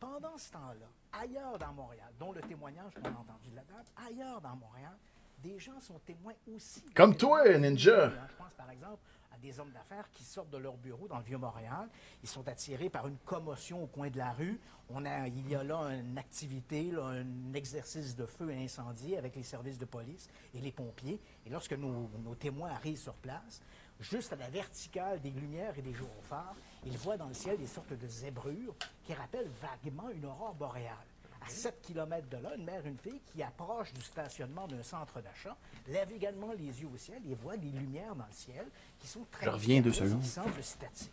Pendant 0.00 0.36
ce 0.36 0.50
temps-là, 0.50 0.86
ailleurs 1.20 1.58
dans 1.58 1.72
Montréal, 1.72 2.12
dont 2.18 2.32
le 2.32 2.40
témoignage 2.40 2.92
qu'on 2.94 3.08
a 3.08 3.12
entendu 3.12 3.50
de 3.50 3.56
la 3.56 3.64
dame, 3.64 3.84
ailleurs 4.06 4.40
dans 4.40 4.56
Montréal, 4.56 4.96
des 5.38 5.58
gens 5.58 5.78
sont 5.80 5.98
témoins 6.06 6.32
aussi. 6.54 6.82
Comme 6.94 7.16
toi, 7.16 7.46
Ninja. 7.58 8.08
Je 8.08 8.36
pense 8.36 8.54
par 8.54 8.70
exemple 8.70 9.02
à 9.32 9.36
des 9.38 9.60
hommes 9.60 9.72
d'affaires 9.72 10.08
qui 10.10 10.24
sortent 10.24 10.50
de 10.50 10.56
leur 10.56 10.76
bureau 10.76 11.06
dans 11.06 11.18
le 11.18 11.24
Vieux-Montréal. 11.24 11.88
Ils 12.22 12.28
sont 12.28 12.48
attirés 12.48 12.88
par 12.88 13.06
une 13.06 13.18
commotion 13.18 13.82
au 13.82 13.86
coin 13.86 14.08
de 14.08 14.16
la 14.16 14.32
rue. 14.32 14.58
On 14.88 15.04
a, 15.04 15.28
il 15.28 15.48
y 15.48 15.54
a 15.54 15.62
là 15.62 15.90
une 15.90 16.16
activité, 16.16 16.92
un 16.98 17.52
exercice 17.52 18.16
de 18.16 18.26
feu 18.26 18.50
et 18.50 18.64
incendie 18.64 19.16
avec 19.16 19.36
les 19.36 19.42
services 19.42 19.78
de 19.78 19.84
police 19.84 20.28
et 20.54 20.60
les 20.60 20.72
pompiers. 20.72 21.20
Et 21.46 21.50
lorsque 21.50 21.72
nos, 21.74 22.08
nos 22.22 22.34
témoins 22.34 22.70
arrivent 22.70 22.98
sur 22.98 23.14
place, 23.14 23.60
juste 24.00 24.32
à 24.32 24.36
la 24.36 24.48
verticale 24.48 25.20
des 25.20 25.30
lumières 25.30 25.78
et 25.78 25.82
des 25.82 25.92
gyrophares, 25.92 26.56
ils 26.86 26.96
voient 26.98 27.16
dans 27.16 27.28
le 27.28 27.34
ciel 27.34 27.56
des 27.58 27.66
sortes 27.66 27.92
de 27.92 28.06
zébrures 28.08 28.74
qui 29.04 29.14
rappellent 29.14 29.50
vaguement 29.60 30.10
une 30.10 30.24
aurore 30.26 30.54
boréale. 30.54 30.96
À 31.44 31.48
7 31.48 31.82
km 31.82 32.26
de 32.30 32.38
là, 32.38 32.54
une 32.56 32.64
mère 32.64 32.84
et 32.86 32.88
une 32.88 32.98
fille 32.98 33.20
qui 33.26 33.42
approchent 33.42 33.92
du 33.92 34.00
stationnement 34.00 34.66
d'un 34.66 34.82
centre 34.82 35.20
d'achat 35.20 35.54
lèvent 35.88 36.12
également 36.12 36.52
les 36.52 36.80
yeux 36.80 36.88
au 36.92 36.96
ciel 36.96 37.20
et 37.30 37.34
voient 37.34 37.56
des 37.58 37.68
lumières 37.68 38.14
dans 38.14 38.24
le 38.26 38.32
ciel 38.32 38.66
qui 38.98 39.06
sont 39.06 39.26
très 39.30 39.44
Je 39.46 39.50
reviens 39.50 39.80
deux 39.82 39.92
secondes. 39.92 40.20
qui 40.22 40.26
semblent 40.28 40.62
statiques. 40.62 41.10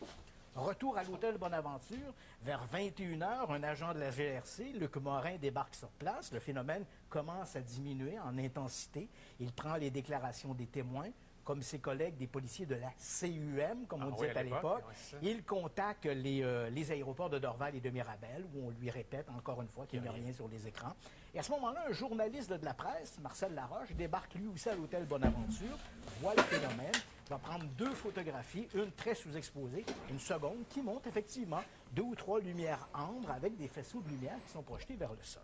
Retour 0.56 0.98
à 0.98 1.04
l'hôtel 1.04 1.38
Bonaventure, 1.38 2.14
vers 2.44 2.62
21h, 2.74 3.52
un 3.54 3.64
agent 3.64 3.94
de 3.94 4.00
la 4.00 4.12
GRC, 4.12 4.74
Luc 4.74 4.98
Morin, 4.98 5.38
débarque 5.38 5.76
sur 5.76 5.88
place. 5.90 6.32
Le 6.34 6.40
phénomène 6.42 6.84
commence 7.10 7.56
à 7.56 7.62
diminuer 7.62 8.20
en 8.20 8.38
intensité. 8.38 9.08
Il 9.40 9.52
prend 9.54 9.76
les 9.76 9.92
déclarations 9.92 10.54
des 10.54 10.68
témoins, 10.68 11.08
comme 11.44 11.62
ses 11.62 11.80
collègues 11.80 12.18
des 12.18 12.28
policiers 12.28 12.66
de 12.66 12.76
la 12.76 12.92
CUM, 12.92 13.86
comme 13.88 14.04
on 14.04 14.08
Ah 14.10 14.12
disait 14.12 14.32
oui, 14.34 14.38
à 14.38 14.44
l'époque. 14.44 14.84
Il 15.22 15.44
contacte 15.44 16.06
les, 16.06 16.44
euh, 16.44 16.70
les 16.70 16.92
aéroports 16.92 17.30
de 17.30 17.40
Dorval 17.40 17.76
et 17.76 17.80
de 17.82 17.90
Mirabel, 17.90 18.46
où 18.54 18.68
on 18.68 18.70
lui 18.72 18.90
répète 18.90 19.28
encore 19.30 19.62
une 19.62 19.70
fois 19.70 19.86
qu'il 19.86 20.02
n'y 20.02 20.08
a 20.08 20.12
rien 20.12 20.32
sur 20.34 20.48
les 20.48 20.68
écrans. 20.68 20.94
Et 21.34 21.40
à 21.40 21.44
ce 21.44 21.52
moment-là, 21.52 21.86
un 21.90 21.94
journaliste 21.94 22.52
de 22.52 22.66
la 22.66 22.74
presse, 22.74 23.18
Marcel 23.20 23.54
Laroche, 23.54 23.92
débarque 23.94 24.34
lui 24.36 24.48
aussi 24.48 24.70
à 24.70 24.76
l'hôtel 24.76 25.06
Bonaventure, 25.06 25.78
voit 26.20 26.36
le 26.36 26.44
phénomène, 26.44 26.92
va 27.30 27.38
prendre 27.38 27.64
deux 27.78 27.94
photographies, 27.94 28.68
une 28.76 28.92
très 28.92 29.16
sous-exposée, 29.16 29.86
une 30.10 30.20
seconde 30.20 30.68
qui 30.70 30.82
montre 30.82 31.08
effectivement 31.08 31.62
deux 31.94 32.02
ou 32.04 32.16
trois 32.16 32.40
lumières 32.42 32.88
ambre 32.94 33.32
avec 33.32 33.56
des 33.58 33.70
faisceaux 33.70 34.02
de 34.02 34.10
lumière 34.10 34.36
qui 34.46 34.52
sont 34.52 34.62
projetés 34.62 34.96
vers 34.96 35.12
le 35.14 35.24
sol. 35.24 35.44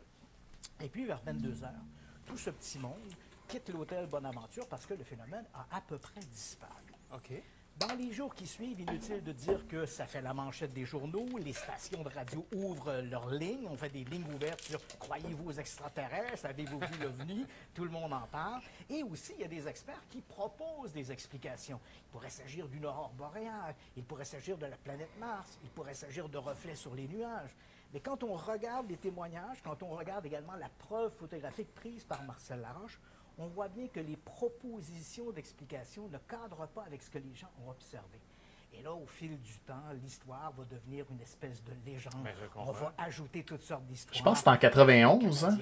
Et 0.82 0.90
puis, 0.90 1.06
vers 1.06 1.22
22 1.26 1.64
heures, 1.64 1.72
tout 2.26 2.38
ce 2.38 2.50
petit 2.50 2.78
monde 2.80 2.92
quitte 3.48 3.70
l'hôtel 3.70 4.08
Bonaventure 4.08 4.68
parce 4.68 4.86
que 4.86 4.94
le 4.94 5.04
phénomène 5.04 5.46
a 5.54 5.78
à 5.78 5.82
peu 5.82 5.98
près 5.98 6.20
disparu. 6.20 6.94
OK. 7.14 7.32
Dans 7.80 7.94
les 7.94 8.12
jours 8.12 8.34
qui 8.34 8.48
suivent, 8.48 8.80
inutile 8.80 9.24
de 9.24 9.32
dire 9.32 9.68
que 9.68 9.86
ça 9.86 10.08
fait 10.08 10.22
la 10.24 10.34
manchette 10.34 10.74
des 10.74 10.84
journaux, 10.84 11.28
les 11.38 11.54
stations 11.54 12.02
de 12.02 12.10
radio 12.10 12.44
ouvrent 12.56 13.02
leurs 13.02 13.30
lignes, 13.30 13.68
on 13.70 13.78
fait 13.78 13.90
des 13.90 14.04
lignes 14.04 14.26
ouvertes 14.34 14.62
sur 14.62 14.82
Croyez-vous 14.98 15.50
aux 15.50 15.54
extraterrestres, 15.54 16.48
avez-vous 16.48 16.80
vu 16.80 17.04
l'OVNI, 17.04 17.46
tout 17.76 17.84
le 17.84 17.92
monde 17.92 18.14
en 18.14 18.26
parle. 18.32 18.62
Et 18.90 19.04
aussi, 19.04 19.34
il 19.36 19.42
y 19.42 19.46
a 19.46 19.48
des 19.48 19.68
experts 19.68 20.02
qui 20.10 20.22
proposent 20.22 20.92
des 20.92 21.12
explications. 21.12 21.80
Il 21.98 22.12
pourrait 22.12 22.32
s'agir 22.32 22.68
d'une 22.68 22.88
aurore 22.88 23.14
boréale, 23.16 23.76
il 23.96 24.04
pourrait 24.04 24.26
s'agir 24.26 24.58
de 24.58 24.66
la 24.66 24.78
planète 24.78 25.12
Mars, 25.20 25.60
il 25.64 25.70
pourrait 25.70 25.94
s'agir 25.94 26.28
de 26.30 26.38
reflets 26.40 26.76
sur 26.76 26.96
les 26.96 27.08
nuages. 27.08 27.56
Mais 27.94 28.00
quand 28.00 28.24
on 28.24 28.34
regarde 28.34 28.90
les 28.90 28.98
témoignages, 28.98 29.62
quand 29.64 29.84
on 29.84 29.90
regarde 29.90 30.26
également 30.26 30.56
la 30.56 30.70
preuve 30.70 31.14
photographique 31.14 31.74
prise 31.76 32.04
par 32.04 32.24
Marcel 32.24 32.60
Laroche, 32.60 33.00
on 33.38 33.48
voit 33.48 33.68
bien 33.68 33.88
que 33.88 34.00
les 34.00 34.18
propositions 34.18 35.32
d'explication 35.32 36.08
ne 36.10 36.18
cadrent 36.18 36.68
pas 36.68 36.84
avec 36.84 37.02
ce 37.02 37.10
que 37.10 37.20
les 37.20 37.36
gens 37.36 37.50
ont 37.66 37.70
observé. 37.72 38.20
Et 38.74 38.84
là, 38.84 38.94
au 38.94 39.06
fil 39.08 39.40
du 39.40 39.60
temps, 39.66 39.82
l'histoire 40.04 40.54
va 40.56 40.64
devenir 40.66 41.06
une 41.10 41.22
espèce 41.22 41.64
de 41.64 41.72
légende. 41.86 42.14
Je 42.26 42.60
On 42.60 42.72
va 42.72 42.94
ajouter 42.98 43.44
toutes 43.44 43.64
sortes 43.64 43.86
d'histoires. 43.86 44.16
Je 44.16 44.22
pense 44.22 44.34
que 44.34 44.40
c'était 44.40 44.50
en 44.50 44.58
91, 44.58 45.46
hein? 45.46 45.58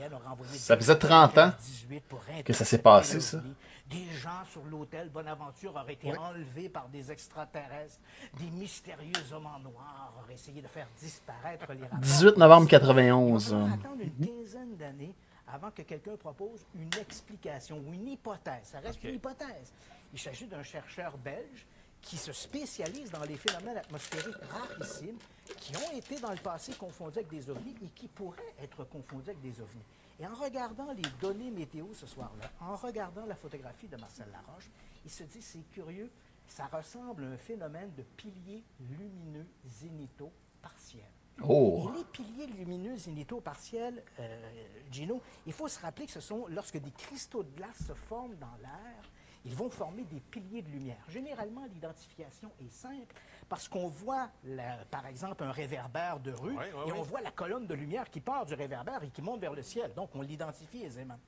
Ça 0.47 0.75
faisait 0.75 0.97
30 0.97 1.37
ans 1.37 1.51
18 1.59 2.03
pour 2.05 2.21
que 2.43 2.53
ça 2.53 2.65
s'est 2.65 2.81
passé, 2.81 3.21
ça. 3.21 3.41
Des 3.87 4.05
gens 4.09 4.43
sur 4.51 4.65
l'hôtel 4.65 5.09
Bonaventure 5.09 5.75
auraient 5.75 5.93
été 5.93 6.17
enlevés 6.17 6.69
par 6.69 6.89
des 6.89 7.11
extraterrestres. 7.11 7.99
Des 8.39 8.49
mystérieux 8.49 9.13
hommes 9.31 9.45
en 9.45 9.59
noir 9.59 10.11
auraient 10.23 10.33
essayé 10.33 10.61
de 10.61 10.67
faire 10.67 10.87
disparaître 10.99 11.71
les 11.73 11.83
rapports. 11.83 11.99
18 11.99 12.37
novembre 12.37 12.67
Il 12.67 12.71
va 12.71 12.79
91. 12.79 13.49
falloir 13.49 13.67
hein. 13.67 13.79
attendre 13.79 14.01
une 14.01 14.27
quinzaine 14.27 14.75
d'années 14.75 15.13
avant 15.47 15.71
que 15.71 15.81
quelqu'un 15.81 16.15
propose 16.17 16.65
une 16.75 16.93
explication 16.99 17.79
ou 17.79 17.93
une 17.93 18.07
hypothèse. 18.07 18.63
Ça 18.63 18.79
reste 18.79 19.03
une 19.03 19.15
hypothèse. 19.15 19.71
Il 20.13 20.19
s'agit 20.19 20.47
d'un 20.47 20.63
chercheur 20.63 21.17
belge 21.17 21.65
qui 22.01 22.17
se 22.17 22.31
spécialise 22.31 23.11
dans 23.11 23.23
les 23.23 23.35
phénomènes 23.35 23.77
atmosphériques 23.77 24.43
rarissimes 24.49 25.17
qui 25.57 25.75
ont 25.77 25.97
été 25.97 26.19
dans 26.19 26.31
le 26.31 26.37
passé 26.37 26.73
confondus 26.73 27.17
avec 27.17 27.29
des 27.29 27.49
ovnis 27.49 27.75
et 27.83 27.89
qui 27.89 28.07
pourraient 28.07 28.53
être 28.61 28.83
confondus 28.85 29.29
avec 29.29 29.41
des 29.41 29.59
ovnis. 29.59 29.83
Et 30.19 30.27
en 30.27 30.33
regardant 30.33 30.93
les 30.93 31.03
données 31.19 31.51
météo 31.51 31.87
ce 31.93 32.05
soir-là, 32.05 32.49
en 32.61 32.75
regardant 32.75 33.25
la 33.25 33.35
photographie 33.35 33.87
de 33.87 33.97
Marcel 33.97 34.27
Laroche, 34.31 34.69
il 35.03 35.11
se 35.11 35.23
dit, 35.23 35.41
c'est 35.41 35.67
curieux, 35.71 36.09
ça 36.47 36.67
ressemble 36.67 37.23
à 37.23 37.27
un 37.27 37.37
phénomène 37.37 37.91
de 37.95 38.03
piliers 38.03 38.63
lumineux 38.79 39.47
zénithaux 39.67 40.31
partiels. 40.61 41.03
Oh. 41.43 41.89
Et 41.93 41.97
les 41.97 42.03
piliers 42.05 42.47
lumineux 42.47 42.95
zénithaux 42.95 43.41
partiels, 43.41 44.03
euh, 44.19 44.51
Gino, 44.91 45.21
il 45.45 45.53
faut 45.53 45.67
se 45.67 45.79
rappeler 45.81 46.05
que 46.05 46.11
ce 46.13 46.21
sont 46.21 46.47
lorsque 46.47 46.77
des 46.77 46.91
cristaux 46.91 47.43
de 47.43 47.51
glace 47.55 47.77
se 47.87 47.93
forment 47.93 48.35
dans 48.35 48.55
l'air, 48.61 49.11
ils 49.43 49.53
vont 49.53 49.69
former 49.69 50.03
des 50.05 50.19
piliers 50.21 50.61
de 50.63 50.69
lumière. 50.69 51.03
Généralement, 51.09 51.65
l'identification 51.65 52.51
est 52.61 52.71
simple 52.71 53.13
parce 53.47 53.67
qu'on 53.67 53.89
voit, 53.89 54.29
la- 54.43 54.85
par 54.85 55.05
exemple, 55.05 55.43
un 55.43 55.51
réverbère 55.51 56.19
de 56.19 56.31
rue 56.31 56.55
Ouais, 56.55 56.73
ouais, 56.73 56.87
et 56.87 56.91
ouais. 56.91 56.97
on 56.99 57.03
voit 57.03 57.21
la 57.21 57.31
colonne 57.31 57.67
de 57.67 57.73
lumière 57.75 58.09
qui 58.09 58.21
part 58.21 58.45
du 58.45 58.55
réverbère 58.55 59.03
et 59.03 59.09
qui 59.09 59.21
monte 59.21 59.41
vers 59.41 59.53
le 59.53 59.61
ciel. 59.61 59.93
Donc, 59.93 60.09
on 60.15 60.21
l'identifie 60.21 60.83
aisément. 60.83 61.19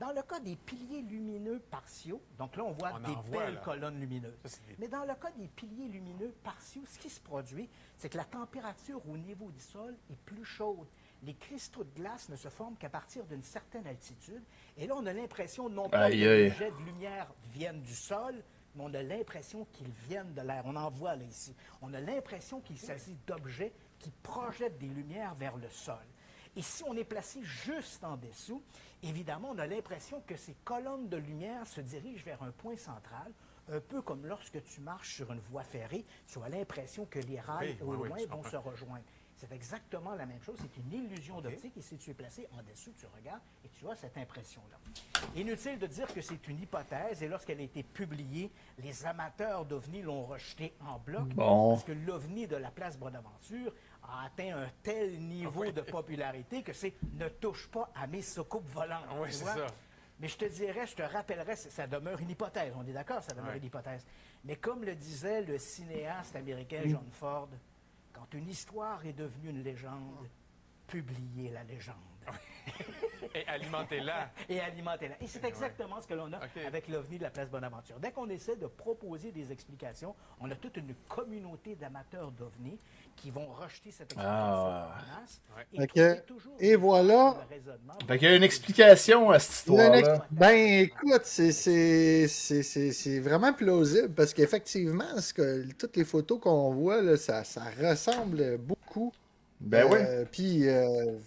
Dans 0.00 0.12
le 0.12 0.22
cas 0.22 0.40
des 0.40 0.56
piliers 0.56 1.02
lumineux 1.02 1.60
partiaux, 1.70 2.22
donc 2.38 2.56
là, 2.56 2.64
on 2.64 2.72
voit 2.72 2.92
On 2.94 3.00
des 3.00 3.14
voit, 3.28 3.44
belles 3.44 3.54
là. 3.54 3.60
colonnes 3.60 4.00
lumineuses. 4.00 4.34
Ça, 4.42 4.48
c'est 4.48 4.66
des- 4.66 4.76
Mais 4.78 4.88
dans 4.88 5.04
le 5.04 5.14
cas 5.14 5.30
des 5.36 5.46
piliers 5.46 5.88
lumineux 5.88 6.34
partiaux, 6.42 6.82
ce 6.90 6.98
qui 6.98 7.10
se 7.10 7.20
produit, 7.20 7.68
c'est 7.98 8.08
que 8.08 8.16
la 8.16 8.24
température 8.24 9.06
au 9.08 9.18
niveau 9.18 9.50
du 9.50 9.60
sol 9.60 9.94
est 10.10 10.18
plus 10.24 10.44
chaude. 10.44 10.88
Les 11.22 11.34
cristaux 11.34 11.84
de 11.84 11.90
glace 11.94 12.30
ne 12.30 12.36
se 12.36 12.48
forment 12.48 12.76
qu'à 12.78 12.88
partir 12.88 13.26
d'une 13.26 13.42
certaine 13.42 13.86
altitude. 13.86 14.42
Et 14.78 14.86
là, 14.86 14.94
on 14.96 15.04
a 15.04 15.12
l'impression 15.12 15.68
non 15.68 15.90
pas 15.90 16.04
Aïe, 16.04 16.20
que 16.22 16.26
aïe. 16.28 16.42
les 16.44 16.50
jets 16.50 16.70
de 16.70 16.82
lumière 16.86 17.30
viennent 17.52 17.82
du 17.82 17.94
sol, 17.94 18.42
mais 18.74 18.82
on 18.84 18.94
a 18.94 19.02
l'impression 19.02 19.66
qu'ils 19.70 19.90
viennent 20.08 20.32
de 20.32 20.40
l'air. 20.40 20.62
On 20.64 20.76
en 20.76 20.88
voit 20.88 21.14
là 21.14 21.24
ici. 21.24 21.54
On 21.82 21.92
a 21.92 22.00
l'impression 22.00 22.62
qu'il 22.62 22.78
s'agit 22.78 23.18
d'objets 23.26 23.74
qui 23.98 24.10
projettent 24.22 24.78
des 24.78 24.88
lumières 24.88 25.34
vers 25.34 25.58
le 25.58 25.68
sol. 25.68 25.98
Et 26.60 26.62
si 26.62 26.84
on 26.86 26.94
est 26.94 27.04
placé 27.04 27.40
juste 27.42 28.04
en 28.04 28.18
dessous, 28.18 28.62
évidemment, 29.02 29.52
on 29.54 29.58
a 29.58 29.66
l'impression 29.66 30.20
que 30.26 30.36
ces 30.36 30.52
colonnes 30.62 31.08
de 31.08 31.16
lumière 31.16 31.66
se 31.66 31.80
dirigent 31.80 32.22
vers 32.22 32.42
un 32.42 32.50
point 32.50 32.76
central, 32.76 33.32
un 33.72 33.80
peu 33.80 34.02
comme 34.02 34.26
lorsque 34.26 34.62
tu 34.64 34.82
marches 34.82 35.14
sur 35.14 35.32
une 35.32 35.40
voie 35.40 35.62
ferrée, 35.62 36.04
tu 36.26 36.38
as 36.42 36.50
l'impression 36.50 37.06
que 37.06 37.18
les 37.20 37.40
rails 37.40 37.78
Oui, 37.80 37.94
au 37.96 37.96
oui, 38.02 38.08
loin 38.10 38.18
vont 38.28 38.42
se 38.42 38.56
rejoindre. 38.56 39.04
C'est 39.36 39.52
exactement 39.52 40.14
la 40.16 40.26
même 40.26 40.42
chose, 40.42 40.58
c'est 40.60 40.76
une 40.76 40.92
illusion 40.92 41.40
d'optique 41.40 41.74
et 41.78 41.80
si 41.80 41.96
tu 41.96 42.10
es 42.10 42.14
placé 42.14 42.46
en 42.52 42.62
dessous, 42.62 42.92
tu 42.98 43.06
regardes 43.16 43.40
et 43.64 43.70
tu 43.70 43.88
as 43.88 43.94
cette 43.96 44.18
impression-là. 44.18 44.76
Inutile 45.34 45.78
de 45.78 45.86
dire 45.86 46.12
que 46.12 46.20
c'est 46.20 46.46
une 46.46 46.60
hypothèse 46.60 47.22
et 47.22 47.28
lorsqu'elle 47.28 47.58
a 47.60 47.62
été 47.62 47.82
publiée, 47.82 48.50
les 48.80 49.06
amateurs 49.06 49.64
d'OVNI 49.64 50.02
l'ont 50.02 50.26
rejetée 50.26 50.74
en 50.86 50.98
bloc 50.98 51.28
Bon. 51.28 51.70
parce 51.70 51.84
que 51.84 51.92
l'OVNI 51.92 52.48
de 52.48 52.56
la 52.56 52.70
place 52.70 52.98
Bonaventure 52.98 53.72
a 54.10 54.24
atteint 54.26 54.56
un 54.58 54.68
tel 54.82 55.18
niveau 55.20 55.70
de 55.70 55.80
popularité 55.82 56.62
que 56.62 56.72
c'est 56.72 56.94
ne 57.14 57.28
touche 57.28 57.68
pas 57.68 57.90
à 57.94 58.06
mes 58.06 58.22
soucoupes 58.22 58.68
volantes. 58.68 59.04
Oui, 59.20 59.28
tu 59.28 59.34
c'est 59.34 59.44
vois? 59.44 59.54
ça. 59.54 59.66
Mais 60.18 60.28
je 60.28 60.36
te 60.36 60.44
dirais, 60.44 60.86
je 60.86 60.94
te 60.96 61.02
rappellerais, 61.02 61.56
ça- 61.56 61.86
demeure 61.86 62.20
une 62.20 62.28
hypothèse. 62.30 62.74
On 62.76 62.86
est 62.86 62.92
d'accord, 62.92 63.22
ça 63.22 63.34
demeure 63.34 63.54
une 63.54 63.64
hypothèse. 63.64 64.04
Mais 64.44 64.56
comme 64.56 64.84
le 64.84 64.94
disait 64.94 65.42
le 65.42 65.58
cinéaste 65.58 66.36
américain. 66.36 66.82
John 66.84 67.08
Ford, 67.10 67.48
quand 68.12 68.32
une 68.34 68.48
histoire 68.48 69.04
est 69.06 69.12
devenue 69.14 69.48
une 69.50 69.62
légende, 69.62 70.28
publiez 70.86 71.50
la 71.50 71.64
légende. 71.64 71.96
Et 73.34 73.46
alimentez-la. 73.48 74.30
Et 74.48 74.60
alimentez-la. 74.60 75.22
Et 75.22 75.26
c'est 75.26 75.44
exactement 75.44 76.00
ce 76.00 76.06
que 76.06 76.14
l'on 76.14 76.32
a 76.32 76.40
avec 76.66 76.88
l'OVNI 76.88 77.18
de 77.18 77.22
la 77.22 77.30
place 77.30 77.48
Bonaventure. 77.48 77.98
Dès 77.98 78.12
qu'on 78.12 78.28
essaie 78.28 78.56
de 78.56 78.66
proposer 78.66 79.32
des 79.32 79.50
explications, 79.52 80.14
on 80.40 80.50
a 80.50 80.54
toute 80.56 80.76
une 80.76 80.94
communauté 81.08 81.74
d'amateurs 81.76 82.30
d'OVNI 82.32 82.78
qui 83.20 83.30
vont 83.30 83.46
rejeter 83.46 83.90
cette 83.90 84.12
explication 84.12 84.30
Ah. 84.30 84.88
en 84.96 85.20
masse. 85.20 85.40
Ouais. 85.76 85.88
Et, 86.60 86.70
et 86.70 86.76
voilà. 86.76 87.36
Fait 88.08 88.18
qu'il 88.18 88.28
y 88.28 88.32
a 88.32 88.36
une 88.36 88.42
explication 88.42 89.30
à 89.30 89.38
cette 89.38 89.66
Il 89.66 89.72
histoire-là. 89.72 89.98
ex- 89.98 90.08
Ben 90.30 90.54
écoute, 90.56 91.22
c'est- 91.24 91.52
c'est 91.52 92.28
c'est- 92.28 92.62
c'est- 92.62 92.92
c'est 92.92 93.18
vraiment 93.20 93.52
plausible 93.52 94.10
parce 94.14 94.32
qu'effectivement, 94.32 95.18
ce 95.20 95.34
que- 95.34 95.70
toutes 95.72 95.96
les 95.96 96.04
photos 96.04 96.40
qu'on 96.40 96.70
voit, 96.72 97.02
là, 97.02 97.16
ça, 97.16 97.44
ça 97.44 97.62
ressemble 97.80 98.58
beaucoup. 98.58 99.12
Ben 99.60 99.86
oui. 99.90 99.98
Euh, 100.00 100.24
Puis, 100.30 100.66
euh, 100.68 101.18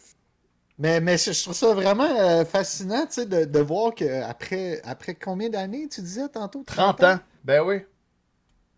mais, 0.80 1.00
mais 1.00 1.18
je 1.18 1.44
trouve 1.44 1.54
ça 1.54 1.74
vraiment 1.74 2.10
euh, 2.20 2.44
fascinant 2.46 3.06
tu 3.06 3.14
sais, 3.22 3.26
de, 3.28 3.46
de 3.46 3.60
voir 3.60 3.94
qu'après 3.94 4.82
après 4.84 5.14
combien 5.14 5.50
d'années, 5.50 5.88
tu 5.88 6.02
disais 6.02 6.28
tantôt? 6.30 6.64
30 6.66 7.04
ans. 7.04 7.20
Ben 7.44 7.62
oui. 7.62 7.82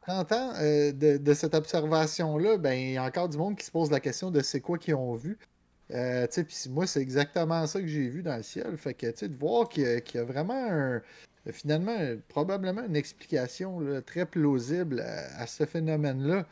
30 0.07 0.31
ans 0.33 0.53
euh, 0.61 0.91
de, 0.91 1.17
de 1.17 1.33
cette 1.33 1.55
observation-là, 1.55 2.57
ben, 2.57 2.73
il 2.73 2.91
y 2.93 2.97
a 2.97 3.03
encore 3.03 3.29
du 3.29 3.37
monde 3.37 3.57
qui 3.57 3.65
se 3.65 3.71
pose 3.71 3.89
la 3.91 3.99
question 3.99 4.29
de 4.31 4.41
c'est 4.41 4.61
quoi 4.61 4.77
qu'ils 4.77 4.95
ont 4.95 5.15
vu. 5.15 5.37
Euh, 5.91 6.27
sais, 6.29 6.43
puis 6.43 6.55
moi, 6.69 6.87
c'est 6.87 7.01
exactement 7.01 7.65
ça 7.67 7.79
que 7.81 7.87
j'ai 7.87 8.07
vu 8.09 8.23
dans 8.23 8.35
le 8.37 8.43
ciel. 8.43 8.77
Fait 8.77 8.93
que, 8.93 9.07
tu 9.11 9.29
de 9.29 9.35
voir 9.35 9.69
qu'il 9.69 9.83
y, 9.83 10.17
a- 10.17 10.23
vraiment 10.23 10.53
un- 10.69 11.01
finalement, 11.51 11.97
probablement 12.27 12.83
une 12.83 12.95
explication 12.95 13.79
très 14.05 14.25
plausible 14.25 15.01
à, 15.01 15.41
à 15.41 15.47
ce 15.47 15.65
phénomène-là. 15.65 16.45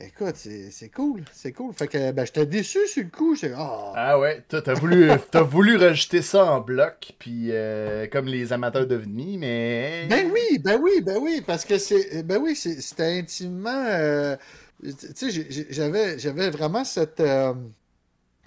Écoute, 0.00 0.36
c'est 0.36 0.90
cool, 0.90 1.24
c'est 1.32 1.52
cool. 1.52 1.74
Fait 1.74 1.88
que, 1.88 2.12
ben, 2.12 2.24
j'étais 2.24 2.46
déçu 2.46 2.86
sur 2.86 3.02
le 3.02 3.10
coup. 3.10 3.34
Ah, 3.54 3.92
Ah 3.96 4.18
ouais, 4.20 4.44
t'as 4.48 4.74
voulu, 4.74 5.10
t'as 5.30 5.42
voulu 5.42 5.76
rajouter 5.76 6.22
ça 6.22 6.44
en 6.44 6.60
bloc, 6.60 7.14
puis 7.18 7.48
euh, 7.50 8.06
comme 8.06 8.26
les 8.26 8.52
amateurs 8.52 8.86
d'OVNI, 8.86 9.38
mais... 9.38 10.06
Ben 10.08 10.30
oui, 10.32 10.58
ben 10.60 10.78
oui, 10.80 11.00
ben 11.02 11.18
oui, 11.20 11.42
parce 11.44 11.64
que 11.64 11.78
c'est, 11.78 12.22
ben 12.22 12.38
oui, 12.40 12.54
c'était 12.54 13.18
intimement, 13.18 13.84
euh, 13.88 14.36
tu 14.82 15.30
sais, 15.30 15.66
j'avais, 15.70 16.18
j'avais 16.18 16.50
vraiment 16.50 16.84
cette, 16.84 17.18
euh, 17.20 17.54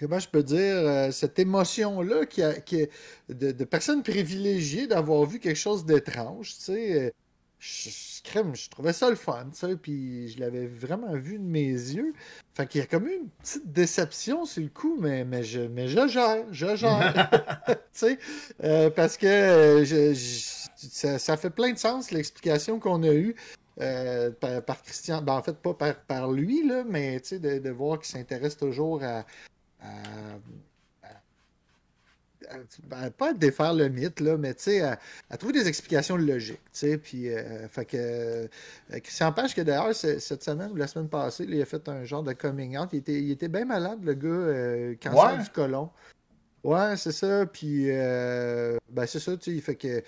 comment 0.00 0.18
je 0.18 0.28
peux 0.28 0.42
dire, 0.42 1.12
cette 1.12 1.38
émotion-là 1.38 2.26
qui 2.26 2.42
a, 2.42 2.54
qui 2.54 2.80
est 2.80 2.90
de, 3.28 3.52
de 3.52 3.64
personnes 3.64 4.02
privilégiées 4.02 4.86
d'avoir 4.86 5.24
vu 5.26 5.38
quelque 5.38 5.56
chose 5.58 5.84
d'étrange, 5.84 6.54
tu 6.56 6.62
sais. 6.62 7.14
Je, 7.62 7.90
je- 7.90 8.22
crème, 8.24 8.54
je 8.54 8.68
trouvais 8.70 8.92
ça 8.92 9.08
le 9.10 9.16
fun, 9.16 9.46
tu 9.52 9.58
sais, 9.58 9.76
puis 9.76 10.28
je 10.28 10.38
l'avais 10.40 10.66
vraiment 10.66 11.14
vu 11.14 11.38
de 11.38 11.44
mes 11.44 11.68
yeux. 11.70 12.12
Fait 12.54 12.66
qu'il 12.66 12.80
y 12.80 12.84
a 12.84 12.86
comme 12.86 13.06
eu 13.08 13.14
une 13.14 13.28
petite 13.28 13.72
déception 13.72 14.44
sur 14.44 14.62
le 14.62 14.68
coup, 14.68 14.96
mais, 15.00 15.24
mais, 15.24 15.42
je, 15.42 15.60
mais 15.60 15.86
je 15.88 16.06
gère, 16.08 16.44
je 16.52 16.74
gère. 16.76 17.12
tu 17.66 17.76
sais, 17.92 18.18
euh, 18.64 18.90
parce 18.90 19.16
que 19.16 19.26
euh, 19.26 19.84
je- 19.84 20.12
je- 20.14 20.88
ça, 20.88 21.18
ça 21.18 21.36
fait 21.36 21.50
plein 21.50 21.72
de 21.72 21.78
sens, 21.78 22.10
l'explication 22.10 22.78
qu'on 22.80 23.02
a 23.04 23.12
eue. 23.12 23.34
euh, 23.80 24.30
par, 24.32 24.62
par 24.62 24.82
Christian, 24.82 25.22
ben, 25.22 25.32
en 25.34 25.42
fait 25.42 25.56
pas 25.56 25.74
par, 25.74 25.94
par 26.02 26.30
lui, 26.30 26.66
là, 26.66 26.84
mais 26.86 27.20
de, 27.20 27.58
de 27.58 27.70
voir 27.70 27.98
qu'il 27.98 28.08
s'intéresse 28.18 28.56
toujours 28.56 29.02
à, 29.02 29.24
à- 29.80 30.38
à- 32.50 32.56
ben, 32.84 33.10
pas 33.10 33.30
à 33.30 33.32
défaire 33.32 33.74
le 33.74 33.88
mythe, 33.88 34.20
là, 34.20 34.36
mais 34.36 34.54
tu 34.54 34.64
sais, 34.64 34.80
à, 34.82 34.98
à 35.30 35.36
trouver 35.36 35.52
des 35.54 35.68
explications 35.68 36.16
logiques. 36.16 36.60
tu 36.64 36.70
sais, 36.72 36.98
Puis, 36.98 37.28
euh, 37.32 37.68
fait 37.68 37.84
que 37.84 37.96
euh, 37.96 38.46
Christian 39.02 39.32
Page, 39.32 39.54
que 39.54 39.60
d'ailleurs, 39.62 39.94
cette 39.94 40.42
semaine 40.42 40.70
ou 40.72 40.76
la 40.76 40.86
semaine 40.86 41.08
passée, 41.08 41.46
là, 41.46 41.56
il 41.56 41.62
a 41.62 41.66
fait 41.66 41.88
un 41.88 42.04
genre 42.04 42.22
de 42.22 42.32
coming 42.32 42.76
out. 42.78 42.88
Il 42.92 42.98
était, 42.98 43.20
il 43.20 43.30
était 43.30 43.48
bien 43.48 43.64
malade, 43.64 43.98
le 44.02 44.14
gars, 44.14 44.28
euh, 44.28 44.94
cancer 45.02 45.36
Ouais. 45.38 45.42
du 45.44 45.50
côlon. 45.50 45.90
Ouais, 46.64 46.96
c'est 46.96 47.10
ça. 47.12 47.44
Puis, 47.46 47.86
euh, 47.90 48.76
ben, 48.88 49.04
c'est 49.06 49.18
ça, 49.18 49.36
tu 49.36 49.50
sais, 49.50 49.56
il 49.56 49.62
fait 49.62 49.74
que. 49.74 49.88
euh, 49.88 50.00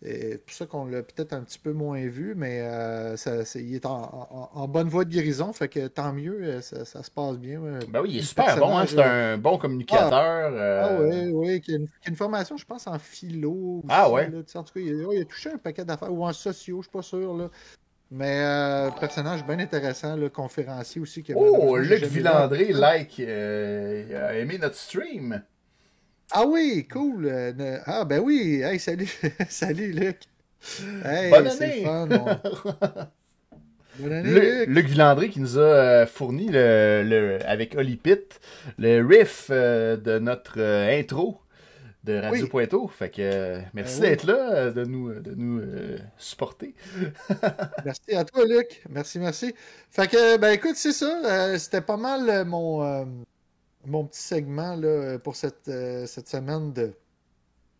C'est 0.00 0.38
pour 0.44 0.54
ça 0.54 0.64
qu'on 0.66 0.86
l'a 0.86 1.02
peut-être 1.02 1.32
un 1.32 1.42
petit 1.42 1.58
peu 1.58 1.72
moins 1.72 2.06
vu, 2.06 2.34
mais 2.36 2.60
euh, 2.62 3.16
ça, 3.16 3.44
c'est- 3.44 3.62
il 3.62 3.74
est 3.74 3.84
en, 3.84 4.00
en- 4.30 4.50
en 4.54 4.68
bonne 4.68 4.88
voie 4.88 5.04
de 5.04 5.10
guérison, 5.10 5.52
fait 5.52 5.68
que 5.68 5.88
tant 5.88 6.12
mieux, 6.12 6.38
euh, 6.40 6.60
ça, 6.60 6.84
ça 6.84 7.02
se 7.02 7.10
passe 7.10 7.36
bien. 7.36 7.60
Ben 7.88 8.00
oui, 8.02 8.10
il 8.12 8.18
est 8.18 8.22
super 8.22 8.56
bon, 8.58 8.78
hein, 8.78 8.86
c'est 8.86 8.96
euh, 9.00 9.34
un 9.34 9.38
bon 9.38 9.58
communicateur. 9.58 10.52
ah 10.54 10.88
euh, 10.92 11.26
oui, 11.26 11.32
oui, 11.32 11.60
qui 11.60 11.72
a, 11.74 11.76
une, 11.78 11.88
qui 11.88 12.06
a 12.06 12.10
une 12.10 12.16
formation, 12.16 12.56
je 12.56 12.64
pense, 12.64 12.86
en 12.86 12.96
philo. 13.00 13.82
Ah 13.88 14.04
aussi, 14.06 14.14
ouais? 14.14 14.30
là, 14.30 14.42
tu 14.44 14.52
sais, 14.52 14.58
en 14.58 14.62
tout 14.62 14.74
cas, 14.74 14.80
il 14.80 15.04
a, 15.04 15.12
il 15.14 15.20
a 15.20 15.24
touché 15.24 15.50
un 15.50 15.58
paquet 15.58 15.84
d'affaires, 15.84 16.12
ou 16.12 16.24
en 16.24 16.32
sociaux, 16.32 16.78
je 16.80 16.86
suis 16.86 16.92
pas 16.92 17.02
sûr. 17.02 17.36
Là. 17.36 17.50
Mais 18.12 18.40
euh, 18.44 18.90
personnage 18.92 19.44
bien 19.44 19.58
intéressant, 19.58 20.14
le 20.16 20.28
conférencier 20.30 21.00
aussi. 21.00 21.24
Oh, 21.34 21.76
Luc. 21.76 22.04
Villandré, 22.04 22.72
like, 22.72 23.18
a 23.20 24.34
aimé 24.38 24.58
notre 24.58 24.76
stream. 24.76 25.42
Ah 26.30 26.44
oui, 26.46 26.86
cool. 26.90 27.26
euh, 27.26 27.78
Ah 27.86 28.04
ben 28.04 28.20
oui, 28.20 28.60
hey, 28.62 28.78
salut, 28.78 29.08
salut 29.48 29.92
Luc. 29.92 30.18
Hey, 31.04 31.30
Bonne 31.30 31.46
année. 31.46 31.80
le 31.80 31.84
fun. 31.84 32.08
on- 32.10 33.08
Bonne 34.02 34.12
année, 34.12 34.30
Lu- 34.30 34.58
Luc. 34.66 34.68
Luc 34.68 34.86
Villandré 34.88 35.28
qui 35.30 35.40
nous 35.40 35.58
a 35.58 35.62
euh, 35.62 36.06
fourni 36.06 36.48
le, 36.50 37.02
le- 37.04 37.38
avec 37.48 37.74
Oli 37.76 37.96
Pitt 37.96 38.40
le 38.78 39.04
riff 39.04 39.48
euh, 39.50 39.96
de 39.96 40.18
notre 40.18 40.60
intro 40.60 41.40
de 42.04 42.14
Radio 42.18 42.44
Oui. 42.44 42.48
Pointeau. 42.50 42.88
Fait 42.88 43.08
que 43.10 43.58
merci 43.74 44.00
Ben 44.00 44.04
oui. 44.04 44.10
d'être 44.10 44.24
là, 44.24 44.70
de 44.70 44.84
nous, 44.84 45.12
de 45.14 45.34
nous 45.34 45.60
euh, 45.60 45.98
supporter. 46.16 46.74
Merci 47.84 48.14
à 48.14 48.24
toi, 48.24 48.44
Luc. 48.46 48.82
Merci, 48.88 49.18
merci. 49.18 49.54
Fait 49.90 50.08
que, 50.08 50.36
ben 50.36 50.50
écoute, 50.52 50.76
c'est 50.76 50.92
ça. 50.92 51.58
C'était 51.58 51.80
pas 51.80 51.96
mal 51.96 52.44
mon, 52.46 52.84
euh, 52.84 53.04
mon 53.86 54.04
petit 54.04 54.20
segment 54.22 54.76
là, 54.76 55.18
pour 55.18 55.36
cette, 55.36 55.68
euh, 55.68 56.06
cette 56.06 56.28
semaine 56.28 56.72
de, 56.72 56.92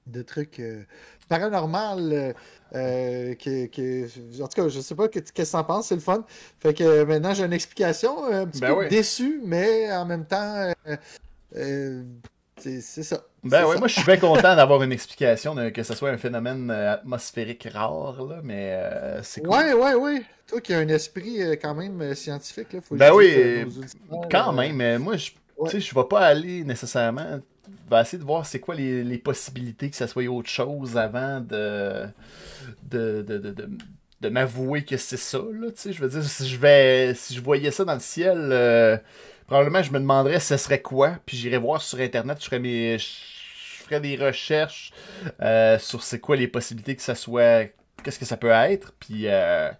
de 0.06 0.22
trucs 0.22 0.58
euh, 0.60 0.82
paranormal. 1.28 2.12
euh, 2.12 2.32
euh, 2.74 3.34
en 3.34 4.48
tout 4.48 4.62
cas, 4.62 4.68
je 4.68 4.80
sais 4.80 4.94
pas 4.94 5.08
que- 5.08 5.18
qu'est-ce 5.18 5.52
que 5.52 5.56
t'en 5.56 5.64
penses, 5.64 5.88
c'est 5.88 5.94
le 5.94 6.00
fun. 6.00 6.24
Fait 6.60 6.74
que 6.74 7.04
maintenant, 7.04 7.34
j'ai 7.34 7.44
une 7.44 7.52
explication. 7.52 8.24
Un 8.26 8.46
petit 8.46 8.60
Ben 8.60 8.68
peu 8.74 8.80
oui. 8.80 8.88
déçu, 8.88 9.40
mais 9.44 9.90
en 9.92 10.04
même 10.06 10.24
temps, 10.26 10.72
c'est 12.60 12.80
ça. 12.80 13.24
Ben 13.44 13.66
ça. 13.70 13.78
moi 13.78 13.86
je 13.88 13.94
suis 13.94 14.04
bien 14.04 14.16
content 14.16 14.56
d'avoir 14.56 14.82
une 14.82 14.92
explication, 14.92 15.54
de- 15.54 15.68
que 15.70 15.82
ce 15.82 15.94
soit 15.94 16.10
un 16.10 16.18
phénomène 16.18 16.70
atmosphérique 16.70 17.68
rare, 17.72 18.22
là, 18.24 18.40
mais 18.42 18.72
euh, 18.72 19.22
c'est 19.22 19.42
cool. 19.42 19.50
Ouais, 19.50 19.72
ouais, 19.74 19.94
ouais. 19.94 20.22
Toi 20.46 20.60
qui 20.60 20.74
as 20.74 20.78
un 20.78 20.88
esprit 20.88 21.42
euh, 21.42 21.56
quand 21.60 21.74
même 21.74 22.14
scientifique, 22.14 22.72
là, 22.72 22.80
faut 22.80 22.96
Ben 22.96 23.10
le 23.10 23.14
oui, 23.14 23.66
Quand 24.30 24.52
même, 24.52 24.74
mais 24.76 24.98
moi, 24.98 25.16
je 25.16 25.30
Ouais. 25.58 25.70
tu 25.70 25.80
sais, 25.80 25.88
je 25.88 25.94
vais 25.94 26.04
pas 26.08 26.20
aller 26.26 26.64
nécessairement. 26.64 27.40
Je 27.68 27.94
vais 27.94 28.00
essayer 28.00 28.18
de 28.18 28.24
voir 28.24 28.46
c'est 28.46 28.60
quoi 28.60 28.74
les, 28.74 29.04
les 29.04 29.18
possibilités 29.18 29.90
que 29.90 29.96
ça 29.96 30.06
soit 30.06 30.24
autre 30.28 30.48
chose 30.50 30.96
avant 30.96 31.40
de 31.40 32.06
de, 32.90 33.22
de, 33.22 33.38
de, 33.38 33.50
de- 33.52 33.68
de 34.20 34.28
m'avouer 34.30 34.84
que 34.84 34.96
c'est 34.96 35.16
ça. 35.16 35.38
Là, 35.38 35.68
tu 35.70 35.76
sais. 35.76 35.92
je 35.92 36.02
veux 36.02 36.08
dire, 36.08 36.24
si 36.24 36.48
je 36.48 36.56
vais 36.58 37.14
si 37.14 37.34
je 37.34 37.40
voyais 37.40 37.70
ça 37.70 37.84
dans 37.84 37.94
le 37.94 38.00
ciel, 38.00 38.36
euh, 38.52 38.96
probablement 39.46 39.82
je 39.82 39.92
me 39.92 39.98
demanderais 40.00 40.40
ce 40.40 40.56
serait 40.56 40.82
quoi, 40.82 41.18
puis 41.26 41.36
j'irais 41.36 41.58
voir 41.58 41.80
sur 41.82 42.00
internet, 42.00 42.38
je 42.40 42.46
ferais 42.46 42.58
mes 42.60 42.98
je 42.98 43.84
ferais 43.84 44.00
des 44.00 44.16
recherches 44.16 44.92
euh, 45.40 45.78
sur 45.78 46.02
c'est 46.02 46.18
quoi 46.20 46.36
les 46.36 46.48
possibilités 46.48 46.96
que 46.96 47.02
ça 47.02 47.14
soit 47.14 47.68
qu'est-ce 48.02 48.18
que 48.18 48.24
ça 48.26 48.36
peut 48.36 48.50
être, 48.50 48.92
puis 49.00 49.24
euh, 49.28 49.70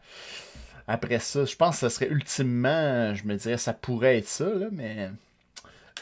après 0.87 1.19
ça, 1.19 1.45
je 1.45 1.55
pense 1.57 1.77
que 1.77 1.81
ça 1.81 1.91
serait 1.91 2.09
ultimement, 2.09 3.15
je 3.15 3.25
me 3.25 3.37
dirais, 3.37 3.59
ça 3.59 3.73
pourrait 3.75 4.19
être 4.19 4.29
ça, 4.29 4.47
là, 4.49 4.67
mais. 4.73 5.11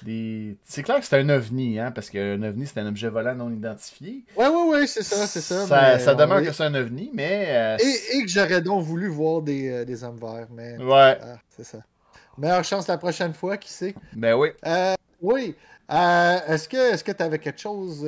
Des- 0.03 0.57
C'est 0.65 0.83
clair 0.83 0.99
que 1.01 1.07
c'est 1.07 1.19
un 1.19 1.29
ovni, 1.29 1.79
hein, 1.79 1.91
parce 1.91 2.11
qu'un 2.11 2.43
ovni, 2.43 2.67
c'est 2.67 2.81
un 2.81 2.87
objet 2.87 3.09
volant 3.09 3.35
non 3.35 3.51
identifié. 3.51 4.25
Ouais, 4.37 4.47
ouais, 4.49 4.69
ouais, 4.69 4.87
c'est 4.87 5.03
ça, 5.03 5.27
c'est 5.27 5.41
ça. 5.41 5.99
Ça, 5.99 6.15
demeure 6.15 6.43
que 6.43 6.53
c'est 6.53 6.65
un 6.65 6.75
ovni, 6.75 7.11
mais. 7.15 7.47
euh, 7.49 7.77
et, 7.79 8.19
et 8.19 8.23
que 8.23 8.29
j'aurais 8.29 8.61
donc 8.63 8.83
voulu 8.85 9.09
voir 9.09 9.43
des, 9.43 9.69
euh, 9.69 9.85
des 9.85 10.03
hommes 10.05 10.19
verts, 10.19 10.49
mais 10.51 10.77
Ouais, 10.79 11.19
ah, 11.23 11.39
c'est 11.57 11.65
ça. 11.65 11.79
Meilleure 12.39 12.65
chance 12.65 12.87
la 12.89 12.99
prochaine 12.99 13.33
fois, 13.33 13.57
qui 13.57 13.71
sait? 13.73 13.95
ben 14.15 14.35
oui. 14.35 14.49
Euh, 14.67 14.95
oui. 15.23 15.55
Est-ce 15.89 16.69
que 16.69 16.93
est-ce 16.95 17.05
que 17.05 17.13
tu 17.13 17.23
avais 17.23 17.39
quelque 17.39 17.61
chose 17.61 18.03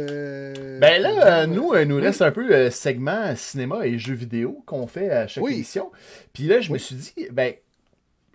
Ben 0.80 1.00
là, 1.00 1.46
nous, 1.46 1.72
euh, 1.72 1.84
nous 1.84 1.96
Oui. 1.96 2.02
reste 2.02 2.22
un 2.22 2.32
peu 2.32 2.70
segment 2.70 3.34
cinéma 3.36 3.86
et 3.86 3.98
jeux 3.98 4.14
vidéo 4.14 4.62
qu'on 4.66 4.86
fait 4.88 5.10
à 5.10 5.26
chaque 5.28 5.44
Oui. 5.44 5.54
émission. 5.54 5.90
Puis 6.32 6.44
là, 6.48 6.60
je 6.60 6.72
me 6.72 6.78
suis 6.78 6.96
dit, 6.96 7.28
ben, 7.30 7.54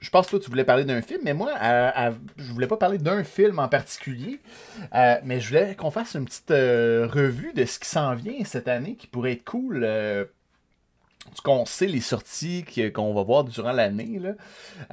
je 0.04 0.10
pense 0.10 0.26
que 0.26 0.32
toi, 0.32 0.40
tu 0.40 0.50
voulais 0.50 0.66
parler 0.66 0.84
d'un 0.84 1.02
film, 1.02 1.22
mais 1.24 1.34
moi, 1.34 1.52
à- 1.58 2.12
je 2.38 2.52
voulais 2.52 2.68
pas 2.68 2.78
parler 2.78 2.98
d'un 2.98 3.24
film 3.24 3.58
en 3.60 3.70
particulier, 3.70 4.40
euh, 4.94 5.16
mais 5.24 5.40
je 5.40 5.48
voulais 5.48 5.76
qu'on 5.76 5.92
fasse 5.92 6.14
une 6.16 6.26
petite 6.26 6.52
euh, 6.52 7.08
revue 7.12 7.54
de 7.54 7.64
ce 7.66 7.80
qui 7.80 7.88
s'en 7.88 8.14
vient 8.14 8.44
cette 8.46 8.68
année 8.68 8.96
qui 8.96 9.08
pourrait 9.08 9.32
être 9.34 9.46
cool. 9.46 9.82
euh, 9.86 10.26
qu'on 11.44 11.66
sait 11.66 11.88
les 11.88 12.02
sorties 12.02 12.66
qu'on 12.94 13.14
va 13.14 13.24
voir 13.24 13.46
durant 13.46 13.72
l'année. 13.72 14.20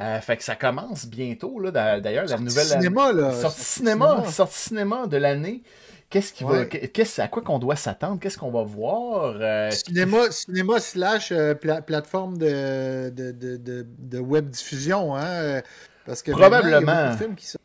Euh, 0.01 0.21
fait 0.21 0.37
que 0.37 0.45
ça 0.45 0.55
commence 0.55 1.07
bientôt. 1.07 1.61
D'ailleurs, 1.71 2.25
la 2.27 2.39
nouvelle. 2.39 2.65
cinéma, 2.67 3.13
là. 3.13 3.33
Sortie 3.33 3.41
Sortie 3.43 3.65
cinéma, 3.65 4.11
cinéma. 4.15 4.31
sortie 4.33 4.59
cinéma 4.59 5.07
de 5.09 5.17
l'année. 5.17 5.63
Qu'est-ce 6.11 6.33
qui 6.33 6.43
va, 6.43 6.51
Ouais. 6.63 6.69
qu'est-ce, 6.69 7.21
à 7.23 7.29
quoi 7.29 7.41
qu'on 7.41 7.61
doit 7.61 7.77
s'attendre? 7.77 8.19
Qu'est-ce 8.21 8.37
qu'on 8.37 8.51
va 8.51 8.65
voir? 8.65 9.37
Euh, 9.41 9.71
Cinéma, 9.71 10.31
cinéma 10.33 10.81
slash 10.81 11.31
euh, 11.31 11.55
pla- 11.55 11.83
plateforme 11.83 12.37
de, 12.37 13.11
de, 13.11 13.31
de, 13.31 13.57
de, 13.57 14.19
web 14.19 14.51
diffusion, 14.51 15.15
hein, 15.15 15.23
euh, 15.25 15.61
parce 16.05 16.23
que 16.23 16.33
maintenant, 16.33 16.47
il 16.47 16.53
y 16.71 16.75
a 16.75 16.81
Probablement. 16.81 17.03
beaucoup 17.05 17.13
de 17.13 17.19
films 17.25 17.35
qui 17.37 17.47
sont- 17.47 17.59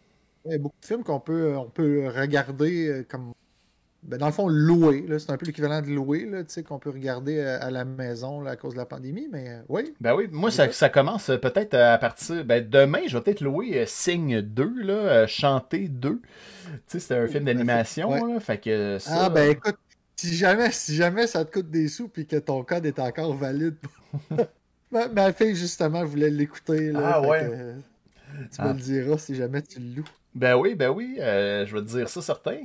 il 0.45 0.51
y 0.51 0.55
a 0.55 0.57
beaucoup 0.59 0.75
de 0.79 0.85
films 0.85 1.03
qu'on 1.03 1.19
peut, 1.19 1.55
on 1.57 1.69
peut 1.71 2.07
regarder 2.15 2.87
euh, 2.87 3.05
comme 3.09 3.33
ben, 4.07 4.17
dans 4.17 4.27
le 4.27 4.31
fond 4.31 4.47
louer, 4.47 5.05
c'est 5.19 5.31
un 5.31 5.37
peu 5.37 5.45
l'équivalent 5.45 5.81
de 5.81 5.87
louer, 5.87 6.25
là, 6.25 6.43
tu 6.43 6.53
sais, 6.53 6.63
qu'on 6.63 6.79
peut 6.79 6.91
regarder 6.91 7.39
euh, 7.39 7.57
à 7.59 7.71
la 7.71 7.85
maison 7.85 8.39
là, 8.41 8.51
à 8.51 8.55
cause 8.55 8.73
de 8.73 8.77
la 8.77 8.85
pandémie, 8.85 9.27
mais 9.31 9.49
euh, 9.49 9.61
oui. 9.67 9.93
Ben 9.99 10.13
oui, 10.15 10.27
moi, 10.31 10.51
ça, 10.51 10.71
ça 10.71 10.89
commence 10.89 11.29
euh, 11.29 11.37
peut-être 11.37 11.73
à 11.73 11.97
partir. 11.97 12.45
Ben, 12.45 12.67
demain, 12.67 12.99
je 13.07 13.17
vais 13.17 13.23
peut-être 13.23 13.41
louer 13.41 13.79
euh, 13.79 13.85
Signe 13.87 14.41
2, 14.41 14.83
là, 14.83 14.93
euh, 14.93 15.27
Chanter 15.27 15.87
2. 15.87 16.21
Tu 16.21 16.21
sais, 16.87 16.99
c'est 16.99 17.17
un 17.17 17.27
film 17.27 17.45
d'animation, 17.45 18.09
Ouais. 18.11 18.39
Fait 18.39 18.57
que 18.59 18.97
ça. 18.99 19.25
Ah 19.25 19.29
ben 19.29 19.51
écoute, 19.51 19.77
si 20.15 20.35
jamais, 20.35 20.71
si 20.71 20.95
jamais 20.95 21.27
ça 21.27 21.43
te 21.45 21.51
coûte 21.51 21.69
des 21.69 21.87
sous 21.87 22.07
puis 22.07 22.25
que 22.25 22.37
ton 22.37 22.63
code 22.63 22.85
est 22.85 22.99
encore 22.99 23.33
valide, 23.35 23.75
ma, 24.91 25.07
ma 25.07 25.33
fille 25.33 25.55
justement 25.55 26.03
voulait 26.05 26.29
l'écouter. 26.29 26.91
Ah 26.95 27.21
ouais. 27.21 27.39
que, 27.41 27.73
tu 28.43 28.55
Ah. 28.57 28.67
me 28.69 28.73
le 28.73 28.79
diras 28.79 29.17
si 29.17 29.35
jamais 29.35 29.61
tu 29.61 29.79
le 29.79 29.95
loues. 29.97 30.09
Ben 30.35 30.55
oui, 30.55 30.75
ben 30.75 30.89
oui, 30.89 31.17
euh, 31.19 31.65
je 31.65 31.73
vais 31.75 31.81
te 31.81 31.87
dire 31.87 32.09
ça 32.09 32.21
certain. 32.21 32.57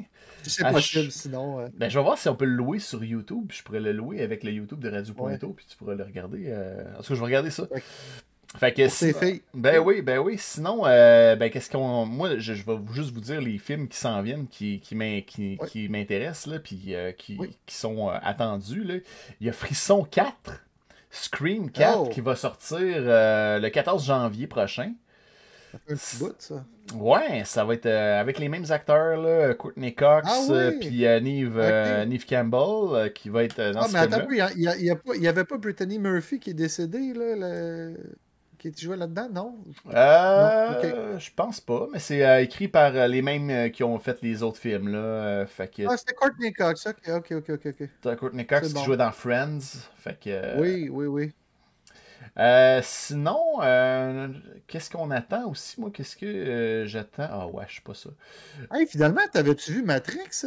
C'est 0.42 0.64
Ah, 0.64 0.72
possible, 0.72 1.04
je- 1.04 1.10
sinon. 1.10 1.60
euh, 1.60 1.68
Ben, 1.74 1.88
je 1.88 1.98
vais 1.98 2.02
voir 2.04 2.18
si 2.18 2.28
on 2.28 2.34
peut 2.34 2.44
le 2.46 2.54
louer 2.54 2.78
sur 2.80 3.02
YouTube. 3.04 3.50
Je 3.52 3.62
pourrais 3.62 3.80
le 3.80 3.92
louer 3.92 4.22
avec 4.22 4.42
le 4.42 4.50
YouTube 4.50 4.80
de 4.80 4.90
Radio 4.90 5.14
Pointo, 5.14 5.48
puis 5.50 5.66
tu 5.68 5.76
pourras 5.76 5.94
le 5.94 6.02
regarder. 6.04 6.44
euh, 6.48 6.82
En 6.98 7.02
tout 7.02 7.08
cas, 7.08 7.14
je 7.14 7.20
vais 7.20 7.26
regarder 7.26 7.50
ça. 7.50 7.64
Ouais. 7.70 7.82
Fait 8.56 8.72
que 8.72 8.88
si-. 8.88 9.14
Ben 9.54 9.78
oui, 9.78 10.02
ben 10.02 10.18
oui. 10.18 10.34
Sinon, 10.36 10.84
euh, 10.84 11.36
ben 11.36 11.48
qu'est-ce 11.50 11.70
qu'on. 11.70 12.04
Moi, 12.06 12.38
je, 12.38 12.54
je 12.54 12.66
vais 12.66 12.76
juste 12.92 13.12
vous 13.12 13.20
dire 13.20 13.40
les 13.40 13.58
films 13.58 13.86
qui 13.86 13.96
s'en 13.98 14.20
viennent, 14.22 14.48
qui, 14.48 14.80
qui, 14.80 14.96
m'in- 14.96 15.20
qui, 15.20 15.56
Ouais. 15.60 15.68
qui 15.68 15.88
m'intéressent, 15.88 16.46
là, 16.52 16.58
puis 16.58 16.96
euh, 16.96 17.12
qui, 17.12 17.36
Oui. 17.38 17.56
qui 17.66 17.76
sont 17.76 18.08
attendus. 18.08 18.82
Là. 18.82 18.94
Il 19.40 19.46
y 19.46 19.50
a 19.50 19.52
Frisson 19.52 20.02
4, 20.02 20.64
Scream 21.12 21.70
4, 21.70 21.98
Oh. 22.00 22.08
qui 22.08 22.20
va 22.20 22.34
sortir 22.34 22.78
le 22.80 23.68
14 23.68 24.04
janvier 24.04 24.48
prochain. 24.48 24.94
Un 25.88 25.94
petit 25.96 26.16
bout, 26.16 26.34
ça. 26.38 26.64
Ouais, 26.94 27.44
ça 27.44 27.64
va 27.64 27.74
être 27.74 27.86
euh, 27.86 28.20
avec 28.20 28.38
les 28.38 28.48
mêmes 28.48 28.64
acteurs, 28.70 29.16
là, 29.20 29.54
Courtney 29.54 29.94
Cox, 29.94 30.26
Ah 30.28 30.40
oui. 30.48 30.54
euh, 30.56 30.72
puis 30.80 31.06
euh, 31.06 31.20
Neve, 31.20 31.56
euh, 31.58 32.02
Ok. 32.02 32.08
Neve 32.08 32.26
Campbell, 32.26 32.94
euh, 32.96 33.08
qui 33.08 33.28
va 33.28 33.44
être 33.44 33.58
euh, 33.60 33.72
dans 33.72 33.82
Ah, 33.82 33.86
ce 33.88 33.92
mais 33.92 33.98
attends 34.00 34.26
il 34.56 35.20
n'y 35.20 35.28
avait 35.28 35.44
pas 35.44 35.56
Brittany 35.58 35.98
Murphy 35.98 36.40
qui 36.40 36.50
est 36.50 36.54
décédée, 36.54 37.12
là, 37.14 37.36
le- 37.36 37.96
qui 38.58 38.72
jouait 38.76 38.96
là-dedans, 38.96 39.28
non? 39.32 39.58
Euh, 39.94 41.18
Je 41.18 41.30
pense 41.34 41.60
pas, 41.60 41.86
mais 41.92 41.98
c'est 41.98 42.26
euh, 42.26 42.42
écrit 42.42 42.68
par 42.68 42.94
euh, 42.94 43.06
les 43.06 43.22
mêmes 43.22 43.48
euh, 43.50 43.68
qui 43.70 43.82
ont 43.84 43.98
fait 43.98 44.20
les 44.22 44.42
autres 44.42 44.58
films. 44.58 44.88
Là. 44.88 44.98
Euh, 44.98 45.46
fait 45.46 45.72
que 45.74 45.82
Ah, 45.88 45.96
c'était 45.96 46.12
Courtney 46.14 46.52
Cox, 46.52 46.86
ok, 46.86 47.30
ok, 47.30 47.32
ok, 47.48 47.66
ok. 47.66 47.88
t'as 48.02 48.16
Courtney 48.16 48.46
Cox 48.46 48.68
qui 48.68 48.74
bon. 48.74 48.84
jouait 48.84 48.96
dans 48.98 49.12
Friends. 49.12 49.60
Fait 49.96 50.18
que, 50.18 50.28
euh, 50.28 50.60
Oui, 50.60 50.88
oui, 50.90 51.06
oui. 51.06 51.32
Euh, 52.38 52.80
sinon, 52.82 53.40
euh, 53.62 54.28
qu'est-ce 54.66 54.88
qu'on 54.90 55.10
attend 55.10 55.48
aussi, 55.50 55.80
moi? 55.80 55.90
Qu'est-ce 55.92 56.16
que 56.16 56.26
euh, 56.26 56.86
j'attends? 56.86 57.28
Ah 57.30 57.46
ouais, 57.48 57.64
je 57.68 57.76
sais 57.76 57.80
pas 57.82 57.94
ça. 57.94 58.10
Hey, 58.72 58.86
finalement, 58.86 59.20
t'avais-tu 59.32 59.72
vu 59.72 59.82
Matrix? 59.82 60.44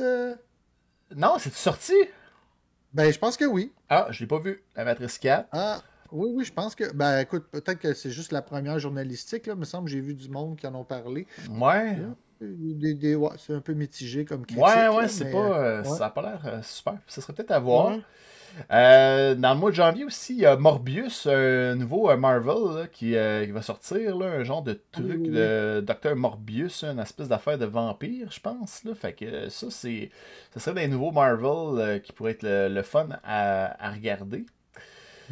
Non, 1.16 1.36
c'est 1.40 1.54
sorti? 1.54 1.94
Ben, 2.94 3.12
je 3.12 3.20
pense 3.20 3.38
que 3.38 3.46
oui. 3.46 3.72
Ah, 3.90 4.08
je 4.12 4.20
l'ai 4.22 4.28
pas 4.28 4.40
vu. 4.40 4.64
La 4.76 4.86
Matrice 4.86 5.18
4. 5.20 5.48
Ah, 5.52 5.82
oui, 6.12 6.30
oui, 6.34 6.46
je 6.46 6.54
pense 6.54 6.76
que. 6.76 6.92
Ben, 6.94 7.20
écoute, 7.20 7.46
peut-être 7.52 7.80
que 7.80 7.94
c'est 7.94 8.12
juste 8.12 8.32
la 8.32 8.42
première 8.42 8.80
journalistique, 8.80 9.48
là. 9.48 9.54
Il 9.54 9.60
me 9.60 9.66
semble 9.66 9.86
que 9.86 9.92
j'ai 9.92 10.00
vu 10.02 10.14
du 10.14 10.30
monde 10.30 10.58
qui 10.58 10.66
en 10.68 10.76
ont 10.76 10.84
parlé. 10.84 11.28
Ouais. 11.50 11.98
Des, 12.40 12.94
des- 12.94 13.16
ouais, 13.16 13.30
c'est 13.38 13.54
un 13.54 13.62
peu 13.62 13.74
mitigé 13.74 14.26
comme 14.26 14.46
critique. 14.46 14.64
Ouais, 14.64 14.88
ouais, 14.90 15.08
c'est 15.08 15.32
pas. 15.32 15.82
ouais. 15.82 15.98
Ça 15.98 16.08
a 16.08 16.10
pas 16.10 16.22
l'air 16.22 16.66
super. 16.66 16.98
Ça 17.08 17.22
serait 17.22 17.34
peut-être 17.34 17.52
à 17.52 17.60
voir. 17.60 17.92
Ouais. 17.96 18.02
Euh, 18.72 19.36
dans 19.36 19.54
le 19.54 19.60
mois 19.60 19.72
de 19.72 19.76
janvier 19.76 20.06
aussi, 20.06 20.34
il 20.34 20.40
y 20.42 20.46
a 20.46 20.56
Morbius, 20.56 21.28
un 21.28 21.76
nouveau 21.76 22.10
euh, 22.10 22.18
Marvel 22.18 22.76
là, 22.82 22.88
qui, 22.88 23.16
euh, 23.16 23.46
qui 23.46 23.52
va 23.52 23.62
sortir, 23.62 24.16
là, 24.18 24.28
un 24.28 24.44
genre 24.44 24.62
de 24.62 24.80
truc 24.92 25.22
oui, 25.22 25.30
de 25.30 25.84
Docteur 25.86 26.16
Morbius, 26.16 26.84
une 26.84 27.00
espèce 27.00 27.28
d'affaire 27.28 27.58
de 27.58 27.66
vampire, 27.66 28.32
je 28.32 28.40
pense. 28.40 28.84
Là. 28.84 28.94
Fait 28.96 29.14
que 29.14 29.50
ça, 29.50 29.68
c'est. 29.70 30.10
Ça 30.54 30.60
serait 30.60 30.76
des 30.82 30.88
nouveaux 30.88 31.12
Marvel 31.12 31.80
euh, 31.80 32.00
qui 32.00 32.12
pourraient 32.14 32.32
être 32.32 32.44
le, 32.44 32.70
le 32.70 32.82
fun 32.84 33.08
à, 33.24 33.86
à 33.88 33.92
regarder. 33.92 34.46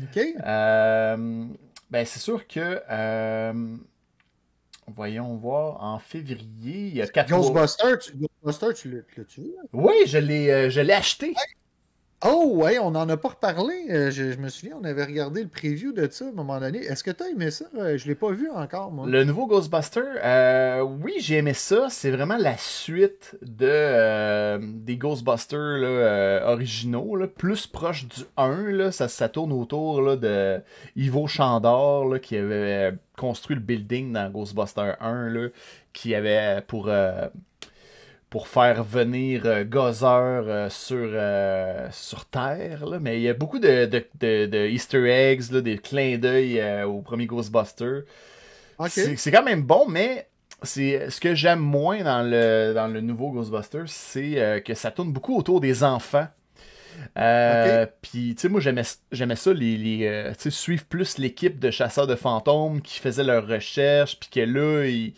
OK. 0.01 0.19
Ben, 0.43 2.05
c'est 2.05 2.19
sûr 2.19 2.47
que. 2.47 2.81
voyons 4.87 5.35
voir, 5.37 5.83
en 5.83 5.99
février, 5.99 6.87
il 6.87 6.95
y 6.95 7.01
a 7.01 7.07
quatre 7.07 7.29
Ghostbuster, 7.29 7.97
tu, 7.99 8.13
Ghostbuster, 8.43 8.73
tu 8.73 8.89
l'as- 8.91 9.01
tu 9.03 9.19
l'as-tu 9.19 9.41
vu? 9.41 9.47
là? 9.55 9.63
Oui, 9.73 9.93
je 10.05 10.17
l'ai 10.17 10.49
euh, 10.49 10.69
je 10.69 10.81
l'ai 10.81 10.93
acheté. 10.93 11.33
Oh, 12.23 12.51
ouais, 12.53 12.77
on 12.77 12.91
n'en 12.91 13.09
a 13.09 13.17
pas 13.17 13.29
reparlé. 13.29 13.73
Euh, 13.89 14.11
je, 14.11 14.31
je 14.31 14.37
me 14.37 14.49
souviens, 14.49 14.77
on 14.79 14.83
avait 14.83 15.05
regardé 15.05 15.41
le 15.41 15.49
preview 15.49 15.91
de 15.91 16.07
ça 16.11 16.25
à 16.25 16.27
un 16.27 16.31
moment 16.31 16.59
donné. 16.59 16.77
Est-ce 16.77 17.03
que 17.03 17.09
tu 17.09 17.23
as 17.23 17.29
aimé 17.29 17.49
ça? 17.49 17.65
Euh, 17.75 17.97
Je 17.97 18.07
l'ai 18.07 18.13
pas 18.13 18.29
vu 18.31 18.47
encore, 18.51 18.91
moi. 18.91 19.07
Le 19.07 19.23
nouveau 19.23 19.47
Ghostbuster, 19.47 20.03
euh, 20.23 20.81
oui, 20.81 21.13
j'ai 21.17 21.37
aimé 21.37 21.55
ça. 21.55 21.87
C'est 21.89 22.11
vraiment 22.11 22.37
la 22.37 22.55
suite 22.57 23.37
de, 23.41 24.59
des 24.59 24.97
Ghostbusters 24.97 26.43
originaux, 26.45 27.17
plus 27.35 27.65
proche 27.65 28.07
du 28.07 28.21
1. 28.37 28.71
Là, 28.71 28.91
ça, 28.91 29.27
tourne 29.27 29.51
autour 29.51 30.15
de 30.15 30.61
Ivo 30.95 31.25
Chandor 31.25 32.19
qui 32.21 32.37
avait 32.37 32.93
construit 33.17 33.55
le 33.55 33.63
building 33.63 34.13
dans 34.13 34.29
Ghostbuster 34.29 34.93
1, 34.99 35.29
là, 35.29 35.47
qui 35.91 36.13
avait 36.13 36.61
pour, 36.67 36.87
pour 38.31 38.47
faire 38.47 38.83
venir 38.85 39.41
euh, 39.45 39.65
Gozer 39.65 40.07
euh, 40.47 40.69
sur, 40.69 40.97
euh, 40.97 41.87
sur 41.91 42.25
Terre. 42.25 42.85
Là. 42.87 42.97
Mais 42.99 43.17
il 43.19 43.23
y 43.23 43.29
a 43.29 43.33
beaucoup 43.33 43.59
de, 43.59 43.85
de, 43.85 44.03
de- 44.21 44.45
de 44.45 44.67
Easter 44.69 45.05
eggs, 45.05 45.51
là, 45.51 45.59
des 45.59 45.77
clins 45.77 46.17
d'œil 46.17 46.59
euh, 46.59 46.85
au 46.87 47.01
premier 47.01 47.25
Ghostbuster. 47.25 47.99
C'est 49.17 49.31
quand 49.31 49.43
même 49.43 49.63
bon, 49.63 49.85
mais 49.87 50.29
c'est 50.63 51.09
ce 51.09 51.19
que 51.19 51.35
j'aime 51.35 51.59
moins 51.59 52.03
dans 52.03 52.23
le, 52.23 52.71
dans 52.73 52.87
le 52.87 53.01
nouveau 53.01 53.31
Ghostbusters, 53.31 53.87
c'est 53.87 54.63
que 54.65 54.73
ça 54.75 54.91
tourne 54.91 55.11
beaucoup 55.11 55.37
autour 55.37 55.59
des 55.59 55.83
enfants. 55.83 56.27
Puis, 58.01 58.35
tu 58.35 58.41
sais, 58.41 58.49
moi, 58.49 58.61
j'aimais 58.61 59.35
ça, 59.35 59.53
les, 59.53 59.77
les, 59.77 60.31
suivre 60.49 60.85
plus 60.85 61.17
l'équipe 61.17 61.59
de 61.59 61.69
chasseurs 61.69 62.07
de 62.07 62.15
fantômes 62.15 62.81
qui 62.81 62.99
faisaient 62.99 63.23
leurs 63.23 63.45
recherches, 63.45 64.17
puis 64.19 64.29
que 64.29 64.39
là, 64.39 64.85
ils... 64.85 65.13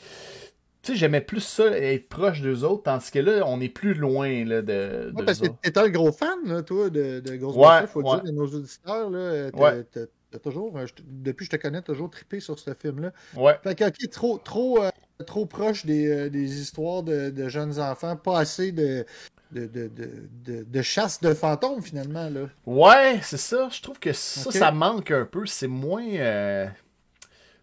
Tu 0.84 0.92
sais, 0.92 0.98
j'aimais 0.98 1.22
plus 1.22 1.40
ça, 1.40 1.66
être 1.78 2.10
proche 2.10 2.42
d'eux 2.42 2.64
autres, 2.66 2.84
tandis 2.84 3.10
que 3.10 3.20
là, 3.20 3.44
on 3.48 3.62
est 3.62 3.70
plus 3.70 3.94
loin 3.94 4.44
là, 4.44 4.62
de, 4.62 5.14
Ouais, 5.16 5.24
parce 5.26 5.40
que 5.40 5.48
t'es 5.48 5.78
un 5.78 5.88
gros 5.90 6.12
fan, 6.12 6.38
là, 6.46 6.62
toi, 6.62 6.90
de, 6.90 7.22
de 7.22 7.36
Ghostbusters, 7.38 7.82
Ouais, 7.82 7.88
faut 7.88 8.02
ouais. 8.02 8.16
dire, 8.16 8.24
de 8.24 8.32
nos 8.32 8.48
auditeurs. 8.48 9.10
Là, 9.10 9.50
t'as, 9.52 9.58
Ouais. 10.02 10.40
toujours, 10.44 10.78
euh, 10.78 10.86
je 10.86 10.94
depuis 11.08 11.48
que 11.48 11.54
je 11.54 11.58
te 11.58 11.62
connais, 11.62 11.82
toujours 11.82 12.10
trippé 12.10 12.42
sur 12.42 12.60
ce 12.60 12.74
film-là. 12.74 13.14
Ouais, 13.34 13.58
Fait 13.64 13.76
que, 13.76 13.86
ok, 13.86 14.10
trop, 14.12 14.38
trop, 14.40 14.84
euh, 14.84 14.90
trop 15.26 15.46
proche 15.46 15.86
des, 15.86 16.06
euh, 16.08 16.30
des 16.30 16.60
histoires 16.60 17.02
de, 17.02 17.30
de 17.30 17.48
jeunes 17.48 17.80
enfants, 17.80 18.18
pas 18.18 18.40
assez 18.40 18.74
de, 18.74 19.06
de, 19.52 19.68
de, 19.68 19.88
de, 19.88 20.10
de- 20.44 20.64
de 20.64 20.82
chasse 20.82 21.22
de 21.22 21.34
fantômes, 21.34 21.82
finalement. 21.82 22.30
Là. 22.30 22.50
ouais 22.66 23.20
c'est 23.22 23.38
ça. 23.38 23.70
Je 23.72 23.82
trouve 23.82 24.00
que 24.00 24.12
ça, 24.12 24.52
ça 24.52 24.72
manque 24.72 25.12
un 25.12 25.24
peu. 25.26 25.46
C'est 25.46 25.68
moins... 25.68 26.06
euh, 26.06 26.68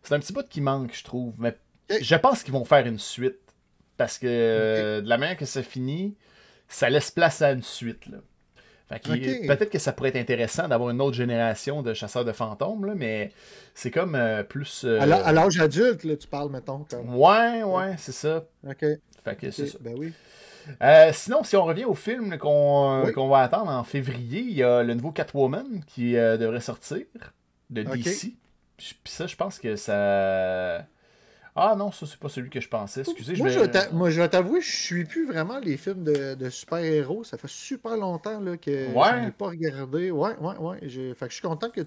C'est 0.04 0.14
un 0.14 0.20
petit 0.20 0.32
bout 0.32 0.48
qui 0.48 0.62
manque, 0.62 0.94
je 0.94 1.04
trouve. 1.04 1.34
Mais 1.38 1.54
Je 2.00 2.14
pense 2.16 2.42
qu'ils 2.42 2.52
vont 2.52 2.64
faire 2.64 2.86
une 2.86 2.98
suite. 2.98 3.38
Parce 3.96 4.18
que 4.18 5.00
de 5.00 5.08
la 5.08 5.18
manière 5.18 5.36
que 5.36 5.44
ça 5.44 5.62
finit, 5.62 6.14
ça 6.68 6.88
laisse 6.88 7.10
place 7.10 7.42
à 7.42 7.52
une 7.52 7.62
suite. 7.62 8.06
Là. 8.06 8.18
Fait 8.88 8.98
que, 8.98 9.12
Ok. 9.12 9.46
Peut-être 9.46 9.70
que 9.70 9.78
ça 9.78 9.92
pourrait 9.92 10.08
être 10.08 10.16
intéressant 10.16 10.66
d'avoir 10.68 10.90
une 10.90 11.00
autre 11.02 11.16
génération 11.16 11.82
de 11.82 11.92
chasseurs 11.94 12.24
de 12.24 12.32
fantômes, 12.32 12.86
là, 12.86 12.94
mais 12.96 13.30
c'est 13.74 13.90
comme 13.90 14.14
euh, 14.14 14.42
plus. 14.42 14.84
euh, 14.84 15.00
À 15.00 15.06
l'â- 15.06 15.24
à 15.26 15.32
l'âge 15.32 15.60
adulte, 15.60 16.02
là, 16.04 16.16
tu 16.16 16.26
parles, 16.26 16.50
mettons. 16.50 16.84
Comme. 16.90 17.14
Ouais, 17.14 17.62
ouais, 17.62 17.94
c'est 17.98 18.12
ça. 18.12 18.44
Ok. 18.66 18.84
Fait 19.24 19.36
que 19.36 19.50
c'est 19.50 19.66
ça. 19.66 19.78
Ben 19.80 19.94
oui. 19.98 20.12
Euh, 20.82 21.10
sinon, 21.12 21.44
si 21.44 21.56
on 21.56 21.64
revient 21.64 21.84
au 21.84 21.94
film 21.94 22.36
qu'on 22.38 23.02
Oui. 23.04 23.12
va 23.28 23.38
attendre 23.40 23.70
en 23.70 23.84
février, 23.84 24.40
il 24.40 24.52
y 24.56 24.62
a 24.62 24.82
le 24.82 24.94
nouveau 24.94 25.10
Catwoman 25.12 25.84
qui 25.86 26.12
devrait 26.14 26.60
sortir 26.60 27.02
de. 27.68 27.82
DC. 27.82 28.32
Puis 28.78 28.96
ça, 29.04 29.26
je 29.26 29.36
pense 29.36 29.58
que 29.58 29.76
ça. 29.76 30.86
Ah 31.62 31.74
non, 31.76 31.92
ça, 31.92 32.06
c'est 32.06 32.18
pas 32.18 32.30
celui 32.30 32.48
que 32.48 32.58
je 32.60 32.68
pensais. 32.68 33.02
Excusez, 33.02 33.34
je 33.34 33.42
moi, 33.42 33.50
je 33.50 33.58
vais 33.58 33.92
moi, 33.92 34.08
je 34.10 34.20
vais 34.20 34.28
t'avouer, 34.28 34.62
je 34.62 34.74
suis 34.74 35.04
plus 35.04 35.26
vraiment 35.26 35.58
les 35.58 35.76
films 35.76 36.02
de, 36.04 36.34
de 36.34 36.48
super-héros. 36.48 37.22
Ça 37.22 37.36
fait 37.36 37.50
super 37.50 37.96
longtemps 37.98 38.40
là, 38.40 38.56
que 38.56 38.86
Ouais. 38.94 39.08
je 39.20 39.24
n'ai 39.26 39.30
pas 39.30 39.48
regardé. 39.48 40.10
Ouais, 40.10 40.30
ouais, 40.40 40.56
ouais. 40.58 40.78
J'ai- 40.84 41.12
Fait 41.14 41.26
que 41.26 41.30
je 41.32 41.34
suis 41.36 41.46
content 41.46 41.68
que. 41.68 41.82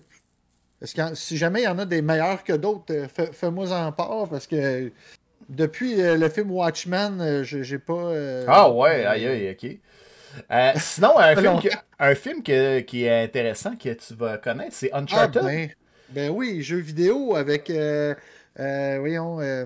Est-ce 0.82 0.94
que 0.94 1.16
si 1.16 1.38
jamais 1.38 1.62
il 1.62 1.66
y 1.66 1.68
en 1.68 1.80
a 1.80 1.86
des 1.86 2.02
meilleurs 2.04 2.44
que 2.44 2.54
d'autres, 2.54 2.94
euh, 2.94 3.08
fais- 3.08 3.32
fais-moi 3.34 3.72
en 3.72 3.92
part 3.92 4.28
parce 4.30 4.46
que 4.46 4.92
depuis 5.50 6.00
euh, 6.00 6.18
le 6.18 6.30
film 6.30 6.52
Watchmen, 6.52 7.20
euh, 7.20 7.44
je- 7.44 7.64
j'ai 7.64 7.80
pas. 7.80 8.12
Ah 8.48 8.70
ouais, 8.72 9.06
aïe 9.06 9.26
aïe, 9.26 9.52
ok. 9.60 9.78
Euh, 10.52 10.72
sinon, 10.78 11.18
un 11.18 11.34
film, 11.36 11.46
longtemps. 11.46 11.62
que- 11.62 11.76
un 12.00 12.16
film 12.16 12.44
que- 12.44 12.80
qui 12.82 13.06
est 13.06 13.24
intéressant 13.24 13.76
que 13.76 13.90
tu 13.94 14.14
vas 14.14 14.38
connaître, 14.38 14.74
c'est 14.76 14.90
Ah, 14.92 15.00
Uncharted. 15.00 15.44
ben, 15.44 15.70
ben 16.10 16.30
oui, 16.30 16.62
jeux 16.62 16.78
vidéo 16.78 17.36
avec. 17.36 17.70
euh, 17.70 18.14
voyons. 18.58 19.40
euh, 19.42 19.66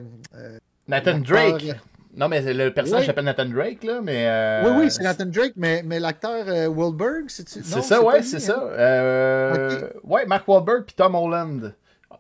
Nathan 0.88 1.18
l'acteur- 1.18 1.20
Drake. 1.58 1.76
Non, 2.16 2.28
mais 2.30 2.42
le 2.42 2.74
personnage 2.74 3.02
Oui. 3.02 3.06
s'appelle 3.06 3.26
Nathan 3.26 3.46
Drake, 3.46 3.84
là, 3.84 4.00
mais. 4.02 4.26
euh, 4.28 4.64
Oui, 4.66 4.72
oui, 4.86 4.92
c'est 4.92 5.04
Nathan 5.04 5.26
Drake, 5.28 5.54
mais, 5.56 5.84
mais 5.86 6.00
l'acteur 6.00 6.46
euh, 6.48 6.68
Wahlberg, 6.68 7.26
c'est 7.28 7.48
C'est 7.48 7.64
ça, 7.64 8.04
ouais, 8.04 8.24
c'est 8.24 8.40
ça. 8.40 8.60
Euh, 8.62 9.88
Ouais, 10.04 10.26
Mark 10.26 10.48
Wahlberg 10.48 10.84
puis 10.86 10.96
Tom 10.96 11.14
Holland. 11.16 11.74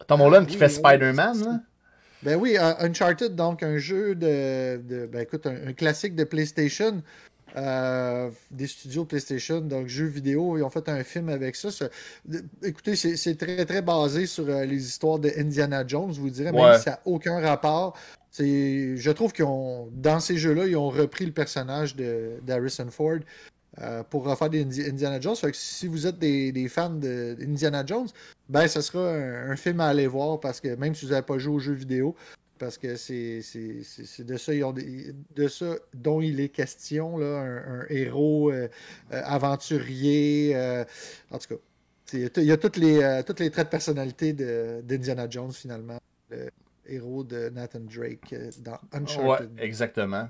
Tom 0.06 0.22
Holland 0.22 0.46
qui 0.46 0.54
oui, 0.54 0.60
fait 0.60 0.66
oui, 0.68 0.72
Spider-Man. 0.74 1.64
Ben 2.24 2.36
oui, 2.36 2.58
euh, 2.60 2.74
Uncharted, 2.80 3.36
donc 3.36 3.64
un 3.64 3.78
jeu 3.78 4.14
de, 4.16 4.78
de- 4.78 5.06
ben 5.08 5.22
écoute, 5.22 5.46
un, 5.48 5.70
un 5.70 5.74
classique 5.74 6.16
de 6.16 6.24
PlayStation, 6.24 7.02
euh, 7.56 8.30
des 8.52 8.68
studios 8.68 9.06
PlayStation, 9.06 9.62
donc 9.62 9.88
jeux 9.88 10.06
vidéo, 10.06 10.58
ils 10.58 10.64
ont 10.64 10.70
fait 10.70 10.88
un 10.90 11.04
film 11.04 11.30
avec 11.30 11.56
ça. 11.56 11.70
Écoutez, 12.64 12.96
c'est 12.96 13.36
très 13.36 13.66
très 13.66 13.82
basé 13.82 14.26
sur 14.26 14.48
euh, 14.50 14.66
les 14.66 14.86
histoires 14.86 15.20
de 15.20 15.32
Indiana 15.38 15.84
Jones, 15.88 16.14
je 16.14 16.20
vous 16.20 16.30
dirais, 16.30 16.52
Ouais. 16.52 16.62
même 16.62 16.78
si 16.78 16.84
ça 16.84 16.92
n'a 16.92 17.00
aucun 17.06 17.40
rapport. 17.40 17.98
Je 18.40 19.12
trouve 19.12 19.34
qu'ils 19.34 19.46
ont, 19.46 19.88
dans 19.94 20.20
ces 20.20 20.38
jeux-là, 20.38 20.68
ils 20.68 20.78
ont 20.78 20.90
repris 20.90 21.26
le 21.26 21.32
personnage 21.32 21.96
d'Harrison 21.96 22.88
Ford. 22.92 23.20
euh, 23.80 24.02
pour 24.10 24.24
refaire 24.26 24.50
des 24.50 24.64
Indi- 24.64 24.90
Indiana 24.90 25.20
Jones. 25.22 25.36
Fait 25.36 25.52
que 25.52 25.58
si 25.58 25.88
vous 25.88 26.08
êtes 26.08 26.18
des, 26.18 26.52
des 26.52 26.68
fans 26.68 26.90
de 26.90 27.36
d'Indiana 27.40 27.86
Jones, 27.86 28.08
ben 28.50 28.68
ce 28.68 28.82
sera 28.82 29.12
un, 29.12 29.52
un 29.52 29.56
film 29.56 29.80
à 29.82 29.88
aller 29.90 30.08
voir 30.08 30.40
parce 30.40 30.60
que 30.60 30.74
même 30.76 30.96
si 30.96 31.06
vous 31.06 31.12
n'avez 31.12 31.26
pas 31.26 31.38
joué 31.38 31.54
aux 31.54 31.60
jeux 31.60 31.74
vidéo, 31.74 32.16
parce 32.58 32.78
que 32.78 32.96
c'est 32.96 33.40
de 34.20 34.38
ça, 34.38 34.54
ils 34.54 34.64
ont 34.64 34.74
de 34.74 35.48
ça 35.48 35.76
dont 35.94 36.22
il 36.22 36.40
est 36.40 36.50
question, 36.50 37.18
là, 37.18 37.40
un, 37.40 37.82
un 37.82 37.86
héros 37.90 38.52
euh, 38.52 38.68
euh, 39.12 39.22
aventurier. 39.26 40.54
euh, 40.56 40.84
en 41.32 41.38
tout 41.38 41.56
cas, 41.56 41.62
il 42.14 42.44
y 42.44 42.52
a 42.52 42.58
toutes 42.58 42.78
les, 42.78 43.22
toutes 43.26 43.40
les 43.40 43.52
traits 43.52 43.68
de 43.68 43.72
personnalité 43.72 44.34
de- 44.34 44.82
d'Indiana 44.84 45.28
Jones 45.30 45.52
finalement. 45.52 45.98
Le 46.30 46.50
héros 46.88 47.24
de 47.24 47.50
Nathan 47.50 47.80
Drake 47.82 48.34
dans 48.60 48.72
Ouais, 48.74 48.78
Uncharted. 48.94 49.50
exactement. 49.60 50.30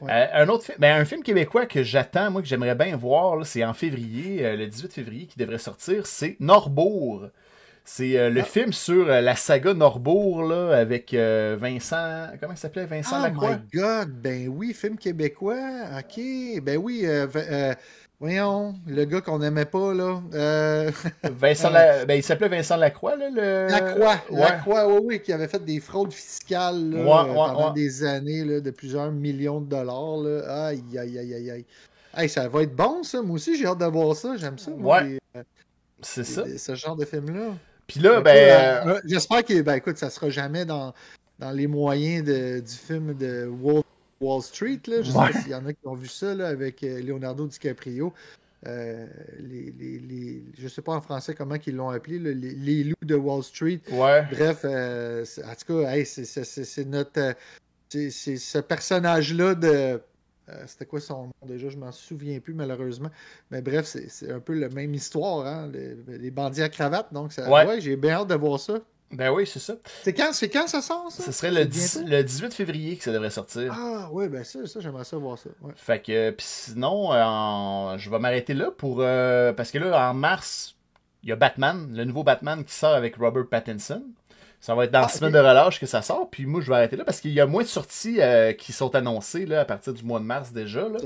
Ouais. 0.00 0.10
Euh, 0.12 0.42
un 0.44 0.48
autre 0.48 0.64
film, 0.64 0.76
ben, 0.78 1.00
un 1.00 1.04
film 1.04 1.22
québécois 1.22 1.66
que 1.66 1.82
j'attends, 1.82 2.30
moi, 2.30 2.42
que 2.42 2.48
j'aimerais 2.48 2.74
bien 2.74 2.96
voir, 2.96 3.46
c'est 3.46 3.64
en 3.64 3.72
février, 3.74 4.56
le 4.56 4.66
18 4.66 4.92
février, 4.92 5.26
qui 5.26 5.38
devrait 5.38 5.58
sortir, 5.58 6.06
c'est 6.06 6.36
Norbourg. 6.40 7.28
C'est 7.86 8.16
euh, 8.18 8.30
le 8.30 8.40
Ah. 8.40 8.44
film 8.44 8.72
sur 8.72 9.08
euh, 9.10 9.20
la 9.20 9.36
saga 9.36 9.74
Norbourg, 9.74 10.42
là, 10.44 10.70
avec 10.76 11.12
euh, 11.12 11.56
Vincent. 11.60 12.28
Comment 12.40 12.54
il 12.54 12.58
s'appelait? 12.58 12.86
Vincent 12.86 13.16
Oh 13.20 13.22
Lacroix? 13.22 13.50
my 13.56 13.78
god, 13.78 14.08
ben 14.10 14.48
oui, 14.48 14.72
film 14.72 14.96
québécois, 14.96 15.58
ok, 15.98 16.62
ben 16.62 16.78
oui, 16.78 17.04
voyons, 18.20 18.74
le 18.86 19.04
gars 19.04 19.20
qu'on 19.20 19.38
n'aimait 19.38 19.66
pas, 19.66 19.92
là, 19.92 20.20
Vincent 21.24 21.68
La- 21.70 22.06
ben, 22.06 22.14
il 22.14 22.22
s'appelait 22.22 22.48
Vincent 22.48 22.76
Lacroix, 22.76 23.16
là, 23.16 23.28
le. 23.30 23.66
Lacroix, 23.70 24.16
Ouais. 24.30 24.40
Lacroix, 24.40 24.88
oui, 24.88 25.00
oui, 25.04 25.20
qui 25.22 25.32
avait 25.34 25.48
fait 25.48 25.62
des 25.62 25.78
fraudes 25.80 26.12
fiscales, 26.12 26.90
là, 26.90 27.00
Ouais, 27.00 27.34
pendant 27.34 27.68
ouais. 27.68 27.74
des 27.74 28.02
années, 28.04 28.44
là, 28.44 28.60
de 28.60 28.70
plusieurs 28.70 29.12
millions 29.12 29.60
de 29.60 29.68
dollars, 29.68 30.16
là, 30.18 30.66
aïe, 30.68 30.82
aïe, 30.98 31.18
aïe, 31.18 31.34
aïe, 31.34 31.50
aïe. 31.50 31.66
Hey, 32.16 32.28
ça 32.30 32.48
va 32.48 32.62
être 32.62 32.74
bon, 32.74 33.02
ça, 33.02 33.20
moi 33.20 33.34
aussi, 33.34 33.58
j'ai 33.58 33.66
hâte 33.66 33.78
de 33.78 33.84
voir 33.86 34.16
ça, 34.16 34.36
j'aime 34.38 34.56
ça, 34.58 34.70
moi, 34.70 35.02
Ouais. 35.02 35.18
les- 35.34 35.42
C'est 36.00 36.24
ça. 36.24 36.44
ce 36.56 36.74
genre 36.74 36.96
de 36.96 37.04
film-là. 37.04 37.48
Puis 37.86 38.00
là, 38.00 38.20
ben. 38.20 38.86
euh, 38.88 39.00
J'espère 39.04 39.44
que, 39.44 39.60
ben 39.62 39.74
écoute, 39.74 39.98
ça 39.98 40.10
sera 40.10 40.30
jamais 40.30 40.64
dans, 40.64 40.94
dans 41.38 41.50
les 41.50 41.66
moyens 41.66 42.24
de- 42.24 42.60
du 42.60 42.72
film 42.72 43.14
de 43.14 43.46
Wall, 43.46 43.82
Wall 44.20 44.42
Street. 44.42 44.80
Là. 44.86 45.02
Je 45.02 45.10
sais 45.10 45.18
Ouais. 45.18 45.32
pas 45.32 45.40
s'il 45.40 45.50
y 45.50 45.54
en 45.54 45.66
a 45.66 45.72
qui 45.72 45.86
ont 45.86 45.94
vu 45.94 46.08
ça 46.08 46.34
là, 46.34 46.48
avec 46.48 46.82
euh, 46.82 47.00
Leonardo 47.02 47.46
DiCaprio. 47.46 48.12
Euh, 48.66 49.06
les, 49.40 49.74
les, 49.78 49.98
les- 49.98 50.42
je 50.58 50.68
sais 50.68 50.80
pas 50.80 50.92
en 50.94 51.00
français 51.02 51.34
comment 51.34 51.56
ils 51.66 51.76
l'ont 51.76 51.90
appelé, 51.90 52.18
là, 52.18 52.30
les, 52.32 52.52
les 52.54 52.84
loups 52.84 52.94
de 53.02 53.14
Wall 53.14 53.42
Street. 53.42 53.80
Ouais. 53.90 54.24
Bref, 54.32 54.60
euh, 54.64 55.22
en 55.44 55.54
tout 55.54 55.82
cas, 55.82 55.90
hey, 55.92 56.06
c'est- 56.06 56.84
notre. 56.86 57.20
euh, 57.20 57.32
c'est 57.90 58.10
ce 58.38 58.58
personnage-là 58.58 59.54
de. 59.54 60.00
Euh, 60.48 60.64
C'était 60.66 60.86
quoi 60.86 61.00
son 61.00 61.24
nom 61.26 61.32
déjà? 61.46 61.68
Je 61.68 61.76
m'en 61.76 61.92
souviens 61.92 62.38
plus 62.40 62.54
malheureusement. 62.54 63.10
Mais 63.50 63.62
bref, 63.62 63.84
c'est 63.86 64.30
un 64.30 64.40
peu 64.40 64.54
la 64.54 64.68
même 64.68 64.94
histoire, 64.94 65.46
hein, 65.46 65.70
les, 65.72 65.96
les 66.18 66.30
bandits 66.30 66.62
à 66.62 66.68
cravate. 66.68 67.12
Donc, 67.12 67.32
ça, 67.32 67.48
Ouais. 67.50 67.66
ouais, 67.66 67.80
j'ai 67.80 67.96
bien 67.96 68.12
hâte 68.20 68.28
de 68.28 68.34
voir 68.34 68.58
ça. 68.60 68.74
Ben 69.12 69.30
oui, 69.30 69.46
c'est 69.46 69.60
ça. 69.60 69.74
C'est 70.02 70.12
quand, 70.12 70.30
quand 70.52 70.66
ça 70.66 70.82
sort, 70.82 71.12
ça? 71.12 71.22
Ce 71.22 71.30
serait 71.30 71.50
le, 71.52 71.60
C'est 71.62 71.66
10 71.68 71.94
bientôt? 71.98 72.10
le 72.16 72.24
18 72.24 72.54
février 72.54 72.96
que 72.96 73.04
ça 73.04 73.12
devrait 73.12 73.30
sortir. 73.30 73.72
Ah, 73.72 74.08
ouais, 74.10 74.28
ben 74.28 74.42
ça, 74.42 74.66
ça 74.66 74.80
j'aimerais 74.80 75.04
ça 75.04 75.16
voir 75.18 75.38
ça. 75.38 75.50
Ouais. 75.60 75.72
Fait 75.76 76.00
que, 76.02 76.30
puis 76.30 76.44
sinon, 76.48 77.12
euh, 77.12 77.22
en- 77.22 77.96
je 77.96 78.10
vais 78.10 78.18
m'arrêter 78.18 78.54
là 78.54 78.70
pour. 78.72 78.98
euh, 79.02 79.52
parce 79.52 79.70
que 79.70 79.78
là, 79.78 80.10
en 80.10 80.14
mars, 80.14 80.74
il 81.22 81.28
y 81.28 81.32
a 81.32 81.36
Batman, 81.36 81.88
le 81.94 82.04
nouveau 82.04 82.24
Batman 82.24 82.64
qui 82.64 82.74
sort 82.74 82.94
avec 82.94 83.14
Robert 83.16 83.46
Pattinson. 83.48 84.02
Ça 84.64 84.74
va 84.74 84.84
être 84.84 84.92
dans 84.92 85.00
Ah, 85.00 85.02
la 85.02 85.08
semaine 85.08 85.36
ok. 85.36 85.42
de 85.42 85.46
relâche 85.46 85.78
que 85.78 85.84
ça 85.84 86.00
sort. 86.00 86.26
Puis 86.30 86.46
moi, 86.46 86.62
je 86.62 86.70
vais 86.70 86.76
arrêter 86.76 86.96
là 86.96 87.04
parce 87.04 87.20
qu'il 87.20 87.32
y 87.32 87.40
a 87.42 87.44
moins 87.44 87.64
de 87.64 87.68
sorties 87.68 88.16
euh, 88.22 88.54
qui 88.54 88.72
sont 88.72 88.94
annoncées 88.94 89.44
là, 89.44 89.60
à 89.60 89.64
partir 89.66 89.92
du 89.92 90.02
mois 90.02 90.20
de 90.20 90.24
mars 90.24 90.52
déjà. 90.52 90.88
Là. 90.88 90.98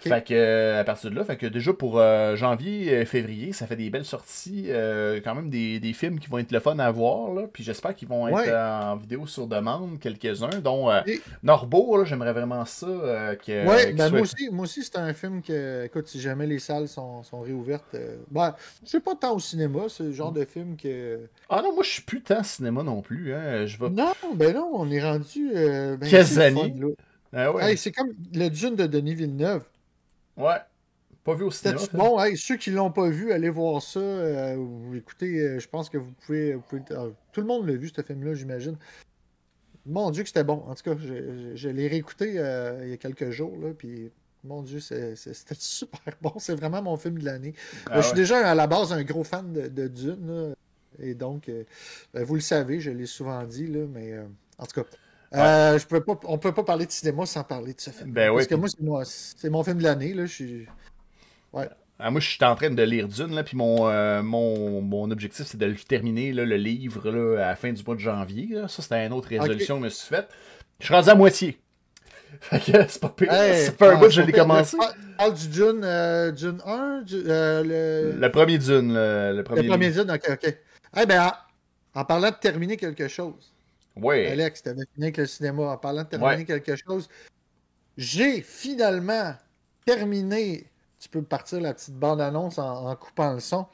Fait 0.00 0.24
que, 0.24 0.34
euh, 0.34 0.80
à 0.80 0.84
partir 0.84 1.10
de 1.10 1.16
là, 1.16 1.24
fait 1.24 1.36
que 1.36 1.46
déjà 1.46 1.72
pour 1.72 1.98
euh, 1.98 2.36
janvier, 2.36 3.04
février, 3.04 3.52
ça 3.52 3.66
fait 3.66 3.76
des 3.76 3.90
belles 3.90 4.04
sorties. 4.04 4.66
euh, 4.68 5.20
quand 5.22 5.34
même 5.34 5.50
des, 5.50 5.78
des 5.80 5.92
films 5.92 6.18
qui 6.18 6.28
vont 6.28 6.38
être 6.38 6.52
le 6.52 6.60
fun 6.60 6.78
à 6.78 6.90
voir. 6.90 7.32
Là, 7.34 7.42
puis 7.52 7.62
j'espère 7.64 7.94
qu'ils 7.94 8.08
vont 8.08 8.26
être 8.28 8.34
Ouais. 8.34 8.52
en 8.54 8.96
vidéo 8.96 9.26
sur 9.26 9.46
demande, 9.46 9.98
quelques-uns, 10.00 10.60
dont 10.62 10.90
Et- 11.06 11.20
J'aimerais 12.04 12.32
vraiment 12.32 12.64
ça. 12.64 12.86
que, 12.86 13.66
Ouais, 13.68 13.92
ben 13.92 14.08
soit- 14.08 14.10
moi 14.10 14.20
aussi, 14.20 14.48
moi 14.50 14.64
aussi 14.64 14.82
c'est 14.82 14.96
un 14.98 15.12
film 15.12 15.42
que, 15.42 15.84
écoute, 15.84 16.06
si 16.08 16.20
jamais 16.20 16.46
les 16.46 16.58
salles 16.58 16.88
sont, 16.88 17.22
sont 17.22 17.40
réouvertes, 17.40 17.96
ben, 18.30 18.54
je 18.84 18.90
sais 18.90 19.00
pas 19.00 19.14
tant 19.14 19.34
au 19.34 19.38
cinéma, 19.38 19.80
c'est 19.88 20.04
le 20.04 20.12
genre 20.12 20.32
de 20.32 20.44
film 20.44 20.76
que. 20.76 21.20
Ah 21.48 21.60
non, 21.62 21.74
moi 21.74 21.82
je 21.84 21.90
suis 21.90 22.02
plus 22.02 22.20
tant 22.22 22.42
cinéma 22.42 22.82
non 22.82 23.02
plus. 23.02 23.34
Hein. 23.34 23.66
Je 23.66 23.78
vais. 23.78 23.90
Non, 23.90 24.12
ben 24.34 24.54
non, 24.54 24.70
on 24.74 24.90
est 24.90 25.02
rendu. 25.02 25.50
Euh, 25.54 25.96
ben, 25.96 26.08
Quelles 26.08 26.40
années? 26.40 26.74
Ah 27.36 27.52
ouais. 27.52 27.70
Hey, 27.70 27.76
c'est 27.76 27.90
comme 27.92 28.10
le 28.32 28.48
Dune 28.48 28.76
de 28.76 28.86
Denis 28.86 29.14
Villeneuve. 29.14 29.62
Ouais. 30.36 30.56
Pas 31.24 31.34
vu 31.34 31.44
au 31.44 31.50
cinéma. 31.50 31.80
Bon, 31.94 32.20
hey, 32.20 32.36
ceux 32.36 32.56
qui 32.56 32.70
l'ont 32.70 32.90
pas 32.90 33.08
vu, 33.08 33.32
allez 33.32 33.48
voir 33.48 33.80
ça. 33.82 33.98
euh, 34.00 34.56
ou 34.56 34.94
écoutez, 34.94 35.38
euh, 35.40 35.58
je 35.58 35.68
pense 35.68 35.88
que 35.88 35.96
vous 35.96 36.12
pouvez. 36.26 36.54
vous 36.54 36.60
pouvez- 36.62 36.82
ah, 36.90 37.06
tout 37.32 37.40
le 37.40 37.46
monde 37.46 37.66
l'a 37.66 37.74
vu, 37.76 37.90
ce 37.94 38.02
film-là, 38.02 38.34
j'imagine. 38.34 38.76
Mon 39.86 40.10
Dieu, 40.10 40.22
que 40.22 40.28
c'était 40.28 40.44
bon. 40.44 40.64
En 40.66 40.74
tout 40.74 40.82
cas, 40.82 40.96
je, 40.98 41.06
je- 41.06 41.52
je 41.56 41.68
l'ai 41.68 41.88
réécouté 41.88 42.34
euh, 42.38 42.80
il 42.84 42.90
y 42.90 42.92
a 42.92 42.96
quelques 42.96 43.30
jours, 43.30 43.56
là, 43.58 43.72
puis 43.76 44.10
mon 44.42 44.62
Dieu, 44.62 44.80
c'était 44.80 45.14
super 45.58 46.00
bon. 46.20 46.32
C'est 46.38 46.54
vraiment 46.54 46.82
mon 46.82 46.96
film 46.96 47.18
de 47.18 47.24
l'année. 47.24 47.54
Ah 47.86 47.92
Euh, 47.92 47.96
Je 47.98 48.02
suis 48.02 48.10
ouais. 48.12 48.16
déjà 48.16 48.46
à 48.50 48.54
la 48.54 48.66
base 48.66 48.92
un 48.92 49.02
gros 49.02 49.24
fan 49.24 49.52
de, 49.52 49.68
de 49.68 49.88
Dune, 49.88 50.26
là, 50.26 50.54
et 50.98 51.14
donc, 51.14 51.48
euh, 51.48 51.64
ben, 52.12 52.22
vous 52.24 52.34
le 52.34 52.40
savez, 52.40 52.80
je 52.80 52.90
l'ai 52.90 53.06
souvent 53.06 53.42
dit, 53.44 53.66
là, 53.66 53.86
mais 53.90 54.12
euh, 54.12 54.24
en 54.58 54.66
tout 54.66 54.82
cas. 54.82 54.88
Euh, 55.34 55.78
je 55.78 55.86
peux 55.86 56.00
pas, 56.02 56.18
on 56.24 56.38
peut 56.38 56.52
pas 56.52 56.64
parler 56.64 56.86
de 56.86 56.90
cinéma 56.92 57.26
sans 57.26 57.44
parler 57.44 57.74
de 57.74 57.80
ce 57.80 57.90
film. 57.90 58.10
Ben 58.12 58.30
oui, 58.30 58.36
Parce 58.36 58.46
que 58.48 58.54
puis- 58.54 58.84
moi, 58.84 59.04
c'est 59.04 59.34
c'est 59.38 59.50
mon 59.50 59.62
film 59.64 59.78
de 59.78 59.82
l'année. 59.84 60.14
là, 60.14 60.26
Je 60.26 60.32
suis. 60.32 60.66
Ah, 62.00 62.10
moi, 62.10 62.20
je 62.20 62.28
suis 62.28 62.44
en 62.44 62.56
train 62.56 62.70
de 62.70 62.82
lire 62.82 63.06
Dune, 63.06 63.34
là, 63.36 63.44
puis 63.44 63.56
mon, 63.56 63.88
euh, 63.88 64.20
mon, 64.20 64.80
mon 64.82 65.10
objectif, 65.12 65.46
c'est 65.46 65.56
de 65.56 65.66
le 65.66 65.76
terminer, 65.76 66.32
là, 66.32 66.44
le 66.44 66.56
livre, 66.56 67.08
là, 67.08 67.44
à 67.44 67.48
la 67.50 67.56
fin 67.56 67.72
du 67.72 67.82
mois 67.84 67.94
de 67.94 68.00
janvier. 68.00 68.48
là. 68.50 68.66
Ça, 68.68 68.82
c'était 68.82 69.06
une 69.06 69.12
autre 69.12 69.28
résolution 69.28 69.76
que 69.76 69.80
je 69.82 69.84
me 69.84 69.88
suis 69.90 70.08
faite. 70.08 70.28
Je 70.80 70.86
suis 70.86 70.94
rendu 70.94 71.08
à 71.08 71.14
moitié. 71.14 71.58
Fait 72.40 72.58
que 72.58 72.72
c'est 72.88 73.00
pas 73.00 73.10
pire. 73.10 73.32
Hey, 73.32 73.64
ça 73.66 73.72
fait 73.72 73.86
un 73.86 73.90
ah, 73.92 73.94
bout 73.94 74.06
que 74.06 74.10
je 74.10 74.20
c'est 74.20 74.26
l'ai 74.26 74.32
pas 74.32 74.38
commencé. 74.40 74.76
Parle 74.76 74.92
parle 75.16 75.34
du 75.34 75.48
Dune, 75.48 75.80
euh, 75.84 76.32
Dune 76.32 76.60
1, 76.66 77.02
du- 77.02 77.22
euh, 77.28 77.62
le, 78.12 78.18
Le 78.20 78.30
premier 78.32 78.58
Dune, 78.58 78.92
le, 78.92 79.32
le 79.36 79.44
premier. 79.44 79.62
le 79.62 79.68
premier 79.68 79.90
Dune, 79.92 80.10
ok, 80.10 80.30
ok. 80.30 80.56
Eh 81.00 81.06
ben, 81.06 81.22
en, 81.94 82.00
en 82.00 82.04
parlant 82.04 82.30
de 82.30 82.34
terminer 82.36 82.76
quelque 82.76 83.06
chose, 83.06 83.53
Alex, 84.32 84.62
tu 84.62 84.68
avais 84.68 84.84
fini 84.94 85.06
avec 85.06 85.16
le 85.18 85.26
cinéma, 85.26 85.62
en 85.70 85.76
parlant 85.78 86.02
de 86.02 86.08
terminer 86.08 86.36
Ouais. 86.36 86.44
quelque 86.44 86.74
chose, 86.76 87.08
j'ai 87.96 88.40
finalement 88.42 89.34
terminé. 89.86 90.66
Tu 90.98 91.08
peux 91.08 91.22
partir 91.22 91.60
la 91.60 91.74
petite 91.74 91.94
bande-annonce 91.94 92.58
en, 92.58 92.88
en 92.90 92.96
coupant 92.96 93.34
le 93.34 93.40
son. 93.40 93.66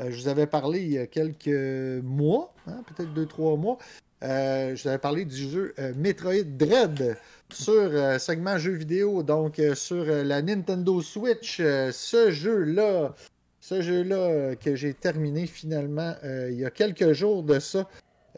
Euh, 0.00 0.10
je 0.10 0.20
vous 0.22 0.28
avais 0.28 0.46
parlé 0.46 0.80
il 0.80 0.92
y 0.92 0.98
a 0.98 1.06
quelques 1.06 2.02
mois, 2.02 2.54
hein, 2.66 2.82
peut-être 2.86 3.12
deux, 3.12 3.26
trois 3.26 3.56
mois. 3.56 3.78
Euh, 4.24 4.74
je 4.74 4.82
vous 4.82 4.88
avais 4.88 4.98
parlé 4.98 5.24
du 5.24 5.36
jeu 5.36 5.74
euh, 5.78 5.92
Metroid 5.96 6.42
Dread 6.44 7.16
sur 7.52 8.20
segment 8.20 8.58
jeux 8.58 8.72
vidéo, 8.74 9.22
donc 9.22 9.60
sur 9.74 10.04
la 10.04 10.42
Nintendo 10.42 11.00
Switch. 11.02 11.58
Ce 11.58 12.30
jeu-là, 12.30 13.14
ce 13.60 13.80
jeu-là 13.80 14.54
que 14.56 14.74
j'ai 14.76 14.92
terminé 14.92 15.46
finalement 15.46 16.14
il 16.24 16.54
y 16.58 16.64
a 16.66 16.70
quelques 16.70 17.12
jours 17.12 17.42
de 17.42 17.58
ça. 17.58 17.88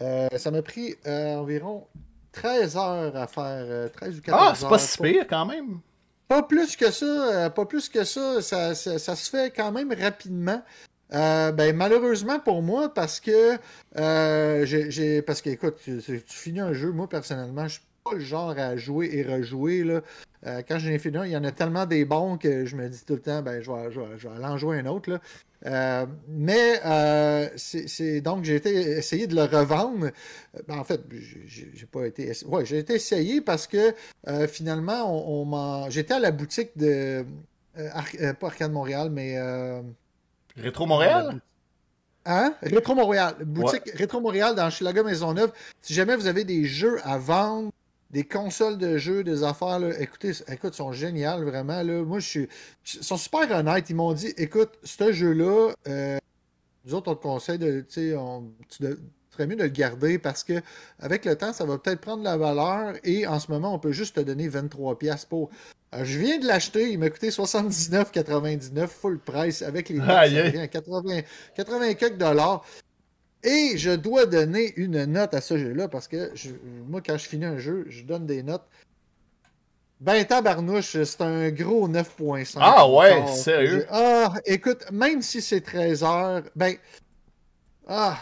Euh, 0.02 0.28
ça 0.36 0.50
m'a 0.50 0.62
pris 0.62 0.94
euh, 1.06 1.36
environ 1.36 1.86
13 2.32 2.76
heures 2.76 3.16
à 3.16 3.26
faire, 3.26 3.64
euh, 3.68 3.88
13 3.88 4.18
ou 4.18 4.22
14 4.22 4.42
Ah, 4.50 4.54
c'est 4.56 4.68
pas 4.68 4.78
si 4.78 4.98
pire 4.98 5.26
quand 5.28 5.46
même. 5.46 5.80
Pas 6.28 6.42
plus 6.42 6.76
que 6.76 6.90
ça, 6.90 7.04
euh, 7.04 7.50
pas 7.50 7.66
plus 7.66 7.88
que 7.88 8.04
ça. 8.04 8.40
Ça, 8.40 8.74
ça- 8.74 8.98
ça 8.98 9.16
se 9.16 9.28
fait 9.30 9.50
quand 9.54 9.72
même 9.72 9.92
rapidement. 9.92 10.62
Euh, 11.12 11.50
ben, 11.50 11.74
malheureusement 11.74 12.38
pour 12.38 12.62
moi, 12.62 12.94
parce 12.94 13.18
que 13.18 13.58
euh, 13.98 14.64
j'ai, 14.64 15.22
parce 15.22 15.42
que 15.42 15.50
écoute, 15.50 15.74
tu 15.84 16.00
finis 16.26 16.60
un 16.60 16.72
jeu, 16.72 16.92
moi 16.92 17.08
personnellement, 17.08 17.66
je 17.66 17.74
suis 17.74 17.82
pas 18.04 18.14
le 18.14 18.20
genre 18.20 18.50
à 18.58 18.76
jouer 18.76 19.10
et 19.12 19.22
rejouer. 19.22 19.84
Là. 19.84 20.00
Euh, 20.46 20.62
quand 20.66 20.78
j'en 20.78 20.88
ai 20.90 20.98
fini 20.98 21.16
un, 21.18 21.24
il 21.26 21.32
y 21.32 21.36
en 21.36 21.44
a 21.44 21.52
tellement 21.52 21.86
des 21.86 22.04
bons 22.04 22.38
que 22.38 22.64
je 22.64 22.76
me 22.76 22.88
dis 22.88 23.04
tout 23.04 23.14
le 23.14 23.20
temps, 23.20 23.42
ben, 23.42 23.60
je 23.60 23.70
vais, 23.70 23.90
je 23.90 24.00
vais- 24.00 24.18
je 24.18 24.28
vais 24.28 24.34
aller 24.36 24.44
en 24.46 24.56
jouer 24.56 24.78
un 24.78 24.86
autre. 24.86 25.10
Là. 25.10 25.20
Euh, 25.66 26.06
mais 26.28 26.80
euh, 26.86 27.48
c'est, 27.56 28.22
donc 28.22 28.44
j'ai 28.44 28.54
été 28.56 28.70
essayer 28.74 29.26
de 29.26 29.34
le 29.34 29.42
revendre. 29.44 30.10
Ben, 30.66 30.78
en 30.78 30.84
fait, 30.84 31.02
j'ai, 31.10 31.86
pas 31.86 32.06
été. 32.06 32.32
Ouais, 32.46 32.64
j'ai 32.64 32.78
été 32.78 32.94
essayé 32.94 33.40
parce 33.42 33.66
que 33.66 33.94
finalement, 34.48 35.04
on, 35.06 35.90
j'étais 35.90 36.14
à 36.14 36.20
la 36.20 36.30
boutique 36.30 36.70
de. 36.76 37.24
Ar- 37.76 38.34
pas 38.38 38.46
Arcade 38.46 38.72
Montréal, 38.72 39.10
mais. 39.10 39.38
Rétro 40.56 40.86
Montréal? 40.86 41.40
Hein? 42.24 42.54
Rétro 42.62 42.94
Montréal. 42.94 43.34
Boutique 43.44 43.90
Rétro 43.94 44.20
Montréal 44.20 44.54
dans 44.54 44.70
Chilaga 44.70 45.02
Maisonneuve. 45.02 45.52
Si 45.82 45.92
jamais 45.92 46.16
vous 46.16 46.26
avez 46.26 46.44
des 46.44 46.64
jeux 46.64 46.98
à 47.04 47.18
vendre, 47.18 47.70
des 48.10 48.24
consoles 48.24 48.76
de 48.78 48.98
jeux, 48.98 49.22
des 49.24 49.42
affaires, 49.44 49.78
là, 49.78 49.90
écoutez, 50.00 50.32
écoute, 50.48 50.72
ils 50.74 50.76
sont 50.76 50.92
géniales, 50.92 51.44
vraiment. 51.44 51.82
Là. 51.82 52.02
Moi, 52.02 52.18
je 52.18 52.26
suis. 52.28 52.48
Ils 52.94 53.04
sont 53.04 53.16
super 53.16 53.50
honnêtes. 53.50 53.88
Ils 53.90 53.96
m'ont 53.96 54.12
dit 54.12 54.34
écoute, 54.36 54.70
ce 54.82 55.12
jeu-là, 55.12 55.72
euh, 55.88 56.18
nous 56.84 56.94
autres, 56.94 57.10
on 57.12 57.14
te 57.14 57.22
conseille 57.22 57.58
de. 57.58 57.84
On- 58.16 58.50
tu 58.68 58.82
de- 58.82 58.98
mieux 59.46 59.56
de 59.56 59.62
le 59.62 59.68
garder 59.70 60.18
parce 60.18 60.44
que 60.44 60.60
avec 60.98 61.24
le 61.24 61.34
temps, 61.34 61.54
ça 61.54 61.64
va 61.64 61.78
peut-être 61.78 62.02
prendre 62.02 62.18
de 62.18 62.24
la 62.24 62.36
valeur 62.36 62.92
et 63.04 63.26
en 63.26 63.38
ce 63.40 63.50
moment, 63.50 63.74
on 63.74 63.78
peut 63.78 63.90
juste 63.92 64.16
te 64.16 64.20
donner 64.20 64.48
23$ 64.50 64.94
piastres 64.98 65.28
pour. 65.28 65.48
Euh, 65.94 66.04
je 66.04 66.18
viens 66.18 66.38
de 66.38 66.46
l'acheter, 66.46 66.90
il 66.92 66.98
m'a 66.98 67.08
coûté 67.08 67.30
79,99 67.30 68.88
full 68.88 69.18
price 69.18 69.62
avec 69.62 69.88
les 69.88 69.98
taxes, 69.98 70.30
ça 70.34 70.42
revient 70.44 70.58
à 70.58 70.68
80, 70.68 71.20
80 71.54 71.94
quelques 71.94 72.18
dollars. 72.18 72.64
Et 73.42 73.78
je 73.78 73.90
dois 73.90 74.26
donner 74.26 74.72
une 74.76 75.04
note 75.06 75.32
à 75.34 75.40
ce 75.40 75.56
jeu-là 75.56 75.88
parce 75.88 76.08
que 76.08 76.30
je- 76.34 76.50
moi, 76.86 77.00
quand 77.04 77.16
je 77.16 77.26
finis 77.26 77.46
un 77.46 77.58
jeu, 77.58 77.86
je 77.88 78.02
donne 78.04 78.26
des 78.26 78.42
notes. 78.42 78.66
Ben, 80.00 80.24
tabarnouche, 80.24 81.02
c'est 81.04 81.20
un 81.20 81.50
gros 81.50 81.86
9.5. 81.88 82.58
Ah 82.60 82.88
ouais, 82.88 83.26
sérieux? 83.28 83.86
Ah, 83.90 84.32
écoute, 84.46 84.84
même 84.92 85.20
si 85.22 85.42
c'est 85.42 85.60
13 85.60 86.02
heures, 86.02 86.42
ben. 86.56 86.74
Ah, 87.86 88.18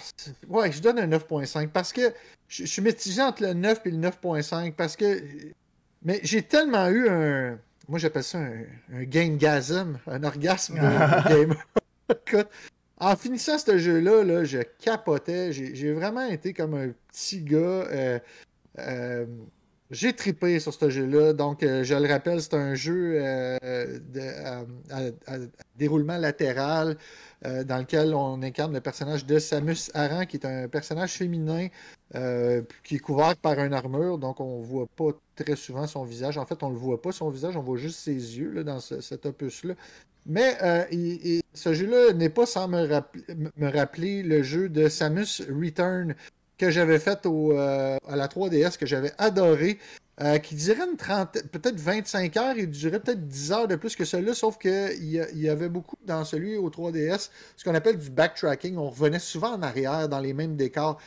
ouais, 0.48 0.72
je 0.72 0.80
donne 0.80 0.98
un 0.98 1.06
9.5 1.06 1.68
parce 1.68 1.92
que 1.92 2.12
je, 2.48 2.64
je 2.64 2.68
suis 2.68 2.82
mitigé 2.82 3.20
entre 3.22 3.42
le 3.42 3.52
9 3.54 3.80
et 3.84 3.90
le 3.90 3.98
9.5 3.98 4.74
parce 4.74 4.96
que. 4.96 5.20
Mais 6.04 6.20
j'ai 6.22 6.42
tellement 6.42 6.88
eu 6.88 7.08
un. 7.08 7.58
Moi, 7.88 7.98
j'appelle 7.98 8.24
ça 8.24 8.38
un, 8.38 8.62
un 8.92 9.04
gamegasm, 9.04 9.98
un 10.06 10.22
orgasme 10.24 10.74
de, 10.74 10.80
de 10.80 11.28
gamer. 11.40 11.66
Écoute, 12.10 12.48
en 13.00 13.16
finissant 13.16 13.58
ce 13.58 13.78
jeu-là, 13.78 14.24
là, 14.24 14.44
je 14.44 14.58
capotais. 14.78 15.52
J'ai 15.52 15.92
vraiment 15.92 16.26
été 16.26 16.52
comme 16.52 16.74
un 16.74 16.90
petit 17.12 17.42
gars. 17.42 17.56
euh, 17.58 18.18
euh, 18.78 19.26
j'ai 19.90 20.12
tripé 20.12 20.60
sur 20.60 20.74
ce 20.74 20.90
jeu-là. 20.90 21.32
Donc, 21.32 21.62
euh, 21.62 21.82
je 21.82 21.94
le 21.94 22.06
rappelle, 22.08 22.42
c'est 22.42 22.54
un 22.54 22.74
jeu 22.74 23.14
de, 23.14 24.20
à, 24.92 25.38
déroulement 25.76 26.18
latéral 26.18 26.98
dans 27.42 27.78
lequel 27.78 28.14
on 28.14 28.42
incarne 28.42 28.74
le 28.74 28.80
personnage 28.80 29.24
de 29.24 29.38
Samus 29.38 29.90
Aran, 29.94 30.26
qui 30.26 30.36
est 30.36 30.44
un 30.44 30.68
personnage 30.68 31.12
féminin 31.12 31.68
qui 32.84 32.96
est 32.96 32.98
couvert 32.98 33.36
par 33.36 33.58
une 33.60 33.72
armure. 33.72 34.18
Donc, 34.18 34.40
on 34.40 34.60
voit 34.60 34.88
pas 34.94 35.10
très 35.36 35.56
souvent 35.56 35.86
son 35.86 36.04
visage. 36.04 36.36
En 36.36 36.44
fait, 36.44 36.62
on 36.62 36.68
le 36.68 36.76
voit 36.76 37.00
pas 37.00 37.12
son 37.12 37.30
visage, 37.30 37.56
on 37.56 37.62
voit 37.62 37.78
juste 37.78 38.00
ses 38.00 38.12
yeux 38.38 38.64
dans 38.64 38.80
ce- 38.80 39.00
cet 39.00 39.24
opus-là. 39.24 39.74
Mais 40.28 40.56
euh, 40.62 40.84
ce 41.54 41.72
jeu-là 41.72 42.12
n'est 42.12 42.28
pas 42.28 42.46
sans 42.46 42.68
me, 42.68 42.86
rappel- 42.86 43.50
me 43.56 43.70
rappeler 43.70 44.22
le 44.22 44.42
jeu 44.42 44.68
de 44.68 44.88
Samus 44.88 45.42
Return 45.48 46.14
que 46.58 46.70
j'avais 46.70 46.98
fait 46.98 47.24
euh, 47.24 47.96
à 48.06 48.16
la 48.16 48.26
3DS, 48.26 48.76
que 48.76 48.84
j'avais 48.84 49.12
adoré, 49.16 49.78
euh, 50.20 50.38
qui 50.38 50.54
dirait 50.56 50.86
peut-être 51.52 51.78
25 51.78 52.36
heures, 52.36 52.58
il 52.58 52.68
durait 52.68 53.00
peut-être 53.00 53.26
10 53.26 53.52
heures 53.52 53.68
de 53.68 53.76
plus 53.76 53.94
que 53.94 54.04
celui-là, 54.04 54.34
sauf 54.34 54.58
qu'il 54.58 55.04
y, 55.04 55.20
y 55.38 55.48
avait 55.48 55.68
beaucoup 55.68 55.96
dans 56.04 56.24
celui 56.24 56.56
au 56.56 56.68
3DS, 56.68 57.30
ce 57.56 57.64
qu'on 57.64 57.74
appelle 57.74 57.96
du 57.96 58.10
backtracking. 58.10 58.76
On 58.76 58.90
revenait 58.90 59.20
souvent 59.20 59.52
en 59.52 59.62
arrière 59.62 60.08
dans 60.08 60.20
les 60.20 60.34
mêmes 60.34 60.56
décors. 60.56 61.00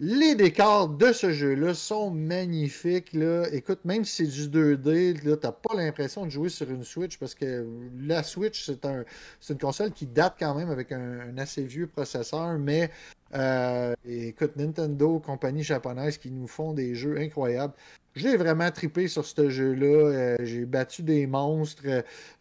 Les 0.00 0.36
décors 0.36 0.88
de 0.88 1.12
ce 1.12 1.32
jeu-là 1.32 1.74
sont 1.74 2.10
magnifiques. 2.10 3.16
Écoute, 3.50 3.80
même 3.84 4.04
si 4.04 4.26
c'est 4.30 4.48
du 4.48 4.76
2D, 4.76 5.24
là, 5.24 5.36
t'as 5.36 5.50
pas 5.50 5.74
l'impression 5.74 6.24
de 6.24 6.30
jouer 6.30 6.50
sur 6.50 6.70
une 6.70 6.84
Switch 6.84 7.18
parce 7.18 7.34
que 7.34 7.66
la 7.98 8.22
Switch, 8.22 8.64
c'est 8.64 8.84
un, 8.84 9.04
c'est 9.40 9.54
une 9.54 9.58
console 9.58 9.90
qui 9.90 10.06
date 10.06 10.36
quand 10.38 10.54
même 10.54 10.70
avec 10.70 10.92
un, 10.92 11.20
un 11.20 11.38
assez 11.38 11.64
vieux 11.64 11.88
processeur, 11.88 12.58
mais 12.60 12.92
euh, 13.34 13.94
écoute, 14.06 14.54
Nintendo, 14.56 15.18
compagnie 15.18 15.64
japonaise 15.64 16.16
qui 16.16 16.30
nous 16.30 16.46
font 16.46 16.72
des 16.72 16.94
jeux 16.94 17.18
incroyables. 17.18 17.74
J'ai 18.18 18.36
vraiment 18.36 18.70
tripé 18.72 19.06
sur 19.06 19.24
ce 19.24 19.48
jeu-là. 19.48 19.86
Euh, 19.86 20.36
j'ai 20.40 20.64
battu 20.64 21.02
des 21.02 21.28
monstres. 21.28 21.84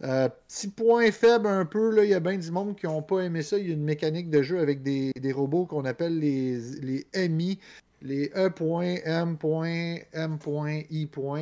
Euh, 0.04 0.30
petit 0.48 0.70
point 0.70 1.12
faible 1.12 1.46
un 1.46 1.66
peu, 1.66 1.92
là, 1.92 2.04
il 2.04 2.10
y 2.10 2.16
a 2.16 2.20
bien 2.20 2.38
du 2.38 2.50
monde 2.52 2.76
qui 2.76 2.88
n'ont 2.88 3.04
pas 3.04 3.20
aimé 3.22 3.44
ça. 3.44 3.60
Il 3.60 3.68
y 3.68 3.70
a 3.70 3.74
une 3.74 3.84
mécanique 3.84 4.32
de 4.32 4.42
jeu 4.42 4.60
avec 4.60 4.82
des, 4.82 5.12
des 5.20 5.32
robots 5.32 5.66
qu'on 5.66 5.86
appelle 5.86 6.18
les, 6.18 6.60
les 6.82 7.06
MI, 7.30 7.60
les 8.02 8.32
E.M.M.I. 8.36 8.80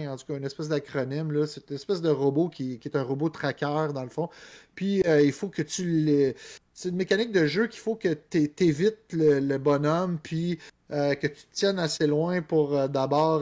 En 0.07 0.17
tout 0.17 0.25
cas, 0.27 0.37
une 0.37 0.43
espèce 0.43 0.67
d'acronyme. 0.67 1.45
C'est 1.47 1.69
une 1.69 1.75
espèce 1.75 2.01
de 2.01 2.09
robot 2.09 2.49
qui, 2.49 2.77
qui 2.79 2.89
est 2.89 2.97
un 2.97 3.03
robot 3.03 3.29
tracker, 3.29 3.87
dans 3.93 4.03
le 4.03 4.09
fond. 4.09 4.27
Puis, 4.75 5.01
euh, 5.07 5.21
il 5.21 5.31
faut 5.31 5.47
que 5.47 5.61
tu 5.61 5.83
le... 6.05 6.33
C'est 6.73 6.89
une 6.89 6.97
mécanique 6.97 7.31
de 7.31 7.45
jeu 7.45 7.67
qu'il 7.67 7.79
faut 7.79 7.95
que 7.95 8.13
tu 8.29 8.51
évites 8.59 9.13
le, 9.13 9.39
le 9.39 9.57
bonhomme, 9.57 10.19
puis 10.21 10.59
que 10.89 11.27
tu 11.27 11.29
te 11.29 11.53
tiennes 11.53 11.79
assez 11.79 12.05
loin 12.05 12.41
pour 12.41 12.89
d'abord 12.89 13.41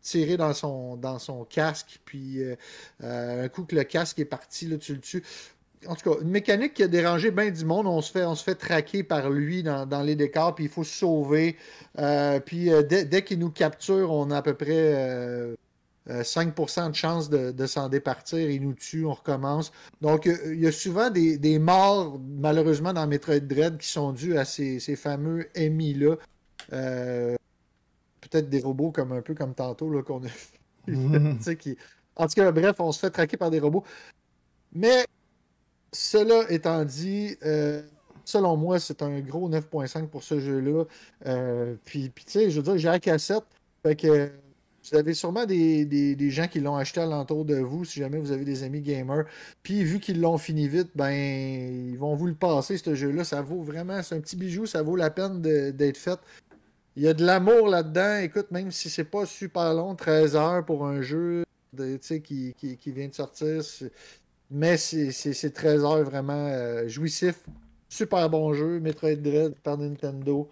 tirer 0.00 0.36
dans 0.36 0.54
son, 0.54 0.96
dans 0.96 1.18
son 1.18 1.44
casque, 1.44 2.00
puis 2.04 2.42
euh, 2.42 2.56
euh, 3.02 3.44
un 3.44 3.48
coup 3.48 3.64
que 3.64 3.76
le 3.76 3.84
casque 3.84 4.18
est 4.18 4.24
parti, 4.24 4.66
là, 4.66 4.78
tu 4.78 4.94
le 4.94 5.00
tues. 5.00 5.22
En 5.86 5.94
tout 5.94 6.10
cas, 6.10 6.20
une 6.20 6.30
mécanique 6.30 6.74
qui 6.74 6.82
a 6.82 6.88
dérangé 6.88 7.30
bien 7.30 7.50
du 7.50 7.64
monde. 7.64 7.86
On 7.86 8.02
se 8.02 8.12
fait, 8.12 8.24
on 8.24 8.34
se 8.34 8.44
fait 8.44 8.54
traquer 8.54 9.02
par 9.02 9.30
lui 9.30 9.62
dans, 9.62 9.86
dans 9.86 10.02
les 10.02 10.14
décors, 10.14 10.54
puis 10.54 10.64
il 10.64 10.70
faut 10.70 10.84
se 10.84 10.98
sauver. 10.98 11.56
Euh, 11.98 12.38
puis 12.38 12.70
dès, 12.88 13.06
dès 13.06 13.24
qu'il 13.24 13.38
nous 13.38 13.50
capture, 13.50 14.12
on 14.12 14.30
a 14.30 14.38
à 14.38 14.42
peu 14.42 14.52
près 14.52 14.66
euh, 14.70 15.54
euh, 16.10 16.22
5% 16.22 16.90
de 16.90 16.94
chance 16.94 17.30
de, 17.30 17.50
de 17.50 17.66
s'en 17.66 17.88
départir. 17.88 18.50
Il 18.50 18.62
nous 18.62 18.74
tue, 18.74 19.06
on 19.06 19.14
recommence. 19.14 19.72
Donc, 20.00 20.26
il 20.26 20.60
y 20.60 20.66
a 20.66 20.72
souvent 20.72 21.08
des, 21.08 21.38
des 21.38 21.58
morts, 21.58 22.20
malheureusement, 22.38 22.92
dans 22.92 23.06
Metroid 23.06 23.40
Dread 23.40 23.78
qui 23.78 23.88
sont 23.88 24.12
dus 24.12 24.36
à 24.36 24.44
ces, 24.44 24.80
ces 24.80 24.96
fameux 24.96 25.48
ennemis-là. 25.54 26.16
Peut-être 28.20 28.48
des 28.50 28.60
robots 28.60 28.90
comme 28.92 29.12
un 29.12 29.22
peu 29.22 29.34
comme 29.34 29.54
tantôt 29.54 29.90
là, 29.90 30.02
qu'on 30.02 30.22
a 30.24 30.28
fait. 30.28 30.58
Mhm. 30.86 31.38
Qui... 31.58 31.76
En 32.16 32.26
tout 32.26 32.34
cas, 32.34 32.50
bref, 32.52 32.80
on 32.80 32.90
se 32.92 32.98
fait 32.98 33.10
traquer 33.10 33.36
par 33.36 33.50
des 33.50 33.60
robots. 33.60 33.84
Mais 34.72 35.04
cela 35.92 36.44
étant 36.50 36.84
dit, 36.84 37.36
euh, 37.44 37.82
selon 38.24 38.56
moi, 38.56 38.78
c'est 38.80 39.02
un 39.02 39.20
gros 39.20 39.48
9.5 39.48 40.08
pour 40.08 40.22
ce 40.22 40.40
jeu-là. 40.40 40.84
Euh, 41.26 41.74
puis, 41.84 42.08
puis, 42.10 42.24
tu 42.24 42.32
sais, 42.32 42.50
je 42.50 42.56
veux 42.56 42.62
dire, 42.62 42.78
j'ai 42.78 42.88
la 42.88 42.98
cassette. 43.00 43.44
Fait 43.82 43.96
que 43.96 44.30
vous 44.90 44.96
avez 44.96 45.12
sûrement 45.14 45.44
des, 45.46 45.84
des- 45.84 46.16
des 46.16 46.30
gens 46.30 46.48
qui 46.48 46.60
l'ont 46.60 46.76
acheté 46.76 47.00
alentour 47.00 47.44
de 47.44 47.56
vous, 47.56 47.84
si 47.84 48.00
jamais 48.00 48.18
vous 48.18 48.32
avez 48.32 48.44
des 48.44 48.62
amis 48.62 48.80
gamers. 48.80 49.24
Puis, 49.62 49.84
vu 49.84 50.00
qu'ils 50.00 50.20
l'ont 50.20 50.38
fini 50.38 50.68
vite, 50.68 50.90
ben, 50.94 51.10
ils 51.12 51.98
vont 51.98 52.14
vous 52.14 52.26
le 52.26 52.34
passer, 52.34 52.78
ce 52.78 52.94
jeu-là. 52.94 53.24
Ça 53.24 53.42
vaut 53.42 53.62
vraiment, 53.62 54.02
c'est 54.02 54.14
un 54.16 54.20
petit 54.20 54.36
bijou, 54.36 54.64
ça 54.66 54.82
vaut 54.82 54.96
la 54.96 55.10
peine 55.10 55.42
de- 55.42 55.70
d'être 55.70 55.98
fait. 55.98 56.18
Il 56.96 57.02
y 57.02 57.08
a 57.08 57.14
de 57.14 57.24
l'amour 57.24 57.68
là-dedans. 57.68 58.18
Écoute, 58.18 58.50
même 58.50 58.70
si 58.70 58.90
c'est 58.90 59.04
pas 59.04 59.26
super 59.26 59.72
long, 59.74 59.94
13 59.94 60.36
heures 60.36 60.64
pour 60.64 60.84
un 60.86 61.00
jeu 61.02 61.44
de- 61.72 61.96
qui, 61.96 62.54
qui, 62.56 62.76
qui 62.76 62.92
vient 62.92 63.08
de 63.08 63.14
sortir, 63.14 63.62
mais 64.50 64.76
c'est 64.76 65.12
c'est- 65.12 65.32
c'est 65.32 65.50
13 65.50 65.84
heures 65.84 66.02
vraiment 66.02 66.48
euh, 66.48 66.88
jouissif. 66.88 67.44
Super 67.88 68.28
bon 68.30 68.52
jeu, 68.54 68.80
Metroid 68.80 69.16
Dread 69.16 69.54
par 69.60 69.78
Nintendo. 69.78 70.50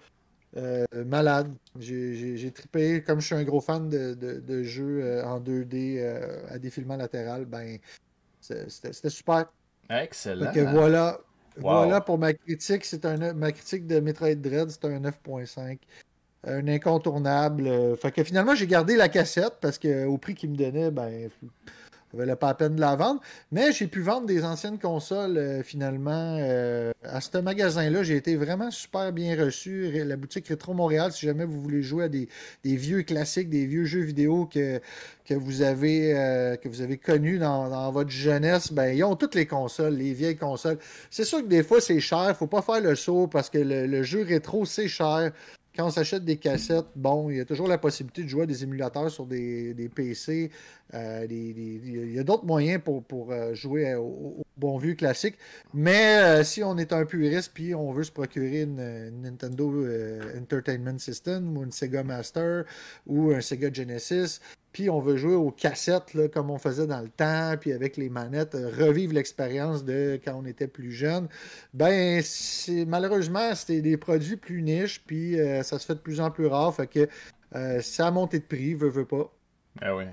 Euh, 0.57 0.85
malade. 1.05 1.53
J'ai- 1.79 2.51
trippé. 2.53 3.03
Comme 3.03 3.21
je 3.21 3.27
suis 3.27 3.35
un 3.35 3.45
gros 3.45 3.61
fan 3.61 3.89
de, 3.89 4.15
de- 4.15 4.41
de 4.41 4.63
jeux 4.63 5.01
euh, 5.05 5.25
en 5.25 5.39
2D 5.41 5.99
euh, 5.99 6.47
à 6.49 6.59
défilement 6.59 6.97
latéral, 6.97 7.45
ben 7.45 7.79
c'était 8.41 9.11
super. 9.11 9.53
Excellent. 9.91 10.51
Voilà. 10.73 11.21
Wow. 11.57 11.63
Voilà 11.63 12.01
pour 12.01 12.19
ma 12.19 12.33
critique. 12.33 12.85
C'est 12.85 13.05
un 13.05 13.35
ma 13.35 13.53
critique 13.53 13.87
de 13.87 14.01
Metroid 14.01 14.35
Dread, 14.37 14.71
c'est 14.71 14.85
un 14.87 15.01
9.5. 15.01 15.79
Un 16.47 16.69
incontournable. 16.69 17.67
Euh, 17.67 17.97
Fait 17.97 18.13
que 18.13 18.23
finalement, 18.23 18.55
j'ai 18.55 18.67
gardé 18.67 18.97
la 18.97 19.09
cassette 19.09 19.55
parce 19.61 19.79
que 19.79 20.07
au 20.07 20.19
prix 20.19 20.35
qu'il 20.35 20.51
me 20.51 20.57
donnait, 20.57 20.91
ben 20.91 21.29
ça 22.11 22.17
valait 22.17 22.37
pas 22.37 22.49
la 22.49 22.55
peine 22.55 22.77
de 22.77 22.81
la 22.81 22.97
vendre. 22.97 23.21
Mais 23.51 23.73
j'ai 23.73 23.87
pu 23.87 24.01
vendre 24.01 24.27
des 24.27 24.45
anciennes 24.45 24.79
consoles 24.79 25.37
euh, 25.37 25.63
finalement 25.63 26.37
euh, 26.39 26.93
à 27.03 27.21
ce 27.21 27.37
magasin-là. 27.39 28.03
J'ai 28.03 28.17
été 28.17 28.37
vraiment 28.37 28.71
super 28.71 29.13
bien 29.13 29.37
reçu. 29.37 29.91
La 30.05 30.17
boutique 30.17 30.49
Rétro 30.49 30.75
Montréal, 30.75 31.13
si 31.13 31.27
jamais 31.27 31.45
vous 31.45 31.61
voulez 31.61 31.83
jouer 31.83 32.05
à 32.05 32.09
des, 32.09 32.29
vieux 32.65 33.03
classiques, 33.03 33.51
des 33.51 33.67
vieux 33.67 33.85
jeux 33.85 34.01
vidéo 34.01 34.47
que, 34.47 34.81
vous 35.31 35.61
avez 35.61 36.99
connus 37.05 37.39
dans, 37.39 37.91
votre 37.91 38.11
jeunesse, 38.11 38.73
ben 38.73 38.97
ils 38.97 39.05
ont 39.05 39.17
toutes 39.17 39.35
les 39.35 39.47
consoles, 39.47 39.95
les 39.95 40.15
vieilles 40.15 40.37
consoles. 40.37 40.79
C'est 41.11 41.25
sûr 41.25 41.43
que 41.43 41.49
des 41.49 41.63
fois 41.63 41.81
c'est 41.81 42.01
cher, 42.01 42.35
faut 42.39 42.47
pas 42.47 42.63
faire 42.63 42.81
le 42.81 42.95
saut 42.95 43.27
parce 43.27 43.51
que 43.51 43.59
le 43.59 44.03
jeu 44.03 44.23
rétro 44.23 44.65
c'est 44.65 44.89
cher. 44.89 45.33
Quand 45.79 45.87
on 45.87 45.91
s'achète 45.91 46.25
des 46.25 46.39
cassettes, 46.39 46.89
bon, 46.97 47.31
il 47.31 47.37
y 47.37 47.41
a 47.41 47.45
toujours 47.45 47.69
la 47.69 47.79
possibilité 47.79 48.25
de 48.25 48.29
jouer 48.29 48.43
à 48.43 48.47
des 48.47 48.65
émulateurs 48.65 49.13
sur 49.13 49.27
des, 49.27 49.75
des 49.75 49.89
PC. 49.89 50.51
euh, 50.93 51.25
il 51.31 52.13
y 52.13 52.19
a 52.19 52.25
d'autres 52.25 52.45
moyens 52.45 52.83
pour, 52.85 53.05
pour 53.05 53.31
euh, 53.31 53.55
jouer 53.55 53.95
au, 53.95 54.45
bon 54.57 54.77
vieux 54.79 54.95
classique. 54.95 55.37
Mais 55.73 56.17
euh, 56.17 56.43
si 56.43 56.65
on 56.65 56.77
est 56.79 56.93
un 56.93 57.05
puriste 57.05 57.53
puis 57.55 57.77
on 57.77 57.93
veut 57.93 58.03
se 58.03 58.11
procurer 58.11 58.63
une, 58.63 58.81
une 58.81 59.23
Nintendo 59.23 59.87
Entertainment 60.37 60.99
System 60.99 61.57
ou 61.57 61.63
une 61.63 61.71
Sega 61.71 62.03
Master 62.03 62.65
ou 63.07 63.31
un 63.31 63.41
Sega 63.41 63.73
Genesis, 63.73 64.41
puis 64.73 64.91
on 64.91 65.01
veut 65.01 65.17
jouer 65.17 65.35
aux 65.35 65.51
cassettes 65.51 66.15
là, 66.15 66.29
comme 66.29 66.51
on 66.51 66.59
faisait 66.59 66.87
dans 66.87 67.01
le 67.01 67.09
temps, 67.09 67.55
puis 67.61 67.73
avec 67.73 67.97
les 67.97 68.09
manettes, 68.09 68.55
euh, 68.55 68.71
revivre 68.77 69.15
l'expérience 69.15 69.85
de 69.85 70.21
quand 70.25 70.35
on 70.35 70.45
était 70.45 70.69
plus 70.69 70.93
jeune, 70.93 71.29
ben 71.75 72.21
c'est 72.23 72.85
malheureusement 72.85 73.55
c'était 73.55 73.81
des 73.81 73.97
produits 73.97 74.37
plus 74.37 74.63
niches, 74.63 75.03
puis 75.07 75.39
euh, 75.41 75.63
ça 75.63 75.79
se 75.79 75.87
fait 75.87 75.95
de 75.95 76.01
plus 76.01 76.21
en 76.21 76.31
plus 76.31 76.47
rare, 76.47 76.75
fait 76.75 76.87
que 76.87 77.09
euh, 77.55 77.81
ça 77.81 78.09
a 78.09 78.11
monté 78.11 78.39
de 78.39 78.45
prix, 78.45 78.75
veut, 78.75 78.91
veut 78.91 79.07
pas. 79.07 79.33
Ah 79.81 79.95
oui. 79.95 80.05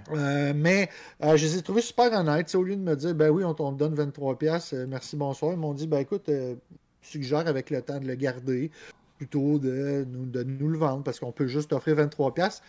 Mais 0.56 0.90
je 1.22 1.46
les 1.46 1.58
ai 1.58 1.62
trouvés 1.64 1.82
super 1.82 2.14
honnêtes. 2.14 2.54
Au 2.54 2.62
lieu 2.62 2.76
de 2.76 2.82
me 2.82 2.96
dire, 2.96 3.16
ben 3.16 3.30
oui, 3.30 3.44
on, 3.44 3.56
on 3.60 3.74
te 3.74 3.80
donne 3.80 3.96
23$, 3.96 4.38
piastres, 4.38 4.76
euh, 4.76 4.86
merci, 4.88 5.16
bonsoir, 5.16 5.54
ils 5.54 5.58
m'ont 5.58 5.74
dit, 5.74 5.88
ben 5.88 6.00
écoute, 6.00 6.30
suggère 7.02 7.48
avec 7.48 7.70
le 7.70 7.82
temps 7.82 8.00
de 8.00 8.08
le 8.08 8.16
garder 8.16 8.72
plutôt 9.18 9.60
de 9.60 10.06
nous, 10.08 10.26
de 10.26 10.44
nous 10.44 10.68
le 10.68 10.78
vendre 10.78 11.04
parce 11.04 11.20
qu'on 11.20 11.32
peut 11.32 11.48
juste 11.48 11.74
offrir 11.74 11.96
23$. 11.96 12.62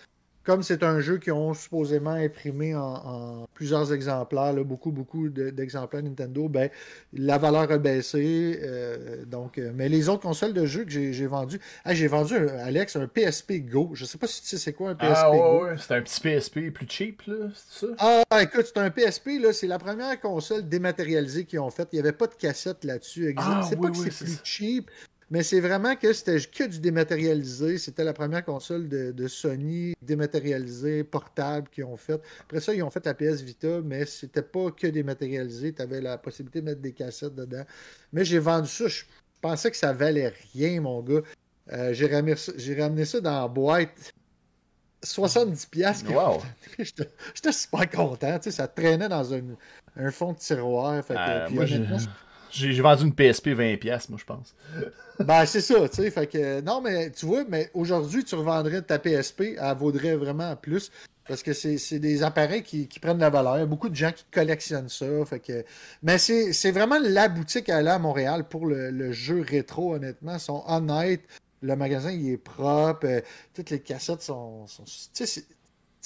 Comme 0.46 0.62
c'est 0.62 0.84
un 0.84 1.00
jeu 1.00 1.18
qui 1.18 1.32
ont 1.32 1.54
supposément 1.54 2.12
imprimé 2.12 2.72
en, 2.76 2.80
en 2.82 3.46
plusieurs 3.52 3.92
exemplaires, 3.92 4.52
là, 4.52 4.62
beaucoup, 4.62 4.92
beaucoup 4.92 5.28
de- 5.28 5.50
d'exemplaires 5.50 6.04
Nintendo, 6.04 6.48
ben, 6.48 6.70
la 7.12 7.36
valeur 7.36 7.68
a 7.72 7.78
baissé. 7.78 8.60
euh, 8.62 9.24
donc, 9.24 9.58
euh, 9.58 9.72
mais 9.74 9.88
les 9.88 10.08
autres 10.08 10.22
consoles 10.22 10.52
de 10.52 10.64
jeux 10.64 10.84
que 10.84 10.90
j'ai 10.90 11.26
vendues, 11.26 11.58
Ah, 11.84 11.94
j'ai 11.94 12.06
vendu, 12.06 12.34
un- 12.36 12.46
Alex, 12.58 12.94
un 12.94 13.08
PSP 13.08 13.60
Go. 13.68 13.90
Je 13.94 14.04
sais 14.04 14.18
pas 14.18 14.28
si 14.28 14.40
tu 14.42 14.46
sais 14.48 14.56
c'est 14.58 14.72
quoi 14.72 14.90
un 14.90 14.94
PSP 14.94 15.16
Ah 15.16 15.30
ouais, 15.32 15.38
Go. 15.38 15.64
ouais. 15.64 15.74
C'est 15.78 15.94
un 15.94 16.02
petit 16.02 16.20
PSP 16.20 16.70
plus 16.70 16.86
cheap, 16.88 17.22
là, 17.26 17.48
c'est 17.54 17.86
ça? 17.98 18.22
Ah, 18.30 18.42
écoute, 18.42 18.66
c'est 18.72 18.78
un 18.78 18.90
PSP, 18.90 19.40
là, 19.40 19.52
c'est 19.52 19.66
la 19.66 19.80
première 19.80 20.20
console 20.20 20.68
dématérialisée 20.68 21.44
qu'ils 21.44 21.58
ont 21.58 21.70
faite. 21.70 21.88
Il 21.92 21.96
n'y 21.96 22.00
avait 22.00 22.12
pas 22.16 22.28
de 22.28 22.34
cassette 22.34 22.84
là-dessus. 22.84 23.34
Ah, 23.36 23.62
c'est 23.68 23.74
oui, 23.74 23.82
pas 23.82 23.90
que 23.90 23.96
oui, 23.98 24.04
c'est 24.04 24.10
c'est 24.12 24.24
plus 24.26 24.34
ça. 24.34 24.40
cheap, 24.44 24.90
mais 25.30 25.42
c'est 25.42 25.60
vraiment 25.60 25.96
que 25.96 26.12
c'était 26.12 26.38
que 26.40 26.64
du 26.64 26.78
dématérialisé. 26.78 27.78
C'était 27.78 28.04
la 28.04 28.12
première 28.12 28.44
console 28.44 28.88
de, 28.88 29.10
de 29.12 29.28
Sony 29.28 29.94
dématérialisée, 30.02 31.02
portable 31.04 31.68
qu'ils 31.70 31.84
ont 31.84 31.96
faite. 31.96 32.22
Après 32.42 32.60
ça, 32.60 32.72
ils 32.74 32.82
ont 32.82 32.90
fait 32.90 33.04
la 33.06 33.14
PS 33.14 33.40
Vita, 33.42 33.80
mais 33.84 34.06
c'était 34.06 34.42
pas 34.42 34.70
que 34.70 34.86
dématérialisé. 34.86 35.72
Tu 35.72 35.82
avais 35.82 36.00
la 36.00 36.16
possibilité 36.18 36.60
de 36.60 36.66
mettre 36.66 36.80
des 36.80 36.92
cassettes 36.92 37.34
dedans. 37.34 37.64
Mais 38.12 38.24
j'ai 38.24 38.38
vendu 38.38 38.68
ça. 38.68 38.86
Je 38.88 39.02
pensais 39.40 39.70
que 39.70 39.76
ça 39.76 39.92
valait 39.92 40.32
rien, 40.54 40.80
mon 40.80 41.02
gars. 41.02 41.22
Euh, 41.72 41.92
j'ai 41.92 42.06
ramené, 42.06 42.36
ça- 42.36 42.52
j'ai 42.56 42.80
ramené 42.80 43.04
ça 43.04 43.20
dans 43.20 43.40
la 43.42 43.48
boîte. 43.48 44.12
70 45.02 45.66
piastres. 45.66 46.10
Wow. 46.12 46.42
J'étais 46.78 47.52
super 47.52 47.88
content. 47.90 48.38
Tu 48.38 48.44
sais, 48.44 48.56
ça 48.56 48.66
traînait 48.68 49.08
dans 49.08 49.34
un, 49.34 49.42
un 49.96 50.10
fond 50.10 50.32
de 50.32 50.38
tiroir. 50.38 51.04
Fait 51.04 51.14
que, 51.14 51.18
Euh, 51.18 51.46
puis 51.46 51.54
moi, 51.54 51.64
J'ai 52.56 52.80
vendu 52.80 53.04
une 53.04 53.14
PSP 53.14 53.48
20$, 53.48 54.10
moi, 54.10 54.18
je 54.18 54.24
pense. 54.24 54.54
Ben, 55.20 55.44
c'est 55.46 55.60
ça, 55.60 55.88
tu 55.88 55.96
sais. 55.96 56.10
Fait 56.10 56.26
que, 56.26 56.60
non, 56.60 56.80
mais 56.80 57.10
tu 57.10 57.26
vois, 57.26 57.44
mais 57.48 57.70
aujourd'hui, 57.74 58.24
tu 58.24 58.34
revendrais 58.34 58.82
ta 58.82 58.98
PSP, 58.98 59.56
elle 59.58 59.76
vaudrait 59.76 60.16
vraiment 60.16 60.54
plus. 60.56 60.90
Parce 61.28 61.42
que 61.42 61.52
c'est 61.52 61.98
des 61.98 62.22
appareils 62.22 62.62
qui, 62.62 62.86
prennent 63.00 63.16
de 63.16 63.22
la 63.22 63.30
valeur. 63.30 63.56
Il 63.56 63.60
y 63.60 63.62
a 63.62 63.66
beaucoup 63.66 63.88
de 63.88 63.96
gens 63.96 64.12
qui 64.12 64.24
collectionnent 64.30 64.88
ça. 64.88 65.06
Fait 65.26 65.40
que... 65.40 65.64
Mais 66.02 66.18
c'est 66.18 66.70
vraiment 66.70 66.98
la 67.02 67.28
boutique 67.28 67.68
à 67.68 67.78
aller 67.78 67.90
à 67.90 67.98
Montréal 67.98 68.44
pour 68.48 68.66
le, 68.66 69.12
jeu 69.12 69.40
rétro, 69.46 69.94
honnêtement. 69.94 70.34
Ils 70.34 70.40
sont 70.40 70.62
honnêtes. 70.68 71.24
Le 71.62 71.74
magasin, 71.74 72.12
il 72.12 72.30
est 72.30 72.36
propre. 72.36 73.06
euh, 73.06 73.20
toutes 73.54 73.70
les 73.70 73.80
cassettes 73.80 74.22
sont- 74.22 74.66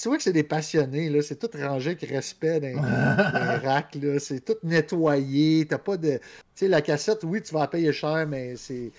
tu 0.01 0.07
vois 0.07 0.17
que 0.17 0.23
c'est 0.23 0.33
des 0.33 0.43
passionnés, 0.43 1.09
là. 1.09 1.21
C'est 1.21 1.35
tout 1.37 1.49
rangé 1.57 1.91
avec 1.91 2.01
respect 2.09 2.59
dans, 2.59 2.67
les 2.69 3.67
racks, 3.67 3.95
là. 3.95 4.19
C'est 4.19 4.39
tout 4.43 4.55
nettoyé. 4.63 5.65
T'as 5.67 5.77
pas 5.77 5.97
de. 5.97 6.17
Tu 6.17 6.21
sais, 6.55 6.67
la 6.67 6.81
cassette, 6.81 7.23
oui, 7.23 7.41
tu 7.41 7.53
vas 7.53 7.61
la 7.61 7.67
payer 7.67 7.93
cher, 7.93 8.25
mais 8.27 8.55
c'est. 8.55 8.91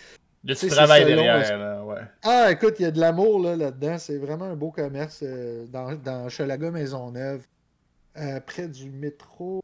Le 0.44 0.54
petit 0.54 0.68
travail 0.68 1.02
selon- 1.04 1.22
derrière, 1.22 1.58
là, 1.58 1.84
ouais. 1.84 2.00
Ah, 2.22 2.50
écoute, 2.50 2.74
il 2.80 2.82
y 2.82 2.86
a 2.86 2.90
de 2.90 2.98
l'amour 3.00 3.40
là, 3.40 3.54
là-dedans. 3.56 3.98
C'est 3.98 4.18
vraiment 4.18 4.46
un 4.46 4.56
beau 4.56 4.70
commerce 4.72 5.20
euh, 5.22 5.66
dans, 5.66 5.94
dans 5.94 6.28
Chalaga 6.28 6.70
Maisonneuve, 6.70 7.46
euh, 8.16 8.40
près 8.40 8.66
du 8.68 8.90
métro. 8.90 9.62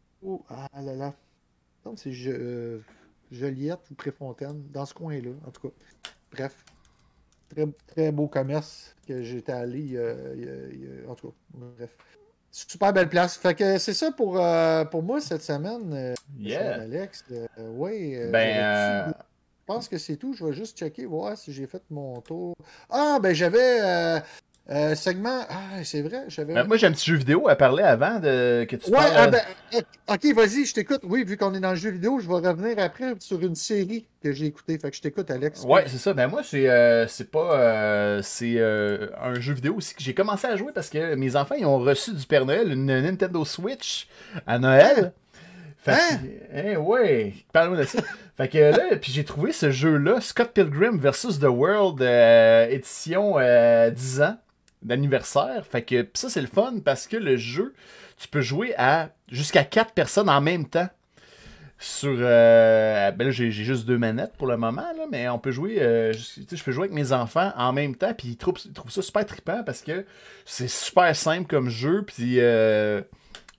Ah 0.49 0.69
là 0.81 0.95
là. 0.95 1.15
C'est 1.97 2.13
Je- 2.13 2.31
euh, 2.31 2.79
Joliette 3.33 3.81
ou 3.91 3.95
Préfontaine, 3.95 4.63
dans 4.73 4.87
ce 4.87 4.95
coin-là, 4.95 5.31
en 5.47 5.51
tout 5.51 5.69
cas. 5.69 5.75
Bref. 6.33 6.65
Très, 7.49 7.67
très 7.87 8.13
beau 8.13 8.27
commerce 8.29 8.95
que 9.07 9.23
j'étais 9.23 9.53
allé. 9.53 9.97
a- 9.99 11.11
en 11.11 11.15
tout 11.15 11.29
cas, 11.29 11.35
bref. 11.55 11.91
Super 12.51 12.93
belle 12.93 13.09
place. 13.09 13.37
Fait 13.37 13.55
que 13.55 13.79
c'est 13.79 13.95
ça 13.95 14.11
pour, 14.11 14.41
euh, 14.43 14.85
pour 14.87 15.03
moi 15.03 15.21
cette 15.21 15.43
semaine, 15.43 15.93
euh, 15.93 16.15
Yeah. 16.39 16.83
Alex. 16.83 17.25
Euh, 17.31 17.47
euh, 17.59 18.31
Ben, 18.31 18.57
euh, 18.57 19.09
je 19.09 19.15
pense 19.67 19.89
que 19.89 19.99
c'est 19.99 20.17
tout. 20.17 20.33
Je 20.35 20.45
vais 20.47 20.53
juste 20.53 20.79
checker, 20.79 21.05
voir 21.07 21.37
si 21.37 21.53
j'ai 21.53 21.67
fait 21.67 21.83
mon 21.91 22.21
tour. 22.21 22.55
Ah, 22.91 23.19
ben 23.23 23.35
j'avais 23.35 23.81
euh, 24.71 24.95
segment. 24.95 25.41
Ah, 25.49 25.83
c'est 25.85 26.03
vrai, 26.03 26.25
j'avais. 26.29 26.53
ben, 26.55 26.65
moi, 26.67 26.77
j'ai 26.77 26.87
un 26.87 26.93
petit 26.93 27.11
jeu 27.11 27.17
vidéo 27.17 27.49
à 27.49 27.57
parler 27.57 27.83
avant 27.83 28.19
de... 28.19 28.65
que 28.65 28.77
tu 28.77 28.91
ouais, 28.91 28.97
parles. 28.97 29.13
ah, 29.17 29.25
euh, 29.25 29.31
ben, 29.31 29.41
euh, 29.75 30.15
ok, 30.15 30.35
vas-y, 30.35 30.67
je 30.67 30.75
t'écoute. 30.75 31.01
Oui, 31.05 31.25
vu 31.25 31.37
qu'on 31.37 31.55
est 31.55 31.61
dans 31.61 31.71
le 31.71 31.77
jeu 31.77 31.91
vidéo, 31.91 32.19
je 32.21 32.29
vais 32.29 32.35
revenir 32.49 32.79
après 32.79 33.15
sur 33.19 33.41
une 33.41 33.55
série 33.55 34.07
que 34.23 34.33
j'ai 34.33 34.47
écoutée. 34.47 34.79
Fait 34.79 34.91
que 34.91 34.97
je 34.97 35.01
t'écoute, 35.01 35.31
Alex. 35.31 35.63
Ouais, 35.65 35.85
c'est 35.87 35.97
ça. 35.99 36.13
Ben 36.13 36.27
moi, 36.29 36.43
c'est 36.45 36.69
euh, 36.69 37.07
c'est 37.07 37.31
pas. 37.31 37.59
euh, 37.59 38.21
c'est 38.23 38.61
un 38.61 39.35
jeu 39.41 39.55
vidéo 39.55 39.75
aussi 39.77 39.95
que 39.95 40.03
j'ai 40.03 40.15
commencé 40.15 40.47
à 40.47 40.57
jouer 40.57 40.73
parce 40.75 40.91
que 40.91 41.15
mes 41.15 41.35
enfants 41.37 41.55
ils 41.59 41.65
ont 41.67 41.79
reçu 41.79 42.13
du 42.13 42.27
Père 42.27 42.45
Noël 42.45 42.71
une 42.73 42.87
Nintendo 42.87 43.45
Switch 43.45 44.09
à 44.47 44.59
Noël. 44.59 45.13
Fait 45.81 45.93
Hein? 45.93 46.19
que, 46.19 46.71
eh 46.73 46.77
ouais, 46.77 47.35
parle-moi 47.53 47.79
de 47.79 47.85
ça. 47.85 48.01
fait 48.37 48.49
que 48.49 48.59
là, 48.59 48.97
puis 49.01 49.13
j'ai 49.13 49.25
trouvé 49.25 49.53
ce 49.53 49.71
jeu-là, 49.71 50.21
Scott 50.21 50.51
Pilgrim 50.53 50.99
vs. 50.99 51.39
The 51.41 51.45
World, 51.45 52.03
édition 52.71 53.37
euh, 53.39 53.89
10 53.91 54.23
ans 54.23 54.37
d'anniversaire. 54.83 55.65
Fait 55.67 55.83
que 55.83 56.07
ça, 56.15 56.29
c'est 56.29 56.41
le 56.41 56.47
fun 56.47 56.75
parce 56.85 57.07
que 57.07 57.17
le 57.17 57.37
jeu, 57.37 57.75
tu 58.19 58.29
peux 58.29 58.41
jouer 58.41 58.75
à 58.77 59.11
jusqu'à 59.31 59.65
4 59.65 59.93
personnes 59.93 60.29
en 60.29 60.41
même 60.41 60.67
temps 60.67 60.89
sur 61.81 62.17
euh, 62.19 63.13
ben 63.13 63.31
j'ai 63.31 63.53
juste 63.53 63.87
deux 63.87 63.99
manettes 63.99 64.33
pour 64.37 64.49
le 64.49 64.57
moment 64.57 64.83
là, 64.97 65.05
mais 65.09 65.29
on 65.29 65.39
peut 65.39 65.53
jouer 65.53 65.81
euh, 65.81 66.13
je, 66.13 66.65
peux 66.65 66.73
jouer 66.73 66.87
avec 66.87 66.93
mes 66.93 67.13
enfants 67.13 67.53
en 67.57 67.73
même 67.73 67.95
temps 67.95 68.13
puis 68.15 68.31
ils 68.31 68.37
trouvent, 68.37 68.59
ça 68.89 69.01
super 69.01 69.25
trippant 69.25 69.63
parce 69.63 69.83
que 69.83 70.05
c'est 70.45 70.69
super 70.69 71.15
simple 71.15 71.47
comme 71.47 71.69
jeu 71.69 72.03
puis 72.05 72.41
euh, 72.41 73.01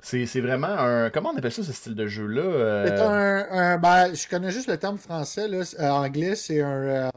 c'est 0.01 0.41
vraiment 0.41 0.67
un 0.67 1.09
comment 1.09 1.29
on 1.33 1.37
appelle 1.37 1.51
ça 1.51 1.63
ce 1.63 1.71
style 1.71 1.95
de 1.95 2.07
jeu 2.07 2.25
là 2.25 2.85
C'est 2.87 2.99
un, 2.99 3.77
ben, 3.77 4.13
je 4.13 4.27
connais 4.27 4.51
juste 4.51 4.67
le 4.67 4.77
terme 4.77 4.97
français, 4.97 5.47
là. 5.47 5.63
euh, 5.79 5.89
anglais, 5.89 6.35
c'est 6.35 6.61
un. 6.61 7.09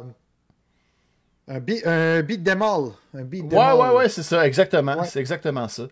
Euh, 1.48 1.54
un, 1.56 1.60
beat, 1.60 1.86
un 1.86 2.22
beat 2.22 2.44
them 2.44 2.62
all. 2.62 2.92
Un 3.14 3.22
beat 3.24 3.48
them 3.48 3.58
ouais 3.58 3.64
all. 3.64 3.78
ouais 3.78 3.96
ouais 3.96 4.08
c'est 4.08 4.22
ça 4.22 4.46
exactement 4.46 4.98
Ouais. 5.00 5.06
c'est 5.06 5.20
exactement 5.20 5.68
ça 5.68 5.84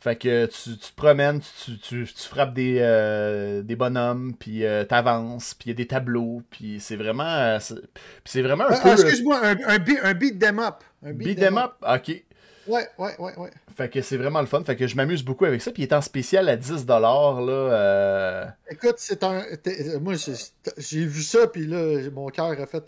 fait 0.00 0.16
que 0.16 0.44
tu, 0.46 0.76
tu 0.76 0.90
te 0.92 0.96
promènes, 0.96 1.40
tu, 1.64 1.78
tu, 1.78 2.04
tu 2.04 2.28
frappes 2.28 2.52
des, 2.52 2.76
euh, 2.78 3.62
des 3.62 3.74
bonhommes, 3.74 4.34
puis 4.38 4.66
euh, 4.66 4.84
t'avances, 4.84 5.54
puis 5.54 5.70
il 5.70 5.72
y 5.72 5.72
a 5.72 5.76
des 5.76 5.86
tableaux, 5.86 6.42
puis 6.50 6.78
c'est 6.78 6.96
vraiment, 6.96 7.24
euh, 7.24 7.56
c'est 7.58 7.76
puis 7.76 8.02
c'est 8.26 8.42
vraiment 8.42 8.64
un 8.64 8.72
Ah, 8.74 8.80
peu... 8.82 8.88
ah, 8.90 8.92
Excuse-moi, 8.92 9.40
un, 9.42 9.56
un, 9.66 9.78
beat, 9.78 9.98
un 10.02 10.12
beat 10.12 10.38
them 10.38 10.58
up. 10.58 10.74
Un 11.02 11.12
Beat 11.14 11.38
them 11.38 11.56
up, 11.56 11.72
ok. 11.80 12.22
Ouais, 12.66 12.86
ouais, 12.98 13.14
ouais, 13.18 13.38
ouais. 13.38 13.50
Fait 13.74 13.88
que 13.88 14.02
c'est 14.02 14.18
vraiment 14.18 14.40
le 14.42 14.46
fun. 14.46 14.62
Fait 14.64 14.76
que 14.76 14.86
je 14.86 14.94
m'amuse 14.94 15.22
beaucoup 15.22 15.46
avec 15.46 15.62
ça. 15.62 15.70
Puis 15.70 15.82
il 15.84 15.86
est 15.86 15.92
en 15.94 16.00
spécial 16.02 16.48
à 16.50 16.56
10$, 16.56 16.86
là. 16.86 17.52
euh, 17.52 18.44
Écoute, 18.70 18.96
c'est 18.98 19.22
un. 19.24 19.42
Moi, 20.02 20.14
j'ai 20.76 21.06
vu 21.06 21.22
ça, 21.22 21.46
puis 21.46 21.66
là, 21.66 22.10
mon 22.12 22.28
cœur 22.28 22.50
a 22.60 22.66
fait. 22.66 22.82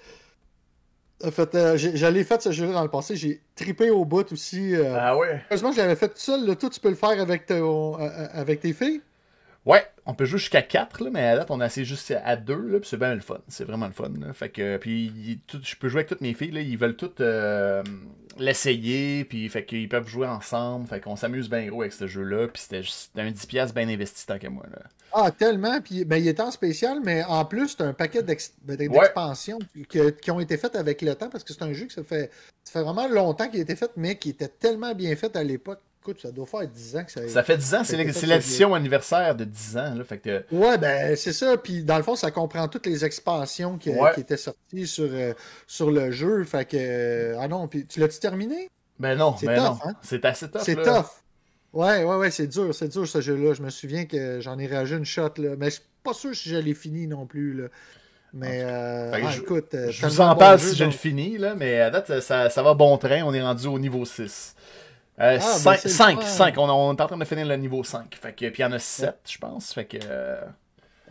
A 1.25 1.31
fait 1.31 1.55
euh, 1.55 1.77
J'allais 1.77 2.25
fait 2.25 2.43
ce 2.43 2.51
jeu-là 2.53 2.73
dans 2.73 2.83
le 2.83 2.91
passé. 2.91 3.17
J'ai 3.17 3.41
tripé 3.55 3.91
au 3.91 4.05
bout 4.05 4.31
aussi. 4.33 4.75
euh. 4.75 4.95
Ah 4.99 5.17
ouais? 5.17 5.41
Heureusement, 5.51 5.73
je 5.73 5.79
l'avais 5.79 5.97
fait 5.97 6.09
tout 6.09 6.15
seul. 6.19 6.47
Là. 6.47 6.55
Toi, 6.57 6.69
tu 6.71 6.79
peux 6.81 6.91
le 6.91 6.95
faire 6.95 7.19
avec, 7.21 7.47
ton- 7.47 7.99
euh, 7.99 8.03
euh, 8.07 8.27
avec 8.35 8.61
tes 8.61 8.73
filles. 8.75 9.01
Ouais, 9.67 9.85
on 10.07 10.15
peut 10.15 10.25
jouer 10.25 10.39
jusqu'à 10.39 10.63
4, 10.63 11.03
là, 11.05 11.11
mais 11.13 11.27
à 11.27 11.37
date, 11.37 11.51
on 11.51 11.61
a 11.61 11.67
essayé 11.67 11.85
juste 11.85 12.15
à 12.25 12.37
2, 12.37 12.55
là, 12.55 12.79
puis 12.81 12.89
c'est 12.89 12.97
bien 12.97 13.15
le 13.15 13.21
fun. 13.21 13.41
C'est 13.49 13.65
vraiment 13.65 13.87
le 13.87 13.93
fun. 13.93 14.11
Là. 14.21 14.33
Fait 14.33 14.49
que, 14.49 14.77
puis 14.77 15.41
je 15.63 15.75
peux 15.77 15.89
jouer 15.89 15.99
avec 16.01 16.09
toutes 16.09 16.21
mes 16.21 16.35
filles, 16.35 16.53
là, 16.53 16.61
ils 16.61 16.79
veulent 16.79 16.95
toutes 16.97 17.21
euh, 17.21 17.83
l'essayer, 18.39 19.25
puis 19.25 19.49
fait 19.49 19.65
qu'ils 19.65 19.89
peuvent 19.89 20.07
jouer 20.09 20.27
ensemble. 20.27 20.87
Fait 20.87 21.01
qu'on 21.01 21.17
s'amuse 21.17 21.49
bien 21.51 21.67
gros 21.67 21.81
avec 21.83 21.93
ce 21.93 22.07
jeu-là, 22.07 22.49
puis 22.49 22.63
c'était 22.63 22.83
juste- 22.83 23.11
un 23.19 23.31
10$ 23.31 23.73
bien 23.75 23.89
investi 23.89 24.25
tant 24.27 24.39
que 24.39 24.47
moi. 24.49 24.65
Là. 24.71 24.83
Ah, 25.13 25.31
tellement. 25.31 25.81
Puis, 25.81 26.05
ben, 26.05 26.17
il 26.19 26.29
est 26.29 26.41
en 26.41 26.51
spécial, 26.51 27.01
mais 27.03 27.25
en 27.25 27.45
plus, 27.45 27.69
c'est 27.71 27.83
un 27.83 27.93
paquet 27.93 28.23
ben, 28.23 28.37
Ouais. 28.69 28.77
d'expansions 28.89 29.59
qui 29.89 30.31
ont 30.31 30.41
été 30.41 30.57
faites 30.59 30.77
avec 30.77 31.01
le 31.03 31.15
temps 31.15 31.29
parce 31.31 31.43
que 31.45 31.53
c'est 31.53 31.63
un 31.63 31.73
jeu 31.73 31.87
que 31.87 31.93
ça 31.93 32.05
fait, 32.05 32.31
ça 32.65 32.73
fait 32.73 32.83
vraiment 32.83 33.09
longtemps 33.09 33.49
qu'il 33.49 33.61
a 33.61 33.63
été 33.63 33.75
fait, 33.77 33.91
mais 33.97 34.17
qui 34.17 34.31
était 34.31 34.49
tellement 34.49 34.95
bien 34.95 35.17
fait 35.17 35.35
à 35.37 35.43
l'époque. 35.43 35.81
Écoute, 36.09 36.21
ça 36.23 36.31
doit 36.31 36.47
faire 36.47 36.69
10 36.69 36.97
ans 36.97 37.05
que 37.05 37.11
ça 37.11 37.29
Ça 37.29 37.43
fait 37.43 37.57
10 37.57 37.75
ans, 37.75 37.83
c'est 37.85 37.97
l'édition 37.97 38.75
anniversaire 38.75 39.35
de 39.35 39.45
10 39.45 39.77
ans. 39.77 39.95
Là, 39.95 40.05
fait 40.05 40.19
que, 40.19 40.45
Ouais, 40.53 40.79
ben 40.79 41.17
c'est 41.17 41.33
ça. 41.33 41.57
Puis 41.57 41.83
dans 41.83 41.97
le 41.97 42.05
fond, 42.05 42.15
ça 42.15 42.31
comprend 42.31 42.69
toutes 42.69 42.87
les 42.87 43.05
expansions 43.05 43.77
qui, 43.77 43.91
Ouais. 43.91 44.13
qui 44.15 44.21
étaient 44.21 44.37
sorties 44.37 44.87
sur, 44.87 45.09
euh, 45.11 45.33
sur 45.67 45.91
le 45.91 46.13
jeu. 46.13 46.45
Fait 46.45 46.65
que. 46.65 46.77
euh, 46.79 47.37
ah 47.41 47.49
non, 47.49 47.67
puis 47.67 47.87
tu 47.87 47.99
l'as-tu 47.99 48.21
terminé? 48.21 48.69
ben 49.01 49.17
non, 49.17 49.35
C'est 49.37 49.47
ben 49.47 49.57
tough, 49.57 49.65
non. 49.65 49.79
hein? 49.85 49.95
C'est 50.03 50.25
assez 50.25 50.49
tough. 50.49 50.63
C'est 50.65 50.77
tough. 50.77 51.07
Ouais, 51.73 52.05
ouais, 52.05 52.17
ouais, 52.17 52.31
c'est 52.31 52.47
dur, 52.47 52.75
c'est 52.75 52.89
dur 52.89 53.07
ce 53.07 53.21
jeu-là. 53.21 53.53
Je 53.53 53.63
me 53.63 53.69
souviens 53.71 54.05
que 54.07 54.41
j'en 54.41 54.59
ai 54.59 54.67
rajouté 54.67 54.99
une 54.99 55.05
shot, 55.05 55.31
là. 55.39 55.57
Mais 55.59 55.67
je 55.67 55.75
suis 55.77 55.83
pas 56.03 56.15
sûr 56.15 56.35
si 56.35 56.49
je 56.49 56.57
l'ai 56.57 56.73
fini 56.75 57.07
non 57.07 57.27
plus, 57.27 57.53
là. 57.53 57.69
Mais 58.33 58.61
euh, 58.65 59.11
ah, 59.15 59.31
je- 59.31 59.41
écoute. 59.41 59.75
euh, 59.75 59.91
Je 59.91 60.07
vous 60.07 60.21
en 60.21 60.33
bon 60.35 60.39
parle 60.41 60.59
jeu, 60.59 60.71
si 60.71 60.77
je 60.77 60.85
le 60.85 60.91
finis, 60.91 61.39
là, 61.39 61.55
mais 61.55 61.81
à 61.81 61.91
date, 61.91 62.21
ça, 62.21 62.51
ça 62.51 62.63
va 62.63 62.75
bon 62.75 62.97
train. 62.99 63.23
On 63.25 63.33
est 63.35 63.41
rendu 63.43 63.67
au 63.67 63.79
niveau 63.79 64.05
6. 64.05 64.55
Euh, 65.19 65.39
Ah, 65.41 65.57
ben, 65.65 65.77
5, 65.77 65.89
5. 65.89 66.23
5. 66.23 66.59
On, 66.59 66.69
on 66.69 66.95
est 66.95 67.01
en 67.01 67.07
train 67.07 67.17
de 67.17 67.25
finir 67.25 67.47
le 67.47 67.57
niveau 67.57 67.83
5. 67.83 68.15
Fait 68.21 68.33
que, 68.33 68.49
puis 68.51 68.57
il 68.59 68.63
y 68.63 68.65
en 68.65 68.73
a 68.73 68.79
7, 68.79 69.17
je 69.29 69.39
pense. 69.39 69.73
Fait 69.73 69.85
que. 69.87 69.97
euh, 70.09 70.41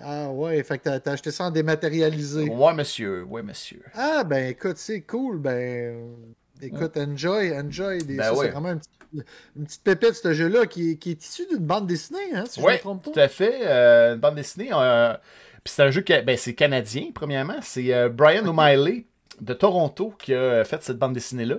Ah 0.02 0.30
ouais, 0.30 0.62
fait 0.64 0.78
que 0.78 0.98
t'as- 0.98 1.12
acheté 1.12 1.32
ça 1.32 1.46
en 1.46 1.52
dématérialisé. 1.52 2.50
ouais, 2.50 2.74
monsieur. 2.74 3.24
Ouais, 3.24 3.42
monsieur. 3.42 3.82
Ah 3.96 4.24
ben 4.24 4.50
écoute, 4.50 4.78
c'est 4.78 5.02
cool. 5.02 5.40
Ben 5.40 5.96
écoute, 6.62 6.98
enjoy, 6.98 7.52
enjoy. 7.58 8.00
Des, 8.00 8.18
Ben 8.18 8.24
ça, 8.26 8.34
ouais. 8.36 8.46
c'est 8.48 8.52
vraiment 8.52 8.70
un 8.70 8.78
petit- 8.78 8.90
une 9.56 9.64
petite 9.66 9.84
pépite, 9.84 10.14
ce 10.16 10.34
jeu-là, 10.34 10.66
qui, 10.66 10.92
est- 10.92 10.96
qui 10.98 11.12
est 11.12 11.24
issu 11.26 11.48
d'une 11.50 11.66
bande 11.66 11.88
dessinée, 11.88 12.20
hein, 12.36 12.44
si 12.50 12.56
je 12.60 12.62
ne 12.62 12.66
Ouais, 12.68 12.74
me 12.74 12.80
trompe 12.80 13.06
pas. 13.06 13.12
tout 13.12 13.20
à 13.20 13.28
fait. 13.30 13.60
euh, 13.64 14.16
une 14.16 14.20
bande 14.20 14.36
dessinée. 14.36 14.70
euh, 14.74 15.14
puis 15.64 15.74
c'est 15.74 15.84
un 15.84 15.90
jeu 15.92 16.02
qui. 16.02 16.14
Ben, 16.22 16.38
c'est 16.38 16.54
canadien, 16.54 17.06
premièrement. 17.16 17.58
C'est 17.62 17.94
euh, 17.94 18.10
Brian 18.10 18.46
O'Malley 18.46 19.06
de 19.42 19.54
Toronto 19.54 20.14
qui 20.20 20.34
a 20.34 20.64
fait 20.64 20.82
cette 20.84 20.98
bande 20.98 21.14
dessinée-là. 21.14 21.56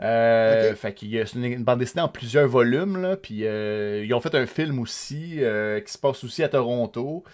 Euh. 0.00 0.74
Fait 0.76 0.94
qu'il 0.94 1.10
c'est 1.26 1.34
une, 1.36 1.44
une 1.44 1.64
bande 1.64 1.80
dessinée 1.80 2.02
en 2.02 2.08
plusieurs 2.08 2.46
volumes, 2.46 3.02
là, 3.02 3.16
puis 3.16 3.40
euh, 3.46 4.04
ils 4.04 4.14
ont 4.14 4.20
fait 4.20 4.34
un 4.36 4.46
film 4.46 4.78
aussi 4.78 5.38
euh, 5.40 5.80
qui 5.80 5.92
se 5.92 5.98
passe 5.98 6.22
aussi 6.22 6.42
à 6.44 6.48
Toronto 6.48 7.24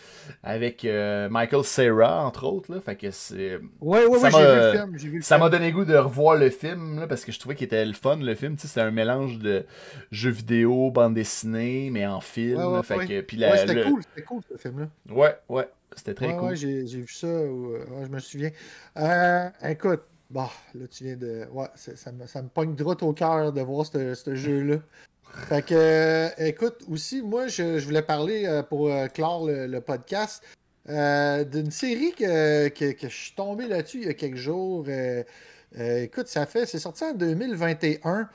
avec 0.42 0.84
Michael 0.84 1.64
Cera 1.64 2.24
entre 2.24 2.44
autres, 2.46 2.72
là, 2.74 2.80
fait 2.80 2.96
que 2.96 3.10
c'est 3.10 3.58
Ouais, 3.80 4.06
ouais, 4.06 4.18
Ça 4.18 4.28
ouais, 4.28 4.32
j'ai 4.32 4.38
vu 4.38 4.56
le 4.56 4.72
film. 4.72 4.96
vu 5.12 5.18
le 5.18 5.22
ça 5.22 5.36
m'a 5.38 5.48
donné 5.50 5.72
goût 5.72 5.84
de 5.84 5.96
revoir 5.96 6.36
le 6.36 6.48
film 6.50 7.00
là, 7.00 7.06
parce 7.06 7.24
que 7.24 7.32
je 7.32 7.38
trouvais 7.38 7.54
qu'il 7.54 7.66
était 7.66 7.84
le 7.84 7.92
fun 7.92 8.16
le 8.16 8.34
film, 8.34 8.56
c'était 8.58 8.80
un 8.80 8.90
mélange 8.90 9.38
de 9.38 9.64
jeux 10.10 10.30
vidéo, 10.30 10.90
bande 10.90 11.14
dessinée 11.14 11.90
mais 11.92 12.06
en 12.06 12.20
film, 12.20 12.58
Ouais, 12.64 12.82
fait 12.82 13.06
que 13.06 13.20
puis 13.20 13.36
la- 13.36 13.50
Ouais, 13.50 13.58
c'était 13.58 13.74
le- 13.74 13.84
cool, 13.84 14.00
c'était 14.02 14.22
cool 14.26 14.40
ce 14.50 14.56
film-là. 14.56 14.88
Ouais, 15.14 15.36
ouais, 15.50 15.68
c'était 15.96 16.14
très 16.14 16.28
ouais, 16.28 16.36
cool. 16.36 16.48
ouais, 16.50 16.56
j'ai 16.56 16.82
vu 16.84 17.08
ça, 17.08 17.26
euh, 17.26 17.84
ouais, 17.90 18.04
je 18.04 18.10
me 18.10 18.18
souviens. 18.18 18.50
Euh, 18.98 19.48
écoute, 19.64 20.02
bah, 20.30 20.50
là, 20.74 20.86
tu 20.88 21.04
viens 21.04 21.16
de. 21.16 21.46
Ouais, 21.52 21.66
ça 21.74 22.12
me, 22.12 22.26
ça 22.26 22.42
me 22.42 22.48
pogne 22.48 22.74
droit 22.74 22.96
au 23.02 23.12
cœur 23.12 23.52
de 23.52 23.60
voir 23.62 23.86
ce 23.86 24.14
ce 24.14 24.34
jeu-là. 24.34 24.76
Fait 25.48 25.62
que, 25.64 25.74
euh, 25.74 26.28
écoute, 26.38 26.84
aussi, 26.90 27.22
moi, 27.22 27.48
je, 27.48 27.78
je 27.78 27.84
voulais 27.84 28.02
parler 28.02 28.62
pour 28.68 28.90
clore 29.14 29.46
le, 29.46 29.66
le 29.66 29.80
podcast 29.80 30.42
d'une 30.86 31.70
série 31.70 32.12
que, 32.12 32.68
que, 32.68 32.92
que 32.92 33.08
je 33.08 33.14
suis 33.14 33.34
tombé 33.34 33.68
là-dessus 33.68 33.98
il 33.98 34.06
y 34.06 34.10
a 34.10 34.14
quelques 34.14 34.36
jours. 34.36 34.86
Écoute, 35.76 36.28
ça 36.28 36.46
fait. 36.46 36.64
C'est 36.66 36.78
sorti 36.78 37.04
en 37.04 37.12
2021. 37.12 38.28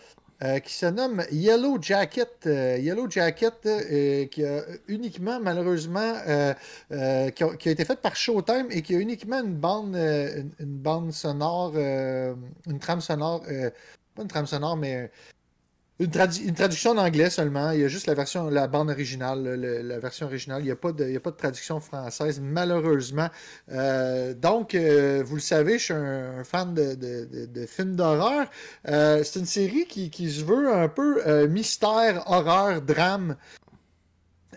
Euh, 0.43 0.59
qui 0.59 0.73
se 0.73 0.85
nomme 0.85 1.23
Yellow 1.31 1.81
Jacket. 1.81 2.45
Euh, 2.47 2.77
Yellow 2.77 3.09
Jacket, 3.09 3.65
euh, 3.65 4.25
qui 4.25 4.43
a 4.43 4.61
uniquement, 4.89 5.39
malheureusement, 5.39 6.15
qui, 6.89 7.43
a, 7.43 7.71
été 7.71 7.85
faite 7.85 8.01
par 8.01 8.15
Showtime 8.15 8.67
et 8.69 8.81
qui 8.81 8.95
a 8.95 8.99
uniquement 8.99 9.39
une 9.39 9.55
bande, 9.55 9.95
une, 9.95 10.51
bande 10.59 11.13
sonore, 11.13 11.77
une 11.77 12.79
trame 12.79 12.99
sonore, 12.99 13.43
pas 14.15 14.21
une 14.21 14.27
trame 14.27 14.47
sonore, 14.47 14.75
mais 14.75 15.09
une, 15.99 16.07
tradu- 16.07 16.43
une 16.43 16.55
traduction 16.55 16.91
en 16.91 16.97
anglais 16.97 17.29
seulement. 17.29 17.71
Il 17.71 17.81
y 17.81 17.83
a 17.83 17.87
juste 17.87 18.07
la 18.07 18.15
version, 18.15 18.49
la 18.49 18.67
bande 18.67 18.89
originale, 18.89 19.43
la 19.43 19.99
version 19.99 20.25
originale. 20.25 20.61
Il 20.61 20.65
n'y 20.65 20.71
a, 20.71 20.75
pas 20.75 20.91
de- 20.91 21.15
a 21.15 21.19
pas 21.19 21.31
de 21.31 21.35
traduction 21.35 21.79
française, 21.79 22.39
malheureusement. 22.41 23.29
Euh, 23.71 24.33
donc, 24.33 24.73
euh, 24.73 25.23
vous 25.25 25.35
le 25.35 25.41
savez, 25.41 25.77
je 25.77 25.83
suis 25.83 25.93
un, 25.93 26.43
fan 26.43 26.73
de, 26.73 27.65
films 27.67 27.95
d'horreur. 27.95 28.47
Euh, 28.87 29.23
c'est 29.23 29.39
une 29.39 29.45
série 29.45 29.85
qui, 29.85 30.31
se 30.31 30.43
veut 30.43 30.73
un 30.73 30.89
peu 30.89 31.47
mystère, 31.47 32.23
horreur, 32.27 32.81
drame. 32.81 33.37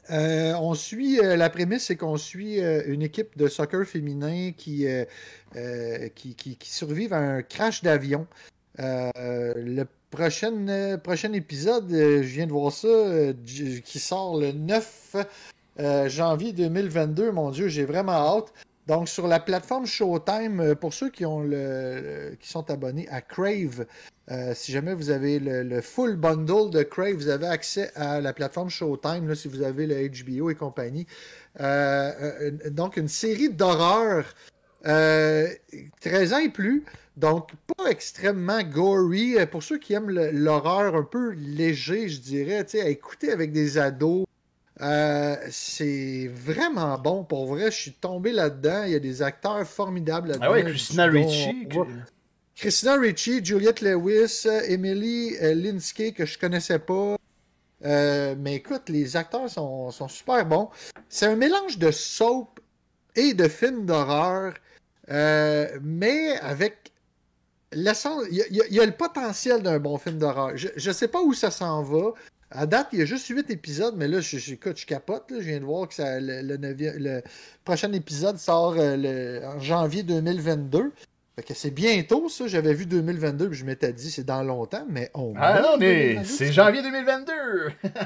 On 0.09 0.75
suit, 0.75 1.17
la 1.17 1.51
prémisse, 1.51 1.85
c'est 1.87 1.97
qu'on 1.97 2.17
suit 2.17 2.61
une 2.61 3.03
équipe 3.03 3.37
de 3.37 3.49
soccer 3.49 3.85
féminin 3.85 4.53
qui, 4.57 4.87
qui, 6.15 6.57
à 7.11 7.19
un 7.19 7.43
crash 7.43 7.83
d'avion. 7.83 8.27
Le 8.79 9.85
prochain, 10.17 10.69
euh, 10.69 10.97
prochain 10.97 11.33
épisode, 11.35 11.93
euh, 11.93 12.23
je 12.23 12.29
viens 12.29 12.47
de 12.47 12.53
voir 12.53 12.73
ça, 12.73 12.89
euh, 12.89 13.35
qui 13.85 13.99
sort 13.99 14.41
le 14.41 14.53
9 14.53 15.17
euh, 15.79 16.09
janvier 16.09 16.53
2022. 16.53 17.33
Mon 17.33 17.51
Dieu, 17.51 17.69
j'ai 17.69 17.85
vraiment 17.85 18.13
hâte. 18.13 18.53
Donc, 18.87 19.09
sur 19.09 19.27
la 19.27 19.41
plateforme 19.41 19.85
Showtime, 19.85 20.75
pour 20.77 20.95
ceux 20.95 21.11
qui, 21.11 21.27
ont 21.27 21.43
le, 21.43 22.37
qui 22.41 22.49
sont 22.49 22.71
abonnés 22.71 23.09
à 23.09 23.21
Crave, 23.21 23.85
si 24.55 24.73
jamais 24.73 24.95
vous 24.95 25.11
avez 25.11 25.41
le, 25.41 25.81
full 25.81 26.15
bundle 26.17 26.71
de 26.71 26.85
Crave, 26.85 27.15
vous 27.15 27.29
avez 27.29 27.49
accès 27.49 27.91
à 27.97 28.21
la 28.21 28.33
plateforme 28.33 28.71
Showtime, 28.71 29.35
si 29.35 29.49
vous 29.49 29.63
avez 29.63 29.87
le 29.87 30.09
HBO 30.09 30.51
et 30.51 30.55
compagnie. 30.55 31.07
Donc, 32.71 32.97
une 32.97 33.09
série 33.09 33.51
d'horreur 33.51 34.25
euh, 34.87 35.49
13 36.01 36.33
ans 36.33 36.39
et 36.39 36.49
plus. 36.49 36.85
Donc, 37.17 37.51
pas 37.77 37.91
extrêmement 37.91 38.63
gory. 38.63 39.39
Euh, 39.39 39.47
Pour 39.47 39.63
ceux 39.63 39.79
qui 39.79 39.95
aiment 39.95 40.11
l'horreur 40.11 40.95
un 40.95 41.03
peu 41.03 41.31
léger, 41.31 42.09
je 42.09 42.21
dirais, 42.21 42.67
à 42.75 42.89
écouter 42.89 43.33
avec 43.33 43.53
des 43.53 43.79
ados, 43.79 44.27
euh, 44.83 45.37
c'est 45.51 46.31
vraiment 46.35 46.99
bon. 46.99 47.25
Pour 47.25 47.47
vrai, 47.47 47.71
je 47.71 47.77
suis 47.77 47.93
tombé 47.93 48.33
là-dedans. 48.33 48.85
Il 48.85 48.93
y 48.93 48.97
a 48.97 49.01
des 49.01 49.23
acteurs 49.23 49.67
formidables 49.67 50.29
là-dedans. 50.29 50.47
Ah 50.47 50.53
ouais, 50.53 50.65
Christina 50.65 51.07
Ricci. 51.07 51.69
Christina 52.57 52.95
Ricci, 52.99 53.45
Juliette 53.45 53.83
Lewis, 53.83 54.45
euh, 54.47 54.63
Emily 54.67 55.37
euh, 55.43 55.55
Linsky, 55.55 56.15
que 56.15 56.25
je 56.25 56.39
connaissais 56.39 56.79
pas. 56.79 57.17
Euh, 57.85 58.35
mais 58.39 58.55
écoute, 58.55 58.89
les 58.89 59.15
acteurs 59.15 59.51
sont, 59.51 59.91
sont 59.91 60.09
super 60.09 60.47
bons. 60.47 60.71
C'est 61.11 61.27
un 61.27 61.37
mélange 61.37 61.77
de 61.79 61.91
soap 61.91 62.59
et 63.15 63.35
de 63.35 63.47
film 63.47 63.85
d'horreur, 63.85 64.55
euh, 65.11 65.69
mais 65.83 66.37
avec 66.41 66.93
l'essence. 67.73 68.25
Il 68.31 68.37
y, 68.37 68.61
a- 68.63 68.67
y 68.69 68.87
le 68.87 68.93
potentiel 68.93 69.63
d'un 69.63 69.79
bon 69.79 69.99
film 69.99 70.19
d'horreur. 70.19 70.53
Je 70.57 70.69
ne 70.89 70.93
sais 70.95 71.09
pas 71.09 71.21
où 71.21 71.35
ça 71.35 71.51
s'en 71.51 71.83
va. 71.83 72.13
À 72.51 72.65
date, 72.67 72.89
il 72.93 73.01
y 73.01 73.03
a 73.03 73.05
juste 73.07 73.27
8 73.27 73.51
épisodes, 73.51 73.95
mais 73.97 74.07
là, 74.07 74.21
je, 74.21 74.39
je, 74.39 74.55
écoute, 74.55 74.79
je 74.79 74.87
capote. 74.87 75.31
là. 75.33 75.39
Je 75.41 75.47
viens 75.49 75.59
de 75.59 75.65
voir 75.65 75.89
que 75.89 75.95
ça, 75.95 76.21
le, 76.21 76.43
le 76.43 76.57
neuvième- 76.57 76.97
le 76.99 77.23
prochain 77.65 77.93
épisode 77.93 78.39
sort 78.39 78.77
euh, 78.79 78.97
le- 78.97 79.45
en 79.47 79.59
janvier 79.59 80.05
2022. 80.05 80.93
Fait 81.35 81.43
que 81.43 81.55
c'est 81.55 81.73
bientôt, 81.73 82.29
ça. 82.29 82.47
J'avais 82.47 82.73
vu 82.73 82.87
2022, 82.87 83.49
puis 83.51 83.59
je 83.59 83.65
m'étais 83.65 83.93
dit, 83.93 84.11
c'est 84.13 84.25
dans 84.25 84.43
longtemps, 84.45 84.87
mais 84.89 85.11
on. 85.13 85.35
Ah 85.37 85.61
non, 85.61 85.77
mais 85.77 86.15
2022, 86.15 86.25
c'est 86.29 86.53
janvier 86.53 86.83
2022! 86.83 87.33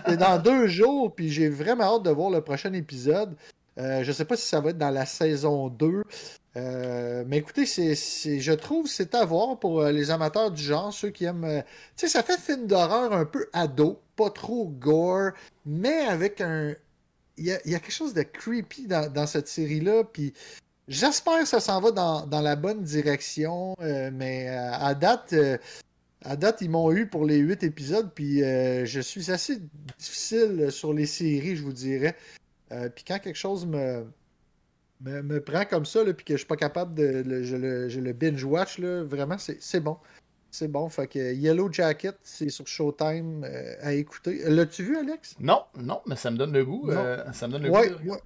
c'est 0.08 0.16
dans 0.16 0.38
deux 0.42 0.66
jours, 0.68 1.14
puis 1.14 1.28
j'ai 1.30 1.48
vraiment 1.50 1.96
hâte 1.96 2.02
de 2.04 2.10
voir 2.10 2.30
le 2.30 2.40
prochain 2.40 2.72
épisode. 2.72 3.36
Euh, 3.78 4.02
je 4.02 4.10
sais 4.10 4.24
pas 4.24 4.36
si 4.36 4.48
ça 4.48 4.60
va 4.60 4.70
être 4.70 4.78
dans 4.78 4.90
la 4.90 5.06
saison 5.06 5.68
2. 5.68 6.02
Euh, 6.56 7.24
mais 7.26 7.38
écoutez, 7.38 7.64
je 7.64 8.52
trouve 8.52 8.88
c'est 8.88 9.14
à 9.14 9.24
voir 9.24 9.58
pour 9.60 9.82
euh, 9.82 9.92
les 9.92 10.10
amateurs 10.10 10.50
du 10.50 10.62
genre, 10.62 10.92
ceux 10.92 11.10
qui 11.10 11.24
aiment. 11.24 11.44
euh, 11.44 11.60
tu 11.96 12.06
sais, 12.06 12.08
ça 12.08 12.22
fait 12.22 12.38
film 12.38 12.66
d'horreur 12.66 13.12
un 13.12 13.24
peu 13.24 13.48
ado, 13.52 14.00
pas 14.16 14.30
trop 14.30 14.66
gore, 14.66 15.30
mais 15.64 16.00
avec 16.00 16.40
un. 16.40 16.74
Il 17.36 17.46
y 17.46 17.52
a, 17.52 17.58
quelque 17.58 17.92
chose 17.92 18.12
de 18.12 18.22
creepy 18.22 18.86
dans, 18.86 19.26
cette 19.26 19.48
série-là, 19.48 20.04
puis 20.04 20.34
j'espère 20.88 21.38
que 21.38 21.46
ça 21.46 21.58
s'en 21.60 21.80
va 21.80 21.90
dans, 21.90 22.40
la 22.42 22.54
bonne 22.54 22.82
direction, 22.82 23.74
mais 23.80 24.48
à 24.48 24.94
date. 24.94 25.34
à 26.22 26.36
date, 26.36 26.58
ils 26.60 26.68
m'ont 26.68 26.92
eu 26.92 27.06
pour 27.06 27.24
les 27.24 27.38
huit 27.38 27.62
épisodes, 27.62 28.10
puis 28.14 28.40
je 28.40 29.00
suis 29.00 29.30
assez 29.30 29.58
difficile 29.98 30.70
sur 30.70 30.92
les 30.92 31.06
séries, 31.06 31.56
je 31.56 31.62
vous 31.62 31.72
dirais. 31.72 32.14
Puis 32.68 33.04
quand 33.06 33.18
quelque 33.20 33.38
chose 33.38 33.64
me, 33.64 34.04
me, 35.00 35.22
me 35.22 35.40
prend 35.40 35.64
comme 35.64 35.84
ça, 35.86 36.04
là, 36.04 36.12
puis 36.12 36.24
que 36.24 36.34
je 36.34 36.38
suis 36.38 36.46
pas 36.46 36.56
capable 36.56 36.94
de. 36.94 37.22
le- 37.26 37.42
je, 37.42 37.56
le, 37.56 37.88
je 37.88 38.00
le 38.00 38.12
binge-watch, 38.12 38.78
là, 38.78 39.02
vraiment, 39.04 39.36
c'est 39.38 39.80
bon. 39.80 39.96
C'est 40.52 40.66
bon. 40.68 40.88
Fait 40.88 41.06
que 41.06 41.32
Yellow 41.32 41.72
Jacket, 41.72 42.16
c'est 42.22 42.48
sur 42.48 42.66
Showtime 42.66 43.44
euh, 43.44 43.74
à 43.82 43.92
écouter. 43.92 44.40
L'as-tu 44.46 44.82
vu, 44.82 44.96
Alex? 44.98 45.36
Non, 45.38 45.62
non, 45.80 46.00
mais 46.06 46.16
ça 46.16 46.30
me 46.30 46.36
donne 46.36 46.52
le 46.52 46.64
goût. 46.64 46.90
Euh, 46.90 47.22
ça 47.32 47.46
me 47.46 47.52
donne 47.52 47.62
le 47.62 47.70
Ouais, 47.70 47.88
goût. 47.88 47.94
de- 48.04 48.10
ouais. 48.10 48.18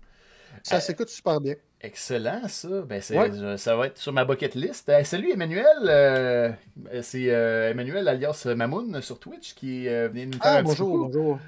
Ça 0.62 0.76
Euh, 0.76 0.80
s'écoute 0.80 1.08
super 1.10 1.40
bien. 1.40 1.54
Excellent, 1.82 2.48
ça. 2.48 2.80
Ben, 2.82 3.02
c'est- 3.02 3.18
Ouais. 3.18 3.58
ça 3.58 3.76
va 3.76 3.88
être 3.88 3.98
sur 3.98 4.12
ma 4.14 4.24
bucket 4.24 4.54
list. 4.54 4.90
Salut 5.04 5.32
Emmanuel. 5.32 6.56
c'est 7.02 7.24
Emmanuel 7.24 8.08
alias 8.08 8.46
Mamoun 8.56 9.02
sur 9.02 9.18
Twitch 9.18 9.54
qui 9.54 9.86
euh, 9.88 10.08
venait 10.08 10.24
nous 10.26 10.32
faire 10.32 10.40
Ah, 10.44 10.56
un 10.58 10.62
petit 10.64 10.68
bonjour, 10.80 10.98
bonjour. 11.08 11.38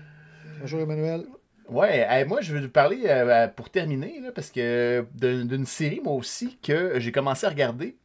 Bonjour, 0.61 0.81
Emmanuel. 0.81 1.25
Ouais, 1.69 2.07
hey, 2.09 2.25
moi 2.25 2.41
je 2.43 2.55
veux 2.55 2.61
vous 2.61 2.69
parler 2.69 3.03
euh, 3.07 3.49
pour 3.49 3.71
terminer, 3.71 4.21
là, 4.21 4.31
parce 4.33 4.51
que 4.51 5.05
d'une 5.15 5.67
série, 5.67 6.01
moi 6.03 6.13
aussi, 6.15 6.59
que 6.63 7.01
j'ai 7.01 7.11
commencé 7.11 7.45
à 7.47 7.51
regarder. 7.51 7.97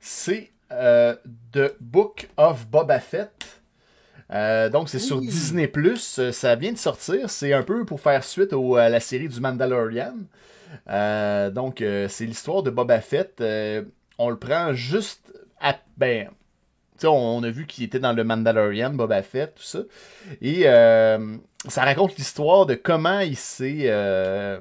C'est 0.00 0.52
euh, 0.72 1.16
The 1.52 1.74
Book 1.80 2.28
of 2.36 2.68
Boba 2.68 3.00
Fett. 3.00 3.62
Euh, 4.32 4.70
donc 4.70 4.88
c'est 4.88 4.98
sur. 4.98 5.20
Disney 5.20 5.68
Plus, 5.68 6.30
ça 6.32 6.56
vient 6.56 6.72
de 6.72 6.78
sortir. 6.78 7.30
C'est 7.30 7.52
un 7.54 7.62
peu 7.62 7.84
pour 7.86 8.00
faire 8.00 8.24
suite 8.24 8.52
au- 8.52 8.76
à 8.76 8.88
la 8.88 9.00
série 9.00 9.28
du 9.28 9.40
Mandalorian. 9.40 10.14
Donc 11.52 11.78
c'est 11.80 12.26
l'histoire 12.26 12.62
de 12.62 12.70
Boba 12.70 13.00
Fett. 13.00 13.42
On 14.18 14.30
le 14.30 14.38
prend 14.38 14.72
juste 14.74 15.32
à 15.60 15.76
ben, 15.96 16.28
on, 17.04 17.08
on 17.10 17.42
a 17.42 17.50
vu 17.50 17.66
qu'il 17.66 17.84
était 17.84 17.98
dans 17.98 18.12
le 18.12 18.24
Mandalorian, 18.24 18.90
Boba 18.90 19.22
Fett, 19.22 19.54
tout 19.56 19.62
ça. 19.62 19.80
Et 20.40 20.62
euh, 20.66 21.36
ça 21.68 21.82
raconte 21.84 22.16
l'histoire 22.16 22.66
de 22.66 22.74
comment 22.74 23.20
il 23.20 23.36
s'est 23.36 23.82
euh, 23.86 24.60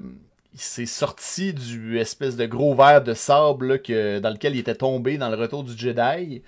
il 0.53 0.59
s'est 0.59 0.85
sorti 0.85 1.53
du 1.53 1.97
espèce 1.99 2.35
de 2.35 2.45
gros 2.45 2.75
verre 2.75 3.03
de 3.03 3.13
sable 3.15 3.67
là, 3.69 3.77
que, 3.79 4.19
dans 4.19 4.29
lequel 4.29 4.55
il 4.55 4.59
était 4.59 4.75
tombé 4.75 5.17
dans 5.17 5.29
le 5.29 5.35
retour 5.35 5.63
du 5.63 5.75
Jedi. 5.77 6.43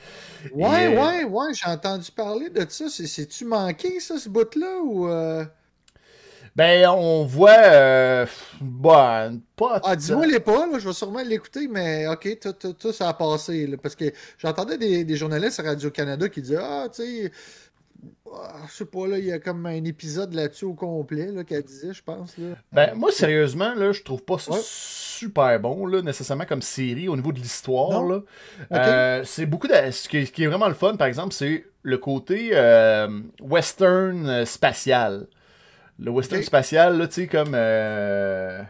Ouais, 0.54 0.92
Et, 0.92 0.98
euh, 0.98 1.02
ouais, 1.02 1.24
ouais, 1.24 1.54
j'ai 1.54 1.70
entendu 1.70 2.12
parler 2.12 2.50
de 2.50 2.66
ça. 2.70 2.90
C'est- 2.90 3.08
C'est-tu 3.08 3.46
manqué, 3.46 4.00
ça, 4.00 4.18
ce 4.20 4.30
bout-là, 4.30 4.80
ou... 4.84 5.08
Ben, 6.56 6.88
on 6.88 7.26
voit. 7.26 7.52
Euh, 7.58 8.26
bah, 8.62 9.30
pas. 9.58 9.82
Ah, 9.84 9.96
dis-moi 9.96 10.26
les 10.26 10.40
pas, 10.40 10.66
là, 10.68 10.80
je 10.80 10.88
vais 10.88 10.94
sûrement 10.94 11.22
l'écouter, 11.22 11.68
mais 11.68 12.08
ok, 12.08 12.40
tout, 12.42 12.54
tout, 12.54 12.74
tout 12.74 12.92
ça 12.94 13.10
a 13.10 13.14
passé. 13.14 13.68
là, 13.68 13.76
parce 13.82 13.96
que 13.96 14.06
j'entendais 14.38 14.78
des, 14.78 15.04
des 15.04 15.16
journalistes 15.18 15.60
à 15.60 15.64
Radio-Canada 15.64 16.30
qui 16.30 16.42
disaient 16.42 16.60
Ah, 16.62 16.88
tu 16.94 17.04
sais, 17.04 17.32
ah, 18.34 18.54
je 18.70 18.74
sais 18.74 18.86
pas, 18.86 19.06
là, 19.08 19.18
il 19.18 19.26
y 19.26 19.32
a 19.34 19.40
comme 19.40 19.66
un 19.66 19.84
épisode 19.84 20.34
là-dessus 20.34 20.66
au 20.66 20.74
complet 20.74 21.32
là, 21.32 21.44
qu'elle 21.44 21.64
disait, 21.64 21.94
je 21.94 22.04
pense. 22.04 22.38
Là. 22.38 22.56
Ben, 22.72 22.94
moi, 22.96 23.12
sérieusement, 23.12 23.74
là, 23.76 23.92
je 23.92 24.02
trouve 24.04 24.24
pas 24.24 24.38
ça 24.38 24.52
Ouais. 24.54 24.60
super 24.64 25.60
bon, 25.60 25.86
là, 25.86 26.02
nécessairement 26.02 26.46
comme 26.46 26.62
série 26.62 27.10
au 27.10 27.16
niveau 27.18 27.32
de 27.34 27.40
l'histoire. 27.40 28.02
Là. 28.04 28.22
Euh, 28.72 29.22
c'est 29.26 29.46
beaucoup 29.46 29.68
de. 29.68 29.74
Ce 29.92 30.08
qui, 30.08 30.26
ce 30.26 30.32
qui 30.32 30.44
est 30.44 30.48
vraiment 30.48 30.68
le 30.70 30.74
fun, 30.74 30.96
par 30.96 31.08
exemple, 31.08 31.34
c'est 31.34 31.66
le 31.84 31.98
côté 31.98 32.52
euh, 32.54 33.08
western 33.42 34.26
euh, 34.28 34.46
spatial. 34.46 35.28
Le 36.00 36.12
western 36.12 36.42
spatial, 36.44 36.98
là, 36.98 37.08
tu 37.08 37.14
sais, 37.14 37.28
comme. 37.28 37.54
euh, 37.54 38.62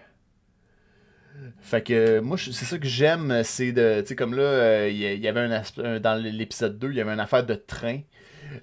Fait 1.62 1.82
que 1.82 2.20
moi, 2.20 2.38
c'est 2.38 2.52
ça 2.66 2.78
que 2.78 2.88
j'aime, 2.88 3.42
c'est 3.44 3.72
de. 3.72 4.02
Tu 4.02 4.08
sais, 4.10 4.16
comme 4.16 4.36
là, 4.36 4.44
euh, 4.44 4.90
il 4.90 4.98
y, 4.98 5.28
avait 5.28 5.42
un, 5.42 6.00
Dans 6.00 6.16
l'épisode 6.22 6.78
2, 6.78 6.92
il 6.92 6.96
y 6.98 7.02
avait 7.02 7.14
une 7.14 7.20
affaire 7.20 7.46
de 7.46 7.56
train. 7.56 8.00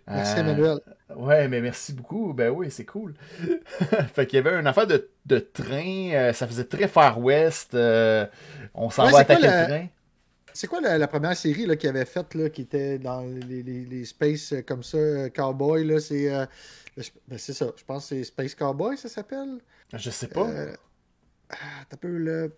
Merci, 0.06 0.36
Euh, 0.38 0.40
Emmanuel. 0.40 0.78
Ouais, 1.16 1.48
mais 1.48 1.60
merci 1.60 1.92
beaucoup. 1.92 2.32
Ben 2.32 2.50
oui, 2.50 2.70
c'est 2.70 2.84
cool. 2.86 3.14
fait 4.14 4.26
qu'il 4.26 4.36
y 4.38 4.46
avait 4.46 4.58
une 4.58 4.66
affaire 4.66 4.86
de, 4.86 5.10
de 5.26 5.38
train. 5.40 6.10
euh, 6.14 6.32
ça 6.32 6.46
faisait 6.46 6.64
très 6.64 6.88
Far 6.88 7.18
West. 7.20 7.74
euh, 7.74 8.26
on 8.74 8.88
s'en 8.90 9.06
Ouais, 9.06 9.12
va 9.12 9.24
quoi 9.24 9.36
attaquer 9.36 9.42
la- 9.46 9.60
le 9.62 9.68
train. 9.68 9.86
C'est 10.54 10.66
quoi 10.66 10.80
la, 10.80 10.98
la 10.98 11.08
première 11.08 11.36
série 11.36 11.66
là, 11.66 11.76
qu'il 11.76 11.88
avait 11.88 12.04
faite, 12.04 12.34
là, 12.34 12.50
qui 12.50 12.62
était 12.62 12.98
dans 12.98 13.22
les, 13.22 13.62
les, 13.62 13.84
les 13.84 14.04
space 14.04 14.52
euh, 14.52 14.62
comme 14.62 14.82
ça, 14.82 14.96
euh, 14.98 15.28
Cowboy, 15.28 15.84
là, 15.84 16.00
c'est... 16.00 16.32
euh, 16.32 16.44
ben, 17.28 17.38
c'est 17.38 17.52
ça, 17.54 17.72
je 17.76 17.84
pense 17.84 18.04
que 18.04 18.16
c'est 18.16 18.24
Space 18.24 18.54
Cowboy, 18.54 18.96
ça 18.98 19.08
s'appelle? 19.08 19.58
Je 19.94 20.10
sais 20.10 20.28
pas. 20.28 20.48
Euh, 20.48 20.74
ah, 21.50 21.56
t'as 21.88 21.96
peu, 21.96 22.16
là... 22.18 22.48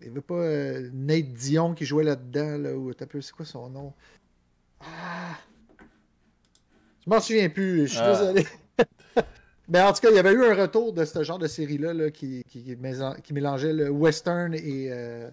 Il 0.00 0.08
n'y 0.08 0.12
avait 0.12 0.20
pas 0.20 0.34
euh, 0.34 0.90
Nate 0.92 1.32
Dion 1.32 1.72
qui 1.74 1.86
jouait 1.86 2.04
là-dedans, 2.04 2.58
là, 2.58 2.74
ou 2.74 2.92
t'as 2.92 3.06
peu, 3.06 3.22
c'est 3.22 3.32
quoi 3.32 3.46
son 3.46 3.70
nom? 3.70 3.94
Ah, 4.80 5.38
Je 7.04 7.10
m'en 7.10 7.20
souviens 7.20 7.48
plus, 7.48 7.86
je 7.86 7.92
suis 7.92 8.00
Ah. 8.02 8.10
désolé. 8.12 8.46
Mais 9.68 9.80
en 9.80 9.92
tout 9.92 10.00
cas, 10.00 10.10
il 10.10 10.16
y 10.16 10.18
avait 10.18 10.32
eu 10.32 10.44
un 10.44 10.54
retour 10.54 10.92
de 10.92 11.04
ce 11.04 11.24
genre 11.24 11.38
de 11.38 11.46
série-là 11.48 11.92
là, 11.94 12.10
qui, 12.10 12.42
qui, 12.46 12.62
qui 12.62 12.76
mélan- 12.76 13.20
qui 13.22 13.32
mélangeait 13.32 13.72
le 13.72 13.88
western 13.90 14.54
et, 14.54 14.88
euh, 14.90 15.30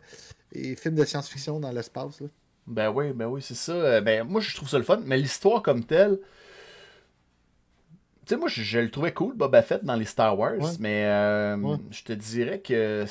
et 0.53 0.75
film 0.75 0.95
de 0.95 1.03
science-fiction 1.05 1.59
dans 1.59 1.71
l'espace. 1.71 2.21
là. 2.21 2.27
Ben 2.67 2.89
oui, 2.89 3.11
ben 3.13 3.25
oui, 3.27 3.41
c'est 3.41 3.55
ça. 3.55 3.73
Euh, 3.73 4.01
Ben, 4.01 4.23
moi, 4.23 4.39
je 4.39 4.55
trouve 4.55 4.69
ça 4.69 4.77
le 4.77 4.83
fun, 4.85 5.01
mais 5.05 5.17
l'histoire 5.17 5.61
comme 5.61 5.83
telle. 5.83 6.19
Tu 8.25 8.29
sais, 8.29 8.37
moi, 8.37 8.47
je, 8.47 8.61
je 8.61 8.79
le 8.79 8.89
trouvais 8.89 9.11
cool, 9.13 9.35
Boba 9.35 9.61
Fett, 9.61 9.83
dans 9.83 9.95
les 9.95 10.05
Star 10.05 10.39
Wars, 10.39 10.53
Ouais. 10.53 10.71
mais 10.79 11.05
euh, 11.07 11.57
Ouais. 11.57 11.77
je 11.91 12.03
te 12.03 12.13
dirais 12.13 12.59
que. 12.61 13.05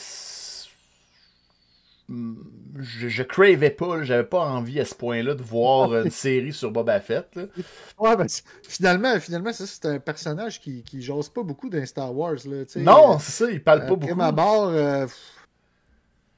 Je, 2.79 3.09
je 3.09 3.23
cravais 3.23 3.71
pas, 3.71 4.03
j'avais 4.03 4.25
pas 4.25 4.41
envie 4.41 4.81
à 4.81 4.85
ce 4.85 4.95
point-là 4.95 5.35
de 5.35 5.43
voir 5.43 5.95
une 6.05 6.11
série 6.11 6.53
sur 6.53 6.71
Boba 6.71 7.01
Fett. 7.01 7.27
là. 7.37 7.45
Ouais, 7.99 8.17
ben, 8.17 8.27
finalement, 8.67 9.19
finalement 9.21 9.53
ça, 9.53 9.67
c'est 9.67 9.87
un 9.87 9.99
personnage 9.99 10.61
qui, 10.61 10.83
qui 10.83 11.01
jase 11.01 11.29
pas 11.29 11.43
beaucoup 11.43 11.71
dans 11.71 11.85
Star 11.87 12.15
Wars. 12.15 12.37
Là. 12.45 12.65
Non, 12.77 13.15
Euh, 13.15 13.19
c'est 13.21 13.45
ça, 13.45 13.51
il 13.51 13.63
parle 13.63 13.81
pas 13.81 13.85
Après 13.87 13.97
beaucoup. 13.97 14.15
ma 14.15 14.33
barre, 14.33 14.69
euh, 14.69 15.03
pff. 15.07 15.17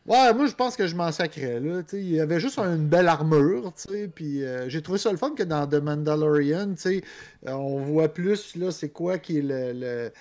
Ouais, 0.06 0.34
moi 0.34 0.46
je 0.46 0.54
pense 0.54 0.76
que 0.76 0.86
je 0.86 0.94
m'en 0.94 1.10
sacrais. 1.12 1.60
Là, 1.60 1.82
il 1.92 2.10
y 2.14 2.20
avait 2.20 2.40
juste 2.40 2.58
une 2.58 2.86
belle 2.86 3.08
armure. 3.08 3.72
Puis 4.14 4.44
euh, 4.44 4.68
j'ai 4.68 4.82
trouvé 4.82 4.98
ça 4.98 5.10
le 5.10 5.16
fun 5.16 5.30
que 5.36 5.42
dans 5.42 5.66
The 5.66 5.76
Mandalorian, 5.82 6.74
euh, 6.86 7.00
on 7.46 7.78
voit 7.80 8.08
plus 8.08 8.56
là, 8.56 8.70
c'est 8.70 8.90
quoi 8.90 9.18
qui 9.18 9.38
est 9.38 9.42
le, 9.42 9.72
le, 9.72 10.12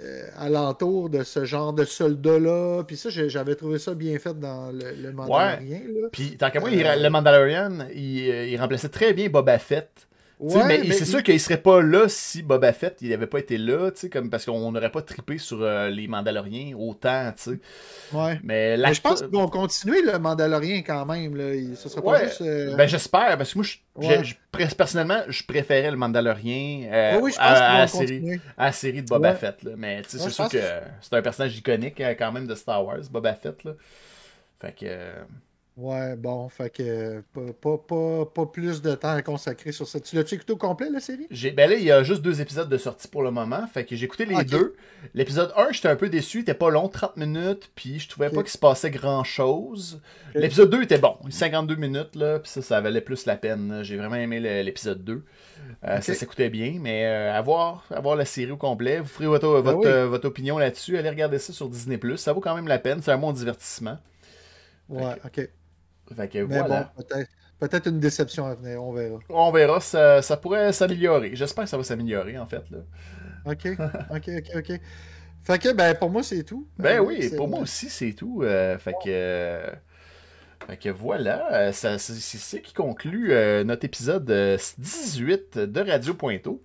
euh, 0.00 0.26
alentour 0.38 1.10
de 1.10 1.22
ce 1.24 1.44
genre 1.44 1.72
de 1.72 1.84
soldat-là. 1.84 2.84
Puis 2.84 2.96
ça, 2.96 3.10
j'avais 3.10 3.56
trouvé 3.56 3.78
ça 3.78 3.94
bien 3.94 4.18
fait 4.18 4.38
dans 4.38 4.70
le, 4.70 4.92
le 4.92 5.12
Mandalorian. 5.12 5.80
là. 6.02 6.08
Puis, 6.12 6.36
tant 6.36 6.50
qu'à 6.50 6.60
moi, 6.60 6.70
Euh, 6.70 6.96
le 6.96 7.10
Mandalorian, 7.10 7.88
il, 7.94 8.18
il 8.28 8.56
remplaçait 8.60 8.88
très 8.88 9.12
bien 9.12 9.28
Boba 9.28 9.58
Fett. 9.58 10.06
Ouais, 10.40 10.64
mais, 10.66 10.78
c'est 10.92 11.00
il- 11.00 11.06
sûr 11.06 11.22
qu'il 11.22 11.38
serait 11.38 11.58
pas 11.60 11.82
là 11.82 12.08
si 12.08 12.42
Boba 12.42 12.72
Fett 12.72 12.96
il 13.02 13.12
avait 13.12 13.26
pas 13.26 13.38
été 13.40 13.58
là, 13.58 13.90
comme 14.10 14.30
parce 14.30 14.46
qu'on 14.46 14.72
n'aurait 14.72 14.90
pas 14.90 15.02
trippé 15.02 15.36
sur 15.36 15.62
euh, 15.62 15.90
les 15.90 16.08
Mandaloriens 16.08 16.74
autant, 16.78 17.30
tu 17.36 17.42
sais. 17.42 17.58
Ouais. 18.12 18.40
Mais, 18.42 18.78
Mais 18.78 18.94
je 18.94 19.00
pense 19.02 19.20
qu'ils 19.20 19.30
vont 19.30 19.48
continuer 19.48 20.00
le 20.00 20.18
Mandalorien 20.18 20.80
quand 20.82 21.04
même. 21.04 21.36
Là. 21.36 21.74
Ce 21.76 21.88
sera 21.90 22.00
pas 22.02 22.10
Ouais. 22.12 22.24
juste. 22.28 22.40
euh, 22.40 22.74
Ben 22.74 22.88
j'espère, 22.88 23.36
parce 23.36 23.52
que 23.52 23.58
moi, 23.58 23.66
je, 24.22 24.34
personnellement, 24.76 25.20
je 25.28 25.44
préférais 25.44 25.90
le 25.90 25.98
Mandalorien 25.98 26.88
euh, 26.90 27.18
oui, 27.20 27.32
pense 27.32 27.38
à, 27.40 27.78
la 27.80 27.86
série, 27.86 28.40
à 28.56 28.66
la 28.66 28.72
série 28.72 29.02
de 29.02 29.08
Boba. 29.08 29.34
Fett. 29.34 29.62
Là. 29.62 29.72
Mais 29.76 30.00
c'est 30.08 30.18
sûr 30.18 30.34
pense 30.34 30.50
que 30.52 30.58
c'est 31.02 31.14
un 31.16 31.22
personnage 31.22 31.56
iconique 31.58 32.00
quand 32.18 32.32
même 32.32 32.46
de 32.46 32.54
Star 32.54 32.82
Wars, 32.84 33.00
Boba 33.10 33.34
Fett. 33.34 33.62
Là. 33.64 33.72
Fait 34.60 34.72
que. 34.74 34.86
Ouais, 35.80 36.14
bon, 36.14 36.46
fait 36.50 36.68
que 36.68 37.20
pas, 37.32 37.40
pas, 37.58 37.78
pas, 37.78 38.26
pas 38.26 38.46
plus 38.46 38.82
de 38.82 38.94
temps 38.94 39.14
à 39.14 39.22
consacrer 39.22 39.72
sur 39.72 39.88
ça. 39.88 39.98
Tu 39.98 40.14
l'as-tu 40.14 40.34
écouté 40.34 40.52
au 40.52 40.56
complet, 40.58 40.90
la 40.90 41.00
série? 41.00 41.26
J'ai, 41.30 41.52
ben 41.52 41.70
là, 41.70 41.76
il 41.76 41.84
y 41.84 41.90
a 41.90 42.02
juste 42.02 42.20
deux 42.20 42.42
épisodes 42.42 42.68
de 42.68 42.76
sortie 42.76 43.08
pour 43.08 43.22
le 43.22 43.30
moment. 43.30 43.66
Fait 43.66 43.86
que 43.86 43.96
j'ai 43.96 44.04
écouté 44.04 44.26
les 44.26 44.34
Ok. 44.34 44.46
deux. 44.46 44.76
L'épisode 45.14 45.54
1, 45.56 45.72
j'étais 45.72 45.88
un 45.88 45.96
peu 45.96 46.10
déçu. 46.10 46.38
Il 46.38 46.40
était 46.42 46.52
pas 46.52 46.68
long, 46.68 46.88
30 46.88 47.16
minutes. 47.16 47.70
Puis 47.74 47.98
je 47.98 48.08
trouvais 48.10 48.28
pas 48.28 48.42
qu'il 48.42 48.50
se 48.50 48.58
passait 48.58 48.90
grand 48.90 49.24
chose. 49.24 50.02
Ok. 50.34 50.42
L'épisode 50.42 50.68
2 50.68 50.82
était 50.82 50.98
bon. 50.98 51.16
52 51.30 51.76
minutes, 51.76 52.14
là. 52.14 52.40
Puis 52.40 52.50
ça, 52.50 52.60
ça 52.60 52.80
valait 52.82 53.00
plus 53.00 53.24
la 53.24 53.36
peine. 53.36 53.80
J'ai 53.82 53.96
vraiment 53.96 54.16
aimé 54.16 54.38
l'épisode 54.62 55.02
2. 55.02 55.24
Euh. 55.84 56.00
Ça 56.02 56.12
s'écoutait 56.12 56.50
bien. 56.50 56.76
Mais 56.78 57.06
euh, 57.06 57.32
à, 57.32 57.40
voir, 57.40 57.86
à 57.90 58.00
voir 58.00 58.16
la 58.16 58.26
série 58.26 58.50
au 58.50 58.58
complet. 58.58 59.00
Vous 59.00 59.06
ferez 59.08 59.28
votre, 59.28 59.48
votre, 59.48 59.62
Ben 59.62 59.74
oui. 59.76 59.86
euh, 59.86 60.06
votre 60.08 60.26
opinion 60.28 60.58
là-dessus. 60.58 60.98
Allez 60.98 61.08
regarder 61.08 61.38
ça 61.38 61.54
sur 61.54 61.70
Disney. 61.70 61.98
Ça 62.16 62.34
vaut 62.34 62.40
quand 62.40 62.54
même 62.54 62.68
la 62.68 62.78
peine. 62.78 63.00
C'est 63.00 63.12
un 63.12 63.18
bon 63.18 63.32
divertissement. 63.32 63.96
Ouais, 64.90 65.14
ok. 65.24 65.48
Fait 66.16 66.28
que 66.28 66.38
Mais 66.38 66.58
voilà. 66.58 66.92
bon, 66.96 67.02
peut-être 67.04 67.30
peut-être 67.58 67.86
une 67.88 68.00
déception 68.00 68.46
à 68.46 68.54
venir, 68.54 68.82
on 68.82 68.92
verra. 68.92 69.18
On 69.28 69.52
verra. 69.52 69.80
Ça, 69.80 70.22
ça 70.22 70.36
pourrait 70.36 70.72
s'améliorer. 70.72 71.32
J'espère 71.34 71.64
que 71.64 71.70
ça 71.70 71.76
va 71.76 71.84
s'améliorer, 71.84 72.38
en 72.38 72.46
fait. 72.46 72.62
Là. 72.70 72.78
Ok, 73.46 73.66
ok, 74.10 74.30
ok, 74.38 74.50
ok. 74.56 74.80
Fait 75.42 75.58
que, 75.58 75.72
ben, 75.72 75.94
pour 75.94 76.10
moi, 76.10 76.22
c'est 76.22 76.42
tout. 76.44 76.66
Ben 76.78 76.98
Euh, 77.00 77.04
oui, 77.04 77.30
pour 77.36 77.48
moi 77.48 77.60
aussi, 77.60 77.88
c'est 77.88 78.12
tout. 78.12 78.42
Euh, 78.42 78.76
fait 78.78 78.92
que. 78.92 79.08
euh, 79.08 79.70
fait 80.66 80.76
que 80.76 80.88
voilà, 80.90 81.52
euh, 81.54 81.72
ça- 81.72 81.98
c'est 81.98 82.12
ce 82.38 82.56
qui 82.58 82.74
conclut 82.74 83.32
euh, 83.32 83.64
notre 83.64 83.84
épisode 83.86 84.30
euh, 84.30 84.58
18 84.78 85.56
de 85.58 85.80
Radio 85.80 86.12
Pointeau. 86.14 86.62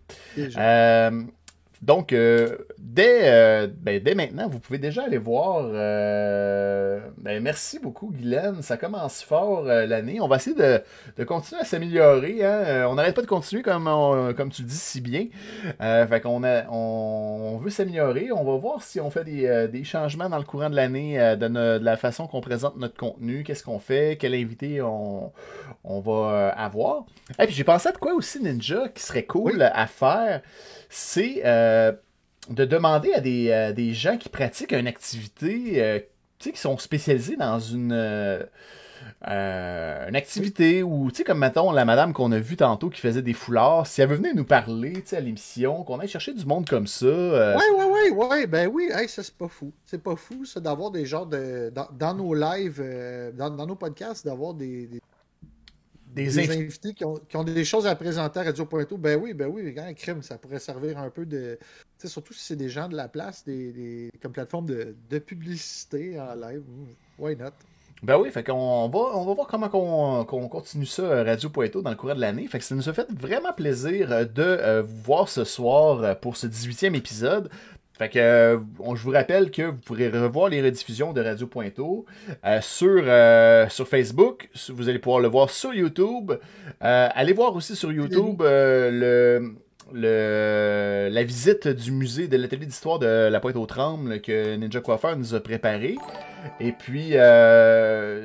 Donc, 1.85 2.13
euh, 2.13 2.57
dès, 2.79 3.19
euh, 3.31 3.67
ben, 3.77 4.01
dès 4.01 4.15
maintenant, 4.15 4.47
vous 4.49 4.57
pouvez 4.59 4.79
déjà 4.79 5.03
aller 5.03 5.19
voir. 5.19 5.67
euh, 5.71 6.99
ben, 7.19 7.43
merci 7.43 7.77
beaucoup, 7.77 8.07
Guylaine. 8.11 8.63
Ça 8.63 8.75
commence 8.75 9.21
fort 9.21 9.61
l'année. 9.65 10.19
On 10.19 10.27
va 10.27 10.37
essayer 10.37 10.55
de, 10.55 10.81
de 11.15 11.23
continuer 11.23 11.61
à 11.61 11.63
s'améliorer. 11.63 12.43
hein. 12.43 12.87
On 12.89 12.95
n'arrête 12.95 13.15
pas 13.15 13.21
de 13.21 13.27
continuer 13.27 13.61
comme, 13.61 13.87
on- 13.87 14.33
comme 14.33 14.49
tu 14.49 14.63
le 14.63 14.67
dis 14.67 14.75
si 14.75 14.99
bien. 14.99 15.27
Fait 15.79 16.21
qu'on 16.21 16.43
a, 16.43 16.63
on, 16.71 17.51
on 17.53 17.57
veut 17.57 17.69
s'améliorer. 17.69 18.31
On 18.31 18.43
va 18.43 18.57
voir 18.57 18.81
si 18.81 18.99
on 18.99 19.11
fait 19.11 19.23
des, 19.23 19.67
des 19.71 19.83
changements 19.83 20.27
dans 20.29 20.39
le 20.39 20.43
courant 20.43 20.71
de 20.71 20.75
l'année 20.75 21.17
de, 21.37 21.77
la 21.77 21.97
façon 21.97 22.25
qu'on 22.25 22.41
présente 22.41 22.77
notre 22.77 22.97
contenu. 22.97 23.43
Qu'est-ce 23.43 23.63
qu'on 23.63 23.79
fait? 23.79 24.17
Quel 24.19 24.33
invité 24.33 24.81
on, 24.81 25.31
on 25.83 25.99
va 25.99 26.49
avoir? 26.49 27.03
Et 27.39 27.45
puis 27.45 27.53
j'ai 27.53 27.63
pensé 27.63 27.89
à 27.89 27.91
de 27.91 27.97
quoi 27.99 28.13
aussi, 28.15 28.41
Ninja, 28.41 28.89
qui 28.89 29.03
serait 29.03 29.25
cool 29.25 29.61
à 29.61 29.85
faire. 29.85 30.41
C'est 30.89 31.41
euh, 31.45 31.91
de 32.49 32.65
demander 32.65 33.13
à 33.13 33.19
des, 33.21 33.49
euh, 33.49 33.71
des 33.73 33.93
gens 33.93 34.17
qui 34.17 34.29
pratiquent 34.29 34.73
une 34.73 34.87
activité, 34.87 35.83
euh, 35.83 35.99
qui 36.39 36.55
sont 36.55 36.77
spécialisés 36.77 37.35
dans 37.37 37.59
une. 37.59 37.91
euh, 37.93 38.43
une 40.07 40.15
activité 40.15 40.83
ou, 40.83 41.09
tu 41.11 41.17
sais, 41.17 41.23
comme 41.23 41.39
mettons 41.39 41.71
la 41.71 41.85
madame 41.85 42.13
qu'on 42.13 42.31
a 42.31 42.39
vue 42.39 42.57
tantôt 42.57 42.89
qui 42.89 42.99
faisait 43.01 43.21
des 43.21 43.33
foulards, 43.33 43.87
si 43.87 44.01
elle 44.01 44.09
veut 44.09 44.15
venir 44.15 44.33
nous 44.35 44.45
parler, 44.45 44.93
tu 44.93 45.01
sais, 45.05 45.17
à 45.17 45.19
l'émission, 45.19 45.83
qu'on 45.83 45.99
aille 45.99 46.07
chercher 46.07 46.33
du 46.33 46.45
monde 46.45 46.67
comme 46.67 46.87
ça. 46.87 47.05
euh, 47.05 47.55
Ouais, 47.55 47.69
ouais, 47.77 48.11
ouais, 48.11 48.27
ouais, 48.27 48.47
ben 48.47 48.67
oui, 48.71 48.89
hey, 48.93 49.07
ça 49.07 49.23
c'est 49.23 49.35
pas 49.35 49.47
fou. 49.47 49.71
C'est 49.85 50.01
pas 50.01 50.15
fou, 50.15 50.45
ça, 50.45 50.59
d'avoir 50.59 50.91
des 50.91 51.05
genres 51.05 51.25
de. 51.27 51.71
Dans, 51.73 51.87
dans 51.91 52.13
nos 52.13 52.33
lives, 52.33 52.79
euh, 52.83 53.31
dans, 53.31 53.49
dans 53.49 53.65
nos 53.65 53.75
podcasts, 53.75 54.25
d'avoir 54.25 54.53
des, 54.53 54.87
des, 54.87 55.01
des 56.15 56.39
invités 56.51 56.93
qui 56.93 57.03
ont, 57.05 57.15
qui 57.29 57.37
ont 57.37 57.43
des 57.43 57.65
choses 57.65 57.85
à 57.85 57.95
présenter 57.95 58.39
à 58.39 58.43
Radio 58.43 58.65
Pointeau. 58.65 58.97
Ben 58.97 59.19
oui, 59.21 59.33
ben 59.33 59.47
oui, 59.47 59.73
un 59.77 59.93
crime, 59.93 60.21
ça 60.21 60.37
pourrait 60.37 60.59
servir 60.59 60.97
un 60.97 61.09
peu 61.09 61.25
de. 61.25 61.59
Surtout 62.03 62.33
si 62.33 62.43
c'est 62.45 62.55
des 62.55 62.69
gens 62.69 62.87
de 62.87 62.95
la 62.95 63.07
place, 63.07 63.43
des, 63.45 63.71
des- 63.71 64.11
comme 64.21 64.31
plateforme 64.31 64.65
de, 64.67 64.95
de 65.09 65.19
publicité 65.19 66.19
en 66.19 66.35
live. 66.35 66.61
Mm, 66.67 66.85
Why 67.23 67.35
not? 67.35 67.51
Ben 68.03 68.17
oui, 68.19 68.29
fait 68.29 68.43
qu'on 68.43 68.53
on 68.53 68.89
va, 68.89 68.99
on 69.17 69.25
va 69.25 69.33
voir 69.33 69.47
comment 69.47 69.69
qu'on 69.69 70.25
qu'on 70.25 70.47
continue 70.49 70.85
ça, 70.85 71.01
euh, 71.03 71.23
Radio 71.23 71.49
Poeto, 71.49 71.81
dans 71.81 71.89
le 71.89 71.95
courant 71.95 72.13
de 72.13 72.19
l'année. 72.21 72.45
Fait 72.47 72.59
que 72.59 72.65
ça 72.65 72.75
nous 72.75 72.87
a 72.89 72.93
fait 72.93 73.07
vraiment 73.11 73.53
plaisir 73.53 74.11
euh, 74.11 74.25
de 74.25 74.43
euh, 74.43 74.83
vous 74.83 75.01
voir 75.03 75.29
ce 75.29 75.43
soir 75.43 76.19
pour 76.19 76.37
ce 76.37 76.45
18e 76.45 76.93
épisode. 76.95 77.49
Fait 77.97 78.09
que 78.09 78.19
euh, 78.19 78.57
on- 78.79 78.95
je 78.95 79.03
vous 79.03 79.11
rappelle 79.11 79.51
que 79.51 79.61
vous 79.63 79.77
pourrez 79.77 80.09
revoir 80.09 80.49
les 80.49 80.61
rediffusions 80.61 81.13
de 81.13 81.21
Radio 81.21 81.47
Pointo 81.47 82.05
euh, 82.45 82.59
sur, 82.61 83.03
euh, 83.05 83.69
sur 83.69 83.87
Facebook. 83.87 84.49
Vous 84.69 84.89
allez 84.89 84.99
pouvoir 84.99 85.21
le 85.21 85.29
voir 85.29 85.49
sur 85.49 85.73
YouTube. 85.73 86.33
Allez 86.81 87.31
voir 87.33 87.55
aussi 87.55 87.75
sur 87.75 87.91
YouTube 87.93 88.41
le, 88.41 89.53
le, 89.93 91.07
la 91.09 91.23
visite 91.23 91.67
du 91.69 91.91
musée 91.93 92.27
de 92.27 92.35
l'atelier 92.35 92.65
d'histoire 92.65 92.99
de 92.99 93.29
la 93.29 93.39
Pointe 93.39 93.55
aux 93.55 93.65
Trembles 93.65 94.19
que 94.19 94.55
Ninja 94.57 94.81
Coiffeur 94.81 95.15
nous 95.15 95.33
a 95.33 95.39
préparé. 95.39 95.95
Et 96.59 96.73
puis 96.73 97.13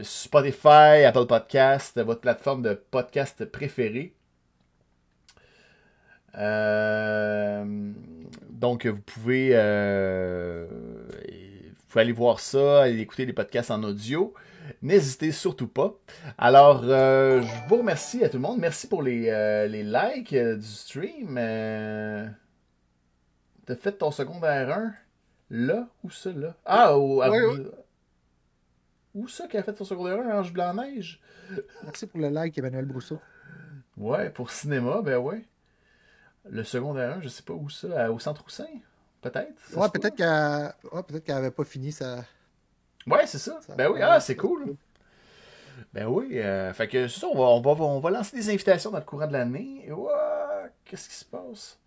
Spotify, 0.02 1.04
Apple 1.06 1.26
Podcast, 1.26 2.00
votre 2.02 2.20
plateforme 2.20 2.62
de 2.62 2.74
podcast 2.74 3.44
préférée. 3.44 4.14
Euh, 6.38 7.64
donc, 8.60 8.86
vous 8.86 9.00
pouvez, 9.00 9.50
euh, 9.54 10.66
vous 10.68 11.84
pouvez 11.88 12.02
aller 12.02 12.12
voir 12.12 12.38
ça, 12.40 12.82
aller 12.82 13.00
écouter 13.00 13.24
les 13.26 13.32
podcasts 13.32 13.70
en 13.70 13.82
audio. 13.82 14.34
N'hésitez 14.82 15.32
surtout 15.32 15.66
pas. 15.66 15.94
Alors, 16.38 16.82
euh, 16.84 17.42
je 17.42 17.68
vous 17.68 17.76
remercie 17.78 18.22
à 18.22 18.28
tout 18.28 18.36
le 18.36 18.42
monde. 18.42 18.58
Merci 18.60 18.86
pour 18.86 19.02
les, 19.02 19.28
euh, 19.30 19.66
les 19.66 19.82
likes 19.82 20.34
du 20.34 20.66
stream. 20.66 21.34
T'as 23.66 23.76
fait 23.76 23.92
ton 23.92 24.10
secondaire 24.10 24.70
1 24.76 24.92
là 25.50 25.88
ou 26.04 26.10
ça 26.10 26.30
là? 26.32 26.54
Ah, 26.64 26.96
au- 26.96 27.20
à- 27.22 27.30
ouais. 27.30 27.40
où 29.14 29.26
ça 29.26 29.48
qui 29.48 29.56
a 29.56 29.62
fait 29.62 29.76
son 29.76 29.84
secondaire 29.84 30.18
1 30.20 30.38
Ange 30.40 30.52
Blanc-Neige? 30.52 31.20
Merci 31.82 32.06
pour 32.06 32.20
le 32.20 32.28
like, 32.28 32.56
Emmanuel 32.58 32.84
Brousseau. 32.84 33.18
Ouais, 33.96 34.30
pour 34.30 34.50
cinéma, 34.50 35.02
ben 35.02 35.18
ouais. 35.18 35.44
Le 36.48 36.64
secondaire 36.64 37.18
1, 37.18 37.20
je 37.20 37.28
sais 37.28 37.42
pas 37.42 37.52
où 37.52 37.68
ça, 37.68 38.04
à- 38.06 38.10
au 38.10 38.18
centre 38.18 38.42
Roussin 38.42 38.66
Peut-être 39.20 39.52
Ouais, 39.76 39.88
peut-être 39.90 40.16
qu'elle 40.16 40.72
ouais, 40.92 41.02
peut 41.02 41.20
qu'elle 41.20 41.36
avait 41.36 41.50
pas 41.50 41.64
fini 41.64 41.92
sa. 41.92 42.24
Ouais, 43.06 43.26
c'est 43.26 43.38
ça. 43.38 43.60
Ça 43.66 43.74
Ben 43.74 43.90
oui, 43.90 44.00
ah, 44.02 44.18
c'est 44.20 44.36
cool. 44.36 44.76
Ben 45.92 46.06
oui, 46.06 46.38
euh, 46.38 46.72
fait 46.72 46.88
que 46.88 47.08
c'est 47.08 47.20
ça, 47.20 47.26
on 47.26 47.34
va, 47.34 47.44
on, 47.44 47.60
va, 47.60 47.84
on 47.84 48.00
va 48.00 48.10
lancer 48.10 48.36
des 48.36 48.48
invitations 48.48 48.90
dans 48.90 48.98
le 48.98 49.04
courant 49.04 49.26
de 49.26 49.32
l'année. 49.32 49.84
Et 49.86 49.92
ouah, 49.92 50.68
Qu'est-ce 50.84 51.08
qui 51.08 51.14
se 51.14 51.24
passe? 51.24 51.78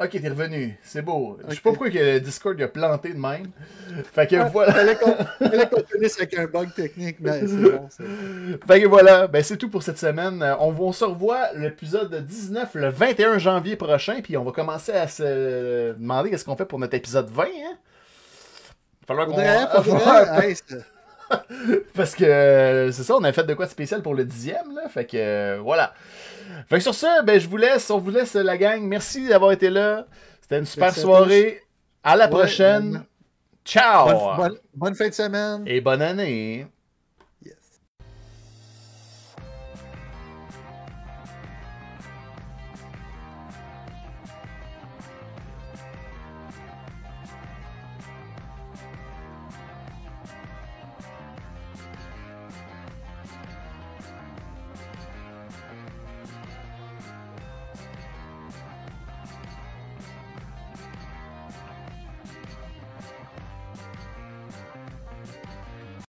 Ok, 0.00 0.10
t'es 0.10 0.28
revenu. 0.28 0.78
C'est 0.84 1.02
beau. 1.02 1.38
Je 1.48 1.54
sais 1.56 1.60
pas 1.60 1.70
pourquoi 1.70 1.90
que 1.90 1.98
le 1.98 2.20
Discord 2.20 2.60
a 2.62 2.68
planté 2.68 3.12
de 3.12 3.18
même. 3.18 3.46
Fait 4.12 4.28
que 4.28 4.36
voilà. 4.52 4.72
Fallait 4.72 5.66
qu'on 5.68 5.82
finisse 5.92 6.16
avec 6.18 6.38
un 6.38 6.46
bug 6.46 6.72
technique, 6.72 7.16
mais 7.18 7.40
c'est 7.40 7.56
bon. 7.56 7.88
Fait 8.68 8.80
que 8.80 8.86
voilà. 8.86 9.26
Ben, 9.26 9.42
c'est 9.42 9.56
tout 9.56 9.68
pour 9.68 9.82
cette 9.82 9.98
semaine. 9.98 10.40
Euh, 10.40 10.54
On, 10.60 10.72
on 10.78 10.92
se 10.92 11.04
revoit 11.04 11.52
l'épisode 11.54 12.14
19 12.24 12.74
le 12.74 12.88
21 12.90 13.38
janvier 13.38 13.74
prochain. 13.74 14.20
Puis 14.22 14.36
on 14.36 14.44
va 14.44 14.52
commencer 14.52 14.92
à 14.92 15.08
se 15.08 15.92
demander 15.94 16.30
qu'est-ce 16.30 16.44
qu'on 16.44 16.56
fait 16.56 16.64
pour 16.66 16.78
notre 16.78 16.94
épisode 16.94 17.28
20. 17.30 17.42
Hein? 17.44 17.48
Il 17.50 19.06
va 19.06 19.06
falloir 19.08 19.26
qu'on- 19.26 19.34
Parce 21.94 22.14
que 22.14 22.24
euh, 22.24 22.92
c'est 22.92 23.02
ça, 23.02 23.14
on 23.16 23.24
a 23.24 23.32
fait 23.32 23.44
de 23.44 23.52
quoi 23.54 23.66
de 23.66 23.70
spécial 23.70 24.00
pour 24.00 24.14
le 24.14 24.24
dixième, 24.24 24.74
là. 24.74 24.88
Fait 24.88 25.04
que 25.04 25.16
euh, 25.16 25.58
voilà. 25.62 25.92
Fait 26.68 26.76
que 26.76 26.82
sur 26.82 26.94
ça, 26.94 27.22
ben 27.22 27.38
je 27.40 27.48
vous 27.48 27.56
laisse, 27.56 27.90
on 27.90 27.98
vous 27.98 28.10
laisse 28.10 28.34
la 28.34 28.56
gang. 28.56 28.82
Merci 28.82 29.28
d'avoir 29.28 29.52
été 29.52 29.70
là. 29.70 30.06
C'était 30.40 30.58
une 30.58 30.66
super 30.66 30.94
soirée. 30.94 31.62
À 32.02 32.16
la 32.16 32.24
Ouais, 32.24 32.30
prochaine. 32.30 32.90
bonne- 32.92 33.04
Ciao! 33.64 34.06
bonne, 34.08 34.36
bonne- 34.36 34.58
bonne 34.74 34.94
fin 34.94 35.08
de 35.08 35.14
semaine. 35.14 35.62
Et 35.66 35.80
bonne 35.80 36.00
année. 36.00 36.66